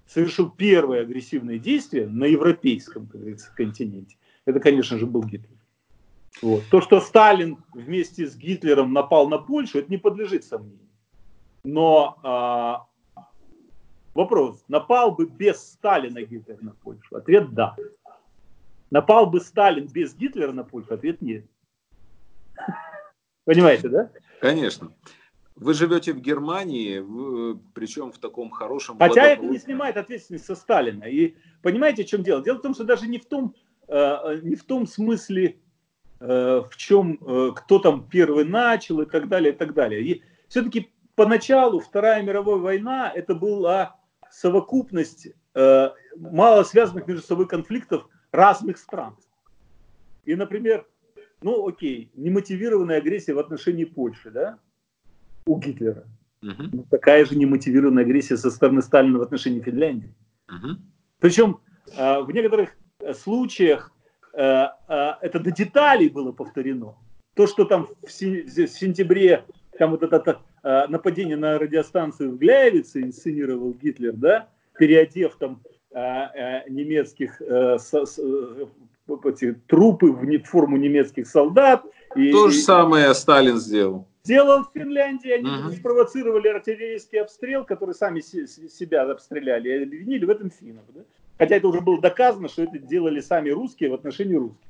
совершил 0.07 0.49
первое 0.49 1.03
агрессивное 1.03 1.59
действие 1.59 2.07
на 2.07 2.25
европейском, 2.25 3.07
как 3.07 3.21
говорится, 3.21 3.53
континенте, 3.57 4.17
это, 4.45 4.61
конечно 4.61 4.97
же, 4.97 5.07
был 5.07 5.25
Гитлер. 5.25 5.59
Вот. 6.41 6.63
То, 6.71 6.81
что 6.81 7.01
Сталин 7.01 7.59
вместе 7.75 8.27
с 8.27 8.37
Гитлером 8.37 8.93
напал 8.93 9.29
на 9.29 9.39
Польшу, 9.39 9.79
это 9.79 9.91
не 9.91 9.99
подлежит 9.99 10.45
сомнению. 10.45 10.89
Но 11.65 12.19
а, 12.23 12.87
вопрос, 14.15 14.65
напал 14.69 15.13
бы 15.13 15.27
без 15.27 15.61
Сталина 15.63 16.23
Гитлер 16.23 16.59
на 16.63 16.73
Польшу? 16.73 17.17
Ответ 17.17 17.53
да. 17.53 17.77
Напал 18.91 19.27
бы 19.27 19.41
Сталин 19.41 19.87
без 19.87 20.15
Гитлера 20.15 20.53
на 20.53 20.65
Польшу? 20.65 20.95
Ответ 20.95 21.23
нет. 21.23 21.45
Понимаете, 23.45 23.89
да? 23.89 24.11
Конечно. 24.41 24.93
Вы 25.55 25.75
живете 25.75 26.13
в 26.13 26.21
Германии, 26.21 27.05
причем 27.75 28.11
в 28.11 28.19
таком 28.19 28.51
хорошем... 28.51 28.99
Хотя 28.99 29.25
это 29.25 29.45
не 29.45 29.59
снимает 29.59 29.97
ответственность 29.97 30.47
со 30.47 30.55
Сталина. 30.55 31.05
И 31.05 31.37
понимаете, 31.63 32.05
в 32.05 32.07
чем 32.07 32.23
дело? 32.23 32.43
Дело 32.43 32.59
в 32.59 32.63
том, 32.63 32.75
что 32.75 32.85
даже 32.85 33.07
не 33.07 33.19
в 33.19 33.27
том, 33.27 33.55
э, 33.89 34.41
не 34.43 34.57
в 34.57 34.65
том 34.65 34.87
смысле, 34.87 35.59
э, 36.21 36.63
в 36.69 36.77
чем 36.77 37.19
э, 37.21 37.51
кто 37.55 37.79
там 37.79 38.09
первый 38.09 38.45
начал 38.45 39.03
и 39.03 39.07
так 39.07 39.29
далее, 39.29 39.53
и 39.53 39.57
так 39.57 39.75
далее. 39.75 40.03
И 40.03 40.23
все-таки 40.49 40.91
поначалу 41.15 41.81
Вторая 41.81 42.23
мировая 42.23 42.57
война 42.57 43.13
это 43.15 43.35
была 43.35 43.97
совокупность 44.31 45.29
мало 46.17 46.63
связанных 46.63 47.07
между 47.07 47.23
собой 47.23 47.47
конфликтов 47.47 48.09
разных 48.31 48.79
стран. 48.79 49.19
И, 50.25 50.35
например, 50.35 50.87
ну 51.43 51.67
окей, 51.67 52.11
немотивированная 52.15 52.99
агрессия 52.99 53.35
в 53.35 53.39
отношении 53.39 53.85
Польши, 53.85 54.31
да, 54.31 54.59
у 55.47 55.59
Гитлера. 55.59 56.05
Угу. 56.43 56.87
Такая 56.91 57.25
же 57.25 57.37
немотивированная 57.37 58.05
агрессия 58.05 58.37
со 58.37 58.51
стороны 58.51 58.83
Сталина 58.83 59.19
в 59.19 59.23
отношении 59.23 59.61
Финляндии. 59.61 60.15
Угу. 60.49 60.77
Причем 61.21 61.61
э, 61.97 62.21
в 62.21 62.31
некоторых 62.33 62.71
э, 62.99 63.15
случаях 63.15 63.93
э, 64.35 64.67
это 64.89 65.39
до 65.39 65.53
деталей 65.53 66.09
было 66.09 66.33
повторено. 66.33 66.97
То, 67.35 67.47
что 67.47 67.65
там 67.65 67.89
в 68.03 68.11
сентябре 68.11 69.45
там 69.79 69.93
вот 69.93 70.03
это 70.03 70.43
нападение 70.63 71.37
на 71.37 71.59
радиостанцию 71.59 72.33
в 72.33 72.39
Гляевице 72.39 73.03
инсценировал 73.03 73.73
Гитлер, 73.73 74.13
да, 74.13 74.49
переодев 74.79 75.37
там 75.37 75.63
немецких 76.69 77.41
трупы 79.67 80.13
в 80.13 80.43
форму 80.45 80.77
немецких 80.77 81.27
солдат. 81.27 81.85
То 82.15 82.49
же 82.49 82.59
самое 82.59 83.15
Сталин 83.15 83.59
сделал 83.59 84.07
сделал 84.25 84.65
в 84.65 84.71
Финляндии. 84.73 85.31
Они 85.31 85.49
uh-huh. 85.49 85.77
спровоцировали 85.77 86.49
артиллерийский 86.49 87.21
обстрел, 87.21 87.65
который 87.65 87.95
сами 87.95 88.21
себя 88.21 89.11
обстреляли, 89.11 89.69
и 89.69 89.83
обвинили 89.83 90.25
в 90.25 90.31
этом 90.31 90.51
финнов. 90.51 90.85
Да? 90.95 91.01
Хотя 91.39 91.57
это 91.57 91.69
уже 91.69 91.81
было 91.81 92.01
доказано, 92.01 92.49
что 92.49 92.63
это 92.63 92.79
делали 92.79 93.21
сами 93.21 93.51
русские 93.51 93.91
в 93.91 93.95
отношении 93.95 94.37
русских. 94.37 94.67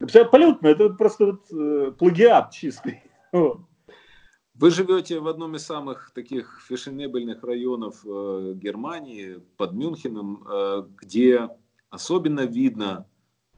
Абсолютно, 0.00 0.66
это 0.66 0.88
просто 0.90 1.26
вот, 1.26 1.42
э, 1.52 1.92
плагиат 1.96 2.50
чистый. 2.50 3.02
Вы 3.32 4.70
живете 4.70 5.20
в 5.20 5.28
одном 5.28 5.54
из 5.54 5.64
самых 5.64 6.10
таких 6.12 6.60
фешенебельных 6.68 7.42
районов 7.44 8.04
э, 8.04 8.52
Германии, 8.56 9.40
под 9.56 9.72
Мюнхеном, 9.74 10.44
э, 10.50 10.84
где 11.00 11.48
особенно 11.88 12.40
видно, 12.40 13.06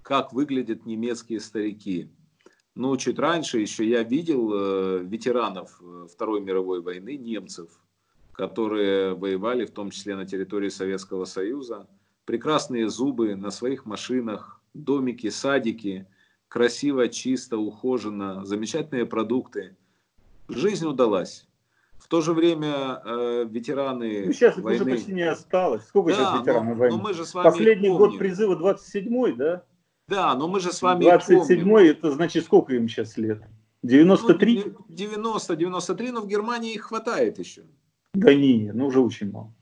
как 0.05 0.33
выглядят 0.35 0.87
немецкие 0.87 1.41
старики. 1.41 2.11
Ну, 2.75 2.97
чуть 2.97 3.19
раньше 3.19 3.59
еще 3.59 3.89
я 3.89 4.03
видел 4.03 4.53
э, 4.53 4.99
ветеранов 5.03 5.81
э, 5.81 6.07
Второй 6.13 6.41
мировой 6.41 6.83
войны, 6.83 7.17
немцев, 7.17 7.71
которые 8.33 9.15
воевали 9.15 9.65
в 9.65 9.71
том 9.71 9.91
числе 9.91 10.15
на 10.15 10.27
территории 10.27 10.69
Советского 10.69 11.25
Союза. 11.25 11.89
Прекрасные 12.27 12.89
зубы 12.89 13.35
на 13.35 13.51
своих 13.51 13.87
машинах, 13.87 14.61
домики, 14.75 15.31
садики, 15.31 16.07
красиво, 16.49 17.09
чисто, 17.09 17.57
ухоженно, 17.57 18.45
замечательные 18.45 19.07
продукты. 19.07 19.77
Жизнь 20.49 20.87
удалась. 20.87 21.49
В 21.97 22.09
то 22.09 22.21
же 22.21 22.35
время 22.35 23.01
э, 23.05 23.47
ветераны 23.49 24.25
ну, 24.27 24.33
сейчас 24.33 24.59
войны... 24.59 24.83
уже 24.83 24.91
почти 24.91 25.13
не 25.15 25.23
осталось. 25.23 25.87
Сколько 25.87 26.11
да, 26.11 26.17
сейчас 26.17 26.41
ветеранов 26.41 26.75
но, 26.75 26.75
войны? 26.75 26.97
Но 26.97 27.03
мы 27.03 27.15
же 27.15 27.25
с 27.25 27.33
вами 27.33 27.49
Последний 27.49 27.89
помним. 27.89 28.11
год 28.11 28.19
призыва 28.19 28.75
27-й, 28.75 29.33
да? 29.37 29.65
Да, 30.07 30.35
но 30.35 30.49
мы 30.49 30.61
же 30.61 30.73
с 30.73 30.83
вами 30.83 31.05
27-й, 31.05 31.89
это 31.89 32.11
значит 32.11 32.45
сколько 32.45 32.75
им 32.75 32.89
сейчас 32.89 33.17
лет? 33.17 33.43
93? 33.83 34.65
Ну, 34.67 34.85
90, 34.89 35.57
93, 35.57 36.11
но 36.11 36.21
в 36.21 36.27
Германии 36.27 36.75
их 36.75 36.85
хватает 36.85 37.39
еще. 37.39 37.63
Да 38.15 38.35
не, 38.35 38.71
ну 38.73 38.87
уже 38.87 39.01
очень 39.01 39.31
мало. 39.31 39.53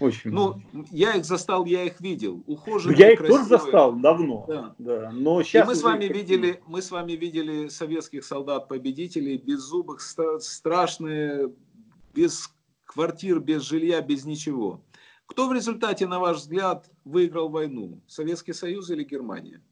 Очень 0.00 0.32
ну, 0.32 0.60
мало. 0.72 0.86
я 0.90 1.14
их 1.14 1.24
застал, 1.24 1.64
я 1.64 1.84
их 1.84 2.00
видел. 2.00 2.42
Ухоженные, 2.46 2.98
я 2.98 3.12
их 3.12 3.18
красивые. 3.18 3.48
тоже 3.48 3.64
застал 3.64 3.92
давно. 3.94 4.44
Да. 4.48 4.74
Да, 4.78 5.10
но 5.12 5.42
сейчас 5.42 5.64
И 5.64 5.68
мы 5.68 5.74
с 5.76 5.82
вами 5.82 6.04
видели, 6.06 6.60
мы 6.66 6.82
с 6.82 6.90
вами 6.90 7.12
видели 7.12 7.68
советских 7.68 8.24
солдат-победителей, 8.24 9.38
беззубых, 9.38 10.00
страшные, 10.00 11.52
без 12.12 12.52
квартир, 12.84 13.38
без 13.38 13.62
жилья, 13.62 14.00
без 14.00 14.24
ничего. 14.24 14.80
Кто 15.26 15.48
в 15.48 15.52
результате, 15.52 16.06
на 16.06 16.18
ваш 16.18 16.38
взгляд, 16.38 16.90
выиграл 17.04 17.48
войну? 17.48 18.00
Советский 18.06 18.52
Союз 18.52 18.90
или 18.90 19.04
Германия? 19.04 19.62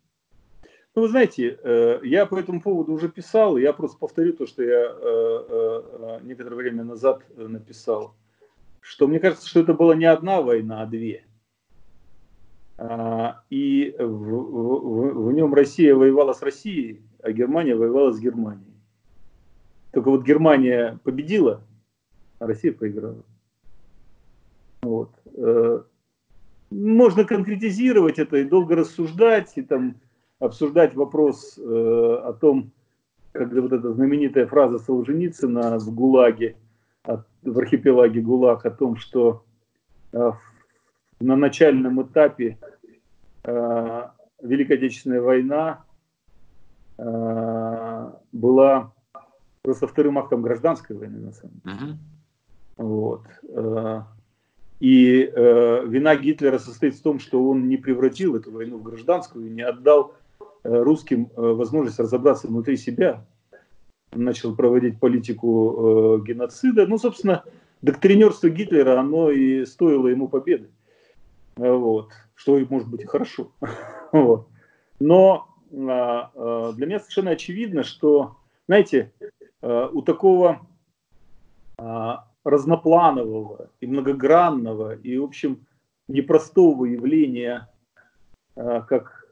Ну, 0.94 1.02
вы 1.02 1.08
знаете, 1.08 1.58
э, 1.62 2.00
я 2.02 2.26
по 2.26 2.38
этому 2.38 2.60
поводу 2.60 2.92
уже 2.92 3.08
писал, 3.08 3.56
я 3.56 3.72
просто 3.72 3.96
повторю 3.96 4.34
то, 4.34 4.46
что 4.46 4.62
я 4.62 4.84
э, 4.84 4.94
э, 5.00 6.20
некоторое 6.22 6.56
время 6.56 6.84
назад 6.84 7.22
написал, 7.34 8.14
что 8.80 9.06
мне 9.06 9.18
кажется, 9.18 9.48
что 9.48 9.60
это 9.60 9.72
была 9.72 9.94
не 9.94 10.04
одна 10.04 10.42
война, 10.42 10.82
а 10.82 10.86
две. 10.86 11.24
А, 12.76 13.42
и 13.48 13.94
в, 13.98 14.04
в, 14.04 15.28
в 15.28 15.32
нем 15.32 15.54
Россия 15.54 15.94
воевала 15.94 16.34
с 16.34 16.42
Россией, 16.42 17.00
а 17.22 17.32
Германия 17.32 17.74
воевала 17.74 18.12
с 18.12 18.20
Германией. 18.20 18.74
Только 19.92 20.10
вот 20.10 20.24
Германия 20.24 20.98
победила, 21.04 21.62
а 22.38 22.46
Россия 22.46 22.72
проиграла. 22.72 23.22
Вот. 24.82 25.10
Можно 26.70 27.24
конкретизировать 27.24 28.18
это 28.18 28.38
и 28.38 28.44
долго 28.44 28.74
рассуждать, 28.74 29.52
и 29.56 29.62
там 29.62 29.96
обсуждать 30.42 30.94
вопрос 30.94 31.56
э, 31.58 31.62
о 31.62 32.32
том, 32.32 32.72
как 33.32 33.52
вот 33.52 33.72
эта 33.72 33.92
знаменитая 33.92 34.46
фраза 34.46 34.78
Солженицына 34.78 35.78
в 35.78 35.94
ГУЛАГе, 35.94 36.56
в 37.04 37.58
архипелаге 37.58 38.20
ГУЛАГ 38.20 38.66
о 38.66 38.70
том, 38.70 38.96
что 38.96 39.44
э, 40.12 40.32
на 41.20 41.36
начальном 41.36 42.02
этапе 42.02 42.58
э, 43.44 44.08
Великой 44.42 44.76
Отечественной 44.76 45.20
война 45.20 45.84
э, 46.98 48.10
была 48.32 48.92
просто 49.62 49.86
вторым 49.86 50.18
актом 50.18 50.42
гражданской 50.42 50.96
войны, 50.96 51.18
на 51.18 51.32
самом 51.32 51.60
деле. 51.64 51.76
Uh-huh. 51.76 52.84
Вот. 52.84 53.22
Э, 53.48 54.02
и 54.80 55.22
э, 55.32 55.86
вина 55.86 56.16
Гитлера 56.16 56.58
состоит 56.58 56.96
в 56.96 57.02
том, 57.02 57.20
что 57.20 57.48
он 57.48 57.68
не 57.68 57.76
превратил 57.76 58.34
эту 58.34 58.50
войну 58.50 58.78
в 58.78 58.82
гражданскую 58.82 59.46
и 59.46 59.50
не 59.50 59.62
отдал 59.62 60.14
русским 60.64 61.30
э, 61.36 61.40
возможность 61.40 61.98
разобраться 61.98 62.48
внутри 62.48 62.76
себя, 62.76 63.24
начал 64.12 64.54
проводить 64.54 65.00
политику 65.00 66.18
э, 66.20 66.26
геноцида. 66.26 66.86
Ну, 66.86 66.98
собственно, 66.98 67.44
доктринерство 67.80 68.48
Гитлера, 68.48 69.00
оно 69.00 69.30
и 69.30 69.64
стоило 69.64 70.08
ему 70.08 70.28
победы. 70.28 70.70
Вот. 71.56 72.10
Что, 72.34 72.58
может 72.70 72.88
быть, 72.88 73.02
и 73.02 73.06
хорошо. 73.06 73.50
Вот. 74.12 74.48
Но 75.00 75.48
для 75.70 76.86
меня 76.86 77.00
совершенно 77.00 77.30
очевидно, 77.30 77.82
что, 77.82 78.36
знаете, 78.68 79.10
у 79.62 80.02
такого 80.02 80.60
разнопланового 82.44 83.70
и 83.80 83.86
многогранного 83.86 84.94
и, 84.96 85.16
в 85.16 85.24
общем, 85.24 85.66
непростого 86.08 86.84
явления, 86.84 87.70
как 88.54 89.24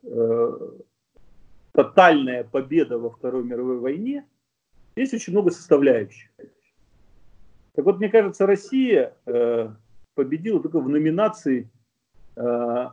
тотальная 1.82 2.44
победа 2.44 2.98
во 2.98 3.08
Второй 3.08 3.42
мировой 3.42 3.78
войне, 3.78 4.26
есть 4.96 5.14
очень 5.14 5.32
много 5.32 5.50
составляющих. 5.50 6.30
Так 7.74 7.84
вот, 7.86 7.98
мне 7.98 8.10
кажется, 8.10 8.46
Россия 8.46 9.14
э, 9.24 9.70
победила 10.14 10.60
только 10.60 10.80
в 10.80 10.88
номинации 10.90 11.70
э, 12.36 12.86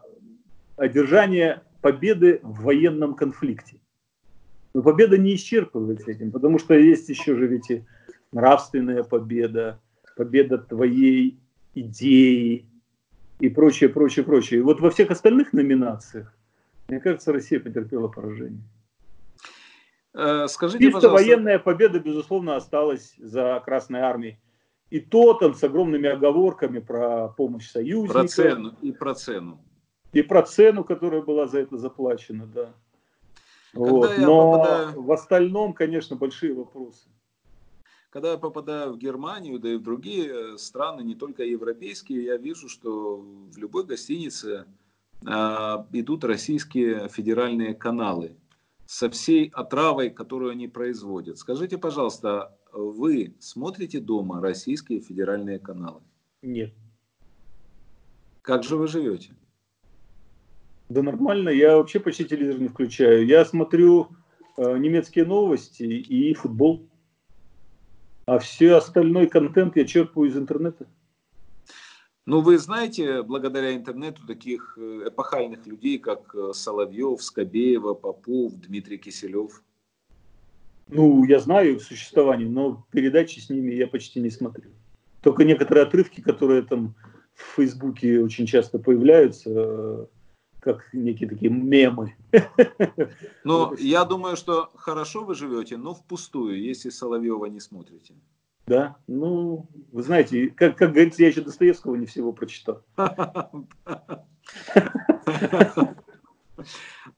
одержания 0.78 1.64
победы 1.82 2.40
в 2.44 2.62
военном 2.62 3.16
конфликте. 3.16 3.82
Но 4.74 4.82
победа 4.82 5.18
не 5.18 5.36
исчерпывается 5.36 6.12
этим, 6.12 6.32
потому 6.32 6.58
что 6.58 6.74
есть 6.74 7.10
еще 7.10 7.36
же 7.36 7.48
ведь 7.48 7.70
и 7.70 7.84
нравственная 8.32 9.04
победа, 9.04 9.82
победа 10.16 10.60
твоей 10.60 11.38
идеи 11.76 12.70
и 13.42 13.50
прочее, 13.50 13.90
прочее, 13.90 14.24
прочее. 14.24 14.60
И 14.62 14.64
вот 14.64 14.80
во 14.80 14.92
всех 14.92 15.12
остальных 15.12 15.52
номинациях, 15.52 16.34
мне 16.88 17.02
кажется, 17.02 17.34
Россия 17.34 17.60
потерпела 17.60 18.08
поражение. 18.08 18.64
Э, 20.14 20.48
скажите, 20.48 20.86
Чисто 20.86 21.02
пожалуйста... 21.02 21.24
военная 21.24 21.60
победа, 21.60 22.00
безусловно, 22.00 22.56
осталась 22.56 23.16
за 23.18 23.62
Красной 23.64 24.00
Армией. 24.02 24.40
И 24.90 25.00
то 25.00 25.34
там 25.34 25.54
с 25.54 25.64
огромными 25.64 26.08
оговорками 26.08 26.80
про 26.80 27.28
помощь 27.30 27.70
союзникам. 27.70 28.22
Про 28.22 28.28
цену 28.28 28.76
и 28.82 28.92
про 28.92 29.16
цену. 29.16 29.62
И 30.14 30.22
про 30.22 30.44
цену, 30.44 30.84
которая 30.84 31.22
была 31.22 31.48
за 31.48 31.60
это 31.60 31.78
заплачена, 31.78 32.48
да. 32.48 32.74
Вот. 33.74 34.18
Но 34.18 34.54
попадаю... 34.54 35.04
в 35.04 35.12
остальном, 35.12 35.74
конечно, 35.74 36.16
большие 36.16 36.54
вопросы. 36.54 37.10
Когда 38.10 38.32
я 38.32 38.38
попадаю 38.38 38.94
в 38.94 38.98
Германию, 38.98 39.60
да 39.60 39.70
и 39.70 39.76
в 39.76 39.84
другие 39.84 40.54
э, 40.54 40.58
страны, 40.58 41.02
не 41.02 41.16
только 41.16 41.44
европейские, 41.44 42.24
я 42.24 42.38
вижу, 42.38 42.70
что 42.70 43.18
в 43.18 43.58
любой 43.58 43.84
гостинице 43.84 44.66
а, 45.26 45.86
идут 45.92 46.24
российские 46.24 47.10
федеральные 47.10 47.76
каналы 47.76 48.38
со 48.88 49.10
всей 49.10 49.50
отравой, 49.54 50.10
которую 50.10 50.52
они 50.52 50.68
производят. 50.68 51.38
Скажите, 51.38 51.78
пожалуйста, 51.78 52.58
вы 52.72 53.36
смотрите 53.40 54.00
дома 54.00 54.42
российские 54.42 55.02
федеральные 55.02 55.60
каналы? 55.60 56.02
Нет. 56.42 56.74
Как 58.42 58.64
же 58.64 58.78
вы 58.78 58.88
живете? 58.88 59.36
Да 60.88 61.02
нормально, 61.04 61.50
я 61.50 61.76
вообще 61.76 62.00
почти 62.00 62.24
телевизор 62.24 62.62
не 62.62 62.70
включаю. 62.70 63.26
Я 63.26 63.44
смотрю 63.44 64.08
э, 64.56 64.78
немецкие 64.78 65.26
новости 65.26 65.84
и 65.84 66.34
футбол. 66.34 66.88
А 68.26 68.40
все 68.40 68.76
остальной 68.76 69.28
контент 69.28 69.76
я 69.76 69.86
черпаю 69.86 70.30
из 70.30 70.38
интернета. 70.38 70.88
Ну, 72.28 72.42
вы 72.42 72.58
знаете, 72.58 73.24
благодаря 73.24 73.74
интернету 73.74 74.28
таких 74.28 74.78
э, 74.78 75.08
эпохальных 75.08 75.66
людей, 75.66 75.98
как 75.98 76.36
э, 76.36 76.52
Соловьев, 76.54 77.24
Скобеева, 77.24 77.94
Попов, 77.94 78.54
Дмитрий 78.56 78.98
Киселев? 78.98 79.64
Ну, 80.90 81.24
я 81.24 81.40
знаю 81.40 81.78
их 81.78 81.82
существование, 81.82 82.50
но 82.50 82.86
передачи 82.92 83.40
с 83.40 83.50
ними 83.50 83.72
я 83.76 83.88
почти 83.88 84.20
не 84.20 84.30
смотрю. 84.30 84.72
Только 85.22 85.46
некоторые 85.46 85.86
отрывки, 85.86 86.20
которые 86.20 86.64
там 86.64 86.96
в 87.34 87.44
Фейсбуке 87.56 88.22
очень 88.22 88.46
часто 88.46 88.78
появляются, 88.78 89.50
э, 89.50 90.06
как 90.60 90.90
некие 90.92 91.30
такие 91.30 91.50
мемы. 91.50 92.18
Но 93.46 93.74
я 93.80 94.04
думаю, 94.04 94.36
что 94.36 94.70
хорошо 94.76 95.24
вы 95.24 95.34
живете, 95.34 95.78
но 95.78 95.94
впустую, 95.94 96.62
если 96.62 96.90
Соловьева 96.90 97.46
не 97.46 97.62
смотрите. 97.62 98.16
Да, 98.68 98.98
ну, 99.08 99.66
вы 99.94 100.04
знаете, 100.04 100.48
как, 100.48 100.78
как 100.78 100.92
говорится, 100.92 101.22
я 101.22 101.30
еще 101.30 101.40
Достоевского 101.40 101.96
не 101.96 102.06
всего 102.06 102.34
прочитал. 102.34 102.84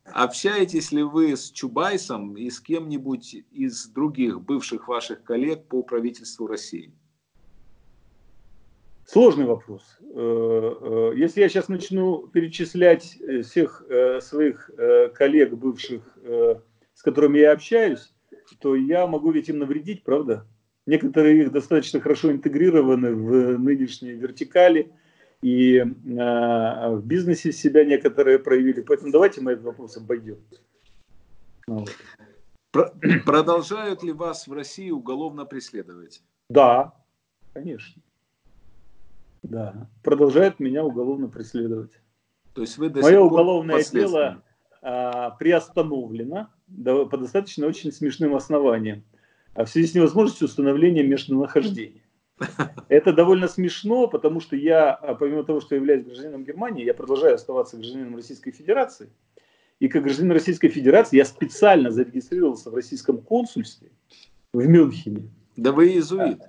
Общаетесь 0.06 0.92
ли 0.92 1.02
вы 1.02 1.36
с 1.36 1.50
Чубайсом 1.52 2.38
и 2.38 2.52
с 2.52 2.60
кем-нибудь 2.60 3.36
из 3.52 3.88
других 3.88 4.42
бывших 4.42 4.88
ваших 4.88 5.24
коллег 5.24 5.66
по 5.68 5.82
правительству 5.82 6.46
России? 6.46 6.94
Сложный 9.06 9.46
вопрос. 9.46 9.98
Э, 10.02 10.12
э, 10.12 11.14
если 11.16 11.42
я 11.42 11.50
сейчас 11.50 11.68
начну 11.68 12.28
перечислять 12.28 13.18
э, 13.20 13.42
всех 13.42 13.84
своих 14.22 14.70
коллег 15.16 15.54
бывших, 15.54 16.16
с 16.94 17.02
которыми 17.02 17.40
я 17.40 17.54
общаюсь, 17.54 18.14
то 18.60 18.76
я 18.76 19.08
могу 19.08 19.32
ведь 19.32 19.50
им 19.50 19.58
навредить, 19.58 20.04
правда? 20.04 20.46
Некоторые 20.90 21.44
их 21.44 21.52
достаточно 21.52 22.00
хорошо 22.02 22.32
интегрированы 22.32 23.14
в 23.14 23.60
нынешние 23.60 24.16
вертикали, 24.16 24.92
и 25.44 25.84
в 25.84 27.02
бизнесе 27.04 27.52
себя 27.52 27.86
некоторые 27.86 28.40
проявили. 28.40 28.82
Поэтому 28.82 29.12
давайте 29.12 29.40
мы 29.42 29.52
этот 29.52 29.66
вопрос 29.66 29.98
обойдем. 29.98 30.38
Вот. 31.68 31.92
Продолжают 33.24 34.02
ли 34.02 34.12
вас 34.12 34.48
в 34.48 34.54
России 34.54 34.90
уголовно 34.90 35.46
преследовать? 35.46 36.24
Да, 36.50 36.96
конечно. 37.54 38.02
Да, 39.44 39.88
продолжает 40.04 40.60
меня 40.60 40.84
уголовно 40.84 41.28
преследовать. 41.28 41.92
То 42.56 42.62
есть 42.62 42.80
вы 42.80 42.90
до 42.90 43.02
Мое 43.02 43.20
уголовное 43.20 43.84
дело 43.84 44.42
а, 44.82 45.30
приостановлено 45.38 46.48
да, 46.66 47.06
по 47.06 47.16
достаточно 47.16 47.68
очень 47.68 47.92
смешным 47.92 48.36
основаниям. 48.36 49.04
А 49.60 49.66
в 49.66 49.70
связи 49.70 49.88
с 49.88 49.94
невозможностью 49.94 50.48
установления 50.48 51.04
местонахождения. 51.04 52.02
Это 52.88 53.12
довольно 53.12 53.50
смешно, 53.50 54.08
потому 54.08 54.40
что 54.40 54.56
я, 54.56 54.94
а, 54.94 55.16
помимо 55.16 55.44
того, 55.44 55.60
что 55.60 55.76
являюсь 55.76 56.06
гражданином 56.06 56.46
Германии, 56.46 56.86
я 56.86 56.94
продолжаю 56.94 57.36
оставаться 57.36 57.76
гражданином 57.76 58.16
Российской 58.16 58.52
Федерации. 58.52 59.10
И 59.82 59.90
как 59.90 60.04
гражданин 60.04 60.32
Российской 60.32 60.70
Федерации 60.70 61.18
я 61.18 61.26
специально 61.26 61.92
зарегистрировался 61.92 62.72
в 62.72 62.74
российском 62.74 63.18
консульстве 63.18 63.90
в 64.54 64.66
Мюнхене. 64.66 65.30
Да 65.58 65.74
вы 65.74 65.90
иезуит. 65.90 66.40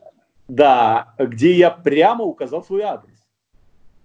Да, 0.47 1.12
где 1.19 1.53
я 1.57 1.73
прямо 1.73 2.23
указал 2.23 2.62
свой 2.62 2.82
адрес, 2.82 3.19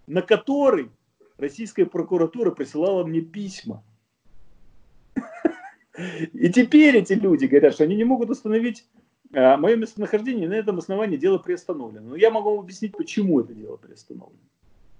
на 0.08 0.24
который 0.24 0.90
российская 1.38 1.86
прокуратура 1.86 2.50
присылала 2.50 3.06
мне 3.06 3.22
письма. 3.22 3.84
И 6.34 6.50
теперь 6.50 6.98
эти 6.98 7.14
люди 7.14 7.46
говорят, 7.46 7.74
что 7.74 7.84
они 7.84 7.96
не 7.96 8.04
могут 8.04 8.30
установить 8.30 8.86
а, 9.34 9.58
мое 9.58 9.76
местонахождение, 9.76 10.46
и 10.46 10.50
на 10.50 10.54
этом 10.54 10.78
основании 10.78 11.18
дело 11.18 11.38
приостановлено. 11.38 12.10
Но 12.10 12.16
я 12.16 12.32
могу 12.32 12.52
вам 12.52 12.60
объяснить, 12.60 12.96
почему 12.96 13.40
это 13.40 13.54
дело 13.54 13.78
приостановлено. 13.78 14.40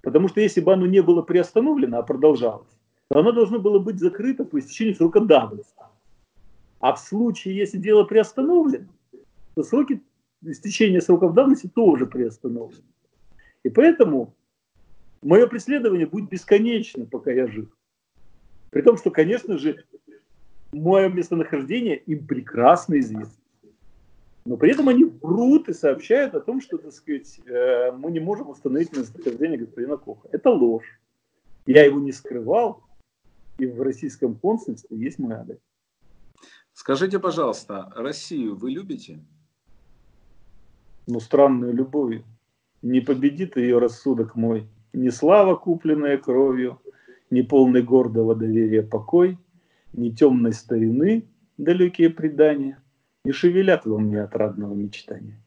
Потому 0.02 0.28
что 0.28 0.40
если 0.40 0.60
бы 0.60 0.72
оно 0.72 0.86
не 0.86 1.02
было 1.02 1.22
приостановлено, 1.22 1.98
а 1.98 2.02
продолжалось, 2.02 2.78
то 3.08 3.18
оно 3.18 3.32
должно 3.32 3.58
было 3.58 3.78
быть 3.78 3.98
закрыто 3.98 4.44
по 4.44 4.58
истечению 4.58 4.94
срока 4.94 5.20
давности. 5.20 5.74
А 6.80 6.94
в 6.94 7.00
случае, 7.00 7.56
если 7.56 7.78
дело 7.78 8.04
приостановлено, 8.04 8.86
то 9.54 9.62
сроки 9.62 10.02
истечение 10.42 11.00
сроков 11.00 11.34
давности 11.34 11.68
тоже 11.68 12.06
приостановлено. 12.06 12.84
И 13.64 13.68
поэтому 13.68 14.34
мое 15.22 15.46
преследование 15.46 16.06
будет 16.06 16.28
бесконечно, 16.28 17.06
пока 17.06 17.32
я 17.32 17.46
жив. 17.46 17.68
При 18.70 18.82
том, 18.82 18.96
что, 18.98 19.10
конечно 19.10 19.58
же, 19.58 19.84
мое 20.80 21.08
местонахождение 21.08 21.96
им 21.96 22.26
прекрасно 22.26 22.98
известно. 23.00 23.34
Но 24.44 24.56
при 24.56 24.70
этом 24.70 24.88
они 24.88 25.04
врут 25.04 25.68
и 25.68 25.72
сообщают 25.72 26.34
о 26.34 26.40
том, 26.40 26.60
что, 26.60 26.78
так 26.78 26.92
сказать, 26.92 27.40
э, 27.46 27.90
мы 27.92 28.12
не 28.12 28.20
можем 28.20 28.48
установить 28.48 28.96
местонахождение 28.96 29.58
господина 29.58 29.96
Коха. 29.96 30.28
Это 30.30 30.50
ложь. 30.50 31.00
Я 31.66 31.84
его 31.84 31.98
не 31.98 32.12
скрывал, 32.12 32.84
и 33.58 33.66
в 33.66 33.82
российском 33.82 34.36
консульстве 34.36 34.96
есть 34.96 35.18
мой 35.18 35.34
адрес. 35.34 35.58
Скажите, 36.72 37.18
пожалуйста, 37.18 37.92
Россию 37.96 38.54
вы 38.54 38.70
любите? 38.70 39.18
но 41.06 41.20
странной 41.20 41.72
любовью. 41.72 42.24
Не 42.82 43.00
победит 43.00 43.56
ее 43.56 43.78
рассудок 43.78 44.34
мой, 44.36 44.68
ни 44.92 45.08
слава, 45.08 45.56
купленная 45.56 46.18
кровью, 46.18 46.80
ни 47.30 47.42
полный 47.42 47.82
гордого 47.82 48.34
доверия 48.34 48.82
покой, 48.82 49.38
ни 49.92 50.10
темной 50.10 50.52
старины 50.52 51.26
далекие 51.56 52.10
предания, 52.10 52.82
не 53.24 53.32
шевелят 53.32 53.86
во 53.86 53.98
мне 53.98 54.22
отрадного 54.22 54.74
мечтания. 54.74 55.42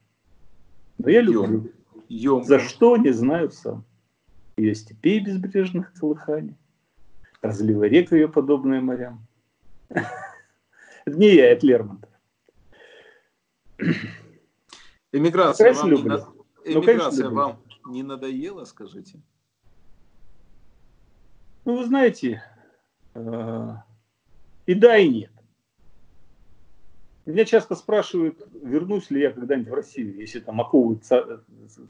Но 0.97 1.09
я 1.09 1.21
люблю. 1.21 1.71
Ём. 2.09 2.43
За 2.43 2.59
что, 2.59 2.97
не 2.97 3.11
знаю 3.11 3.51
сам. 3.51 3.85
Ее 4.57 4.75
степей 4.75 5.19
безбрежных 5.19 5.93
колыханий, 5.93 6.57
разлива 7.41 7.85
рек 7.85 8.11
ее 8.11 8.27
подобные 8.27 8.81
морям. 8.81 9.25
Не 11.05 11.35
я, 11.35 11.51
это 11.51 11.65
Лермонтов. 11.65 12.09
Эмиграция, 15.11 15.73
вам, 15.73 15.89
люблю. 15.89 16.17
Не, 16.65 16.73
ну, 16.75 16.81
эмиграция 16.81 17.29
ну, 17.29 17.35
вам 17.35 17.63
не 17.87 18.03
надоела, 18.03 18.65
скажите? 18.65 19.21
Ну, 21.65 21.77
вы 21.77 21.85
знаете, 21.85 22.43
э, 23.13 23.73
и 24.69 24.75
да, 24.75 24.99
и 24.99 25.09
нет. 25.09 25.31
Меня 27.25 27.43
часто 27.43 27.73
спрашивают, 27.73 28.47
вернусь 28.61 29.09
ли 29.09 29.21
я 29.21 29.31
когда-нибудь 29.31 29.71
в 29.71 29.73
Россию, 29.73 30.15
если 30.15 30.41
там 30.41 30.61
оковы 30.61 30.99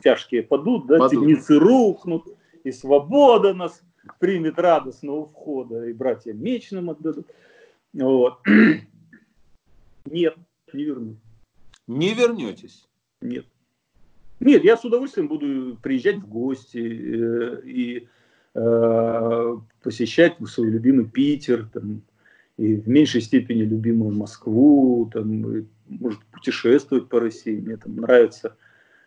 тяжкие 0.02 0.44
падут, 0.44 0.88
да, 0.88 0.98
падут. 0.98 1.12
темницы 1.12 1.60
рухнут, 1.60 2.24
и 2.64 2.72
свобода 2.72 3.54
нас 3.54 3.82
примет 4.20 4.58
радостного 4.58 5.26
входа, 5.26 5.88
и 5.88 5.92
братья 5.92 6.32
меч 6.32 6.72
нам 6.72 6.90
отдадут. 6.92 7.28
Вот. 7.92 8.40
Нет, 10.06 10.38
не 10.72 10.84
вернусь. 10.86 11.18
Не 11.86 12.14
вернетесь? 12.14 12.88
Нет. 13.20 13.46
Нет, 14.40 14.64
я 14.64 14.78
с 14.78 14.86
удовольствием 14.86 15.28
буду 15.28 15.78
приезжать 15.84 16.16
в 16.16 16.30
гости 16.30 16.78
э, 16.78 17.62
и 17.66 18.08
э, 18.56 19.58
посещать 19.84 20.38
свой 20.48 20.70
любимый 20.70 21.10
Питер, 21.10 21.68
там, 21.74 22.04
и 22.60 22.76
в 22.76 22.90
меньшей 22.90 23.22
степени 23.22 23.62
любимую 23.62 24.18
Москву, 24.18 25.10
там, 25.14 25.66
может 25.88 26.20
путешествовать 26.26 27.08
по 27.08 27.22
России. 27.22 27.58
Мне 27.58 27.78
там 27.78 27.96
нравится 27.96 28.58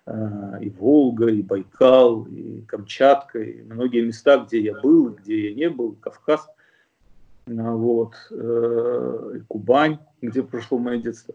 э, 0.07 0.59
и 0.63 0.71
Волга, 0.71 1.27
и 1.27 1.43
Байкал, 1.43 2.25
и 2.25 2.63
Камчатка, 2.63 3.41
и 3.41 3.63
многие 3.63 4.07
места, 4.07 4.39
где 4.39 4.59
я 4.59 4.81
был, 4.81 5.11
где 5.11 5.51
я 5.51 5.55
не 5.55 5.69
был, 5.69 5.93
Кавказ, 5.97 6.49
а, 7.47 7.73
вот, 7.75 8.15
э, 8.31 9.33
и 9.37 9.41
Кубань, 9.41 9.99
где 10.23 10.43
прошло 10.43 10.79
мое 10.79 10.97
детство. 10.97 11.35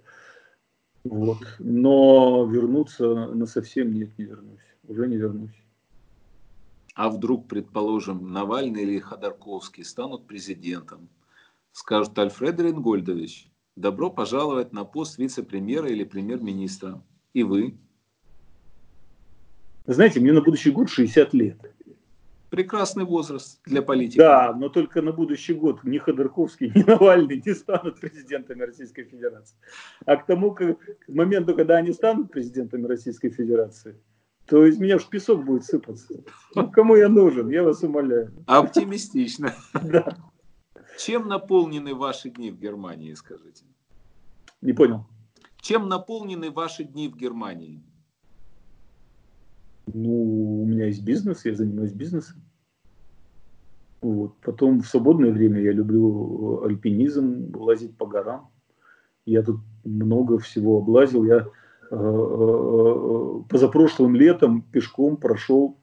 Вот. 1.04 1.38
Но 1.60 2.50
вернуться 2.52 3.28
на 3.28 3.46
совсем 3.46 3.94
нет, 3.94 4.10
не 4.18 4.26
вернусь. 4.26 4.66
Уже 4.88 5.08
не 5.08 5.18
вернусь. 5.18 5.64
А 6.96 7.10
вдруг, 7.12 7.48
предположим, 7.48 8.34
Навальный 8.34 8.82
или 8.82 8.98
Ходорковский 8.98 9.86
станут 9.86 10.26
президентом, 10.26 11.10
скажут 11.72 12.18
Альфред 12.18 12.60
Ренгольдович, 12.60 13.50
добро 13.76 14.10
пожаловать 14.10 14.74
на 14.74 14.84
пост 14.84 15.18
вице-премьера 15.18 15.88
или 15.90 16.04
премьер-министра. 16.04 17.02
И 17.34 17.44
вы? 17.44 17.78
Знаете, 19.86 20.20
мне 20.20 20.34
на 20.34 20.42
будущий 20.42 20.72
год 20.72 20.90
60 20.90 21.34
лет. 21.34 21.58
Прекрасный 22.50 23.04
возраст 23.04 23.62
для 23.66 23.82
политики. 23.82 24.18
Да, 24.18 24.54
но 24.54 24.70
только 24.70 25.02
на 25.02 25.12
будущий 25.12 25.54
год 25.54 25.84
ни 25.84 25.98
Ходорковский, 25.98 26.72
ни 26.74 26.82
Навальный 26.84 27.42
не 27.46 27.54
станут 27.54 28.00
президентами 28.00 28.64
Российской 28.64 29.04
Федерации. 29.04 29.58
А 30.06 30.16
к 30.16 30.26
тому, 30.26 30.52
к 30.52 30.78
моменту, 31.08 31.56
когда 31.56 31.76
они 31.76 31.92
станут 31.92 32.32
президентами 32.32 32.88
Российской 32.88 33.30
Федерации, 33.30 33.96
то 34.46 34.66
из 34.66 34.80
меня 34.80 34.96
уж 34.96 35.08
песок 35.08 35.44
будет 35.44 35.66
сыпаться. 35.66 36.24
Ну, 36.56 36.72
кому 36.72 36.96
я 36.96 37.10
нужен, 37.10 37.50
я 37.50 37.64
вас 37.64 37.84
умоляю. 37.84 38.32
Оптимистично. 38.46 39.54
Да. 39.74 40.18
Чем 40.98 41.28
наполнены 41.28 41.94
ваши 41.94 42.30
дни 42.30 42.50
в 42.52 42.60
Германии, 42.60 43.14
скажите? 43.14 43.66
Не 44.62 44.74
понял. 44.74 45.06
Чем 45.62 45.88
наполнены 45.88 46.50
ваши 46.50 46.84
дни 46.84 47.08
в 47.08 47.16
Германии? 47.16 47.84
Ну, 49.94 50.64
у 50.64 50.66
меня 50.66 50.88
есть 50.88 51.04
бизнес, 51.04 51.46
я 51.46 51.54
занимаюсь 51.54 51.94
бизнесом. 51.94 52.42
Вот. 54.02 54.36
Потом 54.42 54.82
в 54.82 54.88
свободное 54.88 55.32
время 55.32 55.62
я 55.62 55.72
люблю 55.72 56.64
альпинизм, 56.64 57.56
лазить 57.56 57.96
по 57.96 58.08
горам. 58.08 58.50
Я 59.26 59.44
тут 59.44 59.60
много 59.84 60.40
всего 60.40 60.80
облазил. 60.80 61.26
Я 61.26 61.48
э, 61.92 61.96
э, 61.96 63.44
позапрошлым 63.50 64.16
летом 64.16 64.62
пешком 64.62 65.18
прошел 65.18 65.78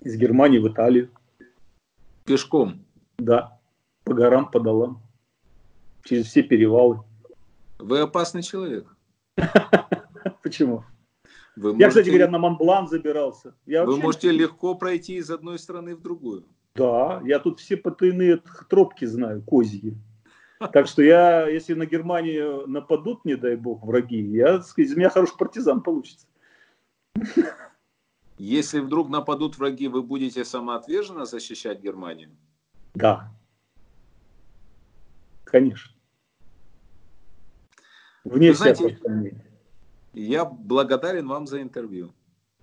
из 0.00 0.16
Германии 0.16 0.58
в 0.58 0.68
Италию. 0.68 1.10
Пешком? 2.24 2.84
Да, 3.18 3.60
по 4.04 4.14
горам, 4.14 4.50
по 4.50 4.60
долам, 4.60 5.00
через 6.04 6.26
все 6.26 6.42
перевалы. 6.42 7.00
Вы 7.78 8.00
опасный 8.00 8.42
человек. 8.42 8.86
Почему? 10.42 10.84
Вы 11.56 11.70
я, 11.70 11.74
можете... 11.74 11.88
кстати 11.88 12.08
говоря, 12.08 12.28
на 12.28 12.38
Монблан 12.38 12.88
забирался. 12.88 13.54
Я 13.66 13.84
Вы 13.84 13.98
можете 13.98 14.30
легко 14.30 14.74
пройти 14.74 15.16
из 15.16 15.30
одной 15.30 15.58
страны 15.58 15.94
в 15.94 16.00
другую. 16.00 16.44
Да, 16.74 17.20
я 17.24 17.38
тут 17.38 17.60
все 17.60 17.76
потайные 17.76 18.40
тропки 18.68 19.04
знаю, 19.04 19.42
козьи. 19.42 19.94
Так 20.72 20.86
что 20.86 21.02
я, 21.02 21.48
если 21.48 21.74
на 21.74 21.86
Германию 21.86 22.66
нападут, 22.66 23.24
не 23.24 23.34
дай 23.34 23.56
бог, 23.56 23.84
враги, 23.84 24.20
я, 24.20 24.62
из 24.76 24.96
меня 24.96 25.10
хороший 25.10 25.36
партизан 25.36 25.82
получится. 25.82 26.26
Если 28.38 28.80
вдруг 28.80 29.08
нападут 29.08 29.58
враги, 29.58 29.88
вы 29.88 30.02
будете 30.02 30.44
самоотверженно 30.44 31.26
защищать 31.26 31.80
Германию? 31.80 32.30
Да. 32.94 33.32
Конечно. 35.52 35.92
Вне 38.24 38.48
Вы 38.48 38.56
знаете, 38.56 38.98
я 40.14 40.46
благодарен 40.46 41.28
вам 41.28 41.46
за 41.46 41.60
интервью. 41.60 42.14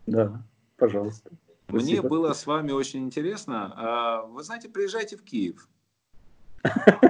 Да, 0.08 0.44
пожалуйста. 0.76 1.30
Мне 1.68 1.82
Спасибо. 1.82 2.10
было 2.10 2.34
с 2.34 2.48
вами 2.48 2.72
очень 2.72 3.04
интересно. 3.04 3.74
А, 3.76 4.22
вы 4.24 4.42
знаете, 4.42 4.70
приезжайте 4.70 5.16
в 5.16 5.24
Киев. 5.24 5.70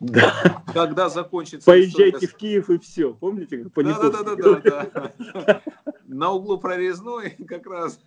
Да. 0.00 0.64
Когда 0.74 1.08
закончится... 1.08 1.64
Поезжайте 1.64 2.26
в 2.26 2.34
Киев 2.34 2.68
и 2.68 2.78
все. 2.78 3.14
Помните, 3.14 3.58
как 3.58 3.72
да, 3.72 4.10
да, 4.10 4.22
да, 4.24 4.60
да, 4.60 5.12
да. 5.32 5.62
На 6.04 6.32
углу 6.32 6.58
прорезной 6.58 7.30
как 7.48 7.64
раз. 7.66 8.00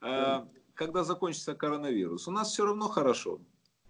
А, 0.00 0.48
когда 0.74 1.04
закончится 1.04 1.54
коронавирус. 1.54 2.26
У 2.26 2.32
нас 2.32 2.50
все 2.50 2.66
равно 2.66 2.88
хорошо. 2.88 3.40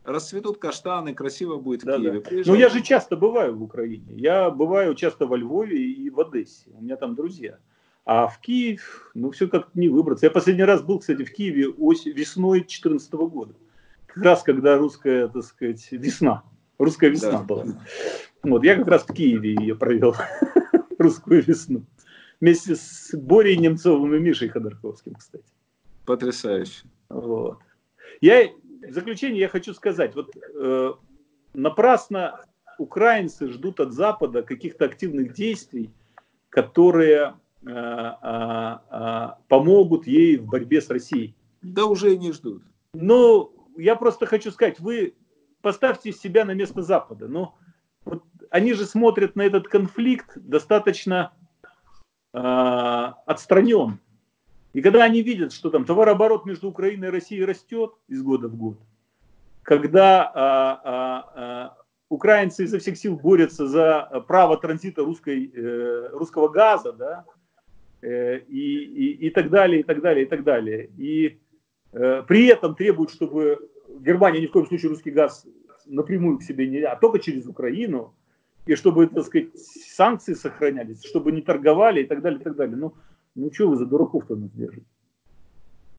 Расцветут 0.08 0.56
каштаны, 0.56 1.14
красиво 1.14 1.58
будет 1.58 1.82
в 1.82 1.86
да, 1.86 1.98
Киеве. 1.98 2.20
Да. 2.20 2.42
Ну, 2.46 2.54
я 2.54 2.70
же 2.70 2.80
часто 2.80 3.14
бываю 3.14 3.54
в 3.54 3.62
Украине. 3.62 4.14
Я 4.14 4.50
бываю 4.50 4.94
часто 4.94 5.26
во 5.26 5.36
Львове 5.36 5.78
и 5.78 6.08
в 6.08 6.18
Одессе. 6.18 6.70
У 6.72 6.82
меня 6.82 6.96
там 6.96 7.14
друзья. 7.14 7.58
А 8.06 8.26
в 8.26 8.40
Киев, 8.40 9.10
ну, 9.12 9.30
все 9.32 9.48
как-то 9.48 9.78
не 9.78 9.90
выбраться. 9.90 10.24
Я 10.24 10.30
последний 10.30 10.64
раз 10.64 10.80
был, 10.80 10.98
кстати, 10.98 11.24
в 11.24 11.32
Киеве 11.32 11.68
ось, 11.68 12.06
весной 12.06 12.60
2014 12.60 13.12
года. 13.12 13.54
Как 14.06 14.24
раз, 14.24 14.42
когда 14.42 14.78
русская, 14.78 15.28
так 15.28 15.44
сказать, 15.44 15.86
весна. 15.90 16.42
Русская 16.78 17.10
весна 17.10 17.32
да. 17.32 17.42
была. 17.42 17.66
Вот, 18.42 18.64
я 18.64 18.76
как 18.76 18.88
раз 18.88 19.02
в 19.02 19.12
Киеве 19.12 19.56
ее 19.60 19.76
провел. 19.76 20.16
Русскую 20.98 21.44
весну. 21.44 21.84
Вместе 22.40 22.76
с 22.76 23.10
Борей 23.12 23.58
Немцовым 23.58 24.14
и 24.14 24.18
Мишей 24.20 24.48
Ходорковским, 24.48 25.16
кстати. 25.16 25.44
Потрясающе. 26.06 26.86
Вот. 27.10 27.58
Я 28.22 28.48
в 28.82 28.92
заключение 28.92 29.40
я 29.40 29.48
хочу 29.48 29.74
сказать, 29.74 30.14
вот 30.14 30.34
э, 30.36 30.92
напрасно 31.54 32.40
украинцы 32.78 33.48
ждут 33.48 33.80
от 33.80 33.92
Запада 33.92 34.42
каких-то 34.42 34.84
активных 34.84 35.34
действий, 35.34 35.90
которые 36.48 37.34
э, 37.66 37.70
э, 37.70 38.76
э, 38.90 39.28
помогут 39.48 40.06
ей 40.06 40.36
в 40.36 40.46
борьбе 40.46 40.80
с 40.80 40.88
Россией. 40.88 41.34
Да 41.62 41.86
уже 41.86 42.14
и 42.14 42.18
не 42.18 42.32
ждут. 42.32 42.62
Ну, 42.94 43.52
я 43.76 43.96
просто 43.96 44.26
хочу 44.26 44.50
сказать, 44.50 44.78
вы 44.80 45.14
поставьте 45.60 46.12
себя 46.12 46.44
на 46.44 46.52
место 46.52 46.82
Запада. 46.82 47.28
Но 47.28 47.56
вот 48.04 48.22
они 48.50 48.72
же 48.74 48.86
смотрят 48.86 49.36
на 49.36 49.42
этот 49.42 49.68
конфликт 49.68 50.30
достаточно 50.36 51.32
э, 52.32 52.38
отстранен. 52.38 53.98
И 54.78 54.80
когда 54.80 55.02
они 55.02 55.22
видят, 55.22 55.52
что 55.52 55.70
там 55.70 55.84
товарооборот 55.84 56.46
между 56.46 56.68
Украиной 56.68 57.08
и 57.08 57.10
Россией 57.10 57.44
растет 57.44 57.94
из 58.06 58.22
года 58.22 58.46
в 58.46 58.54
год, 58.54 58.78
когда 59.64 60.22
а, 60.22 60.80
а, 60.84 61.32
а, 61.34 61.76
украинцы 62.08 62.62
изо 62.62 62.78
всех 62.78 62.96
сил 62.96 63.16
борются 63.16 63.66
за 63.66 64.22
право 64.28 64.56
транзита 64.56 65.04
русской, 65.04 65.50
э, 65.52 66.10
русского 66.12 66.46
газа, 66.46 66.92
да, 66.92 67.24
э, 68.02 68.38
и, 68.46 68.84
и, 68.84 69.26
и 69.26 69.30
так 69.30 69.50
далее, 69.50 69.80
и 69.80 69.82
так 69.82 70.00
далее, 70.00 70.26
и 70.26 70.28
так 70.28 70.44
далее. 70.44 70.90
И 70.96 71.40
э, 71.90 72.22
при 72.28 72.46
этом 72.46 72.76
требуют, 72.76 73.10
чтобы 73.10 73.58
Германия 73.98 74.40
ни 74.40 74.46
в 74.46 74.52
коем 74.52 74.68
случае 74.68 74.90
русский 74.90 75.10
газ 75.10 75.44
напрямую 75.86 76.38
к 76.38 76.44
себе 76.44 76.68
не, 76.68 76.82
а 76.82 76.94
только 76.94 77.18
через 77.18 77.46
Украину, 77.46 78.14
и 78.64 78.76
чтобы, 78.76 79.08
так 79.08 79.24
сказать, 79.24 79.58
санкции 79.58 80.34
сохранялись, 80.34 81.02
чтобы 81.04 81.32
не 81.32 81.42
торговали 81.42 82.02
и 82.02 82.06
так 82.06 82.22
далее, 82.22 82.38
и 82.38 82.44
так 82.44 82.54
далее. 82.54 82.76
Ну, 82.76 82.94
ну 83.38 83.52
что 83.52 83.68
вы 83.68 83.76
за 83.76 83.86
дураков-то 83.86 84.36
нас 84.36 84.50
держите? 84.50 84.86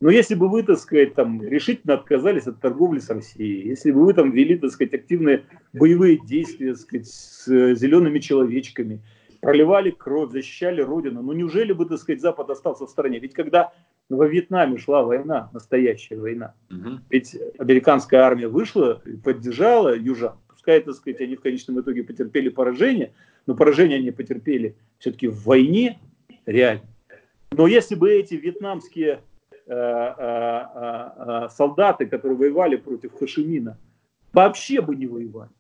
Но 0.02 0.10
если 0.10 0.36
бы 0.36 0.48
вы, 0.48 0.64
так 0.64 0.78
сказать, 0.78 1.14
там, 1.14 1.42
решительно 1.44 1.96
отказались 1.96 2.48
от 2.48 2.62
торговли 2.62 3.00
с 3.00 3.10
Россией, 3.10 3.68
если 3.68 3.92
бы 3.92 4.06
вы 4.06 4.14
там 4.14 4.32
вели, 4.32 4.58
так 4.58 4.72
сказать, 4.72 4.94
активные 4.94 5.44
боевые 5.74 6.18
действия, 6.26 6.74
так 6.74 6.82
сказать, 6.82 7.08
с 7.08 7.46
зелеными 7.48 8.20
человечками, 8.20 9.02
проливали 9.42 9.92
кровь, 9.92 10.32
защищали 10.32 10.82
Родину, 10.82 11.22
ну 11.22 11.34
неужели 11.34 11.74
бы, 11.74 11.86
так 11.86 12.00
сказать, 12.00 12.22
Запад 12.22 12.50
остался 12.50 12.86
в 12.86 12.90
стороне? 12.90 13.20
Ведь 13.20 13.34
когда 13.34 13.74
во 14.10 14.28
Вьетнаме 14.28 14.78
шла 14.78 15.04
война, 15.04 15.50
настоящая 15.54 16.18
война, 16.18 16.54
угу. 16.70 17.00
ведь 17.10 17.38
американская 17.58 18.22
армия 18.22 18.48
вышла 18.48 19.02
и 19.06 19.18
поддержала 19.18 19.96
южан. 19.98 20.38
Пускай, 20.48 20.82
так 20.82 20.96
сказать, 20.96 21.22
они 21.22 21.36
в 21.36 21.42
конечном 21.42 21.80
итоге 21.80 22.04
потерпели 22.04 22.50
поражение, 22.50 23.12
но 23.48 23.56
поражение 23.56 23.98
они 23.98 24.12
потерпели 24.12 24.76
все-таки 24.98 25.28
в 25.28 25.44
войне 25.46 26.00
реально. 26.46 26.84
Но 27.52 27.68
если 27.68 27.96
бы 27.96 28.12
эти 28.12 28.36
вьетнамские 28.36 29.22
э, 29.66 29.74
э, 29.74 29.76
э, 29.76 31.50
солдаты, 31.50 32.06
которые 32.06 32.38
воевали 32.38 32.76
против 32.76 33.14
Хашимина, 33.18 33.78
вообще 34.34 34.82
бы 34.82 34.96
не 34.96 35.08
воевали. 35.08 35.52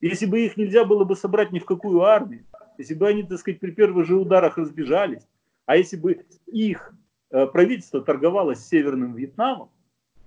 Если 0.00 0.26
бы 0.26 0.40
их 0.40 0.56
нельзя 0.56 0.84
было 0.84 1.04
бы 1.04 1.16
собрать 1.16 1.52
ни 1.52 1.58
в 1.58 1.64
какую 1.64 2.02
армию, 2.02 2.44
если 2.78 2.94
бы 2.94 3.06
они, 3.06 3.22
так 3.22 3.38
сказать, 3.38 3.60
при 3.60 3.70
первых 3.70 4.06
же 4.06 4.16
ударах 4.16 4.58
разбежались, 4.58 5.26
а 5.66 5.76
если 5.76 5.96
бы 5.96 6.24
их 6.46 6.92
правительство 7.30 8.02
торговало 8.02 8.54
с 8.54 8.68
Северным 8.68 9.14
Вьетнамом, 9.14 9.70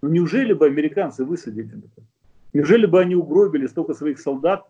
ну 0.01 0.09
неужели 0.09 0.53
бы 0.53 0.65
американцы 0.65 1.26
высадили 1.26 1.77
это? 1.77 2.07
Неужели 2.53 2.85
бы 2.85 2.99
они 2.99 3.15
угробили 3.15 3.68
столько 3.68 3.93
своих 3.93 4.19
солдат, 4.19 4.65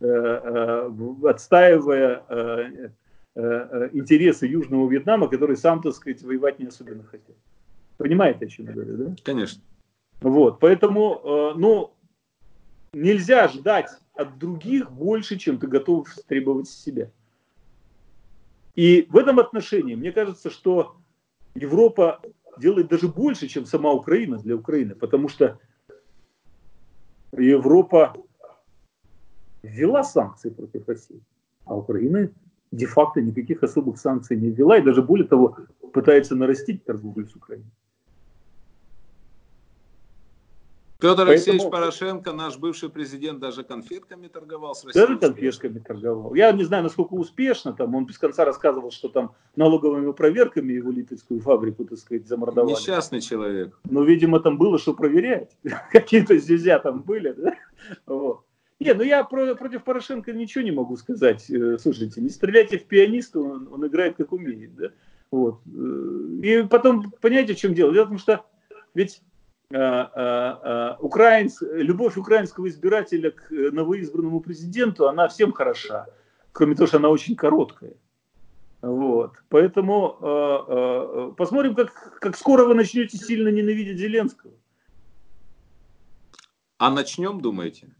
э, 0.00 0.06
э, 0.06 0.90
отстаивая 1.24 2.24
э, 2.28 2.88
интересы 3.34 4.46
Южного 4.46 4.88
Вьетнама, 4.88 5.28
который 5.28 5.56
сам, 5.56 5.80
так 5.80 5.94
сказать, 5.94 6.22
воевать 6.22 6.58
не 6.58 6.66
особенно 6.66 7.04
хотел? 7.04 7.34
Понимаете, 7.96 8.46
о 8.46 8.48
чем 8.48 8.66
я 8.66 8.72
говорю, 8.72 8.96
да? 8.96 9.16
Конечно. 9.22 9.62
Вот, 10.20 10.60
поэтому, 10.60 11.54
ну, 11.56 11.94
нельзя 12.92 13.48
ждать 13.48 13.90
от 14.14 14.38
других 14.38 14.90
больше, 14.90 15.38
чем 15.38 15.58
ты 15.58 15.66
готов 15.66 16.08
требовать 16.28 16.68
себя. 16.68 17.10
И 18.74 19.06
в 19.10 19.16
этом 19.16 19.38
отношении, 19.38 19.94
мне 19.94 20.12
кажется, 20.12 20.50
что 20.50 20.96
Европа 21.54 22.20
делает 22.58 22.88
даже 22.88 23.08
больше, 23.08 23.48
чем 23.48 23.64
сама 23.66 23.92
Украина 23.92 24.38
для 24.38 24.56
Украины, 24.56 24.94
потому 24.94 25.28
что 25.28 25.58
Европа 27.32 28.14
ввела 29.62 30.04
санкции 30.04 30.50
против 30.50 30.86
России, 30.86 31.20
а 31.64 31.76
Украина 31.76 32.30
де-факто 32.72 33.20
никаких 33.20 33.62
особых 33.62 33.98
санкций 33.98 34.36
не 34.36 34.50
ввела, 34.50 34.78
и 34.78 34.82
даже 34.82 35.02
более 35.02 35.28
того, 35.28 35.56
пытается 35.92 36.34
нарастить 36.34 36.84
торговлю 36.84 37.26
с 37.26 37.36
Украиной. 37.36 37.70
Петр 40.98 41.16
Поэтому... 41.16 41.32
Алексеевич 41.32 41.62
Порошенко, 41.68 42.32
наш 42.32 42.56
бывший 42.58 42.88
президент, 42.88 43.40
даже 43.40 43.64
конфетками 43.64 44.28
торговал 44.28 44.76
с 44.76 44.84
Россией. 44.84 45.04
Даже 45.04 45.18
конфетками 45.18 45.80
торговал. 45.80 46.32
Я 46.34 46.52
не 46.52 46.62
знаю, 46.62 46.84
насколько 46.84 47.14
успешно. 47.14 47.72
Там, 47.72 47.96
он 47.96 48.06
без 48.06 48.18
конца 48.18 48.44
рассказывал, 48.44 48.92
что 48.92 49.08
там 49.08 49.34
налоговыми 49.56 50.12
проверками 50.12 50.74
его 50.74 50.92
липецкую 50.92 51.40
фабрику, 51.40 51.84
так 51.84 51.98
сказать, 51.98 52.28
замордовали. 52.28 52.74
Несчастный 52.74 53.20
человек. 53.20 53.76
Но, 53.90 54.04
видимо, 54.04 54.38
там 54.38 54.56
было 54.56 54.78
что 54.78 54.94
проверять. 54.94 55.50
Какие-то 55.90 56.38
зюзя 56.38 56.78
там 56.78 57.02
были. 57.02 57.32
Да? 57.32 57.54
Вот. 58.06 58.44
Не, 58.82 58.94
ну 58.94 59.02
я 59.02 59.24
про, 59.24 59.54
против 59.54 59.84
Порошенко 59.84 60.32
ничего 60.32 60.64
не 60.64 60.72
могу 60.72 60.96
сказать. 60.96 61.50
Э, 61.50 61.78
слушайте, 61.78 62.20
не 62.20 62.28
стреляйте 62.28 62.78
в 62.78 62.84
пианиста, 62.84 63.40
он, 63.40 63.68
он 63.72 63.86
играет 63.86 64.16
как 64.16 64.32
умеет. 64.32 64.74
Да? 64.74 64.90
Вот. 65.30 65.60
Э, 65.66 66.40
и 66.42 66.62
потом, 66.68 67.12
понимаете, 67.20 67.54
в 67.54 67.58
чем 67.58 67.74
дело? 67.74 67.92
Дело 67.92 68.06
в 68.06 68.08
том, 68.08 68.18
что 68.18 68.44
ведь 68.94 69.22
Э, 69.74 70.96
украинц, 70.98 71.62
любовь 71.62 72.18
украинского 72.18 72.68
избирателя 72.68 73.30
к 73.30 73.50
новоизбранному 73.50 74.40
президенту, 74.40 75.08
она 75.08 75.28
всем 75.28 75.52
хороша, 75.52 76.06
кроме 76.52 76.74
того, 76.74 76.86
что 76.86 76.98
она 76.98 77.08
очень 77.08 77.36
короткая. 77.36 77.94
Вот. 78.82 79.32
Поэтому 79.48 80.18
э, 80.20 80.58
э, 80.68 81.32
посмотрим, 81.38 81.74
как, 81.74 82.18
как 82.20 82.36
скоро 82.36 82.66
вы 82.66 82.74
начнете 82.74 83.16
сильно 83.16 83.48
ненавидеть 83.48 83.98
Зеленского. 83.98 84.52
А 86.76 86.90
начнем, 86.90 87.40
думаете? 87.40 87.94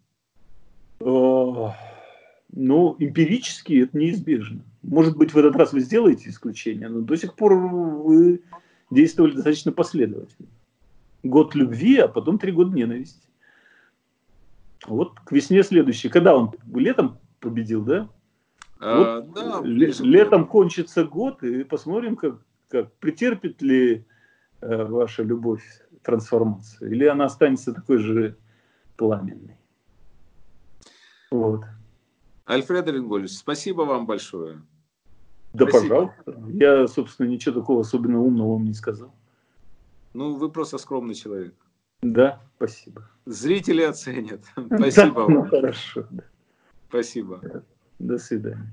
Ну, 1.05 2.97
эмпирически 2.99 3.83
это 3.83 3.97
неизбежно. 3.97 4.61
Может 4.83 5.17
быть, 5.17 5.33
в 5.33 5.39
этот 5.39 5.57
раз 5.57 5.73
вы 5.73 5.81
сделаете 5.81 6.29
исключение, 6.29 6.89
но 6.89 7.01
до 7.01 7.17
сих 7.17 7.35
пор 7.35 7.55
вы 7.55 8.43
действовали 8.91 9.33
достаточно 9.33 9.73
последовательно 9.73 10.49
год 11.23 11.55
любви, 11.55 11.99
а 11.99 12.09
потом 12.09 12.39
три 12.39 12.53
года 12.53 12.75
ненависти. 12.75 13.29
Вот 14.87 15.19
к 15.21 15.33
весне 15.33 15.63
следующий. 15.63 16.09
Когда 16.09 16.37
он 16.37 16.53
летом 16.75 17.19
победил, 17.41 17.85
да? 17.85 18.09
А, 18.81 19.21
вот 19.21 19.33
да, 19.33 19.61
летом 19.63 20.47
кончится 20.47 21.05
год, 21.05 21.43
и 21.45 21.63
посмотрим, 21.63 22.17
как, 22.17 22.41
как 22.69 22.93
претерпит 22.95 23.63
ли 23.63 24.05
э, 24.61 24.85
ваша 24.85 25.23
любовь 25.23 25.63
трансформацию, 26.03 26.91
или 26.91 27.05
она 27.05 27.27
останется 27.27 27.73
такой 27.73 27.99
же 27.99 28.37
пламенной. 28.97 29.57
Вот. 31.33 31.65
Альфред 32.45 32.87
Оренгольевич, 32.89 33.33
спасибо 33.33 33.83
вам 33.83 34.05
большое. 34.05 34.61
Да, 35.55 35.67
спасибо. 35.67 36.13
пожалуйста. 36.25 36.51
Я, 36.53 36.87
собственно, 36.87 37.27
ничего 37.27 37.61
такого 37.61 37.81
особенно 37.81 38.21
умного 38.21 38.53
вам 38.53 38.65
не 38.65 38.75
сказал. 38.75 39.15
Ну, 40.13 40.35
вы 40.35 40.51
просто 40.51 40.77
скромный 40.77 41.15
человек. 41.15 41.55
Да, 42.03 42.41
спасибо. 42.57 43.09
Зрители 43.25 43.83
оценят. 43.83 44.45
Спасибо 44.67 45.21
вам. 45.21 45.33
Ну, 45.35 45.45
хорошо. 45.45 46.07
Спасибо. 46.89 47.41
До 47.99 48.19
свидания. 48.19 48.73